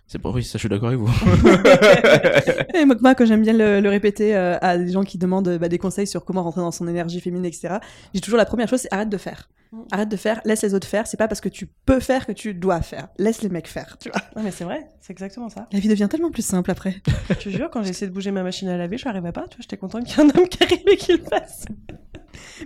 C'est 0.07 0.18
pas 0.18 0.30
oui, 0.30 0.45
ça, 0.45 0.53
je 0.55 0.59
suis 0.59 0.68
d'accord 0.68 0.89
avec 0.89 1.01
vous. 1.01 1.11
Et 2.74 2.85
moi, 2.85 3.14
quand 3.14 3.24
j'aime 3.24 3.43
bien 3.43 3.55
le, 3.55 3.80
le 3.80 3.89
répéter 3.89 4.37
euh, 4.37 4.59
à 4.61 4.76
des 4.76 4.93
gens 4.93 5.05
qui 5.05 5.16
demandent 5.16 5.49
euh, 5.49 5.59
bah, 5.59 5.68
des 5.68 5.78
conseils 5.78 6.07
sur 6.07 6.24
comment 6.24 6.43
rentrer 6.43 6.61
dans 6.61 6.70
son 6.70 6.87
énergie 6.87 7.20
féminine, 7.20 7.47
etc., 7.47 7.76
j'ai 8.12 8.20
toujours 8.20 8.37
la 8.37 8.45
première 8.45 8.68
chose, 8.68 8.80
c'est 8.80 8.93
arrête 8.93 9.09
de 9.09 9.16
faire. 9.16 9.49
Mm. 9.72 9.80
Arrête 9.91 10.09
de 10.11 10.16
faire, 10.16 10.41
laisse 10.45 10.62
les 10.62 10.74
autres 10.74 10.87
faire. 10.87 11.07
C'est 11.07 11.16
pas 11.16 11.28
parce 11.28 11.41
que 11.41 11.49
tu 11.49 11.66
peux 11.66 12.01
faire 12.01 12.26
que 12.26 12.33
tu 12.33 12.53
dois 12.53 12.83
faire. 12.83 13.09
Laisse 13.18 13.41
les 13.43 13.49
mecs 13.49 13.68
faire, 13.68 13.97
tu 13.99 14.11
vois. 14.11 14.20
Ouais, 14.37 14.43
mais 14.43 14.51
c'est 14.51 14.64
vrai, 14.64 14.87
c'est 15.01 15.12
exactement 15.12 15.49
ça. 15.49 15.66
La 15.72 15.78
vie 15.78 15.89
devient 15.89 16.09
tellement 16.11 16.30
plus 16.30 16.45
simple 16.45 16.70
après. 16.70 16.97
Je 17.30 17.35
te 17.35 17.49
jure, 17.49 17.70
quand 17.70 17.83
j'ai 17.83 17.91
essayé 17.91 18.07
de 18.07 18.12
bouger 18.12 18.33
ma 18.33 18.43
machine 18.43 18.68
à 18.68 18.76
laver, 18.76 18.99
je 18.99 19.07
n'arrivais 19.07 19.33
pas. 19.33 19.47
Tu 19.49 19.57
vois, 19.57 19.62
j'étais 19.62 19.78
contente 19.78 20.05
qu'il 20.05 20.18
y 20.18 20.20
ait 20.20 20.24
un 20.24 20.39
homme 20.39 20.49
qui 20.49 20.62
arrive 20.62 20.83
et 20.89 20.97
qu'il 20.97 21.16
le 21.16 21.24
fasse. 21.24 21.64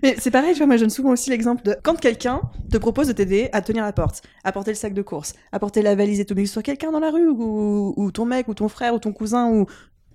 Mais 0.03 0.17
c'est 0.19 0.31
pareil, 0.31 0.53
tu 0.53 0.59
vois, 0.59 0.67
moi 0.67 0.77
je 0.77 0.83
donne 0.83 0.91
souvent 0.91 1.11
aussi 1.11 1.31
l'exemple 1.31 1.63
de 1.65 1.77
quand 1.83 1.99
quelqu'un 1.99 2.41
te 2.71 2.77
propose 2.79 3.09
de 3.09 3.13
t'aider 3.13 3.49
à 3.53 3.63
tenir 3.63 3.85
la 3.85 3.93
porte, 3.93 4.23
à 4.45 4.53
porter 4.53 4.71
le 4.73 4.77
sac 4.77 4.95
de 4.95 5.03
course, 5.03 5.35
à 5.53 5.59
porter 5.59 5.83
la 5.83 5.95
valise 5.95 6.21
et 6.21 6.25
tout, 6.25 6.35
mais 6.35 6.43
que 6.43 6.49
ce 6.49 6.55
soit 6.55 6.63
quelqu'un 6.63 6.93
dans 6.93 7.01
la 7.01 7.11
rue 7.11 7.29
ou, 7.29 8.11
ton 8.13 8.25
mec 8.25 8.49
ou 8.49 8.55
ton 8.55 8.69
frère 8.69 8.95
ou 8.95 8.99
ton 8.99 9.13
cousin 9.13 9.51
ou. 9.51 9.67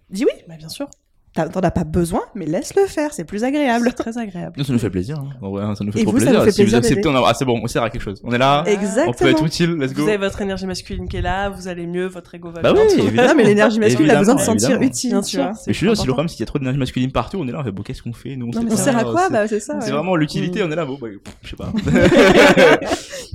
Dis 0.09 0.25
oui, 0.25 0.31
Bah, 0.47 0.55
bien 0.57 0.69
sûr, 0.69 0.89
t'en 1.33 1.61
as 1.61 1.71
pas 1.71 1.83
besoin, 1.85 2.21
mais 2.35 2.45
laisse-le 2.45 2.85
faire, 2.87 3.13
c'est 3.13 3.23
plus 3.23 3.43
agréable. 3.43 3.93
très 3.93 4.17
agréable. 4.17 4.53
Nous, 4.57 4.63
ça 4.65 4.73
nous 4.73 4.79
fait 4.79 4.89
plaisir. 4.89 5.17
hein. 5.17 5.29
Vrai, 5.41 5.63
ça 5.75 5.83
nous 5.83 5.91
fait 5.91 6.01
Et 6.01 6.03
trop 6.03 6.11
vous, 6.11 6.19
ça 6.19 6.25
plaisir. 6.25 6.39
vous 6.41 6.45
fait 6.45 6.51
si 6.51 6.61
vous 6.61 6.65
plaisir 6.71 6.77
acceptez, 6.79 7.07
on 7.07 7.15
a... 7.15 7.23
ah, 7.25 7.33
c'est 7.33 7.45
bon, 7.45 7.59
on 7.63 7.67
sert 7.67 7.83
à 7.83 7.89
quelque 7.89 8.01
chose. 8.01 8.19
On 8.25 8.31
est 8.33 8.37
là, 8.37 8.63
Exactement. 8.67 9.09
on 9.09 9.13
peut 9.13 9.29
être 9.29 9.43
utile, 9.45 9.71
let's 9.77 9.93
go. 9.93 10.03
Vous 10.03 10.09
avez 10.09 10.17
votre 10.17 10.41
énergie 10.41 10.65
masculine 10.65 11.07
qui 11.07 11.17
est 11.17 11.21
là, 11.21 11.49
vous 11.49 11.67
allez 11.69 11.87
mieux, 11.87 12.07
votre 12.07 12.35
ego 12.35 12.51
va 12.51 12.61
Bah 12.61 12.73
bien. 12.73 12.81
oui, 12.83 12.89
tout 12.91 12.97
va 13.01 13.07
évidemment. 13.07 13.29
Non, 13.29 13.35
mais 13.37 13.43
l'énergie 13.45 13.79
masculine 13.79 14.11
a 14.11 14.19
besoin 14.19 14.35
de 14.35 14.39
se 14.41 14.51
Évidemment, 14.51 14.69
sentir 14.73 14.81
utile, 14.87 15.09
Bien 15.11 15.21
tu 15.21 15.37
vois. 15.37 15.45
Mais 15.67 15.73
je 15.73 15.77
suis 15.77 15.85
sûr, 15.87 15.95
si 15.97 16.05
le 16.05 16.11
problème, 16.13 16.27
c'est 16.27 16.35
qu'il 16.35 16.43
y 16.43 16.43
a 16.43 16.47
trop 16.47 16.59
d'énergie 16.59 16.79
masculine 16.79 17.11
partout, 17.11 17.37
on 17.39 17.47
est 17.47 17.51
là, 17.51 17.59
on 17.61 17.63
fait, 17.63 17.71
bon, 17.71 17.81
qu'est-ce 17.83 18.01
qu'on 18.01 18.13
fait 18.13 18.35
Nous, 18.35 18.47
on 18.47 18.49
Non, 18.51 18.63
mais 18.65 18.73
on 18.73 18.77
sert 18.77 18.97
à 18.97 19.03
quoi 19.03 19.23
c'est- 19.27 19.33
Bah, 19.33 19.47
c'est 19.47 19.59
ça. 19.61 19.77
C'est 19.79 19.87
ouais. 19.87 19.91
vraiment 19.93 20.15
l'utilité, 20.17 20.61
Mm. 20.61 20.67
on 20.67 20.71
est 20.71 20.75
là, 20.75 20.85
bon, 20.85 20.97
bah, 21.01 21.07
je 21.43 21.49
sais 21.49 21.55
pas. 21.55 21.71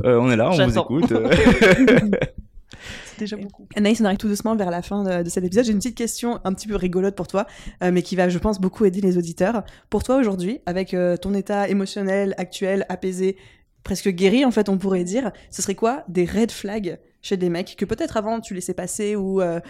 Euh, 0.04 0.18
on 0.20 0.30
est 0.30 0.36
là, 0.36 0.50
on 0.52 0.66
vous 0.68 0.78
écoute. 0.78 1.10
C'est 3.16 3.20
déjà 3.24 3.36
beaucoup. 3.36 3.66
Anaïs, 3.74 4.00
on 4.00 4.04
arrive 4.04 4.18
tout 4.18 4.28
doucement 4.28 4.54
vers 4.56 4.70
la 4.70 4.82
fin 4.82 5.02
de, 5.02 5.22
de 5.22 5.28
cet 5.28 5.44
épisode. 5.44 5.64
J'ai 5.64 5.72
une 5.72 5.78
petite 5.78 5.96
question 5.96 6.40
un 6.44 6.52
petit 6.52 6.68
peu 6.68 6.76
rigolote 6.76 7.16
pour 7.16 7.26
toi, 7.26 7.46
euh, 7.82 7.90
mais 7.92 8.02
qui 8.02 8.16
va, 8.16 8.28
je 8.28 8.38
pense, 8.38 8.60
beaucoup 8.60 8.84
aider 8.84 9.00
les 9.00 9.18
auditeurs. 9.18 9.64
Pour 9.90 10.02
toi 10.02 10.16
aujourd'hui, 10.16 10.60
avec 10.66 10.94
euh, 10.94 11.16
ton 11.16 11.34
état 11.34 11.68
émotionnel 11.68 12.34
actuel, 12.38 12.86
apaisé, 12.88 13.36
presque 13.82 14.08
guéri, 14.08 14.44
en 14.44 14.50
fait, 14.50 14.68
on 14.68 14.78
pourrait 14.78 15.04
dire, 15.04 15.32
ce 15.50 15.62
serait 15.62 15.74
quoi 15.74 16.04
des 16.08 16.24
red 16.24 16.50
flags 16.50 16.98
chez 17.22 17.36
des 17.36 17.48
mecs 17.48 17.76
que 17.76 17.84
peut-être 17.84 18.16
avant 18.16 18.40
tu 18.40 18.54
laissais 18.54 18.74
passer 18.74 19.16
ou, 19.16 19.40
euh, 19.40 19.60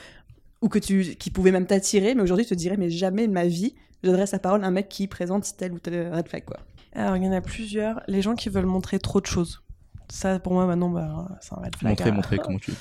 ou 0.61 0.69
que 0.69 0.79
tu, 0.79 1.17
qui 1.17 1.31
pouvaient 1.31 1.53
même 1.53 1.67
t'attirer, 1.67 2.15
mais 2.15 2.23
aujourd'hui 2.23 2.45
tu 2.45 2.51
te 2.51 2.59
dirais, 2.59 2.77
mais 2.77 2.91
jamais 2.91 3.27
de 3.27 3.33
ma 3.33 3.47
vie, 3.47 3.75
j'adresse 4.03 4.33
la 4.33 4.39
parole 4.39 4.63
à 4.65 4.67
un 4.67 4.71
mec 4.71 4.89
qui 4.89 5.07
présente 5.07 5.57
tel 5.57 5.73
ou 5.73 5.79
tel 5.79 6.13
red 6.13 6.29
flag, 6.29 6.45
quoi. 6.45 6.59
Alors, 6.97 7.17
il 7.17 7.25
y 7.25 7.29
en 7.29 7.33
a 7.33 7.43
plusieurs. 7.43 8.01
Les 8.09 8.23
gens 8.23 8.35
qui 8.35 8.49
veulent 8.49 8.65
montrer 8.65 8.99
trop 8.99 9.21
de 9.21 9.27
choses. 9.27 9.63
Ça, 10.09 10.39
pour 10.39 10.55
moi, 10.55 10.67
maintenant, 10.67 10.89
bah, 10.89 11.29
c'est 11.43 11.53
un 11.53 11.57
red 11.57 11.77
flag. 11.77 11.91
Montrer, 11.91 12.11
montrer 12.11 12.39
comment 12.39 12.59
tu. 12.59 12.73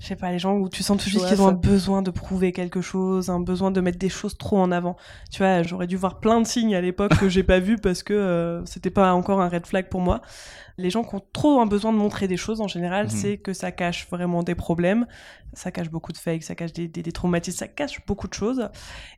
Je 0.00 0.06
sais 0.06 0.16
pas, 0.16 0.32
les 0.32 0.38
gens 0.38 0.56
où 0.56 0.70
tu 0.70 0.82
sens 0.82 0.96
tout 0.96 1.04
de 1.04 1.10
suite 1.10 1.26
qu'ils 1.26 1.42
ont 1.42 1.48
un 1.48 1.52
besoin 1.52 2.00
de 2.00 2.10
prouver 2.10 2.52
quelque 2.52 2.80
chose, 2.80 3.28
un 3.28 3.38
besoin 3.38 3.70
de 3.70 3.82
mettre 3.82 3.98
des 3.98 4.08
choses 4.08 4.36
trop 4.38 4.58
en 4.58 4.72
avant. 4.72 4.96
Tu 5.30 5.38
vois, 5.42 5.62
j'aurais 5.62 5.86
dû 5.86 5.96
voir 5.96 6.20
plein 6.20 6.40
de 6.40 6.46
signes 6.46 6.74
à 6.74 6.80
l'époque 6.80 7.14
que 7.18 7.28
j'ai 7.28 7.42
pas 7.42 7.58
vu 7.60 7.76
parce 7.76 8.02
que 8.02 8.14
euh, 8.14 8.64
c'était 8.64 8.88
pas 8.88 9.12
encore 9.12 9.42
un 9.42 9.48
red 9.50 9.66
flag 9.66 9.90
pour 9.90 10.00
moi. 10.00 10.22
Les 10.78 10.88
gens 10.88 11.04
qui 11.04 11.14
ont 11.14 11.22
trop 11.34 11.60
un 11.60 11.66
besoin 11.66 11.92
de 11.92 11.98
montrer 11.98 12.28
des 12.28 12.38
choses 12.38 12.62
en 12.62 12.66
général, 12.68 13.04
Mhm. 13.06 13.10
c'est 13.10 13.36
que 13.36 13.52
ça 13.52 13.72
cache 13.72 14.08
vraiment 14.10 14.42
des 14.42 14.54
problèmes, 14.54 15.06
ça 15.52 15.70
cache 15.70 15.90
beaucoup 15.90 16.12
de 16.12 16.16
fakes, 16.16 16.44
ça 16.44 16.54
cache 16.54 16.72
des, 16.72 16.88
des, 16.88 17.02
des 17.02 17.12
traumatismes, 17.12 17.58
ça 17.58 17.68
cache 17.68 18.00
beaucoup 18.06 18.26
de 18.26 18.32
choses. 18.34 18.70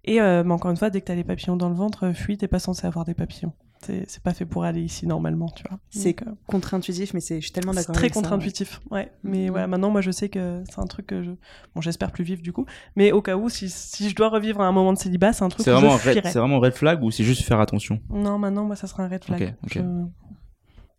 Et 0.04 0.20
euh, 0.20 0.42
mais 0.44 0.52
encore 0.52 0.72
une 0.72 0.76
fois, 0.76 0.90
dès 0.90 1.00
que 1.00 1.06
t'as 1.06 1.14
les 1.14 1.22
papillons 1.22 1.56
dans 1.56 1.68
le 1.68 1.76
ventre, 1.76 2.10
fuis, 2.12 2.36
t'es 2.36 2.48
pas 2.48 2.58
censé 2.58 2.88
avoir 2.88 3.04
des 3.04 3.14
papillons. 3.14 3.52
C'est 3.84 4.04
c'est 4.08 4.22
pas 4.22 4.32
fait 4.32 4.46
pour 4.46 4.62
aller 4.64 4.80
ici 4.80 5.06
normalement, 5.06 5.48
tu 5.48 5.64
vois. 5.68 5.78
C'est 5.90 6.14
euh, 6.22 6.30
contre-intuitif, 6.46 7.14
mais 7.14 7.20
c'est, 7.20 7.36
je 7.36 7.40
suis 7.46 7.50
tellement 7.52 7.72
c'est 7.72 7.80
d'accord 7.80 7.94
très 7.94 8.04
avec 8.04 8.14
ça, 8.14 8.20
ouais. 8.20 8.24
contre-intuitif, 8.24 8.80
ouais. 8.90 9.10
Mais 9.24 9.46
Mhm. 9.46 9.50
voilà, 9.50 9.66
maintenant, 9.66 9.90
moi, 9.90 10.00
je 10.00 10.10
sais 10.12 10.28
que 10.28 10.62
c'est 10.70 10.78
un 10.80 10.86
truc 10.86 11.06
que 11.08 11.22
je. 11.22 11.30
Bon, 11.74 11.80
j'espère 11.80 12.12
plus 12.12 12.22
vivre 12.24 12.42
du 12.42 12.52
coup. 12.52 12.64
Mais 12.94 13.10
au 13.12 13.22
cas 13.22 13.36
où, 13.36 13.48
si, 13.48 13.68
si 13.68 14.08
je 14.08 14.14
dois 14.14 14.28
revivre 14.28 14.60
un 14.60 14.70
moment 14.72 14.92
de 14.92 14.98
célibat, 14.98 15.32
c'est 15.32 15.42
un 15.44 15.48
truc 15.48 15.64
C'est 15.64 15.70
où 15.72 15.74
vraiment, 15.74 15.98
je 15.98 16.12
c'est 16.12 16.38
vraiment 16.38 16.60
red 16.60 16.74
flag 16.74 17.02
ou 17.02 17.10
c'est 17.10 17.24
juste 17.24 17.42
faire 17.42 17.58
attention? 17.60 18.00
Non, 18.10 18.38
maintenant, 18.38 18.64
moi, 18.64 18.76
ça 18.76 18.86
sera 18.86 19.02
un 19.02 19.08
red 19.08 19.24
flag. 19.24 19.42
Ok, 19.42 19.54
ok. 19.64 19.72
Je- 19.74 20.04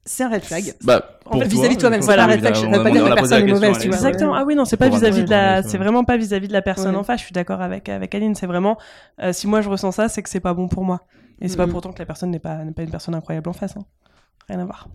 C'est 0.05 0.23
un 0.25 0.29
red 0.29 0.43
flag. 0.43 0.73
Bah, 0.83 1.19
En 1.27 1.39
fait, 1.39 1.45
vis-à-vis 1.47 1.75
de 1.77 1.79
toi-même, 1.79 2.01
c'est 2.01 2.07
pas 2.07 2.15
pense 2.17 2.25
un 2.25 2.27
red 2.33 2.39
flag, 2.41 2.53
veut 2.55 2.83
pas 2.83 2.91
dire 2.91 3.03
que 3.05 3.09
la 3.09 3.15
posé 3.15 3.15
personne 3.15 3.37
est 3.37 3.45
question, 3.45 3.53
mauvaise, 3.67 3.81
tu 3.81 3.87
vois. 3.87 3.95
Exactement. 3.95 4.33
Ah 4.35 4.43
oui, 4.45 4.55
non, 4.55 4.65
c'est 4.65 4.75
pas 4.75 4.89
vis-à-vis 4.89 5.23
de 5.23 5.29
la, 5.29 5.63
c'est 5.63 5.71
ouais. 5.71 5.77
vraiment 5.77 6.03
pas 6.03 6.17
vis-à-vis 6.17 6.49
de 6.49 6.53
la 6.53 6.61
personne 6.61 6.91
Ouais. 6.93 6.99
en 6.99 7.03
face. 7.03 7.21
Je 7.21 7.25
suis 7.27 7.33
d'accord 7.33 7.61
avec 7.61 7.87
avec 7.87 8.13
Aline. 8.13 8.35
C'est 8.35 8.45
vraiment, 8.47 8.77
euh, 9.21 9.31
si 9.31 9.47
moi 9.47 9.61
je 9.61 9.69
ressens 9.69 9.91
ça, 9.93 10.09
c'est 10.09 10.21
que 10.21 10.29
c'est 10.29 10.41
pas 10.41 10.53
bon 10.53 10.67
pour 10.67 10.83
moi. 10.83 10.99
Et 11.41 11.47
c'est 11.49 11.57
pas 11.57 11.65
Mhm. 11.65 11.71
pourtant 11.73 11.91
que 11.93 11.99
la 11.99 12.05
personne 12.05 12.31
n'est 12.31 12.39
pas 12.39 12.57
pas 12.75 12.83
une 12.83 12.91
personne 12.91 13.15
incroyable 13.15 13.49
en 13.49 13.53
face. 13.53 13.75
hein. 13.77 13.85
Rien 14.47 14.59
à 14.59 14.65
voir. 14.65 14.89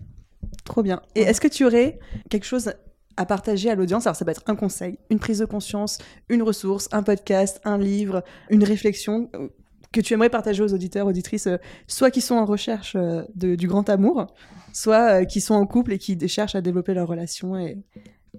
Trop 0.63 0.83
bien. 0.83 1.01
Et 1.15 1.21
est-ce 1.21 1.41
que 1.41 1.47
tu 1.47 1.65
aurais 1.65 1.99
quelque 2.29 2.45
chose 2.45 2.73
à 3.17 3.25
partager 3.25 3.69
à 3.69 3.75
l'audience? 3.75 4.07
Alors, 4.07 4.15
ça 4.15 4.25
peut 4.25 4.31
être 4.31 4.43
un 4.47 4.55
conseil, 4.55 4.97
une 5.09 5.19
prise 5.19 5.39
de 5.39 5.45
conscience, 5.45 5.97
une 6.29 6.41
ressource, 6.43 6.87
un 6.91 7.03
podcast, 7.03 7.59
un 7.65 7.77
livre, 7.77 8.23
une 8.49 8.63
réflexion 8.63 9.29
euh, 9.35 9.49
que 9.91 10.01
tu 10.01 10.13
aimerais 10.13 10.29
partager 10.29 10.61
aux 10.63 10.73
auditeurs, 10.73 11.07
auditrices, 11.07 11.47
euh, 11.47 11.57
soit 11.87 12.11
qui 12.11 12.21
sont 12.21 12.35
en 12.35 12.45
recherche 12.45 12.95
euh, 12.95 13.23
de- 13.35 13.55
du 13.55 13.67
grand 13.67 13.89
amour, 13.89 14.27
soit 14.71 15.21
euh, 15.21 15.25
qui 15.25 15.41
sont 15.41 15.55
en 15.55 15.65
couple 15.65 15.93
et 15.93 15.97
qui 15.97 16.15
cherchent 16.27 16.55
à 16.55 16.61
développer 16.61 16.93
leur 16.93 17.07
relation. 17.07 17.57
Et... 17.57 17.77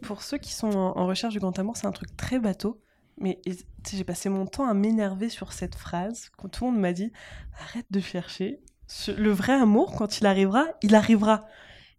Pour 0.03 0.22
ceux 0.22 0.38
qui 0.38 0.53
sont 0.53 0.70
en, 0.70 0.96
en 0.96 1.07
recherche 1.07 1.34
du 1.34 1.40
grand 1.40 1.59
amour, 1.59 1.76
c'est 1.76 1.86
un 1.88 1.92
truc 1.92 2.16
très 2.16 2.38
bateau. 2.38 2.80
Mais 3.20 3.38
et- 3.46 3.54
tu 3.54 3.62
sais, 3.84 3.96
j'ai 3.96 4.04
passé 4.04 4.28
mon 4.28 4.46
temps 4.46 4.66
à 4.66 4.74
m'énerver 4.74 5.28
sur 5.28 5.52
cette 5.52 5.74
phrase 5.74 6.30
quand 6.38 6.48
tout 6.48 6.64
le 6.64 6.70
monde 6.72 6.80
m'a 6.80 6.92
dit 6.92 7.12
arrête 7.68 7.86
de 7.90 8.00
chercher. 8.00 8.60
Ce- 8.86 9.10
Le 9.12 9.30
vrai 9.30 9.52
amour, 9.52 9.94
quand 9.96 10.18
il 10.20 10.26
arrivera, 10.26 10.64
il 10.82 10.94
arrivera. 10.94 11.44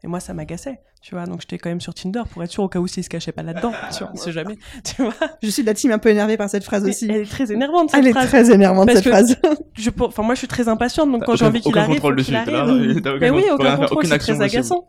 Et 0.03 0.07
moi, 0.07 0.19
ça 0.19 0.33
m'agaçait, 0.33 0.81
tu 1.01 1.13
vois. 1.13 1.25
Donc, 1.27 1.41
j'étais 1.41 1.59
quand 1.59 1.69
même 1.69 1.79
sur 1.79 1.93
Tinder 1.93 2.23
pour 2.31 2.43
être 2.43 2.49
sûr 2.49 2.63
au 2.63 2.67
cas 2.69 2.79
où 2.79 2.87
s'il 2.87 3.03
se 3.03 3.09
cachait 3.09 3.31
pas 3.31 3.43
là-dedans. 3.43 3.71
tu 3.95 3.99
vois, 4.03 4.11
on 4.13 4.17
sait 4.17 4.31
jamais, 4.31 4.57
tu 4.83 5.03
vois? 5.03 5.13
Je 5.43 5.49
suis 5.49 5.61
de 5.61 5.67
la 5.67 5.75
team 5.75 5.91
un 5.91 5.99
peu 5.99 6.09
énervée 6.09 6.37
par 6.37 6.49
cette 6.49 6.63
phrase 6.63 6.83
Mais 6.83 6.89
aussi. 6.89 7.05
Elle 7.07 7.17
est 7.17 7.25
très 7.29 7.51
énervante, 7.51 7.91
cette 7.91 7.99
Elle 7.99 8.07
est 8.07 8.11
phrase. 8.11 8.27
très 8.27 8.51
énervante 8.51 8.87
Parce 8.87 8.97
cette 8.97 9.05
que- 9.05 9.11
phrase. 9.11 9.37
Je, 9.73 9.89
pour- 9.91 10.07
enfin, 10.07 10.23
moi, 10.23 10.33
je 10.33 10.39
suis 10.39 10.47
très 10.47 10.67
impatiente, 10.67 11.11
donc 11.11 11.23
quand 11.23 11.35
j'ai 11.35 11.45
envie 11.45 11.61
qu'il 11.61 11.69
aucun 11.71 11.81
arrive, 11.81 11.95
contrôle 11.97 12.13
faut 12.13 12.17
dessus, 12.17 12.31
là, 12.31 12.41
aucun- 12.43 13.17
Mais 13.19 13.29
oui, 13.29 13.43
aucun 13.51 13.77
contrôle, 13.77 14.05
c'est 14.07 14.17
très 14.17 14.33
possible. 14.35 14.43
agaçant. 14.43 14.87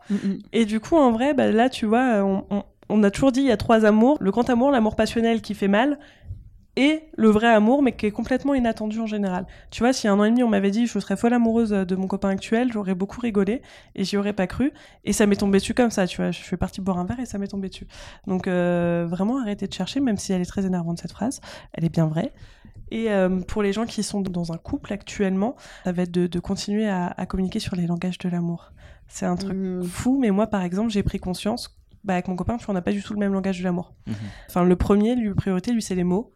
Et 0.54 0.64
du 0.64 0.80
coup, 0.80 0.96
en 0.96 1.12
vrai, 1.12 1.34
bah, 1.34 1.50
là, 1.52 1.68
tu 1.68 1.84
vois, 1.86 2.22
on, 2.24 2.44
on- 2.50 2.64
on 2.88 3.02
a 3.04 3.10
toujours 3.10 3.32
dit 3.32 3.40
il 3.40 3.46
y 3.46 3.52
a 3.52 3.56
trois 3.56 3.84
amours. 3.86 4.16
Le 4.20 4.30
grand 4.30 4.48
amour, 4.50 4.70
l'amour 4.70 4.96
passionnel 4.96 5.40
qui 5.40 5.54
fait 5.54 5.68
mal, 5.68 5.98
et 6.76 7.02
le 7.16 7.28
vrai 7.28 7.48
amour, 7.48 7.82
mais 7.82 7.92
qui 7.92 8.06
est 8.06 8.10
complètement 8.10 8.54
inattendu 8.54 8.98
en 8.98 9.06
général. 9.06 9.46
Tu 9.70 9.82
vois, 9.82 9.90
a 9.90 10.08
un 10.10 10.18
an 10.18 10.24
et 10.24 10.30
demi, 10.30 10.42
on 10.42 10.48
m'avait 10.48 10.70
dit 10.70 10.86
je 10.86 10.98
serais 10.98 11.16
folle 11.16 11.34
amoureuse 11.34 11.70
de 11.70 11.96
mon 11.96 12.06
copain 12.06 12.30
actuel, 12.30 12.72
j'aurais 12.72 12.94
beaucoup 12.94 13.20
rigolé, 13.20 13.60
et 13.94 14.04
j'y 14.04 14.16
aurais 14.16 14.32
pas 14.32 14.46
cru. 14.46 14.72
Et 15.04 15.12
ça 15.12 15.26
m'est 15.26 15.36
tombé 15.36 15.58
dessus 15.58 15.74
comme 15.74 15.90
ça, 15.90 16.06
tu 16.06 16.16
vois. 16.16 16.30
Je 16.30 16.40
suis 16.42 16.56
partie 16.56 16.80
boire 16.80 16.98
un 16.98 17.04
verre 17.04 17.20
et 17.20 17.26
ça 17.26 17.38
m'est 17.38 17.48
tombé 17.48 17.68
dessus. 17.68 17.86
Donc, 18.26 18.46
euh, 18.46 19.06
vraiment, 19.08 19.40
arrêtez 19.40 19.66
de 19.66 19.72
chercher, 19.72 20.00
même 20.00 20.16
si 20.16 20.32
elle 20.32 20.40
est 20.40 20.46
très 20.46 20.64
énervante, 20.64 20.98
cette 21.00 21.12
phrase. 21.12 21.40
Elle 21.74 21.84
est 21.84 21.92
bien 21.92 22.06
vraie. 22.06 22.32
Et 22.90 23.10
euh, 23.10 23.40
pour 23.40 23.62
les 23.62 23.72
gens 23.72 23.86
qui 23.86 24.02
sont 24.02 24.20
dans 24.20 24.52
un 24.52 24.58
couple 24.58 24.92
actuellement, 24.92 25.56
ça 25.84 25.92
va 25.92 26.02
être 26.02 26.10
de, 26.10 26.26
de 26.26 26.38
continuer 26.40 26.88
à, 26.88 27.06
à 27.16 27.26
communiquer 27.26 27.58
sur 27.58 27.74
les 27.76 27.86
langages 27.86 28.18
de 28.18 28.28
l'amour. 28.28 28.72
C'est 29.08 29.26
un 29.26 29.36
truc 29.36 29.56
Mm. 29.56 29.82
fou, 29.82 30.18
mais 30.20 30.30
moi, 30.30 30.46
par 30.46 30.62
exemple, 30.62 30.90
j'ai 30.90 31.02
pris 31.02 31.18
conscience, 31.18 31.78
bah, 32.04 32.14
avec 32.14 32.28
mon 32.28 32.36
copain, 32.36 32.56
on 32.68 32.72
n'a 32.72 32.82
pas 32.82 32.92
du 32.92 33.02
tout 33.02 33.12
le 33.12 33.18
même 33.18 33.32
langage 33.32 33.58
de 33.58 33.64
l'amour. 33.64 33.94
Mhm. 34.06 34.14
Enfin, 34.48 34.64
le 34.64 34.76
premier, 34.76 35.14
lui, 35.14 35.32
priorité, 35.34 35.72
lui, 35.72 35.82
c'est 35.82 35.94
les 35.94 36.04
mots. 36.04 36.32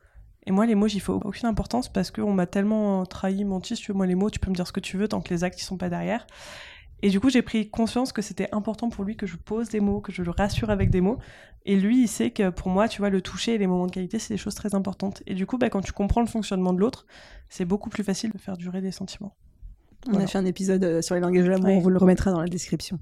Et 0.47 0.53
moi, 0.53 0.64
les 0.66 0.74
mots, 0.76 0.86
j'y 0.88 1.01
fais 1.01 1.11
aucune 1.11 1.47
importance 1.49 1.88
parce 1.88 2.11
qu'on 2.11 2.32
m'a 2.32 2.47
tellement 2.47 3.05
trahi, 3.05 3.44
menti. 3.44 3.74
Si 3.76 3.82
tu 3.82 3.92
veux, 3.92 3.97
moi, 3.97 4.07
les 4.07 4.14
mots, 4.14 4.30
tu 4.30 4.38
peux 4.38 4.51
me 4.51 4.55
dire 4.55 4.66
ce 4.66 4.72
que 4.72 4.80
tu 4.80 4.97
veux 4.97 5.09
tant 5.09 5.20
que 5.20 5.30
les 5.34 5.42
actes, 5.44 5.61
ils 5.61 5.64
sont 5.64 5.76
pas 5.76 5.88
derrière. 5.88 6.26
Et 7.03 7.11
du 7.11 7.20
coup, 7.20 7.28
j'ai 7.28 7.42
pris 7.42 7.68
conscience 7.68 8.12
que 8.12 8.22
c'était 8.22 8.49
important 8.53 8.88
pour 8.88 9.05
lui 9.05 9.16
que 9.16 9.26
je 9.26 9.36
pose 9.36 9.68
des 9.68 9.80
mots, 9.80 10.01
que 10.01 10.12
je 10.12 10.22
le 10.22 10.30
rassure 10.30 10.70
avec 10.70 10.88
des 10.90 11.01
mots. 11.01 11.18
Et 11.66 11.76
lui, 11.76 12.03
il 12.03 12.09
sait 12.09 12.30
que 12.30 12.49
pour 12.51 12.68
moi, 12.70 12.88
tu 12.88 12.99
vois, 13.03 13.11
le 13.11 13.20
toucher 13.20 13.55
et 13.55 13.59
les 13.59 13.66
moments 13.66 13.86
de 13.86 13.90
qualité, 13.92 14.18
c'est 14.18 14.32
des 14.32 14.38
choses 14.38 14.55
très 14.55 14.74
importantes. 14.74 15.22
Et 15.26 15.34
du 15.34 15.47
coup, 15.47 15.59
bah, 15.59 15.68
quand 15.68 15.82
tu 15.82 15.92
comprends 15.92 16.20
le 16.22 16.26
fonctionnement 16.28 16.72
de 16.72 16.78
l'autre, 16.78 17.07
c'est 17.49 17.64
beaucoup 17.64 17.90
plus 17.90 18.05
facile 18.05 18.30
de 18.30 18.38
faire 18.38 18.57
durer 18.57 18.80
des 18.80 18.92
sentiments. 18.92 19.34
On 20.09 20.14
a 20.20 20.26
fait 20.28 20.38
un 20.38 20.44
épisode 20.47 20.84
euh, 20.84 21.03
sur 21.03 21.16
les 21.16 21.20
langages 21.20 21.44
de 21.44 21.51
l'amour, 21.51 21.66
Ouais. 21.66 21.76
on 21.76 21.80
vous 21.80 21.90
le 21.90 21.99
remettra 21.99 22.30
dans 22.30 22.40
la 22.40 22.47
description. 22.47 22.99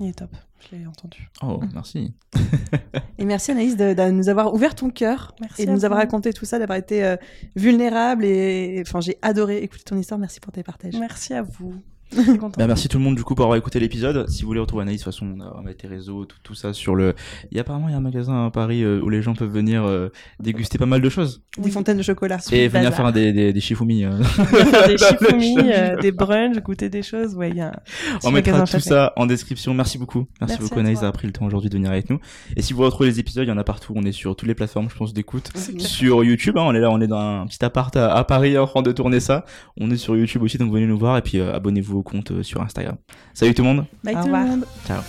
Il 0.00 0.08
est 0.08 0.18
top, 0.18 0.34
je 0.58 0.76
l'ai 0.76 0.86
entendu. 0.86 1.28
Oh, 1.42 1.60
merci. 1.74 2.14
Et 3.18 3.24
merci 3.24 3.50
Anaïs 3.50 3.76
de, 3.76 3.94
de 3.94 4.10
nous 4.10 4.28
avoir 4.28 4.54
ouvert 4.54 4.74
ton 4.74 4.90
cœur 4.90 5.34
Merci 5.40 5.62
et 5.62 5.66
de 5.66 5.70
nous 5.70 5.84
avoir 5.84 6.00
raconté 6.00 6.32
tout 6.32 6.44
ça, 6.44 6.58
d'avoir 6.58 6.78
été 6.78 7.04
euh, 7.04 7.16
vulnérable 7.56 8.24
et 8.24 8.82
enfin 8.86 9.00
j'ai 9.00 9.18
adoré 9.22 9.58
écouter 9.58 9.84
ton 9.84 9.96
histoire. 9.96 10.18
Merci 10.18 10.40
pour 10.40 10.52
tes 10.52 10.62
partages. 10.62 10.96
Merci 10.98 11.34
à 11.34 11.42
vous. 11.42 11.74
Bah, 12.58 12.66
merci 12.66 12.88
tout 12.88 12.98
le 12.98 13.04
monde 13.04 13.14
du 13.16 13.24
coup 13.24 13.34
pour 13.34 13.44
avoir 13.44 13.56
écouté 13.58 13.80
l'épisode. 13.80 14.28
Si 14.28 14.42
vous 14.42 14.48
voulez 14.48 14.60
retrouver 14.60 14.82
Anaïs, 14.82 15.00
de 15.00 15.04
toute 15.04 15.12
façon, 15.12 15.34
on 15.38 15.56
va 15.56 15.62
mettre 15.62 15.82
tes 15.82 15.88
réseaux, 15.88 16.24
tout, 16.24 16.36
tout 16.42 16.54
ça 16.54 16.72
sur 16.72 16.94
le. 16.94 17.14
Il 17.50 17.56
y 17.56 17.58
a 17.58 17.62
apparemment 17.62 17.88
il 17.88 17.92
y 17.92 17.94
a 17.94 17.98
un 17.98 18.02
magasin 18.02 18.46
à 18.46 18.50
Paris 18.50 18.82
euh, 18.84 19.00
où 19.02 19.08
les 19.08 19.22
gens 19.22 19.34
peuvent 19.34 19.50
venir 19.52 19.84
euh, 19.84 20.08
déguster 20.40 20.78
pas 20.78 20.86
mal 20.86 21.00
de 21.00 21.08
choses 21.08 21.42
Des 21.58 21.70
fontaines 21.70 21.96
de 21.98 22.02
chocolat. 22.02 22.38
et 22.52 22.68
venir 22.68 22.90
bazar. 22.90 22.94
faire 23.04 23.12
des 23.12 23.32
des, 23.32 23.52
des 23.52 23.60
shifumi. 23.60 24.04
euh. 24.04 24.22
faire 24.22 24.88
des 24.88 24.96
euh, 25.72 25.96
des 26.00 26.12
brunchs, 26.12 26.58
goûter 26.62 26.88
des 26.88 27.02
choses. 27.02 27.34
Ouais, 27.34 27.50
il 27.50 27.56
y 27.56 27.60
a 27.60 27.68
un 27.68 28.18
On 28.24 28.30
mettra 28.30 28.64
tout 28.64 28.80
ça 28.80 29.12
en 29.16 29.26
description. 29.26 29.74
Merci 29.74 29.98
beaucoup. 29.98 30.26
Merci, 30.40 30.56
Merci 30.58 30.62
beaucoup 30.62 30.80
Anaïs 30.80 30.98
d'avoir 30.98 31.12
pris 31.12 31.26
le 31.26 31.32
temps 31.32 31.46
aujourd'hui 31.46 31.70
de 31.70 31.74
venir 31.76 31.90
avec 31.90 32.10
nous. 32.10 32.18
Et 32.56 32.62
si 32.62 32.72
vous 32.72 32.82
retrouvez 32.82 33.08
les 33.08 33.20
épisodes, 33.20 33.44
il 33.44 33.48
y 33.48 33.52
en 33.52 33.58
a 33.58 33.64
partout. 33.64 33.92
On 33.96 34.02
est 34.02 34.12
sur 34.12 34.36
toutes 34.36 34.48
les 34.48 34.54
plateformes, 34.54 34.88
je 34.90 34.96
pense, 34.96 35.12
d'écoute. 35.14 35.50
Sur 35.78 36.24
YouTube, 36.24 36.56
hein, 36.58 36.62
on 36.66 36.74
est 36.74 36.80
là, 36.80 36.90
on 36.90 37.00
est 37.00 37.06
dans 37.06 37.18
un 37.18 37.46
petit 37.46 37.64
appart 37.64 37.94
à, 37.96 38.14
à 38.14 38.24
Paris 38.24 38.56
en 38.58 38.66
train 38.66 38.82
de 38.82 38.92
tourner 38.92 39.20
ça. 39.20 39.44
On 39.80 39.90
est 39.90 39.96
sur 39.96 40.16
YouTube 40.16 40.42
aussi, 40.42 40.58
donc 40.58 40.72
venez 40.72 40.86
nous 40.86 40.98
voir 40.98 41.16
et 41.16 41.22
puis 41.22 41.38
euh, 41.38 41.54
abonnez-vous 41.54 42.01
compte 42.02 42.30
euh, 42.32 42.42
sur 42.42 42.62
Instagram. 42.62 42.96
Salut 43.34 43.54
tout 43.54 43.62
le 43.62 43.68
monde. 43.68 43.86
Bye 44.04 44.16
Au 44.16 44.20
tout 44.22 44.26
le 44.28 44.32
monde. 44.32 44.66
Ciao. 44.86 45.02